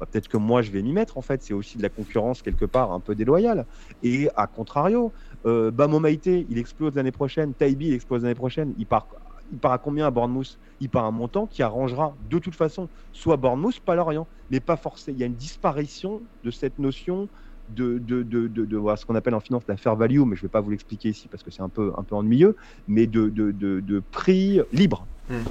bah, 0.00 0.06
peut-être 0.10 0.28
que 0.28 0.36
moi, 0.36 0.62
je 0.62 0.70
vais 0.70 0.82
m'y 0.82 0.92
mettre, 0.92 1.16
en 1.16 1.22
fait. 1.22 1.42
C'est 1.42 1.54
aussi 1.54 1.78
de 1.78 1.82
la 1.82 1.88
concurrence, 1.88 2.42
quelque 2.42 2.64
part, 2.64 2.92
un 2.92 3.00
peu 3.00 3.14
déloyale. 3.14 3.66
Et 4.02 4.28
à 4.36 4.46
contrario, 4.46 5.12
euh, 5.46 5.70
Maïté, 5.98 6.46
il 6.48 6.58
explose 6.58 6.94
l'année 6.94 7.12
prochaine. 7.12 7.54
Taibi, 7.54 7.88
il 7.88 7.94
explose 7.94 8.22
l'année 8.22 8.34
prochaine. 8.34 8.74
Il 8.78 8.86
part, 8.86 9.08
il 9.52 9.58
part 9.58 9.72
à 9.72 9.78
combien 9.78 10.06
à 10.06 10.10
Bournemouth? 10.10 10.58
Il 10.80 10.88
part 10.88 11.04
à 11.04 11.08
un 11.08 11.12
montant 11.12 11.46
qui 11.46 11.62
arrangera 11.62 12.14
de 12.30 12.38
toute 12.38 12.54
façon 12.54 12.88
soit 13.12 13.36
Bournemouth, 13.36 13.80
pas 13.80 13.94
Lorient, 13.94 14.26
mais 14.50 14.60
pas 14.60 14.76
forcément. 14.76 15.16
Il 15.16 15.20
y 15.20 15.24
a 15.24 15.26
une 15.26 15.34
disparition 15.34 16.22
de 16.44 16.50
cette 16.50 16.78
notion 16.78 17.28
de, 17.68 17.98
de, 17.98 18.96
ce 18.96 19.04
qu'on 19.04 19.14
appelle 19.14 19.34
en 19.34 19.40
finance 19.40 19.64
la 19.66 19.76
fair 19.76 19.96
value, 19.96 20.20
mais 20.20 20.36
je 20.36 20.40
ne 20.40 20.46
vais 20.46 20.48
pas 20.48 20.60
vous 20.60 20.70
l'expliquer 20.70 21.08
ici 21.08 21.28
parce 21.28 21.42
que 21.42 21.50
c'est 21.50 21.62
un 21.62 21.68
peu, 21.68 21.92
ennuyeux, 22.10 22.56
mais 22.86 23.06
de, 23.06 23.28
de, 23.28 24.02
prix 24.12 24.60
libre. 24.72 25.06
Hmm. 25.28 25.42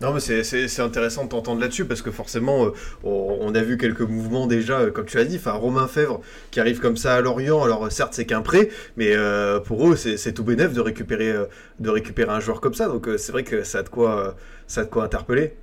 Non, 0.00 0.12
mais 0.12 0.20
c'est- 0.20 0.44
c'est 0.44 0.68
c'est 0.68 0.82
intéressant 0.82 1.24
de 1.24 1.30
t'entendre 1.30 1.60
là-dessus 1.60 1.86
parce 1.86 2.02
que 2.02 2.10
forcément, 2.10 2.66
euh, 2.66 2.70
on, 3.02 3.38
on 3.40 3.54
a 3.54 3.62
vu 3.62 3.78
quelques 3.78 4.02
mouvements 4.02 4.46
déjà, 4.46 4.80
euh, 4.80 4.90
comme 4.90 5.06
tu 5.06 5.18
as 5.18 5.24
dit. 5.24 5.36
Enfin, 5.36 5.52
Romain 5.52 5.86
Fèvre 5.88 6.20
qui 6.50 6.60
arrive 6.60 6.80
comme 6.80 6.96
ça 6.98 7.14
à 7.14 7.20
Lorient. 7.22 7.62
Alors, 7.62 7.90
certes, 7.90 8.12
c'est 8.14 8.26
qu'un 8.26 8.42
prêt, 8.42 8.68
mais 8.96 9.14
euh, 9.16 9.58
pour 9.60 9.88
eux, 9.88 9.96
c'est 9.96 10.16
c'est 10.18 10.32
tout 10.34 10.44
bénef 10.44 10.74
de 10.74 10.80
récupérer, 10.80 11.30
euh, 11.32 11.46
de 11.80 11.88
récupérer 11.90 12.30
un 12.30 12.40
joueur 12.40 12.60
comme 12.60 12.74
ça. 12.74 12.88
Donc, 12.88 13.08
euh, 13.08 13.16
c'est 13.16 13.32
vrai 13.32 13.44
que 13.44 13.62
ça 13.62 13.78
a 13.78 13.82
de 13.82 13.88
quoi, 13.88 14.28
euh, 14.28 14.32
ça 14.66 14.82
a 14.82 14.84
de 14.84 14.90
quoi 14.90 15.04
interpeller. 15.04 15.56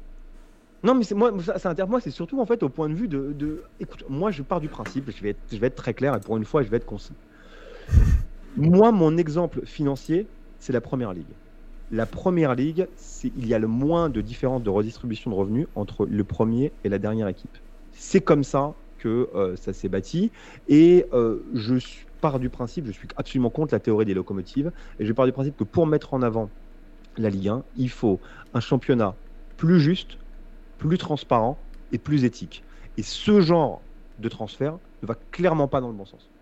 Non, 0.84 0.96
mais 0.96 1.04
c'est 1.06 1.16
moi, 1.16 1.32
ça, 1.44 1.58
ça 1.60 1.70
inter- 1.72 1.86
moi, 1.88 2.02
c'est 2.02 2.12
surtout 2.12 2.40
en 2.42 2.46
fait 2.46 2.62
au 2.64 2.70
point 2.70 2.90
de 2.90 2.94
vue 2.96 3.08
de, 3.08 3.32
de- 3.34 3.70
Écoute, 3.80 4.04
moi, 4.10 4.32
je 4.32 4.44
pars 4.44 4.60
du 4.62 4.70
principe, 4.70 5.10
je 5.12 5.22
vais, 5.24 5.30
être, 5.32 5.42
je 5.52 5.58
vais 5.58 5.68
être 5.68 5.76
très 5.76 5.94
clair 5.94 6.16
et 6.16 6.20
pour 6.22 6.38
une 6.38 6.46
fois, 6.46 6.62
je 6.64 6.70
vais 6.70 6.78
être 6.78 6.86
concis. 6.86 7.18
Moi, 8.56 8.92
mon 8.92 9.18
exemple 9.18 9.66
financier, 9.66 10.32
c'est 10.60 10.74
la 10.74 10.82
première 10.82 11.14
ligue. 11.14 11.36
La 11.94 12.08
première 12.08 12.56
ligue, 12.56 12.88
il 13.24 13.46
y 13.46 13.54
a 13.54 13.60
le 13.60 13.68
moins 13.68 14.10
de 14.10 14.20
différence 14.20 14.64
de 14.64 14.70
redistribution 14.72 15.30
de 15.30 15.36
revenus 15.36 15.68
entre 15.76 16.08
le 16.08 16.24
premier 16.24 16.74
et 16.84 16.90
la 16.90 16.98
dernière 16.98 17.28
équipe. 17.28 17.56
C'est 17.92 18.22
comme 18.22 18.44
ça 18.44 18.74
que 18.98 19.30
euh, 19.36 19.56
ça 19.58 19.74
s'est 19.74 19.90
bâti 19.90 20.32
et 20.68 21.06
euh, 21.14 21.44
je 21.54 21.76
pars 22.20 22.40
du 22.40 22.50
principe, 22.50 22.88
je 22.88 22.92
suis 22.92 23.08
absolument 23.16 23.52
contre 23.52 23.76
la 23.76 23.80
théorie 23.80 24.06
des 24.06 24.16
locomotives 24.16 24.72
et 24.98 25.06
je 25.06 25.14
pars 25.14 25.28
du 25.28 25.32
principe 25.34 25.56
que 25.56 25.64
pour 25.64 25.86
mettre 25.86 26.16
en 26.16 26.24
avant 26.24 26.50
la 27.16 27.30
Ligue 27.30 27.50
1, 27.50 27.64
il 27.76 27.92
faut 27.92 28.22
un 28.54 28.60
championnat 28.60 29.16
plus 29.56 29.80
juste, 29.80 30.18
plus 30.80 30.98
transparent 30.98 31.64
et 31.92 32.00
plus 32.00 32.26
éthique. 32.26 32.66
Et 32.98 33.04
ce 33.04 33.40
genre 33.40 33.88
de 34.18 34.30
transfert 34.30 34.80
ne 35.04 35.08
va 35.08 35.14
clairement 35.30 35.68
pas 35.68 35.80
dans 35.80 35.90
le 35.90 35.96
bon 35.96 36.06
sens. 36.06 36.33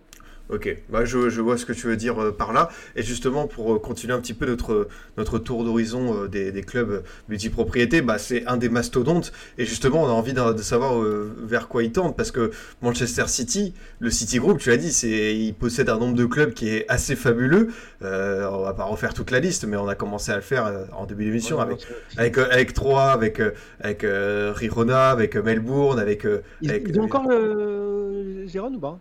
Ok, 0.51 0.75
bah, 0.89 1.05
je, 1.05 1.29
je 1.29 1.39
vois 1.39 1.57
ce 1.57 1.65
que 1.65 1.71
tu 1.71 1.87
veux 1.87 1.95
dire 1.95 2.21
euh, 2.21 2.31
par 2.31 2.51
là. 2.51 2.67
Et 2.97 3.03
justement, 3.03 3.47
pour 3.47 3.73
euh, 3.73 3.79
continuer 3.79 4.13
un 4.13 4.19
petit 4.19 4.33
peu 4.33 4.45
notre, 4.45 4.89
notre 5.17 5.39
tour 5.39 5.63
d'horizon 5.63 6.23
euh, 6.23 6.27
des, 6.27 6.51
des 6.51 6.61
clubs 6.61 7.03
multipropriétés, 7.29 8.01
bah, 8.01 8.17
c'est 8.17 8.45
un 8.47 8.57
des 8.57 8.67
mastodontes. 8.67 9.31
Et 9.57 9.65
justement, 9.65 10.03
on 10.03 10.07
a 10.07 10.11
envie 10.11 10.33
de, 10.33 10.51
de 10.51 10.61
savoir 10.61 10.99
vers 11.37 11.69
quoi 11.69 11.83
ils 11.83 11.93
tendent. 11.93 12.17
Parce 12.17 12.31
que 12.31 12.51
Manchester 12.81 13.27
City, 13.27 13.73
le 13.99 14.09
City 14.11 14.39
Group, 14.39 14.57
tu 14.59 14.69
l'as 14.69 14.77
dit, 14.77 14.91
c'est, 14.91 15.37
il 15.37 15.53
possède 15.53 15.89
un 15.89 15.97
nombre 15.97 16.15
de 16.17 16.25
clubs 16.25 16.53
qui 16.53 16.67
est 16.67 16.85
assez 16.89 17.15
fabuleux. 17.15 17.69
On 18.01 18.61
va 18.63 18.73
pas 18.75 18.83
refaire 18.83 19.13
toute 19.13 19.31
la 19.31 19.39
liste, 19.39 19.63
mais 19.65 19.77
on 19.77 19.87
a 19.87 19.95
commencé 19.95 20.31
à 20.33 20.35
le 20.35 20.41
faire 20.41 20.87
en 20.91 21.05
début 21.05 21.23
d'émission 21.25 21.61
avec, 21.61 21.87
avec, 22.17 22.37
avec 22.37 22.73
Troyes, 22.73 23.11
avec, 23.11 23.41
avec 23.79 24.05
Rirona, 24.05 25.11
avec 25.11 25.37
Melbourne, 25.37 25.97
avec. 25.97 26.27
Ils, 26.61 26.69
avec- 26.69 26.87
ils 26.89 26.99
ont 26.99 27.03
encore 27.03 27.27
le 27.29 28.45
Gérone 28.47 28.75
ou 28.75 28.79
pas? 28.79 28.99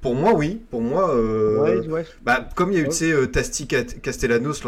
Pour 0.00 0.14
moi, 0.14 0.34
oui. 0.34 0.60
Pour 0.70 0.82
moi. 0.82 1.10
euh, 1.14 1.62
Ouais, 1.62 1.88
ouais. 1.88 2.04
Bah, 2.22 2.48
comme 2.54 2.70
il 2.70 2.74
y 2.74 2.78
a 2.78 2.80
eu, 2.82 2.84
Ouais. 2.84 2.90
tu 2.90 2.96
sais, 2.96 3.12
euh, 3.12 3.26
Tasti 3.26 3.66
Castellanos, 3.66 4.62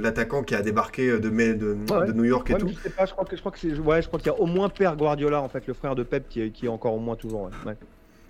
l'attaquant 0.00 0.42
qui 0.42 0.54
a 0.54 0.62
débarqué 0.62 1.08
euh, 1.10 1.20
de, 1.20 1.30
mai- 1.30 1.54
de, 1.54 1.74
New 2.14 2.24
York 2.24 2.50
et 2.50 2.54
tout. 2.56 2.68
je 2.68 2.74
sais 2.74 2.90
pas, 2.90 3.06
je 3.06 3.12
crois 3.12 3.24
que 3.24 3.36
je 3.36 3.40
crois 3.40 3.52
que 3.52 3.58
c'est 3.58 3.78
ouais, 3.78 4.02
je 4.02 4.08
crois 4.08 4.18
qu'il 4.18 4.32
y 4.32 4.34
a 4.34 4.38
au 4.40 4.46
moins 4.46 4.68
Père 4.68 4.96
Guardiola 4.96 5.40
en 5.40 5.48
fait, 5.48 5.66
le 5.66 5.74
frère 5.74 5.94
de 5.94 6.02
Pep 6.02 6.28
qui 6.28 6.42
est, 6.42 6.50
qui 6.50 6.66
est 6.66 6.68
encore 6.70 6.94
au 6.94 6.98
moins 7.00 7.16
toujours. 7.16 7.50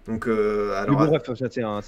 Donc, 0.09 0.27
euh, 0.27 0.75
alors, 0.83 0.97
bon, 0.99 1.05
bref, 1.07 1.23
ça, 1.25 1.33
c'est 1.49 1.63
un, 1.63 1.79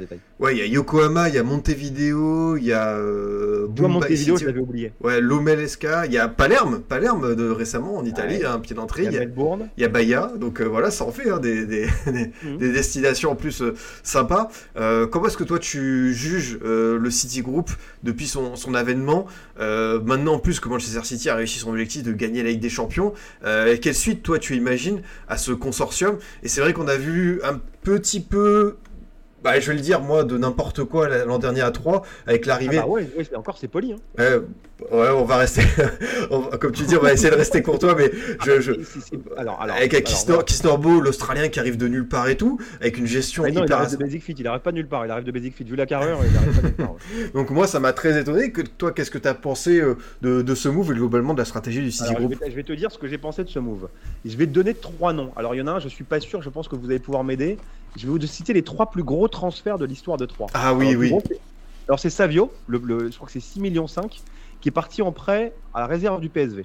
détail. 0.00 0.20
ouais, 0.40 0.54
il 0.56 0.58
y 0.58 0.62
a 0.62 0.66
Yokohama, 0.66 1.28
il 1.28 1.34
y 1.34 1.38
a 1.38 1.42
Montevideo, 1.42 2.56
il 2.56 2.64
y 2.64 2.72
a 2.72 2.94
euh, 2.96 3.66
Bombay 3.68 3.88
Montevideo, 3.92 4.36
City. 4.36 4.40
je 4.40 4.46
l'avais 4.46 4.60
oublié. 4.60 4.92
Ouais, 5.02 5.20
Lomelesca, 5.20 6.06
il 6.06 6.12
y 6.12 6.18
a 6.18 6.28
Palerme, 6.28 6.80
Palerme 6.80 7.34
de 7.34 7.50
récemment 7.50 7.98
en 7.98 8.06
Italie, 8.06 8.34
Ouais. 8.36 8.40
il 8.40 8.42
y 8.42 8.46
a 8.46 8.52
un 8.54 8.58
pied 8.58 8.74
d'entrée, 8.74 9.04
Il 9.04 9.12
y 9.12 9.16
a 9.16 9.20
Melbourne. 9.20 9.68
il 9.76 9.82
y 9.82 9.84
a 9.84 9.88
Bahia, 9.88 10.32
donc 10.40 10.62
euh, 10.62 10.64
voilà, 10.64 10.90
ça 10.90 11.04
en 11.04 11.12
fait 11.12 11.28
hein, 11.30 11.38
des, 11.40 11.66
des, 11.66 11.86
des- 12.06 12.32
Mhm. 12.42 12.56
des 12.56 12.72
destinations 12.72 13.32
en 13.32 13.36
plus 13.36 13.60
euh, 13.60 13.74
sympas. 14.02 14.48
Euh, 14.78 15.06
comment 15.06 15.26
est-ce 15.26 15.36
que 15.36 15.44
toi 15.44 15.58
tu 15.58 16.14
juges 16.14 16.58
le 16.62 17.10
City 17.10 17.42
Group 17.42 17.70
depuis 18.02 18.26
son, 18.28 18.56
son 18.56 18.72
avènement 18.74 19.26
Maintenant 19.58 20.34
en 20.34 20.38
plus 20.38 20.60
que 20.60 20.68
Manchester 20.68 21.00
City 21.04 21.28
a 21.28 21.34
réussi 21.34 21.58
son 21.58 21.70
objectif 21.70 22.02
de 22.02 22.12
gagner 22.12 22.42
la 22.42 22.50
Ligue 22.50 22.60
des 22.60 22.68
Champions, 22.70 23.12
quelle 23.42 23.94
suite 23.94 24.22
toi 24.22 24.38
tu 24.38 24.56
imagines 24.56 25.02
à 25.28 25.36
ce 25.36 25.52
consortium? 25.52 26.16
Et 26.42 26.48
c'est 26.48 26.60
vrai 26.60 26.72
qu'on 26.72 26.88
a 26.88 26.96
vu 26.96 27.40
un 27.42 27.57
petit 27.82 28.20
peu... 28.20 28.76
Bah, 29.48 29.60
je 29.60 29.66
vais 29.70 29.74
le 29.76 29.80
dire, 29.80 30.00
moi, 30.02 30.24
de 30.24 30.36
n'importe 30.36 30.84
quoi 30.84 31.08
l'an 31.24 31.38
dernier 31.38 31.62
à 31.62 31.70
3, 31.70 32.02
avec 32.26 32.42
Ah 32.44 32.48
l'arrivée 32.48 32.76
bah 32.78 32.86
ouais, 32.86 33.08
ouais, 33.16 33.24
c'est- 33.24 33.34
encore 33.36 33.56
c'est 33.56 33.68
poli. 33.68 33.92
Hein. 33.94 33.96
euh, 34.20 34.40
ouais, 34.92 35.08
on 35.16 35.24
va 35.24 35.36
rester. 35.38 35.62
on 36.30 36.40
va- 36.40 36.58
comme 36.58 36.72
tu 36.72 36.82
dis, 36.82 36.96
on 36.96 37.00
va 37.00 37.12
essayer 37.14 37.30
de 37.30 37.34
rester 37.36 37.62
courtois, 37.62 37.94
mais 37.94 38.10
je, 38.44 38.60
je- 38.60 38.72
Alors, 39.36 39.60
alors, 39.62 39.76
avec 39.76 40.04
Kisnorbo, 40.04 41.00
l'Australien 41.00 41.48
qui 41.48 41.58
arrive 41.60 41.76
de 41.78 41.88
nulle 41.88 42.06
part 42.06 42.28
et 42.28 42.36
tout, 42.36 42.58
avec 42.80 42.98
une 42.98 43.06
gestion 43.06 43.44
Ah 43.46 43.50
non, 43.50 43.62
il 43.62 43.64
hyper. 43.64 43.78
arrive 43.78 43.92
de 43.92 43.96
Basic 43.96 44.22
Fit, 44.22 44.34
il 44.38 44.46
arrive 44.46 44.60
pas 44.60 44.70
de 44.70 44.76
nulle 44.76 44.86
part, 44.88 45.04
il 45.06 45.10
arrive 45.10 45.24
de 45.24 45.32
Basic 45.32 45.54
Fit. 45.56 45.64
Vu 45.64 45.76
la 45.76 45.86
carrure, 45.86 46.18
il 46.30 46.36
arrive 46.36 46.54
pas 46.54 46.60
de 46.60 46.66
nulle 46.66 46.74
part. 46.76 46.92
ouais. 46.92 47.30
Donc 47.34 47.50
moi, 47.50 47.66
ça 47.66 47.80
m'a 47.80 47.92
très 47.92 48.20
étonné. 48.20 48.52
Que 48.52 48.60
toi, 48.62 48.92
qu'est-ce 48.92 49.10
que 49.10 49.18
tu 49.18 49.28
as 49.28 49.34
pensé 49.34 49.80
euh, 49.80 49.96
de, 50.22 50.42
de 50.42 50.54
ce 50.54 50.68
move 50.68 50.92
et 50.92 50.94
globalement 50.94 51.32
de 51.34 51.38
la 51.38 51.44
stratégie 51.44 51.80
du 51.80 51.90
City 51.90 52.04
Alors, 52.10 52.20
je, 52.22 52.26
Group 52.26 52.40
vais, 52.40 52.50
je 52.50 52.56
vais 52.56 52.62
te 52.64 52.72
dire 52.72 52.90
ce 52.92 52.98
que 52.98 53.08
j'ai 53.08 53.18
pensé 53.18 53.44
de 53.44 53.48
ce 53.48 53.58
move. 53.58 53.88
Je 54.24 54.36
vais 54.36 54.46
te 54.46 54.52
donner 54.52 54.74
trois 54.74 55.12
noms. 55.12 55.30
Alors, 55.36 55.54
il 55.54 55.58
y 55.58 55.62
en 55.62 55.66
a 55.68 55.72
un, 55.72 55.78
je 55.80 55.88
suis 55.88 56.04
pas 56.04 56.20
sûr, 56.20 56.42
je 56.42 56.50
pense 56.50 56.68
que 56.68 56.76
vous 56.76 56.86
allez 56.86 56.98
pouvoir 56.98 57.24
m'aider. 57.24 57.56
Je 57.96 58.06
vais 58.06 58.12
vous 58.12 58.20
citer 58.26 58.52
les 58.52 58.62
trois 58.62 58.90
plus 58.90 59.02
gros 59.02 59.28
transferts 59.28 59.78
de 59.78 59.84
l'histoire 59.84 60.16
de 60.16 60.26
Troyes. 60.26 60.48
Ah 60.54 60.74
oui, 60.74 60.88
Alors, 60.88 61.00
oui. 61.00 61.08
gros, 61.10 61.22
Alors, 61.88 61.98
c'est 61.98 62.10
Savio, 62.10 62.52
le, 62.66 62.78
le- 62.84 63.10
je 63.10 63.16
crois 63.16 63.26
que 63.26 63.32
c'est 63.32 63.40
6 63.40 63.60
millions 63.60 63.86
5, 63.86 64.20
qui 64.60 64.68
est 64.68 64.72
parti 64.72 65.02
en 65.02 65.12
prêt 65.12 65.52
à 65.74 65.80
la 65.80 65.86
réserve 65.86 66.20
du 66.20 66.28
PSV. 66.28 66.64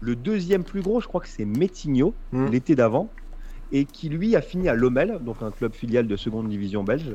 Le 0.00 0.16
deuxième 0.16 0.64
plus 0.64 0.80
gros, 0.82 1.00
je 1.00 1.06
crois 1.08 1.20
que 1.20 1.28
c'est 1.28 1.44
Metigno, 1.44 2.14
Hmm. 2.32 2.46
l'été 2.46 2.74
d'avant, 2.74 3.08
et 3.72 3.84
qui 3.84 4.08
lui 4.08 4.34
a 4.36 4.40
fini 4.40 4.68
à 4.68 4.74
Lommel, 4.74 5.18
donc 5.20 5.36
un 5.42 5.50
club 5.50 5.74
filial 5.74 6.06
de 6.06 6.16
seconde 6.16 6.48
division 6.48 6.82
belge. 6.84 7.14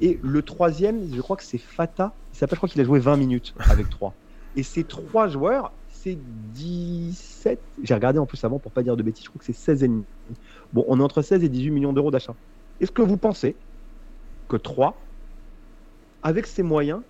Et 0.00 0.18
le 0.22 0.42
troisième, 0.42 1.12
je 1.12 1.20
crois 1.20 1.36
que 1.36 1.42
c'est 1.42 1.58
Fata. 1.58 2.12
Il 2.32 2.36
s'appelle, 2.38 2.56
je 2.56 2.58
crois 2.60 2.68
qu'il 2.68 2.80
a 2.80 2.84
joué 2.84 3.00
20 3.00 3.16
minutes 3.16 3.54
avec 3.70 3.88
3. 3.90 4.14
Et 4.56 4.62
ces 4.62 4.84
trois 4.84 5.28
joueurs, 5.28 5.72
c'est 5.88 6.16
17. 6.54 7.58
J'ai 7.82 7.94
regardé 7.94 8.18
en 8.18 8.26
plus 8.26 8.42
avant 8.44 8.58
pour 8.58 8.70
pas 8.72 8.82
dire 8.82 8.96
de 8.96 9.02
bêtises, 9.02 9.24
je 9.24 9.28
crois 9.30 9.38
que 9.40 9.44
c'est 9.44 9.52
16 9.52 9.82
et 9.84 9.88
demi. 9.88 10.04
Bon, 10.72 10.84
on 10.88 11.00
est 11.00 11.02
entre 11.02 11.22
16 11.22 11.42
et 11.44 11.48
18 11.48 11.70
millions 11.70 11.92
d'euros 11.92 12.10
d'achat. 12.10 12.34
Est-ce 12.80 12.92
que 12.92 13.02
vous 13.02 13.16
pensez 13.16 13.56
que 14.48 14.56
3, 14.56 14.96
avec 16.22 16.46
ces 16.46 16.62
moyens, 16.62 17.00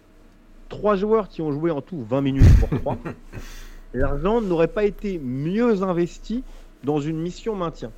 trois 0.69 0.97
joueurs 0.97 1.29
qui 1.29 1.43
ont 1.43 1.53
joué 1.53 1.71
en 1.71 1.81
tout 1.81 2.03
20 2.03 2.21
minutes 2.21 2.61
pour 2.61 2.69
3, 2.81 2.99
l'argent 3.95 4.41
n'aurait 4.41 4.69
pas 4.69 4.85
été 4.85 5.19
mieux 5.19 5.83
investi 5.83 6.43
dans 6.85 7.01
une 7.01 7.21
mission 7.21 7.55
maintien? 7.55 7.91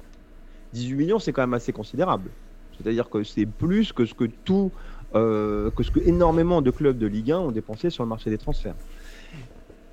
18 0.73 0.95
millions, 0.95 1.19
c'est 1.19 1.33
quand 1.33 1.43
même 1.43 1.55
assez 1.55 1.73
considérable. 1.73 2.31
C'est-à-dire 2.77 3.11
que 3.11 3.23
c'est 3.23 3.47
plus 3.47 3.93
que 3.93 4.05
ce 4.05 4.15
que 4.15 4.25
tout, 4.25 4.71
euh, 5.15 5.71
que 5.71 5.83
ce 5.83 5.91
que 5.91 6.01
énormément 6.01 6.63
de 6.63 6.71
clubs 6.71 6.97
de 6.97 7.07
Ligue 7.07 7.33
1 7.33 7.39
ont 7.39 7.51
dépensé 7.51 7.91
sur 7.91 8.05
le 8.05 8.09
marché 8.09 8.31
des 8.31 8.39
transferts. 8.39 8.77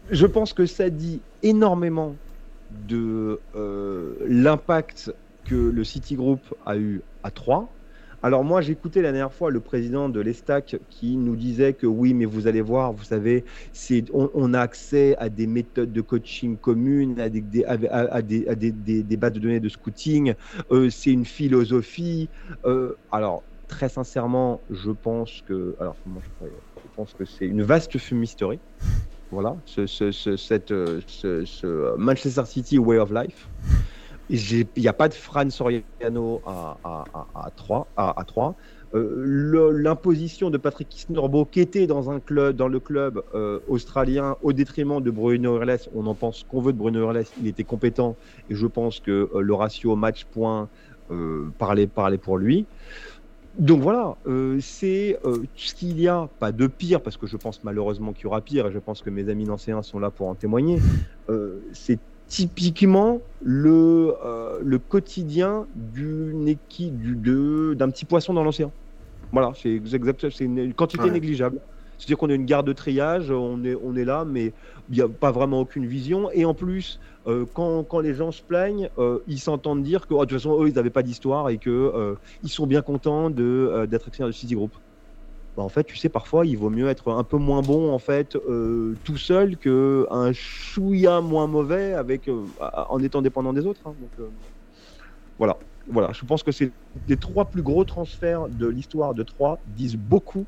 Je 0.09 0.25
pense 0.25 0.53
que 0.53 0.65
ça 0.65 0.89
dit 0.89 1.19
énormément 1.43 2.15
de 2.87 3.39
euh, 3.55 4.15
l'impact 4.27 5.13
que 5.47 5.55
le 5.55 5.83
City 5.83 6.15
Group 6.15 6.53
a 6.65 6.77
eu 6.77 7.01
à 7.23 7.31
3. 7.31 7.73
Alors 8.23 8.43
moi 8.43 8.61
j'écoutais 8.61 9.01
la 9.03 9.11
dernière 9.11 9.31
fois 9.33 9.51
le 9.51 9.61
président 9.61 10.09
de 10.09 10.19
l'Estac 10.19 10.75
qui 10.89 11.17
nous 11.17 11.35
disait 11.35 11.73
que 11.73 11.85
oui 11.85 12.13
mais 12.15 12.25
vous 12.25 12.47
allez 12.47 12.61
voir, 12.61 12.91
vous 12.91 13.03
savez, 13.03 13.45
on, 14.11 14.53
a 14.55 14.59
accès 14.59 15.15
à 15.19 15.29
des 15.29 15.45
méthodes 15.45 15.93
de 15.93 16.01
coaching 16.01 16.57
communes, 16.57 17.19
à 17.19 17.29
des, 17.29 17.41
des- 17.41 17.63
à, 17.65 17.73
à- 17.91 18.21
des, 18.23 18.47
à 18.47 18.55
des- 18.55 18.71
des- 18.71 19.17
bases 19.17 19.33
de 19.33 19.39
données 19.39 19.59
de 19.59 19.69
scouting, 19.69 20.33
euh, 20.71 20.89
c'est 20.89 21.11
une 21.11 21.25
philosophie. 21.25 22.29
euh, 22.65 22.95
alors 23.11 23.45
très 23.67 23.89
sincèrement, 23.89 24.63
je 24.69 24.91
pense 24.91 25.41
que 25.45 25.75
alors 25.79 25.97
comment 26.03 26.19
je, 26.21 26.29
pense 26.95 27.13
que 27.13 27.25
c'est 27.25 27.45
une 27.45 27.61
vaste 27.61 27.97
fumisterie. 27.99 28.61
Voilà, 29.29 29.57
ce, 29.65 29.85
ce- 29.85 30.11
ce- 30.11 30.37
cette, 30.37 30.71
euh, 30.71 31.01
ce 31.07 31.95
Manchester 31.97 32.45
City 32.45 32.79
way 32.79 32.97
of 32.97 33.11
life. 33.11 33.47
Il 34.29 34.67
n'y 34.75 34.87
a 34.87 34.93
pas 34.93 35.07
de 35.07 35.13
Fran 35.13 35.49
Soriano 35.49 36.41
à, 36.45 36.77
à, 36.83 37.05
à, 37.13 37.45
à 37.45 37.51
3. 37.55 37.87
À, 37.95 38.19
à 38.19 38.23
3. 38.23 38.55
Euh, 38.93 39.71
L'imposition 39.73 40.49
de 40.49 40.57
Patrick 40.57 40.89
Kisnorbo, 40.89 41.45
qui 41.45 41.59
était 41.59 41.87
dans, 41.87 42.09
un 42.09 42.19
club, 42.19 42.55
dans 42.55 42.67
le 42.67 42.79
club 42.79 43.21
euh, 43.33 43.59
australien 43.67 44.37
au 44.41 44.53
détriment 44.53 45.01
de 45.01 45.11
Bruno 45.11 45.57
Urles, 45.57 45.79
on 45.93 46.05
en 46.07 46.13
pense 46.13 46.45
qu'on 46.49 46.61
veut 46.61 46.71
de 46.71 46.77
Bruno 46.77 46.99
Urles, 47.01 47.25
il 47.41 47.47
était 47.47 47.65
compétent 47.65 48.15
et 48.49 48.55
je 48.55 48.65
pense 48.65 48.99
que 48.99 49.29
euh, 49.33 49.41
le 49.41 49.53
ratio 49.53 49.95
match-point 49.95 50.69
euh, 51.11 51.49
parlait, 51.57 51.87
parlait 51.87 52.17
pour 52.17 52.37
lui. 52.37 52.65
Donc 53.59 53.81
voilà, 53.81 54.15
euh, 54.27 54.59
c'est 54.61 55.17
euh, 55.25 55.43
ce 55.55 55.73
qu'il 55.73 55.99
y 55.99 56.07
a, 56.07 56.29
pas 56.39 56.51
de 56.51 56.67
pire, 56.67 57.01
parce 57.01 57.17
que 57.17 57.25
je 57.25 57.37
pense 57.37 57.63
malheureusement 57.63 58.13
qu'il 58.13 58.25
y 58.25 58.27
aura 58.27 58.41
pire, 58.41 58.67
et 58.67 58.71
je 58.71 58.77
pense 58.77 59.01
que 59.01 59.09
mes 59.09 59.29
amis 59.29 59.45
nancéens 59.45 59.81
sont 59.81 59.97
là 59.97 60.11
pour 60.11 60.27
en 60.27 60.35
témoigner. 60.35 60.79
Euh, 61.29 61.59
c'est 61.73 61.99
typiquement 62.27 63.21
le, 63.39 64.13
euh, 64.23 64.59
le 64.63 64.79
quotidien 64.79 65.67
d'une 65.75 66.47
équipe, 66.47 66.97
du, 66.97 67.15
de- 67.15 67.73
d'un 67.77 67.89
petit 67.89 68.05
poisson 68.05 68.33
dans 68.33 68.43
l'océan. 68.43 68.73
Voilà, 69.31 69.53
c'est 69.55 69.71
exact, 69.71 70.29
c'est 70.29 70.45
une, 70.45 70.73
quantité 70.73 71.09
Ouais. 71.09 71.11
négligeable. 71.11 71.59
C'est-à-dire 71.97 72.17
qu'on 72.19 72.29
a 72.29 72.35
une 72.35 72.45
gare 72.45 72.63
de 72.63 72.73
triage, 72.73 73.31
on 73.31 73.63
est, 73.63 73.75
on 73.75 73.95
est 73.95 74.05
là, 74.05 74.23
mais 74.25 74.53
il 74.89 74.95
n'y 74.95 75.01
a 75.01 75.09
pas 75.09 75.31
vraiment 75.31 75.59
aucune 75.61 75.85
vision. 75.87 76.29
Et 76.31 76.45
en 76.45 76.53
plus, 76.53 76.99
euh, 77.27 77.45
quand, 77.53 77.83
quand 77.85 77.99
les 78.01 78.13
gens 78.13 78.31
se 78.31 78.43
plaignent, 78.43 78.89
euh, 78.99 79.19
ils 79.27 79.39
s'entendent 79.39 79.83
dire 79.83 80.05
que 80.07 80.13
oh, 80.13 80.19
de 80.25 80.29
toute 80.29 80.37
façon, 80.39 80.61
eux, 80.63 80.69
ils 80.69 80.75
n'avaient 80.75 80.91
pas 80.91 81.03
d'histoire 81.03 81.49
et 81.49 81.59
euh, 81.67 82.15
ils 82.43 82.49
sont 82.49 82.67
bien 82.67 82.81
contents 82.83 83.29
de, 83.31 83.87
d'être 83.89 84.07
actionnaires 84.07 84.29
de 84.29 84.33
City 84.33 84.53
Group. 84.55 84.75
Bah, 85.57 85.63
en 85.63 85.69
fait, 85.69 85.85
tu 85.85 85.97
sais, 85.97 86.09
parfois, 86.09 86.45
il 86.45 86.57
vaut 86.57 86.69
mieux 86.69 86.87
être 86.87 87.11
un 87.11 87.23
peu 87.23 87.37
moins 87.37 87.63
bon 87.63 87.91
en 87.93 87.99
fait 87.99 88.35
euh, 88.35 88.99
tout 89.03 89.17
seul 89.17 89.57
que 89.57 90.05
un 90.11 90.31
chouïa 90.33 91.21
moins 91.21 91.47
mauvais 91.47 91.93
avec 91.93 92.29
euh, 92.29 92.45
en 92.59 93.01
étant 93.01 93.23
dépendant 93.23 93.53
des 93.53 93.65
autres. 93.65 93.87
hein. 93.87 93.95
Euh, 94.19 94.29
voilà, 95.37 95.57
voilà. 95.87 96.11
Je 96.13 96.25
pense 96.25 96.43
que 96.43 96.51
c'est 96.51 96.73
les 97.07 97.17
trois 97.17 97.49
plus 97.49 97.63
gros 97.63 97.83
transferts 97.85 98.49
de 98.49 98.67
l'histoire 98.67 99.13
de 99.13 99.23
Troyes 99.23 99.59
disent 99.65 99.95
beaucoup 99.97 100.47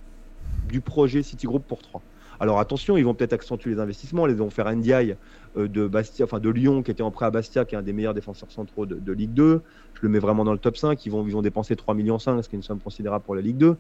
du 0.64 0.82
projet 0.82 1.24
Citigroup 1.24 1.62
pour 1.68 1.82
Troyes. 1.82 2.04
Alors 2.40 2.60
attention, 2.60 2.98
ils 2.98 3.04
vont 3.04 3.16
peut-être 3.16 3.34
accentuer 3.34 3.72
les 3.72 3.80
investissements. 3.80 4.28
Ils 4.28 4.36
vont 4.36 4.50
faire 4.50 4.68
NDI 4.74 5.16
euh, 5.58 5.68
de 5.68 5.88
Bastia, 5.88 6.26
enfin 6.26 6.40
de 6.40 6.50
Lyon, 6.50 6.84
qui 6.84 6.92
était 6.92 7.04
en 7.04 7.12
prêt 7.12 7.26
à 7.26 7.32
Bastia, 7.32 7.66
qui 7.66 7.76
est 7.76 7.78
un 7.78 7.84
des 7.84 7.94
meilleurs 7.94 8.14
défenseurs 8.14 8.52
centraux 8.52 8.86
de, 8.86 8.96
de 8.96 9.14
Ligue 9.14 9.34
2. 9.34 9.64
Je 9.94 10.00
le 10.04 10.10
mets 10.10 10.20
vraiment 10.20 10.46
dans 10.46 10.54
le 10.54 10.60
top 10.60 10.78
5. 10.78 11.06
Ils 11.06 11.10
vont, 11.12 11.26
ils 11.28 11.34
vont 11.34 11.42
dépenser 11.42 11.76
3,5 11.76 11.96
millions, 11.96 12.20
ce 12.20 12.30
qui 12.50 12.56
est 12.56 12.58
une 12.58 12.64
somme 12.64 12.82
considérable 12.82 13.26
pour 13.26 13.36
la 13.36 13.42
Ligue 13.42 13.58
2. 13.58 13.78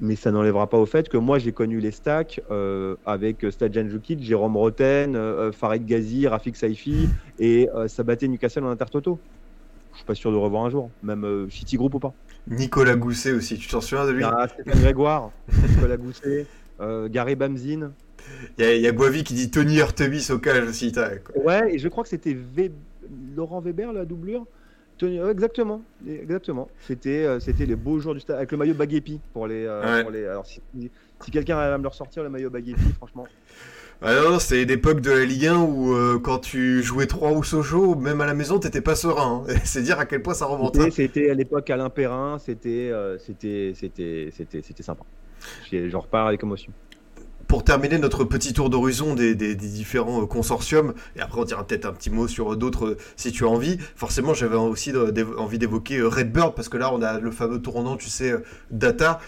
Mais 0.00 0.16
ça 0.16 0.30
n'enlèvera 0.30 0.68
pas 0.68 0.78
au 0.78 0.86
fait 0.86 1.08
que 1.08 1.18
moi 1.18 1.38
j'ai 1.38 1.52
connu 1.52 1.78
les 1.78 1.90
stacks 1.90 2.40
euh, 2.50 2.96
avec 3.04 3.44
Stadjan 3.50 3.88
Jukic, 3.88 4.22
Jérôme 4.22 4.56
Roten, 4.56 5.14
euh, 5.14 5.52
Farid 5.52 5.84
Ghazi, 5.84 6.26
Rafik 6.26 6.56
Saifi 6.56 7.06
et 7.38 7.68
euh, 7.74 7.86
battait 8.04 8.26
Newcastle 8.28 8.64
en 8.64 8.70
intertoto. 8.70 9.20
Je 9.92 9.98
suis 9.98 10.06
pas 10.06 10.14
sûr 10.14 10.30
de 10.32 10.36
revoir 10.36 10.64
un 10.64 10.70
jour, 10.70 10.90
même 11.02 11.24
euh, 11.24 11.48
City 11.50 11.76
Group 11.76 11.94
ou 11.94 11.98
pas. 11.98 12.14
Nicolas 12.46 12.96
Gousset 12.96 13.32
aussi, 13.32 13.58
tu 13.58 13.68
t'en 13.68 13.80
souviens 13.80 14.06
de 14.06 14.12
lui? 14.12 14.24
Ah, 14.24 14.48
Stéphane 14.48 14.80
Grégoire, 14.80 15.32
Nicolas 15.68 15.96
Gousset, 15.96 16.46
euh, 16.80 17.08
Gary 17.08 17.34
Bamzine. 17.34 17.92
Il 18.58 18.64
y, 18.64 18.68
a- 18.68 18.74
il 18.76 18.82
y 18.82 18.86
a 18.86 18.92
Boivy 18.92 19.24
qui 19.24 19.34
dit 19.34 19.50
Tony 19.50 19.78
Hurtebis 19.78 20.30
au 20.30 20.38
cage 20.38 20.68
aussi. 20.68 20.92
Ouais, 21.34 21.74
et 21.74 21.78
je 21.78 21.88
crois 21.88 22.02
que 22.02 22.08
c'était 22.10 22.36
Laurent 23.34 23.60
Weber, 23.60 23.92
la 23.92 24.04
doublure? 24.04 24.46
Exactement, 25.02 25.82
exactement. 26.06 26.68
C'était, 26.86 27.24
euh, 27.24 27.40
c'était 27.40 27.66
les 27.66 27.76
beaux 27.76 27.98
jours 28.00 28.14
du 28.14 28.20
stade 28.20 28.36
avec 28.36 28.52
le 28.52 28.58
maillot 28.58 28.74
Baguepi 28.74 29.20
pour 29.32 29.46
les. 29.46 29.64
euh, 29.64 29.96
Ouais. 29.96 30.02
pour 30.02 30.10
les 30.10 30.26
alors 30.26 30.46
si, 30.46 30.60
si 31.20 31.30
quelqu'un 31.30 31.58
à 31.58 31.76
me 31.78 31.82
le 31.82 31.88
ressortir 31.88 32.22
le 32.22 32.28
maillot 32.30 32.50
Baguepi, 32.50 32.80
franchement. 32.96 33.26
Ah 34.02 34.14
non, 34.14 34.30
non, 34.32 34.38
c'était 34.38 34.64
l'époque 34.64 35.00
de 35.00 35.10
la 35.10 35.24
Ligue 35.24 35.46
1 35.46 35.58
où 35.60 35.94
euh, 35.94 36.18
quand 36.18 36.38
tu 36.38 36.82
jouais 36.82 37.06
3 37.06 37.32
ou 37.32 37.42
Sochaux, 37.42 37.94
même 37.96 38.20
à 38.22 38.26
la 38.26 38.32
maison, 38.34 38.58
t'étais 38.58 38.80
pas 38.80 38.94
serein. 38.94 39.44
hein. 39.48 39.54
C'est 39.64 39.82
dire 39.82 39.98
à 39.98 40.06
quel 40.06 40.22
point 40.22 40.32
ça 40.34 40.46
remonte. 40.46 40.76
C'était, 40.76 40.90
c'était 40.90 41.30
à 41.30 41.34
l'époque 41.34 41.68
Alain 41.70 41.90
Perrin, 41.90 42.38
c'était, 42.38 42.90
c'était, 43.18 43.72
c'était, 43.74 44.30
c'était, 44.34 44.62
c'était 44.62 44.82
sympa. 44.82 45.04
J'en 45.72 46.00
repars 46.00 46.26
avec 46.28 46.42
émotion. 46.42 46.72
Pour 47.50 47.64
terminer 47.64 47.98
notre 47.98 48.22
petit 48.22 48.52
tour 48.52 48.70
d'horizon 48.70 49.16
des, 49.16 49.34
différents 49.34 50.22
euh, 50.22 50.26
consortiums, 50.26 50.94
et 51.16 51.20
après 51.20 51.40
on 51.40 51.44
dira 51.44 51.66
peut-être 51.66 51.84
un 51.84 51.92
petit 51.92 52.08
mot 52.08 52.28
sur 52.28 52.52
euh, 52.52 52.56
d'autres 52.56 52.90
euh, 52.90 52.96
si 53.16 53.32
tu 53.32 53.42
as 53.44 53.48
envie, 53.48 53.76
forcément 53.96 54.34
j'avais 54.34 54.54
aussi 54.54 54.92
envie 55.36 55.58
d'évoquer 55.58 56.00
Redbird, 56.00 56.54
parce 56.54 56.68
que 56.68 56.76
là 56.76 56.94
on 56.94 57.02
a 57.02 57.18
le 57.18 57.32
fameux 57.32 57.60
tournant, 57.60 57.96
tu 57.96 58.08
sais, 58.08 58.36
data 58.70 59.18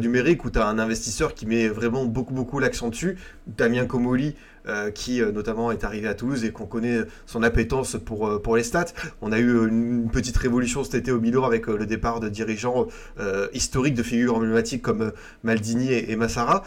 numérique, 0.00 0.44
où 0.44 0.50
tu 0.50 0.60
as 0.60 0.68
un 0.68 0.78
investisseur 0.78 1.34
qui 1.34 1.46
met 1.46 1.66
vraiment 1.66 2.04
beaucoup 2.04 2.32
beaucoup 2.32 2.60
l'accent 2.60 2.90
dessus, 2.90 3.18
Damien 3.48 3.86
Comoli, 3.86 4.36
euh, 4.66 4.90
qui 4.90 5.20
euh, 5.20 5.32
notamment 5.32 5.70
est 5.70 5.84
arrivé 5.84 6.08
à 6.08 6.14
Toulouse 6.14 6.44
et 6.44 6.50
qu'on 6.52 6.66
connaît 6.66 7.00
son 7.26 7.42
appétence 7.42 7.96
pour, 8.04 8.28
euh, 8.28 8.38
pour 8.40 8.56
les 8.56 8.62
stats. 8.62 8.86
On 9.20 9.32
a 9.32 9.38
eu 9.38 9.68
une 9.68 10.10
petite 10.10 10.36
révolution 10.36 10.84
cet 10.84 10.94
été 10.94 11.12
au 11.12 11.20
Milan 11.20 11.44
avec 11.44 11.66
le 11.66 11.86
départ 11.86 12.20
de 12.20 12.28
dirigeants 12.28 12.86
historiques, 13.52 13.94
de 13.94 14.02
figures 14.02 14.36
emblématiques 14.36 14.82
comme 14.82 15.12
Maldini 15.42 15.92
et, 15.92 16.16
Massara. 16.16 16.62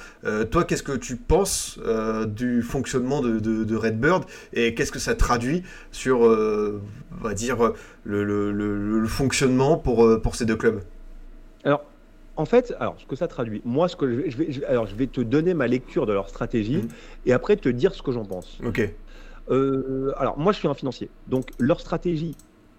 Toi, 0.52 0.64
qu'est-ce 0.64 0.84
que 0.84 0.96
tu 0.98 1.16
penses 1.16 1.80
du 2.28 2.62
fonctionnement 2.62 3.22
de, 3.22 3.40
de- 3.40 3.64
de 3.64 3.76
Redbird 3.76 4.26
et 4.54 4.74
qu'est-ce 4.74 4.92
que 4.92 5.00
ça 5.00 5.16
traduit 5.16 5.64
sur, 5.92 6.22
on 6.22 6.80
va 7.24 7.34
dire, 7.34 7.74
le, 8.04 8.24
le- 8.24 9.06
fonctionnement 9.08 9.78
pour, 9.78 10.22
pour 10.22 10.36
ces 10.36 10.46
deux 10.46 10.56
clubs? 10.56 10.82
Alors, 11.64 11.84
en 12.38 12.46
fait, 12.46 12.74
alors 12.80 13.00
ce 13.00 13.06
que 13.06 13.16
ça 13.16 13.28
traduit, 13.28 13.62
moi, 13.66 13.88
ce 13.88 13.96
que 13.96 14.10
je 14.10 14.16
vais, 14.16 14.30
je 14.32 14.38
vais- 14.38 14.52
je 14.52 14.60
vais- 14.62 14.66
alors 14.68 14.86
je 14.88 14.96
vais 14.96 15.08
te 15.08 15.22
donner 15.22 15.54
ma 15.54 15.68
lecture 15.68 16.06
de 16.06 16.14
leur 16.14 16.30
stratégie 16.30 16.78
Mhm. 16.78 16.88
et 17.26 17.34
après 17.34 17.56
te 17.58 17.70
dire 17.70 17.94
ce 17.94 18.02
que 18.02 18.12
j'en 18.12 18.24
pense. 18.26 18.60
Ok. 18.66 18.82
Euh, 19.50 20.14
alors, 20.18 20.38
moi, 20.38 20.52
je 20.54 20.60
suis 20.60 20.68
un 20.68 20.74
financier. 20.74 21.10
Donc, 21.28 21.50
leur 21.60 21.80
stratégie 21.80 22.36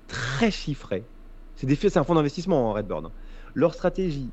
très 0.06 0.50
chiffrée, 0.50 1.04
c'est 1.56 1.66
des 1.66 1.74
c'est 1.76 1.96
un 1.96 2.04
fonds 2.04 2.14
d'investissement 2.14 2.70
en 2.70 2.76
hein. 2.76 3.12
Leur 3.54 3.74
stratégie 3.74 4.30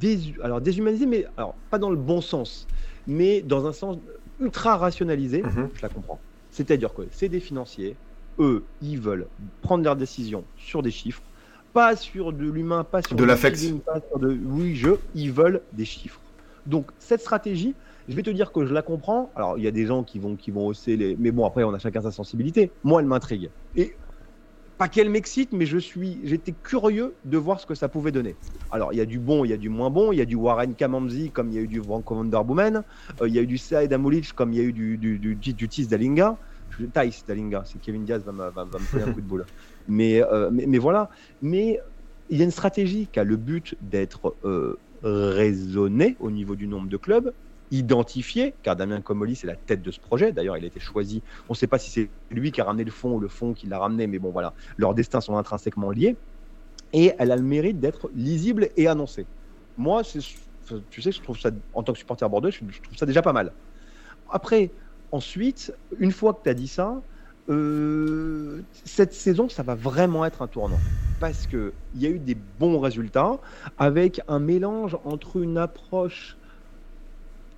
désu- 0.00 0.40
alors 0.42 0.60
déshumanisée, 0.60 1.06
mais 1.06 1.26
alors 1.36 1.54
pas 1.70 1.78
dans 1.78 1.90
le 1.90 1.96
bon 1.96 2.20
sens, 2.20 2.66
mais 3.06 3.42
dans 3.42 3.66
un 3.66 3.72
sens 3.72 3.98
ultra 4.40 4.76
rationalisé. 4.76 5.42
Mhm. 5.42 5.70
Je 5.74 5.82
la 5.82 5.88
comprends. 5.88 6.20
C'est-à-dire 6.50 6.94
que 6.94 7.02
c'est 7.10 7.28
des 7.28 7.40
financiers. 7.40 7.96
Eux, 8.38 8.64
ils 8.80 8.98
veulent 9.00 9.28
prendre 9.60 9.84
leurs 9.84 9.96
décisions 9.96 10.44
sur 10.56 10.82
des 10.82 10.90
chiffres, 10.90 11.22
pas 11.74 11.96
sur 11.96 12.32
de 12.32 12.48
l'humain, 12.48 12.84
pas 12.84 13.02
sur 13.02 13.16
De 13.16 13.24
l'affect. 13.24 13.60
de 14.18 14.38
oui 14.46 14.74
je. 14.76 14.90
Ils 15.14 15.30
veulent 15.32 15.60
des 15.72 15.84
chiffres. 15.84 16.20
Donc 16.66 16.86
cette 16.98 17.20
stratégie, 17.20 17.74
je 18.08 18.14
vais 18.14 18.22
te 18.22 18.30
dire 18.30 18.52
que 18.52 18.64
je 18.64 18.72
la 18.72 18.80
comprends. 18.80 19.30
Alors, 19.36 19.58
il 19.58 19.64
y 19.64 19.68
a 19.68 19.70
des 19.70 19.84
gens 19.84 20.02
qui 20.02 20.18
vont, 20.18 20.36
qui 20.36 20.50
vont 20.50 20.66
hausser 20.66 20.96
les. 20.96 21.16
Mais 21.18 21.30
bon, 21.32 21.44
après, 21.44 21.64
on 21.64 21.74
a 21.74 21.78
chacun 21.78 22.00
sa 22.00 22.12
sensibilité. 22.12 22.70
Moi, 22.84 23.00
elle 23.00 23.06
m'intrigue. 23.06 23.50
Et 23.76 23.94
pas 24.78 24.88
qu'elle 24.88 25.10
m'excite, 25.10 25.52
mais 25.52 25.66
je 25.66 25.78
suis, 25.78 26.20
j'étais 26.24 26.52
curieux 26.52 27.14
de 27.24 27.38
voir 27.38 27.60
ce 27.60 27.66
que 27.66 27.74
ça 27.74 27.88
pouvait 27.88 28.12
donner. 28.12 28.36
Alors, 28.70 28.92
il 28.92 28.96
y 28.96 29.00
a 29.00 29.06
du 29.06 29.18
bon, 29.18 29.44
il 29.44 29.50
y 29.50 29.54
a 29.54 29.56
du 29.56 29.68
moins 29.68 29.90
bon. 29.90 30.12
Il 30.12 30.18
y 30.18 30.22
a 30.22 30.24
du 30.24 30.36
Warren 30.36 30.74
Kamamzi, 30.74 31.30
comme 31.30 31.48
il 31.50 31.54
y 31.54 31.58
a 31.58 31.62
eu 31.62 31.68
du 31.68 31.82
Franco 31.82 32.14
Vanderboomen. 32.14 32.82
Euh, 33.20 33.28
il 33.28 33.34
y 33.34 33.38
a 33.38 33.42
eu 33.42 33.46
du 33.46 33.58
Saïd 33.58 33.92
Amulic, 33.92 34.32
comme 34.32 34.52
il 34.52 34.58
y 34.58 34.60
a 34.60 34.64
eu 34.64 34.72
du, 34.72 34.96
du, 34.96 35.18
du, 35.18 35.34
du, 35.34 35.54
du 35.54 35.68
Tis 35.68 35.86
Dalinga. 35.86 36.36
Je- 36.78 36.86
Thais 36.86 37.10
Dalinga, 37.26 37.64
c'est 37.64 37.78
Kevin 37.78 38.04
Diaz 38.04 38.24
va, 38.24 38.50
va, 38.50 38.64
me 38.78 38.86
faire 38.86 39.06
un 39.06 39.10
coup 39.10 39.20
de 39.20 39.26
boule. 39.26 39.46
Mais, 39.86 40.22
euh, 40.22 40.50
mais, 40.52 40.78
voilà. 40.78 41.10
Mais 41.40 41.78
il 42.28 42.38
y 42.38 42.40
a 42.40 42.44
une 42.44 42.50
stratégie 42.50 43.08
qui 43.08 43.20
a 43.20 43.24
le 43.24 43.36
but 43.36 43.76
d'être 43.80 44.38
euh, 44.44 44.80
raisonnée 45.02 46.16
au 46.18 46.30
niveau 46.30 46.56
du 46.56 46.66
nombre 46.66 46.88
de 46.88 46.96
clubs, 46.96 47.32
identifié, 47.70 48.56
car 48.62 48.76
Damien 48.76 49.02
Comoli, 49.02 49.36
c'est 49.36 49.46
la 49.46 49.56
tête 49.56 49.82
de 49.82 49.90
ce 49.90 50.00
projet. 50.00 50.32
D'ailleurs, 50.32 50.56
il 50.56 50.64
a 50.64 50.68
été 50.68 50.80
choisi. 50.80 51.22
On 51.48 51.52
ne 51.52 51.56
sait 51.56 51.66
pas 51.66 51.78
si 51.78 51.90
c'est 51.90 52.12
lui 52.30 52.50
qui 52.52 52.60
a 52.60 52.64
ramené 52.64 52.84
le 52.84 52.90
fond 52.90 53.12
ou 53.14 53.20
le 53.20 53.28
fond 53.28 53.52
qui 53.54 53.66
l'a 53.66 53.78
ramené, 53.78 54.06
mais 54.06 54.18
bon, 54.18 54.30
voilà, 54.32 54.54
leurs 54.78 54.94
destins 54.94 55.20
sont 55.20 55.36
intrinsèquement 55.36 55.90
liés. 55.90 56.18
Et 56.92 57.12
elle 57.18 57.32
a 57.32 57.36
le 57.36 57.42
mérite 57.42 57.80
d'être 57.80 58.10
lisible 58.14 58.68
et 58.76 58.86
annoncée. 58.86 59.28
Moi, 59.76 60.02
tu 60.04 61.02
sais, 61.02 61.12
je 61.12 61.22
trouve 61.22 61.38
ça, 61.38 61.50
en 61.72 61.82
tant 61.82 61.92
que 61.92 61.98
supporter 61.98 62.28
bordeaux, 62.30 62.50
je, 62.50 62.60
je 62.68 62.80
trouve 62.82 62.96
ça 62.96 63.06
déjà 63.06 63.22
pas 63.22 63.32
mal. 63.32 63.54
Après, 64.28 64.74
ensuite, 65.14 65.72
une 65.98 66.10
fois 66.10 66.34
que 66.34 66.42
tu 66.42 66.50
as 66.50 66.54
dit 66.54 66.68
ça, 66.68 67.02
euh, 67.48 68.62
cette 68.84 69.12
saison, 69.12 69.48
ça 69.48 69.62
va 69.62 69.74
vraiment 69.74 70.24
être 70.24 70.42
un 70.42 70.48
tournant. 70.48 70.84
Parce 71.20 71.46
qu'il 71.46 71.72
y 71.94 72.06
a 72.06 72.10
eu 72.10 72.18
des 72.18 72.34
bons 72.34 72.80
résultats 72.80 73.40
avec 73.78 74.20
un 74.26 74.40
mélange 74.40 74.98
entre 75.04 75.36
une 75.36 75.56
approche 75.56 76.36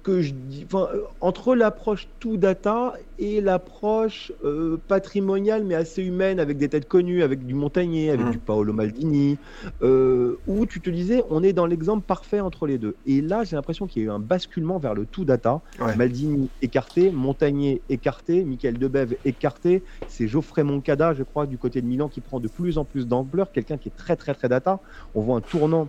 que 0.07 0.23
je 0.23 0.35
dis, 0.35 0.65
enfin, 0.67 0.87
euh, 0.95 1.01
entre 1.21 1.57
l'approche 1.57 2.07
tout 2.21 2.37
data 2.37 2.95
et 3.19 3.41
l'approche 3.41 4.31
euh, 4.45 4.77
patrimoniale 4.87 5.65
mais 5.65 5.75
assez 5.75 6.01
humaine 6.05 6.39
avec 6.39 6.59
des 6.59 6.69
têtes 6.69 6.87
connues, 6.87 7.25
avec 7.25 7.45
du 7.45 7.55
Montagnier, 7.55 8.11
avec 8.11 8.27
Mhm. 8.27 8.31
du 8.31 8.39
Paolo 8.39 8.73
Maldini, 8.73 9.37
euh, 9.83 10.37
où 10.47 10.65
tu 10.65 10.81
te 10.81 10.91
disais 10.91 11.25
on 11.29 11.43
est 11.43 11.53
dans 11.53 11.67
l'exemple 11.67 12.05
parfait 12.07 12.39
entre 12.39 12.69
les 12.69 12.79
deux. 12.79 12.95
Et 13.05 13.21
là, 13.21 13.43
j'ai 13.43 13.57
l'impression 13.57 13.89
qu'il 13.89 14.03
y 14.03 14.05
a 14.05 14.09
eu 14.09 14.13
un 14.13 14.21
basculement 14.21 14.79
vers 14.79 14.95
le 14.95 15.07
tout 15.07 15.25
data. 15.25 15.61
Ouais. 15.81 15.97
Maldini 15.97 16.51
écarté, 16.63 17.11
Montagnier 17.11 17.83
écarté, 17.89 18.45
Michael 18.45 18.79
Debève 18.79 19.17
écarté. 19.25 19.83
C'est 20.07 20.29
Geoffrey 20.29 20.63
Moncada, 20.63 21.15
je 21.15 21.25
crois, 21.25 21.47
du 21.49 21.59
côté 21.59 21.83
de 21.83 21.87
Milan 21.89 22.09
qui 22.09 22.21
prend 22.21 22.39
de 22.39 22.47
plus 22.49 22.79
en 22.79 22.85
plus 22.85 23.09
d'ampleur, 23.09 23.51
quelqu'un 23.51 23.77
qui 23.77 23.89
est 23.89 23.97
très 23.97 24.15
très 24.15 24.35
très 24.35 24.49
data. 24.49 24.81
On 25.15 25.21
voit 25.21 25.37
un 25.37 25.41
tournant 25.41 25.89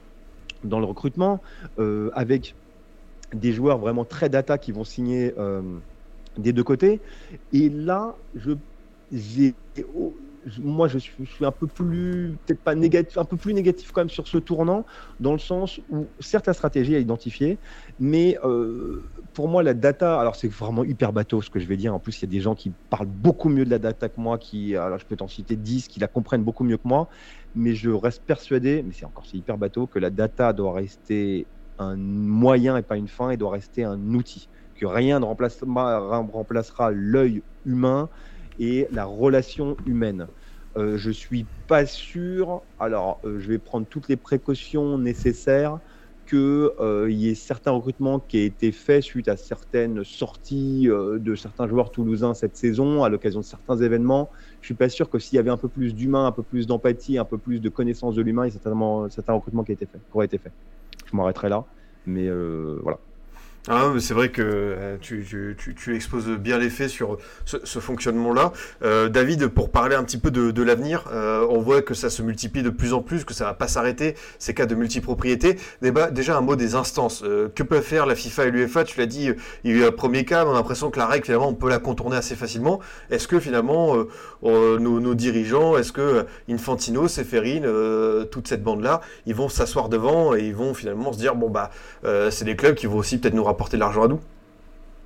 dans 0.63 0.80
le 0.80 0.86
recrutement 0.86 1.39
euh, 1.78 2.09
avec 2.13 2.55
des 3.34 3.51
joueurs 3.51 3.78
vraiment 3.78 4.05
très 4.05 4.30
data 4.30 4.57
qui 4.57 4.71
vont 4.71 4.84
signer 4.84 5.34
euh, 5.38 5.80
des 6.38 6.53
deux 6.53 6.63
côtés. 6.63 7.01
Et 7.51 7.69
là, 7.69 8.15
oh, 9.95 10.13
moi, 10.59 10.88
je 10.88 10.97
suis, 10.97 11.28
un 11.41 11.51
peu 11.51 11.67
plus, 11.67 12.38
peut-être 12.45 12.61
pas 12.61 12.75
négatif, 12.75 13.17
un 13.17 13.25
peu 13.25 13.38
plus 13.38 13.53
négatif 13.53 13.91
quand 13.91 14.01
même 14.01 14.09
sur 14.09 14.28
ce 14.28 14.38
tournant, 14.38 14.86
dans 15.19 15.34
le 15.34 15.39
sens 15.39 15.80
où, 15.89 16.05
certes, 16.19 16.47
la 16.47 16.53
stratégie 16.53 16.95
à 16.95 16.99
identifier, 16.99 17.57
mais 17.99 18.38
euh, 18.43 19.03
pour 19.34 19.47
moi, 19.49 19.63
la 19.63 19.73
data, 19.73 20.19
alors 20.19 20.36
c'est 20.36 20.47
vraiment 20.47 20.84
hyper 20.84 21.11
bateau 21.11 21.41
ce 21.41 21.49
que 21.49 21.59
je 21.59 21.67
vais 21.67 21.78
dire. 21.78 21.93
En 21.93 21.99
plus, 21.99 22.21
il 22.21 22.25
y 22.25 22.30
a 22.30 22.32
des 22.32 22.41
gens 22.41 22.55
qui 22.55 22.71
parlent 22.89 23.07
beaucoup 23.07 23.49
mieux 23.49 23.65
de 23.65 23.69
la 23.69 23.80
data 23.80 24.09
que 24.09 24.19
moi, 24.19 24.38
qui, 24.38 24.75
alors 24.75 24.99
je 24.99 25.05
peux 25.05 25.17
t'en 25.17 25.28
citer 25.28 25.55
10, 25.55 25.88
qui 25.88 25.99
la 25.99 26.07
comprennent 26.07 26.43
beaucoup 26.43 26.63
mieux 26.63 26.78
que 26.78 26.88
moi, 26.88 27.09
mais 27.53 27.75
je 27.75 27.89
reste 27.89 28.23
persuadé, 28.25 28.84
mais 28.84 28.93
c'est 28.93 29.05
encore 29.05 29.25
c'est 29.25 29.38
hyper 29.38 29.57
bateau, 29.57 29.88
que 29.88 29.99
la 29.99 30.09
data 30.09 30.53
doit 30.53 30.73
rester 30.73 31.47
un 31.78 31.95
moyen 31.97 32.78
et 32.78 32.84
pas 32.84 32.97
une 32.97 33.07
fin, 33.07 33.30
et 33.32 33.38
doit 33.38 33.51
rester 33.51 33.84
un 33.84 34.13
outil. 34.13 34.49
Que 34.75 34.86
rien 34.86 35.19
ne 35.19 35.25
remplacera, 35.25 36.91
l'œil 36.91 37.43
humain 37.65 38.09
et 38.57 38.88
la 38.91 39.05
relation 39.05 39.78
humaine. 39.86 40.28
Euh, 40.78 40.97
je 40.97 41.11
suis 41.11 41.49
pas 41.67 41.86
sûr. 41.86 42.63
Alors, 42.80 43.19
euh, 43.25 43.39
je 43.39 43.47
vais 43.49 43.59
prendre 43.59 43.88
toutes 43.88 44.07
les 44.09 44.17
précautions 44.17 44.97
nécessaires 44.97 45.80
que 46.25 46.73
euh, 46.80 47.09
y 47.09 47.30
ait 47.30 47.36
certains 47.36 47.71
recrutements 47.71 48.19
qui 48.19 48.38
aient 48.39 48.45
été 48.45 48.71
faits 48.73 49.01
suite 49.03 49.30
à 49.30 49.38
certaines 49.38 50.03
sorties 50.03 50.88
euh, 50.89 51.19
de 51.19 51.36
certains 51.36 51.67
joueurs 51.67 51.89
toulousains 51.89 52.34
cette 52.34 52.57
saison, 52.57 53.03
à 53.03 53.09
l'occasion 53.09 53.39
de 53.39 53.45
certains 53.45 53.78
événements. 53.78 54.30
Je 54.61 54.67
suis 54.67 54.75
pas 54.75 54.89
sûr 54.89 55.09
que 55.09 55.19
s'il 55.19 55.38
y 55.38 55.39
avait 55.39 55.49
un 55.49 55.57
peu 55.57 55.69
plus 55.69 55.95
d'humain, 55.95 56.28
un 56.28 56.32
peu 56.34 56.43
plus 56.43 56.67
d'empathie, 56.67 57.17
un 57.17 57.25
peu 57.25 57.38
plus 57.38 57.61
de 57.61 57.69
connaissance 57.69 58.15
de 58.15 58.21
l'humain, 58.21 58.43
il 58.45 58.49
y 58.49 58.51
a 58.51 58.53
certainement 58.53 59.09
certains 59.09 59.34
recrutements 59.34 59.63
qui 59.63 59.78
auraient 60.11 60.25
été 60.25 60.38
faits. 60.38 60.53
Je 61.10 61.16
m'arrêterai 61.16 61.49
là. 61.49 61.66
Mais 62.05 62.28
euh, 62.28 62.80
voilà. 62.84 62.99
Ah, 63.70 63.91
c'est 63.99 64.13
vrai 64.13 64.30
que 64.30 64.41
euh, 64.41 64.95
tu, 65.01 65.26
tu, 65.57 65.76
tu, 65.76 65.95
exposes 65.95 66.30
bien 66.30 66.57
les 66.57 66.70
faits 66.70 66.89
sur 66.89 67.18
ce, 67.43 67.57
ce 67.65 67.80
fonctionnement-là. 67.80 68.53
Euh, 68.82 69.09
David, 69.09 69.47
pour 69.47 69.72
parler 69.72 69.95
un 69.95 70.05
petit 70.05 70.18
peu 70.18 70.32
de, 70.32 70.51
de 70.51 70.63
l'avenir, 70.63 71.03
euh, 71.11 71.45
on 71.49 71.59
voit 71.59 71.82
que 71.82 71.93
ça 71.93 72.09
se 72.09 72.22
multiplie 72.22 72.63
de 72.63 72.70
plus 72.70 72.93
en 72.93 73.01
plus, 73.01 73.26
que 73.26 73.34
ça 73.34 73.43
va 73.43 73.53
pas 73.53 73.68
s'arrêter, 73.68 74.15
ces 74.39 74.53
cas 74.53 74.68
de 74.68 74.76
multipropriété. 74.76 75.57
Débat, 75.82 76.11
déjà 76.11 76.38
un 76.38 76.41
mot 76.41 76.55
des 76.55 76.76
instances. 76.76 77.24
Euh, 77.26 77.49
que 77.53 77.61
peuvent 77.61 77.84
faire 77.84 78.05
la 78.05 78.15
FIFA 78.15 78.45
et 78.45 78.51
l'UEFA? 78.51 78.86
Tu 78.86 78.99
l'as 78.99 79.05
dit, 79.05 79.32
il 79.65 79.72
y 79.72 79.74
a 79.74 79.78
eu 79.78 79.86
un 79.86 79.91
premier 79.91 80.24
cas, 80.24 80.45
mais 80.45 80.51
on 80.51 80.53
a 80.53 80.57
l'impression 80.57 80.89
que 80.89 80.99
la 80.99 81.07
règle, 81.07 81.26
finalement, 81.26 81.49
on 81.49 81.53
peut 81.53 81.70
la 81.70 81.80
contourner 81.80 82.15
assez 82.15 82.38
facilement. 82.38 82.80
Est-ce 83.11 83.28
que 83.28 83.38
finalement, 83.38 83.97
euh, 83.97 84.07
euh, 84.45 84.80
nos, 84.80 85.01
nos, 85.01 85.13
dirigeants, 85.13 85.78
est-ce 85.78 85.91
que 85.91 86.26
Infantino, 86.49 87.09
Seferin, 87.09 87.63
euh, 87.63 88.24
toute 88.24 88.47
cette 88.47 88.63
bande-là, 88.63 89.01
ils 89.26 89.36
vont 89.36 89.49
s'asseoir 89.49 89.89
devant 89.89 90.36
et 90.36 90.45
ils 90.45 90.55
vont 90.55 90.74
finalement 90.74 91.11
se 91.11 91.18
dire, 91.18 91.36
bon, 91.36 91.49
bah, 91.49 91.70
euh, 92.05 92.32
c'est 92.32 92.45
des 92.45 92.55
clubs 92.55 92.76
qui 92.76 92.86
vont 92.86 92.99
aussi 92.99 93.18
peut-être 93.18 93.34
nous 93.34 93.43
rapporter 93.43 93.57
de 93.72 93.78
l'argent 93.78 94.03
à 94.03 94.08
nous 94.08 94.20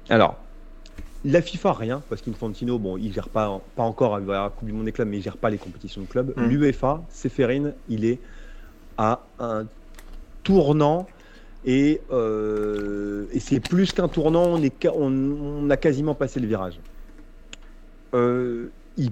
Alors, 0.09 0.37
la 1.23 1.41
FIFA, 1.41 1.73
rien, 1.73 2.01
parce 2.09 2.21
qu'Infantino, 2.21 2.79
bon, 2.79 2.97
il 2.97 3.13
gère 3.13 3.29
pas, 3.29 3.61
pas 3.75 3.83
encore 3.83 4.15
à 4.15 4.19
la 4.19 4.49
Coupe 4.49 4.67
du 4.67 4.73
Monde 4.73 4.85
des 4.85 4.91
clubs, 4.91 5.07
mais 5.07 5.17
il 5.17 5.23
gère 5.23 5.37
pas 5.37 5.49
les 5.49 5.57
compétitions 5.57 6.01
de 6.01 6.07
clubs. 6.07 6.33
Mm. 6.35 6.45
L'UEFA, 6.45 7.01
Seferin, 7.09 7.71
il 7.89 8.05
est 8.05 8.19
à 8.97 9.21
un 9.39 9.65
tournant. 10.43 11.07
Et, 11.63 12.01
euh, 12.11 13.25
et 13.31 13.39
c'est 13.39 13.59
plus 13.59 13.91
qu'un 13.91 14.07
tournant, 14.07 14.45
on, 14.45 14.63
est, 14.63 14.87
on, 14.87 15.11
on 15.11 15.69
a 15.69 15.77
quasiment 15.77 16.15
passé 16.15 16.39
le 16.39 16.47
virage. 16.47 16.79
Euh, 18.15 18.71
il 18.97 19.11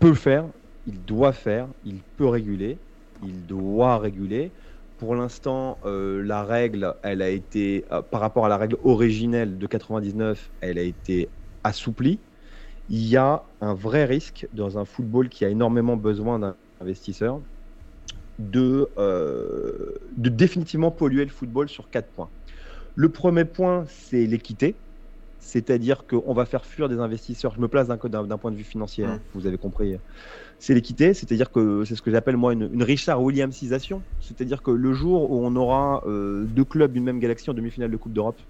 peut 0.00 0.14
faire, 0.14 0.44
il 0.88 1.00
doit 1.04 1.32
faire, 1.32 1.68
il 1.84 2.00
peut 2.16 2.26
réguler, 2.26 2.76
il 3.22 3.46
doit 3.46 3.98
réguler. 3.98 4.50
Pour 4.96 5.14
l'instant, 5.14 5.78
euh, 5.84 6.22
la 6.22 6.42
règle, 6.44 6.94
elle 7.02 7.20
a 7.22 7.28
été, 7.28 7.84
euh, 7.92 8.00
par 8.02 8.20
rapport 8.20 8.46
à 8.46 8.48
la 8.48 8.56
règle 8.56 8.76
originelle 8.82 9.58
de 9.58 9.66
99, 9.66 10.52
elle 10.60 10.78
a 10.78 10.82
été 10.82 11.34
assouplie. 11.64 12.24
Il 12.88 13.06
y 13.06 13.16
a 13.16 13.44
un 13.60 13.74
vrai 13.74 14.04
risque 14.06 14.48
dans 14.52 14.78
un 14.78 14.84
football 14.86 15.28
qui 15.30 15.44
a 15.44 15.50
énormément 15.50 15.96
besoin 15.96 16.38
d'investisseurs 16.80 17.42
euh, 18.98 19.92
de 20.16 20.28
définitivement 20.28 20.90
polluer 20.90 21.24
le 21.24 21.30
football 21.30 21.68
sur 21.68 21.90
quatre 21.90 22.12
points. 22.12 22.30
Le 22.94 23.10
premier 23.12 23.44
point, 23.44 23.84
c'est 23.88 24.26
l'équité. 24.26 24.85
C'est-à-dire 25.46 26.06
qu'on 26.06 26.34
va 26.34 26.44
faire 26.44 26.66
fuir 26.66 26.88
des 26.88 26.98
investisseurs. 26.98 27.54
Je 27.54 27.60
me 27.60 27.68
place 27.68 27.86
d'un 27.86 27.98
point 28.38 28.50
de 28.50 28.56
vue 28.56 28.64
financier, 28.64 29.04
hein, 29.04 29.22
vous 29.32 29.46
avez 29.46 29.58
compris. 29.58 29.96
C'est 30.58 30.74
l'équité, 30.74 31.14
c'est-à-dire 31.14 31.50
que 31.52 31.84
c'est 31.84 31.96
ce 31.96 32.02
que 32.02 32.10
j'appelle 32.10 32.36
moi 32.36 32.52
une, 32.52 32.68
une 32.72 32.82
Richard 32.82 33.22
Williamsisation. 33.22 34.04
C'est-à-dire 34.20 34.62
que 34.62 34.72
le 34.72 34.92
jour 34.92 35.30
où 35.30 35.44
on 35.46 35.54
aura 35.56 36.02
euh, 36.06 36.46
deux 36.46 36.64
clubs 36.64 36.92
d'une 36.92 37.04
même 37.04 37.20
galaxie 37.20 37.50
en 37.50 37.54
demi-finale 37.54 37.90
de 37.92 37.96
Coupe 37.96 38.12
d'Europe, 38.12 38.42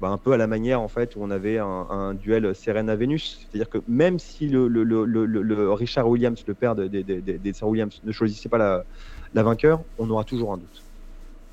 bah, 0.00 0.08
un 0.08 0.18
peu 0.18 0.32
à 0.32 0.36
la 0.36 0.46
manière 0.46 0.80
en 0.80 0.88
fait 0.88 1.16
où 1.16 1.22
on 1.22 1.30
avait 1.30 1.58
un, 1.58 1.66
un 1.90 2.14
duel 2.14 2.54
Serena-Vénus. 2.54 3.48
C'est-à-dire 3.50 3.68
que 3.70 3.78
même 3.86 4.18
si 4.18 4.48
le, 4.48 4.68
le- 4.68 4.84
le- 4.84 5.04
le- 5.06 5.26
le- 5.26 5.42
le 5.42 5.72
Richard 5.72 6.08
Williams, 6.08 6.42
le 6.46 6.54
père 6.54 6.74
de- 6.74 6.88
de- 6.88 7.02
de- 7.02 7.20
de- 7.20 7.36
des 7.38 7.52
Sir 7.52 7.68
Williams, 7.68 8.00
ne 8.02 8.12
choisissait 8.12 8.48
pas 8.48 8.58
la, 8.58 8.84
la 9.32 9.42
vainqueur, 9.42 9.84
on 9.98 10.10
aura 10.10 10.24
toujours 10.24 10.52
un 10.52 10.58
doute. 10.58 10.84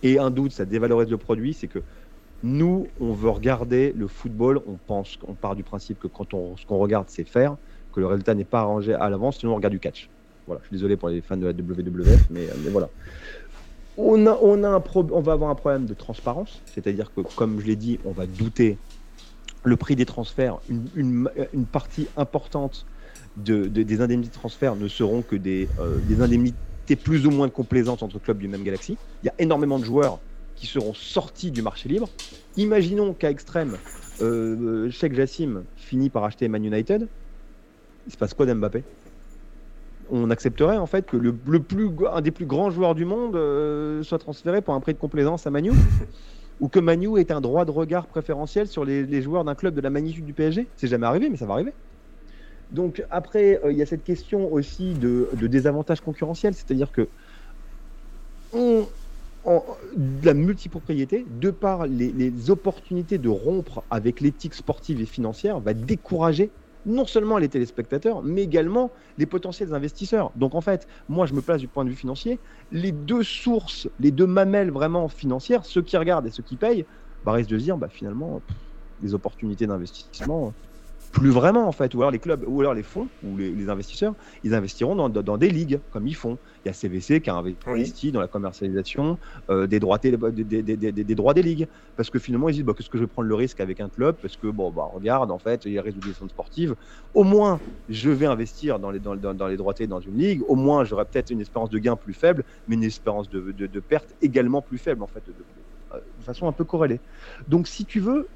Et 0.02 0.18
un 0.20 0.32
doute, 0.32 0.52
ça 0.52 0.66
dévalorise 0.66 1.10
le 1.10 1.18
produit, 1.18 1.54
c'est 1.54 1.68
que 1.68 1.84
nous, 2.44 2.88
on 3.00 3.14
veut 3.14 3.30
regarder 3.30 3.94
le 3.96 4.08
football, 4.08 4.62
on 4.66 4.78
pense, 4.78 5.18
on 5.28 5.36
part 5.36 5.56
du 5.56 5.64
principe 5.64 6.00
que 6.00 6.08
quand 6.08 6.34
on, 6.34 6.58
ce 6.58 6.66
qu'on 6.66 6.78
regarde, 6.78 7.08
c'est 7.10 7.28
faire, 7.28 7.56
que 7.94 8.00
le 8.00 8.08
résultat 8.08 8.34
n'est 8.34 8.46
pas 8.46 8.62
arrangé 8.62 8.94
à 8.94 9.10
l'avance, 9.10 9.40
sinon 9.40 9.54
on 9.54 9.56
regarde 9.56 9.74
du 9.74 9.80
catch. 9.80 10.10
Voilà, 10.48 10.62
je 10.64 10.68
suis 10.68 10.76
désolé 10.76 10.98
pour 10.98 11.10
les 11.10 11.22
fans 11.22 11.38
de 11.38 11.46
la 11.46 11.52
WWF, 11.52 12.30
mais, 12.30 12.48
mais 12.64 12.70
voilà. 12.72 12.90
On, 13.98 14.26
a, 14.26 14.38
on, 14.42 14.64
a 14.64 14.70
un 14.70 14.84
on 14.96 15.22
va 15.22 15.34
avoir 15.34 15.50
un 15.50 15.56
problème 15.56 15.86
de 15.86 15.94
transparence, 15.94 16.62
c'est-à-dire 16.66 17.14
que, 17.14 17.22
comme 17.22 17.60
je 17.60 17.68
l'ai 17.68 17.76
dit, 17.76 18.00
on 18.06 18.12
va 18.12 18.26
douter 18.26 18.78
le 19.64 19.76
prix 19.76 19.96
des 19.96 20.06
transferts, 20.06 20.60
une, 20.96 21.30
partie 21.72 22.08
importante 22.18 22.86
de- 23.36 23.68
des 23.68 24.02
indemnités 24.02 24.30
de 24.30 24.34
transfert 24.34 24.76
ne 24.76 24.88
seront 24.88 25.22
que 25.22 25.36
des, 25.36 25.70
euh, 25.80 26.00
des 26.08 26.22
indemnités 26.22 26.58
plus 27.04 27.28
ou 27.28 27.32
moins 27.32 27.50
complaisantes 27.50 28.02
entre 28.02 28.18
clubs 28.18 28.40
du 28.40 28.48
même 28.48 28.64
galaxie. 28.64 28.98
Il 29.22 29.28
y 29.28 29.30
a 29.30 29.36
énormément 29.38 29.78
de 29.78 29.86
joueurs 29.86 30.20
qui 30.62 30.68
seront 30.68 30.94
sortis 30.94 31.50
du 31.50 31.64
marché 31.64 31.90
libre. 31.90 32.08
Imaginons 32.56 33.14
qu'à 33.14 33.32
extrême, 33.32 33.78
euh, 34.22 34.86
euh, 34.86 34.90
Sheikh 34.92 35.16
Jassim 35.16 35.64
finit 35.76 36.12
par 36.12 36.24
acheter 36.24 36.48
Man 36.48 36.64
United. 36.64 37.08
Il 38.06 38.14
se 38.14 38.18
passe 38.18 38.36
quoi 38.36 38.46
d'Mbappé? 38.46 38.84
On 40.12 40.30
accepterait 40.30 40.78
en 40.78 40.86
fait 40.86 41.08
que 41.08 41.18
le, 41.18 41.34
plus, 41.34 41.90
un 42.12 42.22
des 42.22 42.30
plus 42.30 42.46
grands 42.46 42.70
joueurs 42.70 42.94
du 42.94 43.06
monde 43.06 43.36
euh, 43.36 44.04
soit 44.04 44.20
transféré 44.20 44.62
pour 44.62 44.76
un 44.76 44.80
prix 44.82 44.94
de 44.94 45.00
complaisance 45.00 45.48
à 45.48 45.50
Manu 45.50 45.72
Ou 46.60 46.68
que 46.68 46.80
Manu 46.80 47.20
ait 47.20 47.32
un 47.32 47.42
droit 47.42 47.66
de 47.66 47.72
regard 47.72 48.06
préférentiel 48.06 48.68
sur 48.68 48.86
les, 48.86 49.22
joueurs 49.24 49.44
d'un 49.44 49.56
club 49.56 49.74
de 49.74 49.82
la 49.82 49.90
magnitude 49.90 50.26
du 50.26 50.34
PSG 50.34 50.68
C'est 50.78 50.88
jamais 50.88 51.08
arrivé, 51.08 51.28
mais 51.28 51.38
ça 51.38 51.48
va 51.48 51.56
arriver. 51.56 51.74
Donc 52.70 53.04
après, 53.10 53.60
euh, 53.66 53.72
il 53.72 53.80
y 53.80 53.82
a 53.82 53.88
cette 53.88 54.04
question 54.04 54.54
aussi 54.54 54.94
de, 54.94 55.28
de 55.34 55.48
désavantage 55.48 56.02
concurrentiel, 56.02 56.54
c'est-à-dire 56.54 56.92
que 56.92 57.08
on, 58.54 58.86
la 59.98 60.34
multipropriété, 60.34 61.26
de 61.30 61.52
par 61.52 61.88
les, 61.88 62.50
opportunités 62.50 63.18
de 63.18 63.30
rompre 63.30 63.86
avec 63.90 64.22
l'éthique 64.22 64.54
sportive 64.54 65.02
et 65.02 65.06
financière, 65.06 65.60
va 65.60 65.74
décourager 65.74 66.52
non 66.86 67.06
seulement 67.06 67.38
les 67.38 67.50
téléspectateurs, 67.50 68.24
mais 68.24 68.42
également 68.42 68.92
les 69.18 69.28
potentiels 69.28 69.74
investisseurs. 69.74 70.32
Donc 70.36 70.56
en 70.56 70.62
fait, 70.62 70.88
moi 71.08 71.26
je 71.28 71.34
me 71.34 71.42
place 71.42 71.62
du 71.62 71.68
point 71.68 71.86
de 71.86 71.90
vue 71.90 71.96
financier, 71.96 72.40
les 72.72 72.92
deux 72.92 73.24
sources, 73.24 73.88
les 74.00 74.12
deux 74.12 74.26
mamelles 74.26 74.72
vraiment 74.72 75.08
financières, 75.08 75.66
ceux 75.66 75.84
qui 75.84 75.96
regardent 75.98 76.26
et 76.26 76.32
ceux 76.32 76.44
qui 76.44 76.58
payent, 76.58 76.86
bah, 77.24 77.34
risquent 77.34 77.52
de 77.52 77.60
se 77.60 77.64
dire 77.64 77.78
bah, 77.78 77.90
finalement, 77.90 78.42
les 79.00 79.14
opportunités 79.14 79.68
d'investissement, 79.68 80.56
plus 81.12 81.30
vraiment 81.30 81.68
en 81.68 81.72
fait, 81.74 81.94
ou 81.94 82.00
alors 82.02 82.12
les 82.12 82.20
clubs, 82.20 82.44
ou 82.48 82.62
alors 82.62 82.74
les 82.74 82.84
fonds, 82.84 83.12
ou 83.22 83.38
les, 83.38 83.54
les 83.54 83.70
investisseurs, 83.70 84.16
ils 84.44 84.54
investiront 84.54 84.96
dans, 84.96 85.10
dans- 85.10 85.24
dans 85.24 85.38
des 85.38 85.50
ligues, 85.50 85.82
comme 85.90 86.08
ils 86.08 86.16
font. 86.16 86.40
Il 86.64 86.70
y 86.70 86.72
a 86.72 86.74
CVC 86.74 87.22
qui 87.22 87.30
a 87.30 87.36
investi 87.36 88.12
dans 88.12 88.22
la 88.22 88.28
commercialisation 88.30 89.18
euh, 89.50 89.68
des, 89.68 89.80
droits 89.80 89.98
des, 89.98 90.16
des- 90.18 90.64
des- 90.64 90.78
des- 90.78 90.92
des 91.04 91.16
droits 91.16 91.34
des 91.34 91.44
ligues. 91.44 91.68
Parce 91.96 92.10
que 92.10 92.20
finalement, 92.20 92.50
ils 92.50 92.54
disent 92.54 92.64
bah, 92.64 92.74
qu'est-ce 92.78 92.90
que 92.90 92.98
je 92.98 93.04
vais 93.04 93.08
prendre 93.10 93.28
le 93.28 93.36
risque 93.36 93.60
avec 93.60 93.80
un 93.82 93.90
club? 93.90 94.18
Parce 94.22 94.38
que, 94.38 94.48
bon, 94.48 94.72
bah, 94.72 94.86
regarde, 94.92 95.32
en 95.32 95.40
fait, 95.40 95.66
il 95.66 95.74
y 95.74 95.78
a 95.80 95.82
résolution 95.82 96.28
sportive. 96.30 96.76
Au 97.14 97.24
moins, 97.24 97.62
je 97.88 98.10
vais 98.10 98.26
investir 98.26 98.80
dans 98.80 98.92
les, 98.92 99.00
dans, 99.00 99.16
dans- 99.16 99.34
dans 99.34 99.48
les 99.48 99.58
droits 99.58 99.74
dans 99.88 100.00
une 100.00 100.18
ligue. 100.18 100.42
Au 100.48 100.56
moins, 100.56 100.84
j'aurai 100.86 101.06
peut-être 101.06 101.30
une 101.30 101.42
espérance 101.42 101.70
de 101.70 101.80
gain 101.80 101.96
plus 101.98 102.14
faible, 102.14 102.44
mais 102.68 102.76
une 102.76 102.84
espérance 102.84 103.28
de, 103.30 103.52
de- 103.52 103.68
de 103.68 103.80
perte 103.80 104.14
également 104.22 104.62
plus 104.62 104.78
faible, 104.78 105.04
en 105.04 105.08
fait, 105.08 105.26
de- 105.30 105.46
de 106.18 106.24
façon 106.24 106.48
un 106.48 106.54
peu 106.54 106.66
corrélée. 106.66 107.02
Donc, 107.48 107.68
si 107.68 107.86
tu 107.86 108.00
veux, 108.00 108.30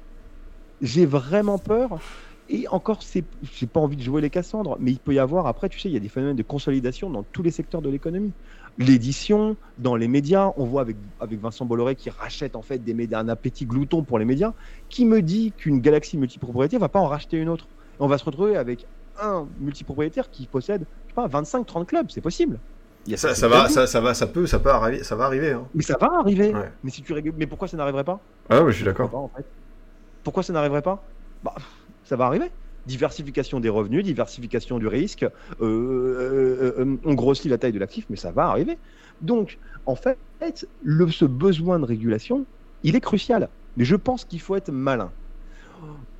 j'ai 0.80 1.06
vraiment 1.06 1.58
peur. 1.58 2.00
Et 2.48 2.68
encore, 2.68 3.02
c'est, 3.02 3.24
j'ai 3.42 3.66
pas 3.66 3.80
envie 3.80 3.96
de 3.96 4.02
jouer 4.02 4.20
les 4.20 4.30
Cassandres, 4.30 4.76
mais 4.78 4.92
il 4.92 4.98
peut 4.98 5.14
y 5.14 5.18
avoir, 5.18 5.46
après, 5.46 5.68
tu 5.68 5.80
sais, 5.80 5.88
il 5.88 5.94
y 5.94 5.96
a 5.96 6.00
des 6.00 6.08
phénomènes 6.08 6.36
de 6.36 6.44
consolidation 6.44 7.10
dans 7.10 7.24
tous 7.24 7.42
les 7.42 7.50
secteurs 7.50 7.82
de 7.82 7.90
l'économie. 7.90 8.32
L'édition, 8.78 9.56
dans 9.78 9.96
les 9.96 10.06
médias, 10.06 10.52
on 10.56 10.64
voit 10.64 10.82
avec, 10.82 10.96
avec 11.18 11.40
Vincent 11.40 11.64
Bolloré 11.64 11.96
qui 11.96 12.10
rachète 12.10 12.54
en 12.54 12.62
fait 12.62 12.78
des 12.78 12.94
médias, 12.94 13.18
un 13.18 13.28
appétit 13.28 13.66
glouton 13.66 14.02
pour 14.02 14.18
les 14.18 14.24
médias. 14.24 14.52
Qui 14.88 15.06
me 15.06 15.22
dit 15.22 15.52
qu'une 15.56 15.80
galaxie 15.80 16.18
multipropriété 16.18 16.78
va 16.78 16.88
pas 16.88 17.00
en 17.00 17.06
racheter 17.06 17.36
une 17.38 17.48
autre 17.48 17.66
Et 17.98 18.02
on 18.02 18.06
va 18.06 18.18
se 18.18 18.24
retrouver 18.24 18.56
avec 18.56 18.86
un 19.20 19.48
multipropriétaire 19.58 20.30
qui 20.30 20.46
possède, 20.46 20.86
je 21.06 21.14
sais 21.14 21.14
pas, 21.14 21.26
25-30 21.26 21.86
clubs, 21.86 22.06
c'est 22.10 22.20
possible. 22.20 22.60
Il 23.06 23.12
y 23.12 23.14
a 23.14 23.18
Ça, 23.18 23.48
va, 23.48 23.68
ça, 23.68 23.86
ça 23.86 24.00
va, 24.00 24.14
ça 24.14 24.26
peut, 24.26 24.46
ça 24.46 24.58
peut 24.58 24.70
arriver, 24.70 25.02
ça 25.04 25.16
va 25.16 25.24
arriver. 25.24 25.52
Hein. 25.52 25.66
Mais 25.74 25.82
ça 25.82 25.96
va 25.98 26.10
arriver. 26.18 26.52
Ouais. 26.52 26.72
Mais 26.82 26.90
si 26.90 27.02
tu 27.02 27.14
mais 27.36 27.46
pourquoi 27.46 27.68
ça 27.68 27.76
n'arriverait 27.76 28.04
pas? 28.04 28.20
Ah 28.50 28.62
ouais, 28.62 28.72
je 28.72 28.76
suis 28.76 28.84
d'accord. 28.84 29.10
pas, 29.10 29.16
en 29.16 29.30
fait 29.34 29.46
Pourquoi 30.22 30.42
ça 30.42 30.52
n'arriverait 30.52 30.82
pas? 30.82 31.02
Bah, 31.42 31.54
Ça 32.06 32.14
va 32.16 32.26
arriver. 32.26 32.52
Diversification 32.86 33.58
des 33.58 33.68
revenus, 33.68 34.04
diversification 34.04 34.78
du 34.78 34.86
risque. 34.86 35.24
euh, 35.24 35.30
euh, 35.60 36.74
euh, 36.78 37.00
on 37.04 37.14
grossit 37.14 37.50
la 37.50 37.58
taille 37.58 37.72
de 37.72 37.80
l'actif, 37.80 38.06
mais 38.08 38.16
ça 38.16 38.30
va 38.30 38.46
arriver. 38.46 38.78
Donc, 39.20 39.58
en 39.86 39.96
fait, 39.96 40.18
ce 41.10 41.24
besoin 41.24 41.80
de 41.80 41.84
régulation, 41.84 42.46
il 42.84 42.94
est 42.94 43.00
crucial. 43.00 43.50
Mais 43.74 43.84
je 43.84 43.96
pense 43.96 44.24
qu'il 44.24 44.40
faut 44.40 44.54
être 44.54 44.70
malin. 44.70 45.16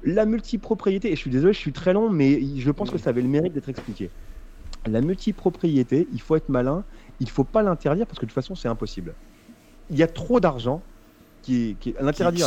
La 0.03 0.27
multipropriété, 0.27 1.09
et 1.13 1.17
je 1.17 1.21
suis 1.21 1.31
désolé, 1.31 1.53
je 1.53 1.59
suis 1.59 1.73
très 1.73 1.93
long, 1.93 2.11
mais 2.11 2.41
je 2.59 2.71
pense 2.71 2.91
que 2.91 2.99
ça 2.99 3.11
avait 3.11 3.23
le 3.23 3.29
mérite 3.29 3.53
d'être 3.53 3.69
expliqué. 3.69 4.15
La 4.87 5.03
multipropriété, 5.03 6.09
il 6.13 6.21
faut 6.21 6.37
être 6.37 6.49
malin, 6.49 6.87
il 7.21 7.27
ne 7.27 7.31
faut 7.31 7.45
pas 7.45 7.63
l'interdire 7.63 8.07
parce 8.07 8.19
que 8.19 8.27
de 8.27 8.31
toute 8.31 8.35
façon, 8.35 8.55
c'est 8.57 8.69
impossible. 8.69 9.17
Il 9.89 9.97
y 9.99 10.03
a 10.03 10.09
trop 10.09 10.41
d'argent 10.41 10.89
qui 11.47 11.71
est, 11.71 11.75
qui 11.79 11.91
est 11.91 11.95
l'interdire. 12.01 12.47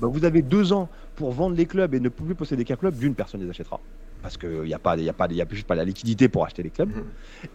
bah, 0.00 0.08
vous 0.10 0.24
avez 0.24 0.40
deux 0.42 0.72
ans 0.72 0.88
pour 1.16 1.30
vendre 1.32 1.54
les 1.56 1.66
clubs 1.66 1.94
et 1.94 2.00
ne 2.00 2.08
plus 2.08 2.34
posséder 2.34 2.64
qu'un 2.64 2.76
club, 2.76 2.94
d'une 2.96 3.14
personne 3.14 3.42
les 3.42 3.50
achètera. 3.50 3.80
Parce 4.22 4.36
qu'il 4.38 4.62
n'y 4.62 4.74
a, 4.74 4.78
pas, 4.78 4.96
y 4.96 5.08
a, 5.08 5.12
pas, 5.12 5.26
y 5.30 5.40
a 5.42 5.46
juste 5.50 5.66
pas 5.66 5.74
la 5.74 5.84
liquidité 5.84 6.28
pour 6.28 6.44
acheter 6.44 6.62
les 6.62 6.70
clubs. 6.70 6.88
Mhm. 6.94 7.04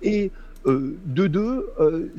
Et 0.04 0.32
euh, 0.68 0.96
de 1.06 1.28
deux, 1.28 1.68
euh, 1.80 2.10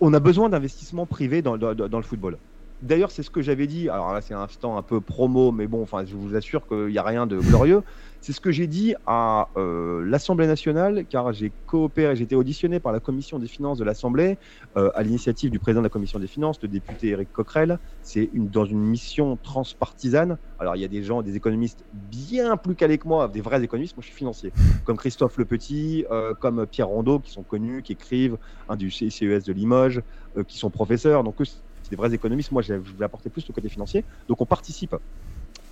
on 0.00 0.12
a 0.14 0.20
besoin 0.20 0.48
d'investissements 0.48 1.06
privés 1.06 1.42
dans, 1.42 1.56
dans- 1.56 1.74
dans 1.74 1.98
le 1.98 2.04
football. 2.04 2.38
D'ailleurs, 2.82 3.10
c'est 3.10 3.22
ce 3.22 3.30
que 3.30 3.40
j'avais 3.40 3.66
dit. 3.66 3.88
Alors 3.88 4.12
là, 4.12 4.20
c'est 4.20 4.34
un 4.34 4.40
instant 4.42 4.76
un 4.76 4.82
peu 4.82 5.00
promo, 5.00 5.52
mais 5.52 5.66
bon, 5.66 5.82
enfin, 5.82 6.04
je 6.04 6.14
vous 6.14 6.34
assure 6.36 6.66
qu'il 6.66 6.86
n'y 6.88 6.98
a 6.98 7.02
rien 7.02 7.26
de 7.26 7.38
glorieux. 7.38 7.82
C'est 8.24 8.32
ce 8.32 8.40
que 8.40 8.50
j'ai 8.50 8.66
dit 8.66 8.94
à 9.04 9.50
euh, 9.58 10.02
l'Assemblée 10.06 10.46
nationale, 10.46 11.04
car 11.10 11.34
j'ai 11.34 11.52
coopéré, 11.66 12.16
j'ai 12.16 12.24
été 12.24 12.34
auditionné 12.34 12.80
par 12.80 12.90
la 12.90 12.98
commission 12.98 13.38
des 13.38 13.46
finances 13.46 13.76
de 13.76 13.84
l'Assemblée, 13.84 14.38
euh, 14.78 14.90
à 14.94 15.02
l'initiative 15.02 15.50
du 15.50 15.58
président 15.58 15.82
de 15.82 15.84
la 15.84 15.90
commission 15.90 16.18
des 16.18 16.26
finances, 16.26 16.56
le 16.62 16.68
député 16.68 17.08
Éric 17.08 17.30
Coquerel. 17.30 17.78
C'est 18.00 18.30
dans 18.32 18.64
une 18.64 18.80
mission 18.80 19.36
transpartisane. 19.36 20.38
Alors, 20.58 20.74
il 20.74 20.80
y 20.80 20.86
a 20.86 20.88
des 20.88 21.02
gens, 21.02 21.20
des 21.20 21.36
économistes 21.36 21.84
bien 21.92 22.56
plus 22.56 22.74
calés 22.74 22.96
que 22.96 23.06
moi, 23.06 23.28
des 23.28 23.42
vrais 23.42 23.62
économistes. 23.62 23.94
Moi, 23.94 24.00
je 24.00 24.06
suis 24.06 24.16
financier, 24.16 24.54
comme 24.86 24.96
Christophe 24.96 25.36
Le 25.36 25.44
Petit, 25.44 26.06
euh, 26.10 26.32
comme 26.32 26.66
Pierre 26.66 26.88
Rondeau, 26.88 27.20
qui 27.20 27.30
sont 27.30 27.42
connus, 27.42 27.82
qui 27.82 27.92
écrivent, 27.92 28.38
un 28.70 28.76
du 28.76 28.90
CES 28.90 29.44
de 29.44 29.52
Limoges, 29.52 30.00
qui 30.48 30.56
sont 30.56 30.70
professeurs. 30.70 31.24
Donc, 31.24 31.36
c'est 31.42 31.90
des 31.90 31.96
vrais 31.96 32.14
économistes. 32.14 32.52
Moi, 32.52 32.62
je 32.62 32.72
vais 32.72 33.04
apporter 33.04 33.28
plus 33.28 33.46
le 33.46 33.52
côté 33.52 33.68
financier. 33.68 34.02
Donc, 34.28 34.40
on 34.40 34.46
participe 34.46 34.96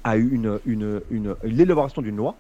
à 0.05 0.17
une, 0.17 0.59
une, 0.67 1.01
une, 1.11 1.37
l'élaboration 1.43 2.03
d'une 2.03 2.17
loi, 2.17 2.35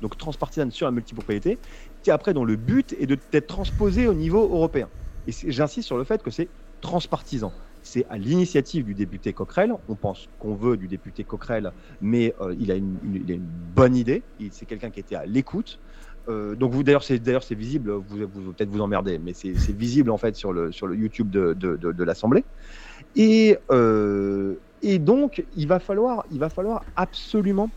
donc 0.00 0.16
transpartisane 0.16 0.70
sur 0.70 0.86
la 0.86 0.92
multipropriété, 0.92 1.58
qui 2.02 2.10
après 2.10 2.34
dont 2.34 2.44
le 2.44 2.56
but 2.56 2.94
est 3.00 3.06
d'être 3.06 3.46
transposé 3.46 4.06
au 4.06 4.14
niveau 4.14 4.42
européen. 4.42 4.88
Et 5.26 5.32
j'insiste 5.50 5.86
sur 5.86 5.96
le 5.96 6.04
fait 6.04 6.22
que 6.22 6.30
c'est 6.30 6.48
transpartisan. 6.80 7.52
C'est 7.82 8.06
à 8.08 8.16
l'initiative 8.16 8.84
du 8.84 8.94
député 8.94 9.32
Coquerel. 9.32 9.74
On 9.88 9.94
pense 9.94 10.28
qu'on 10.38 10.54
veut 10.54 10.76
du 10.76 10.88
député 10.88 11.22
Coquerel, 11.24 11.72
mais 12.00 12.34
euh, 12.40 12.54
il, 12.58 12.70
a 12.70 12.76
une, 12.76 12.96
il, 13.04 13.30
a 13.30 13.34
une, 13.34 13.48
bonne 13.74 13.94
idée. 13.94 14.22
C'est 14.50 14.66
quelqu'un 14.66 14.90
qui 14.90 15.00
était 15.00 15.16
à 15.16 15.26
l'écoute. 15.26 15.78
Euh, 16.26 16.54
donc 16.54 16.72
vous 16.72 16.82
d'ailleurs 16.82 17.04
c'est 17.04 17.18
d'ailleurs 17.18 17.42
c'est 17.42 17.54
visible. 17.54 17.90
Vous, 17.90 18.26
vous 18.32 18.52
peut-être 18.52 18.70
vous 18.70 18.80
emmerder, 18.80 19.18
mais 19.18 19.34
c'est 19.34 19.52
visible 19.72 20.10
en 20.10 20.16
fait 20.16 20.34
sur 20.34 20.54
le 20.54 20.72
sur 20.72 20.86
le 20.86 20.96
YouTube 20.96 21.28
de, 21.28 21.52
de, 21.52 21.76
de, 21.76 21.92
de 21.92 22.04
l'Assemblée. 22.04 22.44
Et 23.16 23.58
euh, 23.70 24.54
et 24.82 24.98
donc, 24.98 25.44
il 25.54 25.66
va 25.66 25.78
falloir, 25.78 26.24
il 26.30 26.38
va 26.38 26.48
falloir 26.48 26.84
absolument 26.96 27.70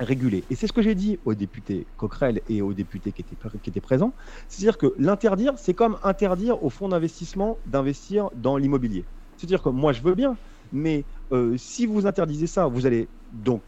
réguler. 0.00 0.44
Et 0.50 0.56
c'est 0.56 0.66
ce 0.66 0.72
que 0.72 0.82
j'ai 0.82 0.94
dit 0.94 1.18
aux 1.24 1.34
députés 1.34 1.86
Coquerel 1.96 2.40
et 2.48 2.62
aux 2.62 2.74
députés 2.74 3.12
qui 3.12 3.22
étaient, 3.22 3.80
présents. 3.80 4.14
C'est-à-dire 4.48 4.78
que 4.78 4.94
l'interdire, 4.98 5.54
c'est 5.56 5.74
comme 5.74 5.98
interdire 6.02 6.62
aux 6.62 6.70
fonds 6.70 6.88
d'investissement 6.88 7.58
d'investir 7.66 8.30
dans 8.34 8.56
l'immobilier. 8.56 9.04
C'est-à-dire 9.36 9.62
que 9.62 9.68
moi, 9.68 9.92
je 9.92 10.02
veux 10.02 10.14
bien, 10.14 10.36
mais 10.72 11.04
euh, 11.32 11.56
si 11.56 11.86
vous 11.86 12.06
interdisez 12.06 12.46
ça, 12.46 12.66
vous 12.66 12.86
allez 12.86 13.08
donc 13.30 13.62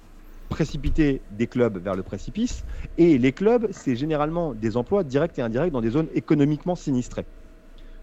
précipiter 0.49 1.23
des 1.31 1.47
clubs 1.47 1.79
vers 1.79 1.95
le 1.95 2.03
précipice. 2.03 2.65
Et 2.97 3.19
les 3.19 3.33
clubs, 3.33 3.69
c'est 3.71 3.97
généralement 3.97 4.55
des 4.55 4.77
emplois 4.77 5.05
directs 5.05 5.39
et 5.39 5.43
indirects 5.43 5.73
dans 5.73 5.81
des 5.81 5.91
zones 5.91 6.09
économiquement 6.13 6.75
sinistrées. 6.75 7.27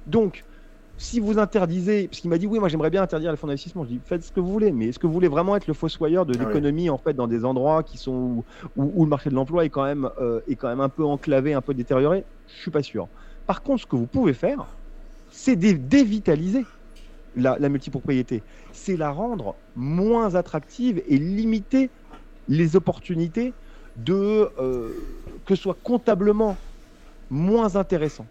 Donc, 0.05 0.43
si 1.01 1.19
vous 1.19 1.39
interdisez, 1.39 2.07
parce 2.07 2.21
qu'il 2.21 2.29
m'a 2.29 2.37
dit 2.37 2.45
oui, 2.45 2.59
moi 2.59 2.69
j'aimerais 2.69 2.91
bien 2.91 3.01
interdire 3.01 3.31
les 3.31 3.37
fonds 3.37 3.47
d'investissement. 3.47 3.83
Je 3.83 3.89
dis 3.89 4.01
faites 4.05 4.23
ce 4.23 4.31
que 4.31 4.39
vous 4.39 4.51
voulez, 4.51 4.71
mais 4.71 4.89
est-ce 4.89 4.99
que 4.99 5.07
vous 5.07 5.13
voulez 5.13 5.29
vraiment 5.29 5.55
être 5.55 5.65
le 5.65 5.73
fossoyeur 5.73 6.27
de 6.27 6.33
ah 6.35 6.43
l'économie 6.43 6.91
en 6.91 6.99
fait 6.99 7.13
dans 7.13 7.27
des 7.27 7.43
endroits 7.43 7.81
qui 7.81 7.97
sont 7.97 8.43
où, 8.75 9.03
le 9.03 9.09
marché 9.09 9.31
de 9.31 9.35
l'emploi 9.35 9.65
est 9.65 9.69
quand 9.69 9.83
même 9.83 10.07
euh, 10.19 10.41
est 10.47 10.55
quand 10.55 10.69
même 10.69 10.79
un 10.79 10.89
peu 10.89 11.03
enclavé, 11.03 11.55
un 11.55 11.61
peu 11.61 11.73
détérioré? 11.73 12.23
Je 12.55 12.61
suis 12.61 12.69
pas 12.69 12.83
sûr. 12.83 13.07
Par 13.47 13.63
contre, 13.63 13.81
ce 13.81 13.87
que 13.87 13.95
vous 13.95 14.05
pouvez 14.05 14.33
faire, 14.33 14.67
c'est 15.31 15.55
dévitaliser 15.55 16.65
la, 17.35 17.57
la 17.57 17.69
multipropriété, 17.69 18.43
c'est 18.71 18.95
la 18.95 19.09
rendre 19.09 19.55
moins 19.75 20.35
attractive 20.35 21.01
et 21.07 21.17
limiter 21.17 21.89
les 22.47 22.75
opportunités 22.75 23.53
de 23.95 24.51
euh, 24.59 24.89
que 25.47 25.55
ce 25.55 25.63
soit 25.63 25.77
comptablement 25.81 26.57
moins 27.31 27.75
intéressant. 27.75 28.27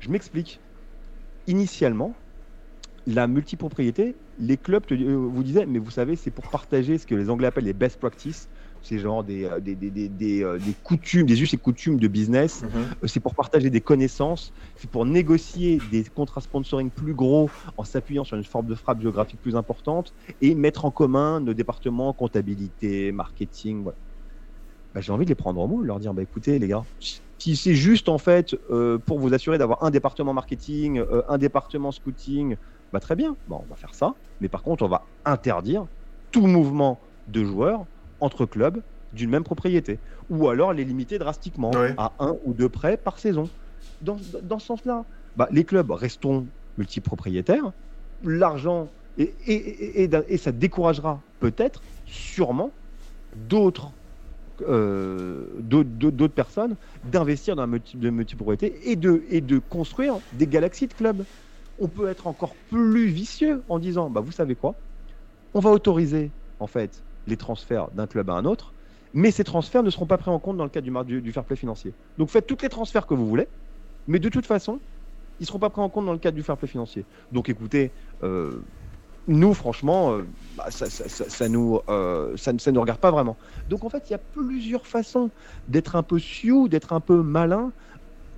Je 0.00 0.10
m'explique 0.10 0.60
initialement, 1.46 2.14
la 3.06 3.26
multipropriété, 3.26 4.16
les 4.38 4.56
clubs 4.56 4.84
euh, 4.90 5.14
vous 5.14 5.42
disaient, 5.42 5.66
mais 5.66 5.78
vous 5.78 5.90
savez, 5.90 6.16
c'est 6.16 6.30
pour 6.30 6.48
partager 6.48 6.98
ce 6.98 7.06
que 7.06 7.14
les 7.14 7.28
Anglais 7.28 7.46
appellent 7.46 7.64
les 7.64 7.72
best 7.74 7.98
practices. 7.98 8.48
C'est 8.82 8.98
genre 8.98 9.24
des, 9.24 9.44
euh, 9.44 9.60
des, 9.60 9.74
des, 9.74 9.90
des, 9.90 10.42
euh, 10.42 10.58
des, 10.58 10.74
coutumes, 10.82 11.26
des 11.26 11.42
us 11.42 11.52
et 11.52 11.56
coutumes 11.56 11.98
de 11.98 12.08
business. 12.08 12.62
Mhm. 12.62 13.08
C'est 13.08 13.20
pour 13.20 13.34
partager 13.34 13.70
des 13.70 13.80
connaissances. 13.80 14.52
C'est 14.76 14.90
pour 14.90 15.04
négocier 15.04 15.80
des 15.90 16.04
contrats 16.04 16.40
sponsoring 16.40 16.90
plus 16.90 17.14
gros 17.14 17.50
en 17.76 17.84
s'appuyant 17.84 18.24
sur 18.24 18.36
une 18.36 18.44
forme 18.44 18.66
de 18.66 18.74
frappe 18.74 19.00
géographique 19.00 19.40
plus 19.40 19.56
importante 19.56 20.14
et 20.40 20.54
mettre 20.54 20.84
en 20.84 20.90
commun 20.90 21.40
nos 21.40 21.54
départements 21.54 22.12
comptabilité, 22.12 23.12
marketing. 23.12 23.82
Voilà. 23.82 23.98
Bah, 24.94 25.00
J'ai 25.00 25.12
envie 25.12 25.24
de 25.24 25.30
les 25.30 25.34
prendre 25.34 25.60
en 25.60 25.68
mot, 25.68 25.82
leur 25.82 26.00
dire 26.00 26.14
bah, 26.14 26.22
écoutez, 26.22 26.58
les 26.58 26.68
gars, 26.68 26.82
si 27.38 27.56
c'est 27.56 27.74
juste 27.74 28.08
en 28.08 28.18
fait 28.18 28.54
euh, 28.70 28.98
pour 28.98 29.18
vous 29.18 29.34
assurer 29.34 29.58
d'avoir 29.58 29.82
un 29.84 29.90
département 29.90 30.32
marketing, 30.32 30.98
euh, 30.98 31.22
un 31.28 31.38
département 31.38 31.92
scouting, 31.92 32.56
bah 32.92 33.00
très 33.00 33.16
bien, 33.16 33.36
on 33.50 33.58
va 33.68 33.76
faire 33.76 33.94
ça. 33.94 34.14
Mais 34.40 34.48
par 34.48 34.62
contre, 34.62 34.84
on 34.84 34.88
va 34.88 35.02
interdire 35.24 35.86
tout 36.30 36.46
mouvement 36.46 37.00
de 37.28 37.44
joueurs 37.44 37.84
entre 38.20 38.46
clubs 38.46 38.80
d'une 39.12 39.30
même 39.30 39.44
propriété, 39.44 39.98
ou 40.28 40.48
alors 40.48 40.72
les 40.72 40.84
limiter 40.84 41.18
drastiquement 41.18 41.70
à 41.96 42.12
un 42.18 42.36
ou 42.44 42.52
deux 42.52 42.68
prêts 42.68 42.96
par 42.96 43.18
saison. 43.18 43.48
Dans, 44.02 44.16
dans 44.42 44.58
ce 44.58 44.66
sens-là, 44.66 45.04
bah, 45.36 45.48
les 45.52 45.64
clubs 45.64 45.90
restons 45.90 46.46
multipropriétaires, 46.78 47.72
l'argent 48.24 48.88
et, 49.18 49.32
et, 49.46 50.02
et, 50.02 50.10
et, 50.28 50.36
ça 50.36 50.50
découragera 50.50 51.20
peut-être, 51.38 51.82
sûrement, 52.06 52.70
d'autres 53.48 53.92
euh, 54.62 55.46
d'autres 55.60 56.28
personnes 56.28 56.76
d'investir 57.10 57.56
dans 57.56 57.62
la 57.62 57.66
multi, 57.66 57.96
de 57.96 58.10
multipropriété 58.10 58.90
et 58.90 58.96
de, 58.96 59.22
et 59.30 59.40
de 59.40 59.58
construire 59.58 60.18
des 60.32 60.46
galaxies 60.46 60.86
de 60.86 60.94
clubs. 60.94 61.24
On 61.78 61.88
peut 61.88 62.08
être 62.08 62.26
encore 62.26 62.54
plus 62.70 63.06
vicieux 63.06 63.62
en 63.68 63.78
disant, 63.78 64.10
bah, 64.10 64.20
vous 64.20 64.32
savez 64.32 64.54
quoi? 64.54 64.74
On 65.54 65.60
va 65.60 65.70
autoriser 65.70 66.30
en 66.60 66.66
fait 66.66 67.02
les 67.26 67.36
transferts 67.36 67.90
d'un 67.92 68.06
club 68.06 68.30
à 68.30 68.34
un 68.34 68.44
autre, 68.44 68.74
mais 69.12 69.30
ces 69.30 69.44
transferts 69.44 69.82
ne 69.82 69.90
seront 69.90 70.06
pas 70.06 70.18
pris 70.18 70.30
en 70.30 70.38
compte 70.38 70.56
dans 70.56 70.64
le 70.64 70.70
cadre 70.70 71.04
du, 71.04 71.20
du, 71.20 71.32
fair 71.32 71.44
play 71.44 71.56
financier. 71.56 71.92
Donc 72.18 72.28
faites 72.28 72.46
tous 72.46 72.58
les 72.62 72.68
transferts 72.68 73.06
que 73.06 73.14
vous 73.14 73.26
voulez, 73.26 73.48
mais 74.06 74.18
de 74.18 74.28
toute 74.28 74.46
façon, 74.46 74.80
ils 75.40 75.44
ne 75.44 75.46
seront 75.46 75.58
pas 75.58 75.70
pris 75.70 75.80
en 75.80 75.88
compte 75.88 76.06
dans 76.06 76.12
le 76.12 76.18
cadre 76.18 76.36
du 76.36 76.42
fair 76.42 76.56
play 76.56 76.68
financier. 76.68 77.04
Donc 77.32 77.48
écoutez, 77.48 77.90
euh, 78.22 78.62
nous, 79.26 79.54
franchement, 79.54 80.12
euh, 80.12 80.22
bah, 80.56 80.66
ça, 80.70 81.48
nous, 81.48 81.80
euh, 81.88 82.36
ne 82.46 82.70
nous 82.70 82.80
regarde 82.80 83.00
pas 83.00 83.10
vraiment. 83.10 83.36
Donc, 83.68 83.84
en 83.84 83.88
fait, 83.88 84.04
il 84.08 84.12
y 84.12 84.14
a 84.14 84.18
plusieurs 84.18 84.86
façons 84.86 85.30
d'être 85.68 85.96
un 85.96 86.02
peu 86.02 86.18
sioux, 86.18 86.68
d'être 86.68 86.92
un 86.92 87.00
peu 87.00 87.22
malin 87.22 87.72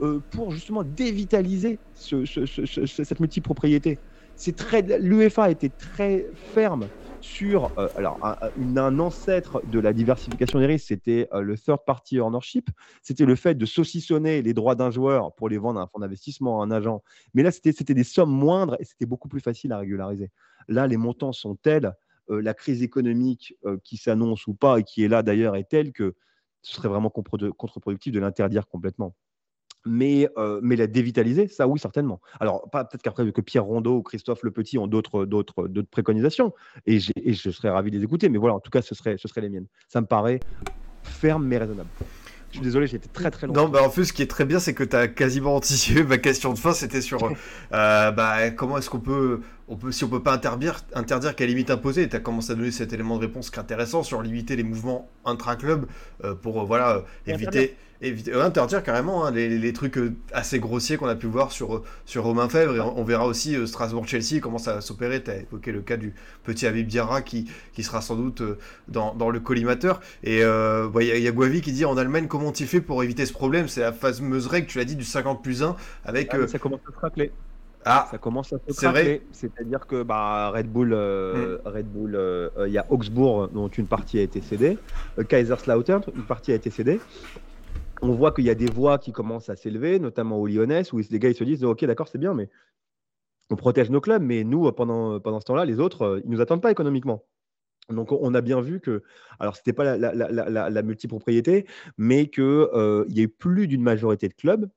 euh, 0.00 0.20
pour 0.30 0.52
justement 0.52 0.84
dévitaliser 0.84 1.80
ce, 1.94 2.24
ce, 2.24 2.46
ce, 2.46 2.86
cette 2.86 3.20
multipropriété. 3.20 3.98
C'est 4.36 4.54
très, 4.54 4.82
l'UEFA 4.82 5.50
été 5.50 5.70
très 5.70 6.26
ferme 6.34 6.88
sur, 7.20 7.72
euh, 7.78 7.88
alors, 7.96 8.18
un, 8.22 8.98
ancêtre 8.98 9.60
de 9.66 9.80
la 9.80 9.92
diversification 9.92 10.60
des 10.60 10.66
risques, 10.66 10.88
c'était 10.88 11.28
euh, 11.32 11.40
le 11.40 11.56
third 11.56 11.80
party 11.84 12.20
ownership. 12.20 12.70
C'était 13.02 13.24
le 13.24 13.34
fait 13.34 13.54
de 13.54 13.66
saucissonner 13.66 14.42
les 14.42 14.54
droits 14.54 14.74
d'un 14.74 14.90
joueur 14.90 15.34
pour 15.34 15.48
les 15.48 15.58
vendre 15.58 15.80
à 15.80 15.82
un 15.82 15.86
fonds 15.86 15.98
d'investissement, 15.98 16.60
à 16.60 16.64
un 16.64 16.70
agent. 16.70 17.02
Mais 17.34 17.42
là, 17.42 17.50
c'était 17.50 17.94
des 17.94 18.04
sommes 18.04 18.30
moindres 18.30 18.76
et 18.78 18.84
c'était 18.84 19.06
beaucoup 19.06 19.28
plus 19.28 19.40
facile 19.40 19.72
à 19.72 19.78
régulariser. 19.78 20.30
Là, 20.68 20.86
les 20.86 20.96
montants 20.96 21.32
sont 21.32 21.56
tels, 21.56 21.92
euh, 22.30 22.40
la 22.40 22.54
crise 22.54 22.82
économique 22.82 23.56
qui 23.82 23.96
s'annonce 23.96 24.46
ou 24.46 24.54
pas, 24.54 24.78
et 24.78 24.84
qui 24.84 25.02
est 25.02 25.08
là 25.08 25.22
d'ailleurs, 25.22 25.56
est 25.56 25.68
telle 25.68 25.92
que 25.92 26.14
ce 26.62 26.74
serait 26.74 26.88
vraiment 26.88 27.10
contre-productif 27.10 28.12
de 28.12 28.20
l'interdire 28.20 28.66
complètement. 28.66 29.14
Mais, 29.86 30.28
euh, 30.36 30.60
mais 30.62 30.76
la 30.76 30.86
dévitaliser, 30.86 31.48
ça 31.48 31.68
oui, 31.68 31.78
certainement. 31.78 32.20
Alors, 32.40 32.68
peut-être 32.70 33.02
qu'après, 33.02 33.30
que 33.30 33.40
Pierre 33.40 33.64
Rondeau 33.64 33.98
ou 33.98 34.02
Christophe 34.02 34.42
Le 34.42 34.50
Petit 34.50 34.78
ont 34.78 34.86
d'autres 34.86 35.26
préconisations, 35.90 36.52
et, 36.86 36.98
et, 37.16 37.34
je 37.34 37.50
serais 37.50 37.70
ravi 37.70 37.90
de 37.90 37.96
les 37.96 38.04
écouter, 38.04 38.28
mais 38.28 38.38
voilà, 38.38 38.56
en 38.56 38.60
tout 38.60 38.70
cas, 38.70 38.82
ce 38.82 38.94
serait, 38.94 39.16
ce 39.18 39.28
serait 39.28 39.40
les 39.40 39.48
miennes. 39.48 39.66
Ça 39.88 40.00
me 40.00 40.06
paraît 40.06 40.40
ferme 41.06 41.46
mais 41.46 41.58
raisonnable. 41.58 41.88
Je 42.50 42.58
suis 42.58 42.64
désolé, 42.64 42.86
j'ai 42.86 42.96
été 42.96 43.08
très 43.08 43.30
très 43.30 43.46
long. 43.46 43.52
Non, 43.52 43.68
bah 43.68 43.82
en 43.82 43.90
plus, 43.90 44.06
ce 44.06 44.12
qui 44.12 44.22
est 44.22 44.30
très 44.30 44.44
bien, 44.44 44.58
c'est 44.58 44.72
que 44.72 44.84
tu 44.84 44.96
as 44.96 45.08
quasiment 45.08 45.56
anticipé 45.56 46.04
ma 46.04 46.16
question 46.16 46.52
de 46.52 46.58
fin. 46.58 46.72
C'était 46.72 47.02
sur 47.02 47.22
euh, 47.72 48.10
bah, 48.12 48.50
comment 48.50 48.78
est-ce 48.78 48.88
qu'on 48.88 49.00
peut 49.00 49.40
on 49.68 49.76
peut, 49.76 49.92
si 49.92 50.04
on 50.04 50.08
peut 50.08 50.22
pas 50.22 50.32
interdire, 50.32 50.80
interdire 50.94 51.34
qu'à 51.34 51.46
limite 51.46 51.70
imposer, 51.70 52.08
tu 52.08 52.16
as 52.16 52.20
commencé 52.20 52.52
à 52.52 52.54
donner 52.54 52.70
cet 52.70 52.92
élément 52.92 53.16
de 53.16 53.22
réponse 53.22 53.50
qui 53.50 53.56
est 53.56 53.60
intéressant 53.62 54.02
sur 54.02 54.22
limiter 54.22 54.56
les 54.56 54.62
mouvements 54.62 55.08
intra-club 55.24 55.86
euh, 56.24 56.34
pour 56.34 56.60
euh, 56.60 56.64
voilà, 56.64 57.04
éviter, 57.26 57.76
éviter 58.00 58.32
euh, 58.32 58.44
interdire 58.44 58.84
carrément 58.84 59.26
hein, 59.26 59.32
les, 59.32 59.58
les, 59.58 59.72
trucs 59.72 59.98
euh, 59.98 60.14
assez 60.32 60.60
grossiers 60.60 60.96
qu'on 60.96 61.08
a 61.08 61.16
pu 61.16 61.26
voir 61.26 61.50
sur, 61.50 61.82
sur 62.04 62.22
Romain 62.22 62.48
Fèvre. 62.48 62.76
Et 62.76 62.80
on, 62.80 63.00
on 63.00 63.02
verra 63.02 63.26
aussi 63.26 63.56
Strasbourg-Chelsea 63.66 64.40
comment 64.40 64.58
ça 64.58 64.74
va 64.74 64.80
s'opérer. 64.80 65.20
Tu 65.24 65.30
as 65.32 65.36
évoqué 65.38 65.72
le 65.72 65.80
cas 65.82 65.96
du 65.96 66.14
petit 66.44 66.68
Habib 66.68 66.86
Diarra 66.86 67.22
qui, 67.22 67.50
qui 67.72 67.82
sera 67.82 68.00
sans 68.00 68.14
doute 68.14 68.42
dans, 68.86 69.14
dans 69.14 69.30
le 69.30 69.40
collimateur. 69.40 70.00
Et 70.22 70.38
il 70.38 70.90
bah, 70.94 71.02
y, 71.02 71.06
y, 71.06 71.28
a 71.28 71.32
Guavi 71.32 71.60
qui 71.60 71.72
dit 71.72 71.84
en 71.84 71.96
Allemagne 71.96 72.28
comment 72.28 72.52
tu 72.52 72.66
fais 72.66 72.80
pour 72.80 73.02
éviter 73.02 73.26
ce 73.26 73.32
problème? 73.32 73.66
C'est 73.66 73.80
la 73.80 73.92
fameuse 73.92 74.46
règle, 74.46 74.68
tu 74.68 74.78
l'as 74.78 74.84
dit, 74.84 74.94
du 74.94 75.04
50 75.04 75.42
plus 75.42 75.64
1 75.64 75.74
avec. 76.04 76.32
Ah, 76.32 76.46
ça 76.46 76.60
commence 76.60 76.80
à 76.88 76.92
se 76.92 77.00
rappeler. 77.00 77.32
Ah, 77.88 78.08
ça 78.10 78.18
commence 78.18 78.52
à 78.52 78.58
se 78.58 78.80
craquer. 78.80 79.22
C'est-à-dire 79.30 79.86
que 79.86 80.02
bah, 80.02 80.50
Red 80.50 80.66
Bull, 80.66 80.92
euh, 80.92 81.58
mm. 81.58 81.68
Red 81.68 81.86
Bull, 81.86 82.16
euh, 82.16 82.50
il 82.66 82.72
y 82.72 82.78
a 82.78 82.86
Augsbourg 82.90 83.46
dont 83.48 83.68
une 83.68 83.86
partie 83.86 84.18
a 84.18 84.22
été 84.22 84.40
cédée, 84.40 84.76
euh, 85.20 85.22
Kaiserslautern 85.22 86.02
une 86.14 86.24
partie 86.24 86.50
a 86.50 86.56
été 86.56 86.68
cédée. 86.70 87.00
On 88.02 88.10
voit 88.10 88.32
qu'il 88.32 88.44
y 88.44 88.50
a 88.50 88.56
des 88.56 88.68
voix 88.68 88.98
qui 88.98 89.12
commencent 89.12 89.48
à 89.50 89.56
s'élever, 89.56 90.00
notamment 90.00 90.36
au 90.36 90.48
Lyonnais, 90.48 90.82
où 90.92 90.98
les 90.98 91.18
gars 91.20 91.28
ils 91.28 91.36
se 91.36 91.44
disent 91.44 91.62
ok 91.62 91.84
d'accord 91.84 92.08
c'est 92.08 92.18
bien, 92.18 92.34
mais 92.34 92.50
on 93.50 93.56
protège 93.56 93.88
nos 93.90 94.00
clubs, 94.00 94.22
mais 94.22 94.42
nous, 94.42 94.70
pendant, 94.72 95.20
pendant 95.20 95.38
ce 95.38 95.44
temps-là, 95.44 95.64
les 95.64 95.78
autres, 95.78 96.20
ils 96.24 96.28
ne 96.28 96.34
nous 96.34 96.42
attendent 96.42 96.60
pas 96.60 96.72
économiquement. 96.72 97.24
Donc, 97.88 98.10
on 98.10 98.34
a 98.34 98.40
bien 98.40 98.60
vu 98.60 98.80
que, 98.80 99.04
alors, 99.38 99.54
ce 99.54 99.60
n'était 99.60 99.72
pas 99.72 99.96
la, 99.96 100.82
multipropriété, 100.82 101.66
mais 101.96 102.26
qu'il 102.28 102.42
y 103.08 103.20
a 103.20 103.22
eu 103.22 103.28
plus 103.28 103.68
d'une 103.68 103.82
majorité 103.82 104.26
de 104.26 104.34
clubs. 104.34 104.68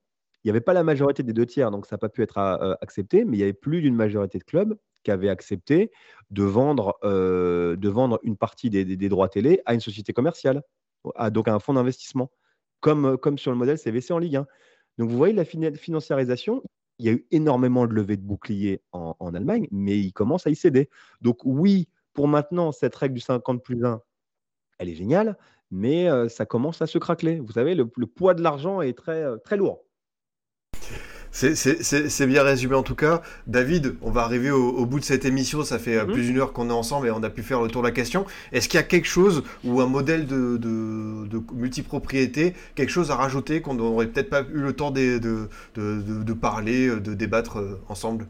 Il 0.43 0.47
n'y 0.47 0.51
avait 0.51 0.61
pas 0.61 0.73
la 0.73 0.83
majorité 0.83 1.23
des 1.23 1.33
deux 1.33 1.45
tiers, 1.45 1.71
donc 1.71 1.85
ça 1.85 1.95
n'a 1.95 1.97
pas 1.97 2.09
pu 2.09 2.21
être 2.21 2.37
accepté, 2.81 3.25
mais 3.25 3.37
il 3.37 3.39
y 3.39 3.43
avait 3.43 3.53
plus 3.53 3.81
d'une 3.81 3.95
majorité 3.95 4.39
de 4.39 4.43
clubs 4.43 4.77
qui 5.03 5.11
avaient 5.11 5.29
accepté 5.29 5.91
de 6.29 6.43
vendre, 6.43 6.97
de 7.03 7.89
vendre 7.89 8.19
une 8.23 8.37
partie 8.37 8.69
des, 8.69 9.09
droits 9.09 9.29
télé 9.29 9.61
à 9.65 9.73
une 9.73 9.81
société 9.81 10.13
commerciale, 10.13 10.63
donc 11.31 11.47
à 11.47 11.53
un 11.53 11.59
fonds 11.59 11.73
d'investissement, 11.73 12.31
comme, 12.79 13.37
sur 13.37 13.51
le 13.51 13.57
modèle 13.57 13.77
CVC 13.77 14.13
en 14.13 14.19
Ligue 14.19 14.37
1. 14.37 14.47
Donc, 14.97 15.09
vous 15.09 15.17
voyez 15.17 15.33
la 15.33 15.45
financiarisation, 15.45 16.63
il 16.99 17.05
y 17.05 17.09
a 17.09 17.13
eu 17.13 17.25
énormément 17.31 17.87
de 17.87 17.93
levées 17.93 18.17
de 18.17 18.21
boucliers 18.25 18.81
en, 18.91 19.33
Allemagne, 19.33 19.67
mais 19.71 19.97
il 19.97 20.11
commence 20.11 20.47
à 20.47 20.49
y 20.49 20.55
céder. 20.55 20.89
Donc, 21.21 21.39
oui, 21.43 21.87
pour 22.13 22.27
maintenant, 22.27 22.71
cette 22.71 22.95
règle 22.95 23.15
du 23.15 23.21
50 23.21 23.63
plus 23.63 23.85
1, 23.85 24.01
elle 24.79 24.89
est 24.89 24.95
géniale, 24.95 25.37
mais 25.71 26.07
ça 26.29 26.45
commence 26.45 26.81
à 26.81 26.87
se 26.87 26.97
craqueler. 26.97 27.39
Vous 27.39 27.53
savez, 27.53 27.75
le, 27.75 27.85
poids 27.85 28.33
de 28.33 28.41
l'argent 28.41 28.81
est 28.81 28.97
très, 28.97 29.25
très 29.39 29.57
lourd. 29.57 29.85
C'est 31.31 32.27
bien 32.27 32.43
résumé 32.43 32.75
en 32.75 32.83
tout 32.83 32.95
cas. 32.95 33.21
David, 33.47 33.95
on 34.01 34.11
va 34.11 34.21
arriver 34.21 34.51
au, 34.51 34.85
bout 34.85 34.99
de 34.99 35.05
cette 35.05 35.25
émission. 35.25 35.63
Ça 35.63 35.79
fait 35.79 36.03
mmh 36.03 36.11
plus 36.11 36.23
d'une 36.23 36.39
heure 36.39 36.53
qu'on 36.53 36.69
est 36.69 36.73
ensemble 36.73 37.07
et 37.07 37.11
on 37.11 37.23
a 37.23 37.29
pu 37.29 37.43
faire 37.43 37.61
le 37.61 37.69
tour 37.69 37.81
de 37.81 37.87
la 37.87 37.93
question. 37.93 38.25
Est-ce 38.51 38.67
qu'il 38.67 38.77
y 38.77 38.83
a 38.83 38.85
quelque 38.85 39.07
chose 39.07 39.43
ou 39.63 39.81
un 39.81 39.85
modèle 39.85 40.25
de, 40.25 40.57
de, 40.57 41.41
multipropriété, 41.53 42.53
quelque 42.75 42.89
chose 42.89 43.11
à 43.11 43.15
rajouter 43.15 43.61
qu'on 43.61 43.75
n'aurait 43.75 44.07
peut-être 44.07 44.29
pas 44.29 44.41
eu 44.41 44.59
le 44.59 44.73
temps 44.73 44.91
de, 44.91 45.19
de, 45.75 46.33
parler, 46.33 46.87
de 46.87 47.13
débattre 47.13 47.59
ensemble? 47.87 48.25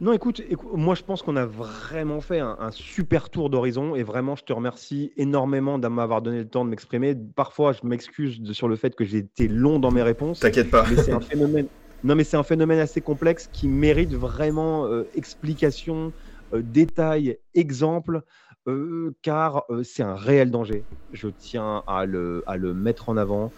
Non, 0.00 0.14
écoute, 0.14 0.42
moi 0.72 0.94
je 0.94 1.02
pense 1.02 1.20
qu'on 1.20 1.36
a 1.36 1.44
vraiment 1.44 2.22
fait 2.22 2.40
un, 2.40 2.70
super 2.72 3.28
tour 3.28 3.50
d'horizon 3.50 3.94
et 3.94 4.02
vraiment 4.02 4.34
je 4.34 4.44
te 4.44 4.52
remercie 4.52 5.12
énormément 5.18 5.78
de 5.78 5.88
m'avoir 5.88 6.22
donné 6.22 6.38
le 6.38 6.48
temps 6.48 6.64
de 6.64 6.70
m'exprimer. 6.70 7.14
Parfois, 7.36 7.72
je 7.72 7.86
m'excuse 7.86 8.50
sur 8.52 8.66
le 8.66 8.76
fait 8.76 8.94
que 8.94 9.04
j'ai 9.04 9.18
été 9.18 9.46
long 9.46 9.78
dans 9.78 9.90
mes 9.90 10.02
réponses. 10.02 10.40
T'inquiète 10.40 10.70
pas. 10.70 10.86
Mais 10.88 10.96
c'est 10.96 11.12
un 11.12 11.20
phénomène. 11.20 11.68
Non, 12.02 12.14
mais 12.14 12.24
c'est 12.24 12.38
un 12.38 12.42
phénomène 12.42 12.78
assez 12.78 13.02
complexe 13.02 13.46
qui 13.52 13.68
mérite 13.68 14.14
vraiment 14.14 14.86
euh, 14.86 15.06
explication, 15.12 16.14
euh, 16.54 16.62
détail, 16.62 17.38
exemple, 17.52 18.22
euh, 18.68 19.14
car 19.20 19.64
c'est 19.82 20.02
un 20.02 20.16
réel 20.16 20.50
danger. 20.50 20.86
Je 21.12 21.28
tiens 21.28 21.82
à 21.86 22.06
le, 22.06 22.42
à 22.46 22.56
le 22.56 22.72
mettre 22.72 23.10
en 23.10 23.16
avant, 23.18 23.52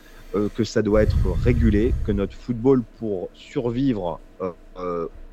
que 0.55 0.65
ça 0.65 0.81
doit 0.81 1.03
être 1.03 1.31
régulé, 1.31 1.93
que 2.05 2.11
notre 2.11 2.35
football, 2.35 2.83
pour 2.97 3.29
survivre 3.35 4.23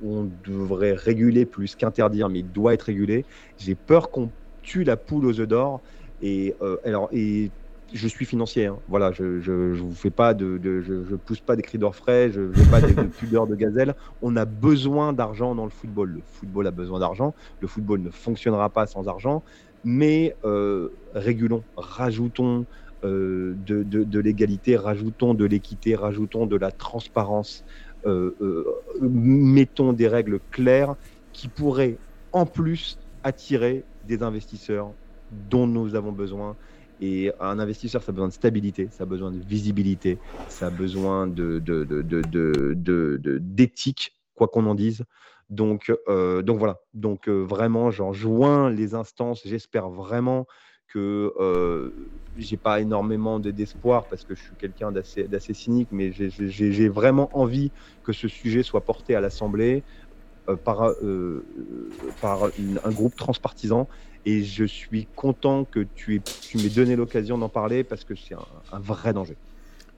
on 0.04 0.30
devrait 0.46 0.94
réguler 0.94 1.46
plus 1.46 1.76
qu'interdire, 1.76 2.30
mais 2.30 2.40
il 2.40 2.52
doit 2.52 2.74
être 2.74 2.84
régulé. 2.84 3.26
J'ai 3.58 3.76
peur 3.76 4.12
qu'on 4.12 4.30
tue 4.62 4.84
la 4.84 4.98
poule 4.98 5.26
aux 5.26 5.40
œufs 5.40 5.48
d'or. 5.48 5.82
Et, 6.22 6.56
euh, 6.62 6.78
alors, 6.84 7.10
et 7.12 7.52
je 7.94 8.08
suis 8.08 8.26
financier. 8.26 8.68
Hein. 8.68 8.78
Voilà, 8.88 9.12
je, 9.12 9.40
je, 9.40 9.52
vous 9.52 9.94
fais 9.94 10.10
pas 10.10 10.34
de, 10.34 10.60
je, 10.64 11.16
pousse 11.16 11.42
pas 11.42 11.56
des 11.56 11.62
cris 11.62 11.78
d'orfraie, 11.78 12.32
je 12.32 12.42
n'ai 12.42 12.66
pas 12.70 12.82
des, 12.82 12.94
de 12.94 13.04
pudeur 13.04 13.48
de 13.48 13.56
gazelle. 13.56 13.96
On 14.22 14.36
a 14.36 14.46
besoin 14.46 15.14
d'argent 15.14 15.56
dans 15.56 15.66
le 15.66 15.72
football. 15.72 16.10
Le 16.10 16.22
football 16.26 16.68
a 16.68 16.72
besoin 16.72 17.00
d'argent. 17.00 17.34
Le 17.60 17.68
football 17.68 18.02
ne 18.02 18.10
fonctionnera 18.10 18.70
pas 18.70 18.86
sans 18.86 19.08
argent. 19.08 19.44
Mais 19.84 20.36
euh, 20.44 20.90
régulons, 21.14 21.64
rajoutons 21.78 22.66
euh, 23.06 23.56
de, 23.66 23.84
de 23.84 24.20
l'égalité, 24.20 24.76
rajoutons 24.76 25.34
de 25.34 25.46
l'équité, 25.46 25.96
rajoutons 25.96 26.46
de 26.46 26.58
la 26.58 26.72
transparence. 26.72 27.64
Euh, 28.06 28.36
euh, 28.40 28.66
mettons 29.02 29.94
des 29.94 30.08
règles 30.08 30.40
claires 30.52 30.96
qui 31.34 31.50
pourraient 31.50 32.00
en 32.32 32.46
plus 32.46 32.98
attirer 33.24 33.86
des 34.04 34.24
investisseurs 34.24 34.94
dont 35.32 35.68
nous 35.68 35.96
avons 35.96 36.12
besoin. 36.12 36.56
Et 37.02 37.32
un 37.40 37.60
investisseur, 37.60 38.04
ça 38.04 38.12
a 38.12 38.14
besoin 38.14 38.28
de 38.28 38.34
stabilité, 38.34 38.90
ça 38.92 39.04
a 39.04 39.06
besoin 39.06 39.32
de 39.32 39.40
visibilité, 39.40 40.20
ça 40.50 40.68
a 40.68 40.70
besoin 40.70 41.28
de, 41.28 41.60
d'éthique, 43.40 44.20
quoi 44.36 44.48
qu'on 44.48 44.66
en 44.66 44.76
dise. 44.76 45.04
Donc, 45.50 45.92
euh, 46.08 46.42
donc 46.42 46.60
voilà. 46.60 46.82
Donc 46.94 47.28
vraiment, 47.30 47.90
j'en 47.90 48.12
joins 48.12 48.70
les 48.70 48.96
instances. 48.96 49.42
J'espère 49.46 49.90
vraiment 49.90 50.46
que 50.90 51.34
euh, 51.40 51.92
j'ai 52.38 52.58
pas 52.58 52.82
énormément 52.82 53.40
d'espoir 53.40 54.06
parce 54.06 54.24
que 54.24 54.36
je 54.36 54.42
suis 54.42 54.56
quelqu'un 54.58 54.92
d'assez 54.92 55.54
cynique, 55.54 55.90
mais 55.92 56.12
j'ai 56.12 56.90
vraiment 56.90 57.30
envie 57.34 57.72
que 58.04 58.14
ce 58.14 58.28
sujet 58.28 58.64
soit 58.64 58.82
porté 58.82 59.16
à 59.16 59.22
l'Assemblée 59.22 59.84
euh, 60.48 60.56
par, 60.56 60.84
euh, 61.04 61.44
un 62.84 62.92
groupe 62.92 63.16
transpartisan. 63.16 63.88
Et 64.26 64.44
je 64.44 64.66
suis 64.66 65.08
content 65.16 65.64
que 65.64 65.86
tu 65.96 66.22
m'aies 66.56 66.70
donné 66.70 66.96
l'occasion 66.96 67.38
d'en 67.38 67.50
parler 67.50 67.84
parce 67.84 68.04
que 68.04 68.16
c'est 68.16 68.36
un 68.36 68.80
vrai 68.80 69.14
danger. 69.14 69.38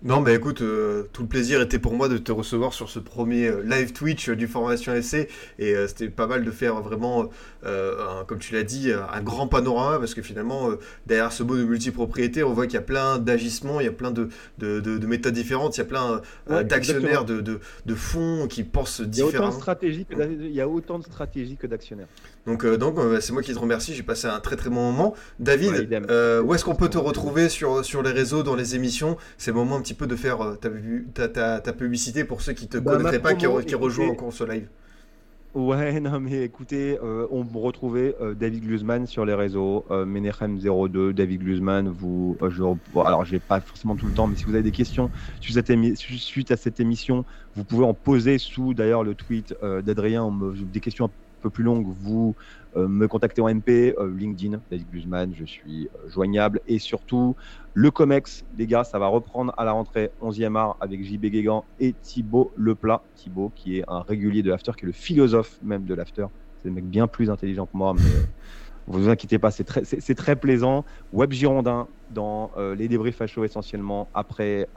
Non, 0.03 0.19
mais 0.19 0.33
écoute, 0.33 0.63
euh, 0.63 1.03
tout 1.13 1.21
le 1.21 1.27
plaisir 1.27 1.61
était 1.61 1.77
pour 1.77 1.93
moi 1.93 2.09
de 2.09 2.17
te 2.17 2.31
recevoir 2.31 2.73
sur 2.73 2.89
ce 2.89 2.97
premier 2.97 3.45
euh, 3.45 3.61
live 3.61 3.93
Twitch 3.93 4.29
euh, 4.29 4.35
du 4.35 4.47
Formation 4.47 4.99
SC. 4.99 5.27
Et 5.59 5.75
c'était 5.87 6.09
pas 6.09 6.25
mal 6.25 6.43
de 6.43 6.49
faire 6.49 6.81
vraiment, 6.81 7.29
comme 8.27 8.39
tu 8.39 8.53
l'as 8.53 8.63
dit, 8.63 8.91
un 8.91 9.21
grand 9.21 9.47
panorama 9.47 9.99
parce 9.99 10.15
que 10.15 10.21
finalement, 10.21 10.69
derrière 11.05 11.31
ce 11.31 11.43
mot 11.43 11.55
de 11.55 11.63
multipropriété, 11.63 12.43
on 12.43 12.53
voit 12.53 12.65
qu'il 12.65 12.75
y 12.75 12.77
a 12.77 12.81
plein 12.81 13.19
d'agissements, 13.19 13.79
il 13.79 13.85
y 13.85 13.89
a 13.89 13.91
plein 13.91 14.11
de, 14.11 14.29
de, 14.57 14.79
de, 14.79 15.07
méthodes 15.07 15.33
différentes, 15.33 15.77
il 15.77 15.81
y 15.81 15.83
a 15.83 15.85
plein 15.85 16.21
d'actionnaires, 16.63 17.25
de, 17.25 17.41
de, 17.41 17.95
fonds 17.95 18.47
qui 18.47 18.63
pensent 18.63 19.01
différemment. 19.01 19.59
Il 19.83 20.51
y 20.51 20.61
a 20.61 20.67
autant 20.67 20.97
de 20.97 21.03
stratégies 21.03 21.57
que 21.57 21.67
d'actionnaires. 21.67 22.07
Donc, 22.47 22.65
donc 22.65 22.97
c'est 23.19 23.33
moi 23.33 23.43
qui 23.43 23.53
te 23.53 23.59
remercie, 23.59 23.93
j'ai 23.93 24.03
passé 24.03 24.27
un 24.27 24.39
très 24.39 24.55
très 24.55 24.69
bon 24.69 24.91
moment. 24.91 25.13
David, 25.39 26.01
où 26.43 26.53
est-ce 26.55 26.65
qu'on 26.65 26.75
peut 26.75 26.89
te 26.89 26.97
retrouver 26.97 27.49
sur, 27.49 27.85
sur 27.85 28.01
les 28.01 28.11
réseaux, 28.11 28.41
dans 28.41 28.55
les 28.55 28.75
émissions? 28.75 29.17
Ces 29.37 29.51
moments 29.51 29.75
un 29.75 29.81
petit 29.81 29.90
peu 29.93 30.07
de 30.07 30.15
faire 30.15 30.41
euh, 30.41 30.55
ta, 31.13 31.27
ta, 31.27 31.59
ta, 31.59 31.73
publicité 31.73 32.23
pour 32.23 32.41
ceux 32.41 32.53
qui 32.53 32.67
te 32.67 32.77
bah, 32.77 32.93
connaîtraient 32.93 33.21
pas, 33.21 33.33
qui, 33.33 33.47
encore 33.47 34.33
ce 34.33 34.43
live. 34.43 34.67
Ouais, 35.53 35.99
non, 35.99 36.21
mais 36.21 36.43
écoutez, 36.43 36.97
euh, 37.03 37.27
on 37.29 37.43
retrouvait 37.59 38.15
euh, 38.21 38.33
David 38.33 38.63
Glusman 38.63 39.05
sur 39.05 39.25
les 39.25 39.33
réseaux, 39.33 39.83
euh, 39.91 40.05
Menechem02, 40.05 41.11
David 41.11 41.41
Glusman. 41.41 41.89
Vous, 41.89 42.37
je, 42.49 42.63
alors, 42.95 43.25
j'ai 43.25 43.39
pas 43.39 43.59
forcément 43.59 43.97
tout 43.97 44.05
le 44.05 44.13
temps, 44.13 44.27
mais 44.27 44.37
si 44.37 44.45
vous 44.45 44.53
avez 44.53 44.63
des 44.63 44.71
questions 44.71 45.11
suite 45.41 46.51
à 46.51 46.55
cette 46.55 46.79
émission, 46.79 47.25
vous 47.57 47.65
pouvez 47.65 47.83
en 47.83 47.93
poser 47.93 48.37
sous 48.37 48.73
d'ailleurs 48.73 49.03
le 49.03 49.13
tweet 49.13 49.53
d'Adrien, 49.61 50.31
des 50.71 50.79
questions 50.79 51.05
un 51.05 51.11
peu 51.41 51.49
plus 51.49 51.65
longues, 51.65 51.87
vous 52.01 52.33
euh, 52.37 52.60
me 52.75 53.07
contacter 53.07 53.41
en 53.41 53.49
MP, 53.49 53.93
euh, 53.97 54.13
LinkedIn, 54.15 54.61
David 54.69 54.89
Guzman, 54.91 55.33
je 55.35 55.45
suis 55.45 55.87
euh, 55.87 56.09
joignable. 56.09 56.61
Et 56.67 56.79
surtout, 56.79 57.35
le 57.73 57.91
COMEX, 57.91 58.45
les 58.57 58.67
gars, 58.67 58.83
ça 58.83 58.99
va 58.99 59.07
reprendre 59.07 59.53
à 59.57 59.65
la 59.65 59.71
rentrée 59.71 60.11
11e 60.21 60.55
art 60.55 60.77
avec 60.79 61.03
JB 61.03 61.25
Guégan 61.25 61.65
et 61.79 61.93
Thibaut 61.93 62.51
Leplat. 62.55 63.01
Thibaut, 63.15 63.51
qui 63.55 63.77
est 63.77 63.83
un 63.87 64.01
régulier 64.01 64.43
de 64.43 64.49
l'after, 64.49 64.71
qui 64.77 64.85
est 64.85 64.87
le 64.87 64.93
philosophe 64.93 65.59
même 65.61 65.85
de 65.85 65.93
l'after. 65.93 66.25
C'est 66.61 66.69
un 66.69 66.73
mec 66.73 66.85
bien 66.85 67.07
plus 67.07 67.29
intelligent 67.29 67.65
que 67.65 67.75
moi, 67.75 67.93
mais 67.93 68.01
vous 68.87 69.03
vous 69.03 69.09
inquiétez 69.09 69.39
pas, 69.39 69.51
c'est 69.51 69.63
très, 69.63 69.83
c'est, 69.83 70.15
très 70.15 70.35
plaisant. 70.35 70.85
Web 71.13 71.31
Girondin 71.31 71.87
dans 72.11 72.51
les 72.77 72.87
débris 72.87 73.11
fachos 73.13 73.43
essentiellement 73.45 74.09
après, 74.13 74.69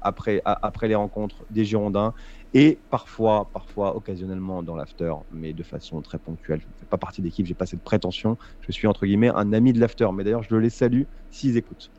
après, 0.00 0.42
après 0.44 0.88
les 0.88 0.94
rencontres 0.94 1.44
des 1.50 1.64
Girondins 1.64 2.12
et 2.54 2.82
parfois, 2.90 3.50
parfois, 3.52 3.96
occasionnellement 3.96 4.62
dans 4.62 4.76
l'after, 4.76 5.12
mais 5.30 5.54
de 5.54 5.62
façon 5.62 6.02
très 6.02 6.18
ponctuelle. 6.18 6.60
Je 6.60 6.68
ne 6.68 6.72
fais 6.78 6.86
pas 6.86 6.98
partie 6.98 7.22
d'équipe, 7.22 7.46
j'ai 7.46 7.54
pas 7.54 7.66
cette 7.66 7.82
prétention. 7.82 8.36
Je 8.60 8.72
suis 8.72 8.86
entre 8.86 9.06
guillemets 9.06 9.30
un 9.34 9.52
ami 9.52 9.72
de 9.72 9.80
l'after, 9.80 10.08
mais 10.12 10.24
d'ailleurs 10.24 10.42
je 10.42 10.54
les 10.56 10.70
salue 10.70 11.04
s'ils 11.30 11.56
écoutent. 11.56 11.90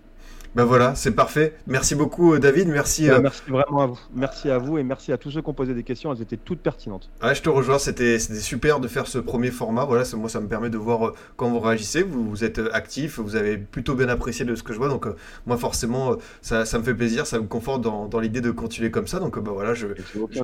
Ben 0.55 0.65
voilà, 0.65 0.93
c'est 0.93 1.15
parfait. 1.15 1.55
Merci 1.65 1.95
beaucoup, 1.95 2.35
euh, 2.35 2.39
David. 2.39 2.67
Merci. 2.67 3.07
Ben, 3.07 3.13
euh, 3.15 3.21
merci 3.21 3.41
vraiment 3.49 3.81
à 3.81 3.85
vous. 3.87 3.99
Merci 4.13 4.51
à 4.51 4.59
vous 4.59 4.77
et 4.77 4.83
merci 4.83 5.11
à 5.11 5.17
tous 5.17 5.31
ceux 5.31 5.41
qui 5.41 5.49
ont 5.49 5.53
posé 5.53 5.73
des 5.73 5.83
questions. 5.83 6.13
Elles 6.13 6.21
étaient 6.21 6.37
toutes 6.37 6.59
pertinentes. 6.59 7.09
Ouais, 7.23 7.33
je 7.33 7.41
te 7.41 7.49
rejoins. 7.49 7.79
C'était 7.79 8.19
super 8.19 8.79
de 8.79 8.87
faire 8.87 9.07
ce 9.07 9.17
premier 9.17 9.49
format. 9.49 9.83
Voilà, 9.85 10.03
moi, 10.15 10.29
ça 10.29 10.39
me 10.39 10.47
permet 10.47 10.69
de 10.69 10.77
voir 10.77 11.07
euh, 11.07 11.15
quand 11.37 11.49
vous 11.49 11.59
réagissez. 11.59 12.03
Vous, 12.03 12.29
vous, 12.29 12.43
êtes 12.43 12.61
actif. 12.71 13.17
Vous 13.19 13.35
avez 13.35 13.57
plutôt 13.57 13.95
bien 13.95 14.09
apprécié 14.09 14.45
de 14.45 14.53
ce 14.53 14.61
que 14.61 14.73
je 14.73 14.77
vois. 14.77 14.89
Donc, 14.89 15.07
moi, 15.47 15.57
forcément, 15.57 16.17
ça, 16.41 16.65
ça, 16.65 16.77
me 16.77 16.83
fait 16.83 16.93
plaisir. 16.93 17.25
Ça 17.25 17.39
me 17.39 17.47
conforte 17.47 17.81
dans, 17.81 18.07
dans 18.07 18.19
l'idée 18.19 18.41
de 18.41 18.51
continuer 18.51 18.91
comme 18.91 19.07
ça. 19.07 19.19
Donc, 19.19 19.39
bah 19.39 19.51
voilà, 19.53 19.73
je. 19.73 19.87
J'ai 20.13 20.19
aucun, 20.19 20.43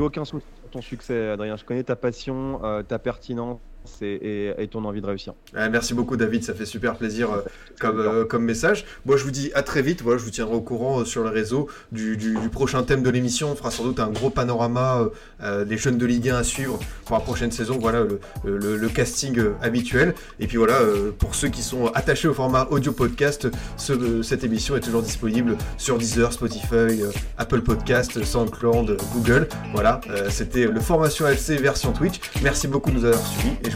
aucun 0.00 0.24
souci 0.24 0.46
sur 0.60 0.70
ton 0.70 0.80
succès, 0.80 1.30
Adrien. 1.30 1.56
Je 1.56 1.64
connais 1.64 1.84
ta 1.84 1.96
passion, 1.96 2.60
ta 2.88 2.98
pertinence 2.98 3.58
et, 4.02 4.52
et 4.58 4.68
ton 4.68 4.84
envie 4.84 5.00
de 5.00 5.06
réussir. 5.06 5.34
Ah, 5.54 5.68
merci 5.68 5.94
beaucoup 5.94 6.16
David, 6.16 6.44
ça 6.44 6.54
fait 6.54 6.66
super 6.66 6.96
plaisir 6.96 7.30
euh, 7.32 7.40
comme, 7.80 7.98
euh, 8.00 8.24
comme 8.24 8.44
message. 8.44 8.84
Moi 9.04 9.16
je 9.16 9.24
vous 9.24 9.30
dis 9.30 9.50
à 9.54 9.62
très 9.62 9.82
vite, 9.82 10.02
voilà, 10.02 10.18
je 10.18 10.24
vous 10.24 10.30
tiendrai 10.30 10.54
au 10.54 10.60
courant 10.60 11.00
euh, 11.00 11.04
sur 11.04 11.22
le 11.22 11.30
réseau 11.30 11.68
du, 11.92 12.16
du- 12.16 12.36
du 12.36 12.48
prochain 12.48 12.82
thème 12.82 13.02
de 13.02 13.10
l'émission. 13.10 13.50
On 13.52 13.56
fera 13.56 13.70
sans 13.70 13.84
doute 13.84 14.00
un 14.00 14.08
gros 14.08 14.30
panorama 14.30 15.08
des 15.66 15.76
jeunes 15.76 15.98
de 15.98 16.06
Ligue 16.06 16.28
1 16.30 16.36
à 16.36 16.44
suivre 16.44 16.78
pour 17.04 17.16
la 17.16 17.22
prochaine 17.22 17.50
saison. 17.52 17.78
Voilà 17.80 18.00
le, 18.02 18.18
le- 18.58 18.76
le 18.76 18.88
casting 18.88 19.40
habituel. 19.62 20.14
Et 20.40 20.46
puis 20.46 20.56
voilà, 20.56 20.78
pour 21.18 21.34
ceux 21.34 21.48
qui 21.48 21.62
sont 21.62 21.86
attachés 21.88 22.28
au 22.28 22.34
format 22.34 22.66
audio 22.70 22.92
podcast, 22.92 23.48
ce- 23.76 24.22
cette 24.22 24.44
émission 24.44 24.76
est 24.76 24.80
toujours 24.80 25.02
disponible 25.02 25.56
sur 25.78 25.98
Deezer, 25.98 26.32
Spotify, 26.32 27.02
Apple 27.38 27.60
Podcast, 27.62 28.22
SoundCloud, 28.24 28.96
Google. 29.14 29.48
Voilà, 29.72 30.00
c'était 30.30 30.66
le 30.66 30.80
Formation 30.80 31.26
FC 31.28 31.56
version 31.56 31.92
Twitch. 31.92 32.20
Merci 32.42 32.68
beaucoup 32.68 32.90
de 32.90 32.96
nous 32.96 33.04
avoir 33.04 33.24
suivis 33.26 33.54
et 33.64 33.70
je 33.70 33.75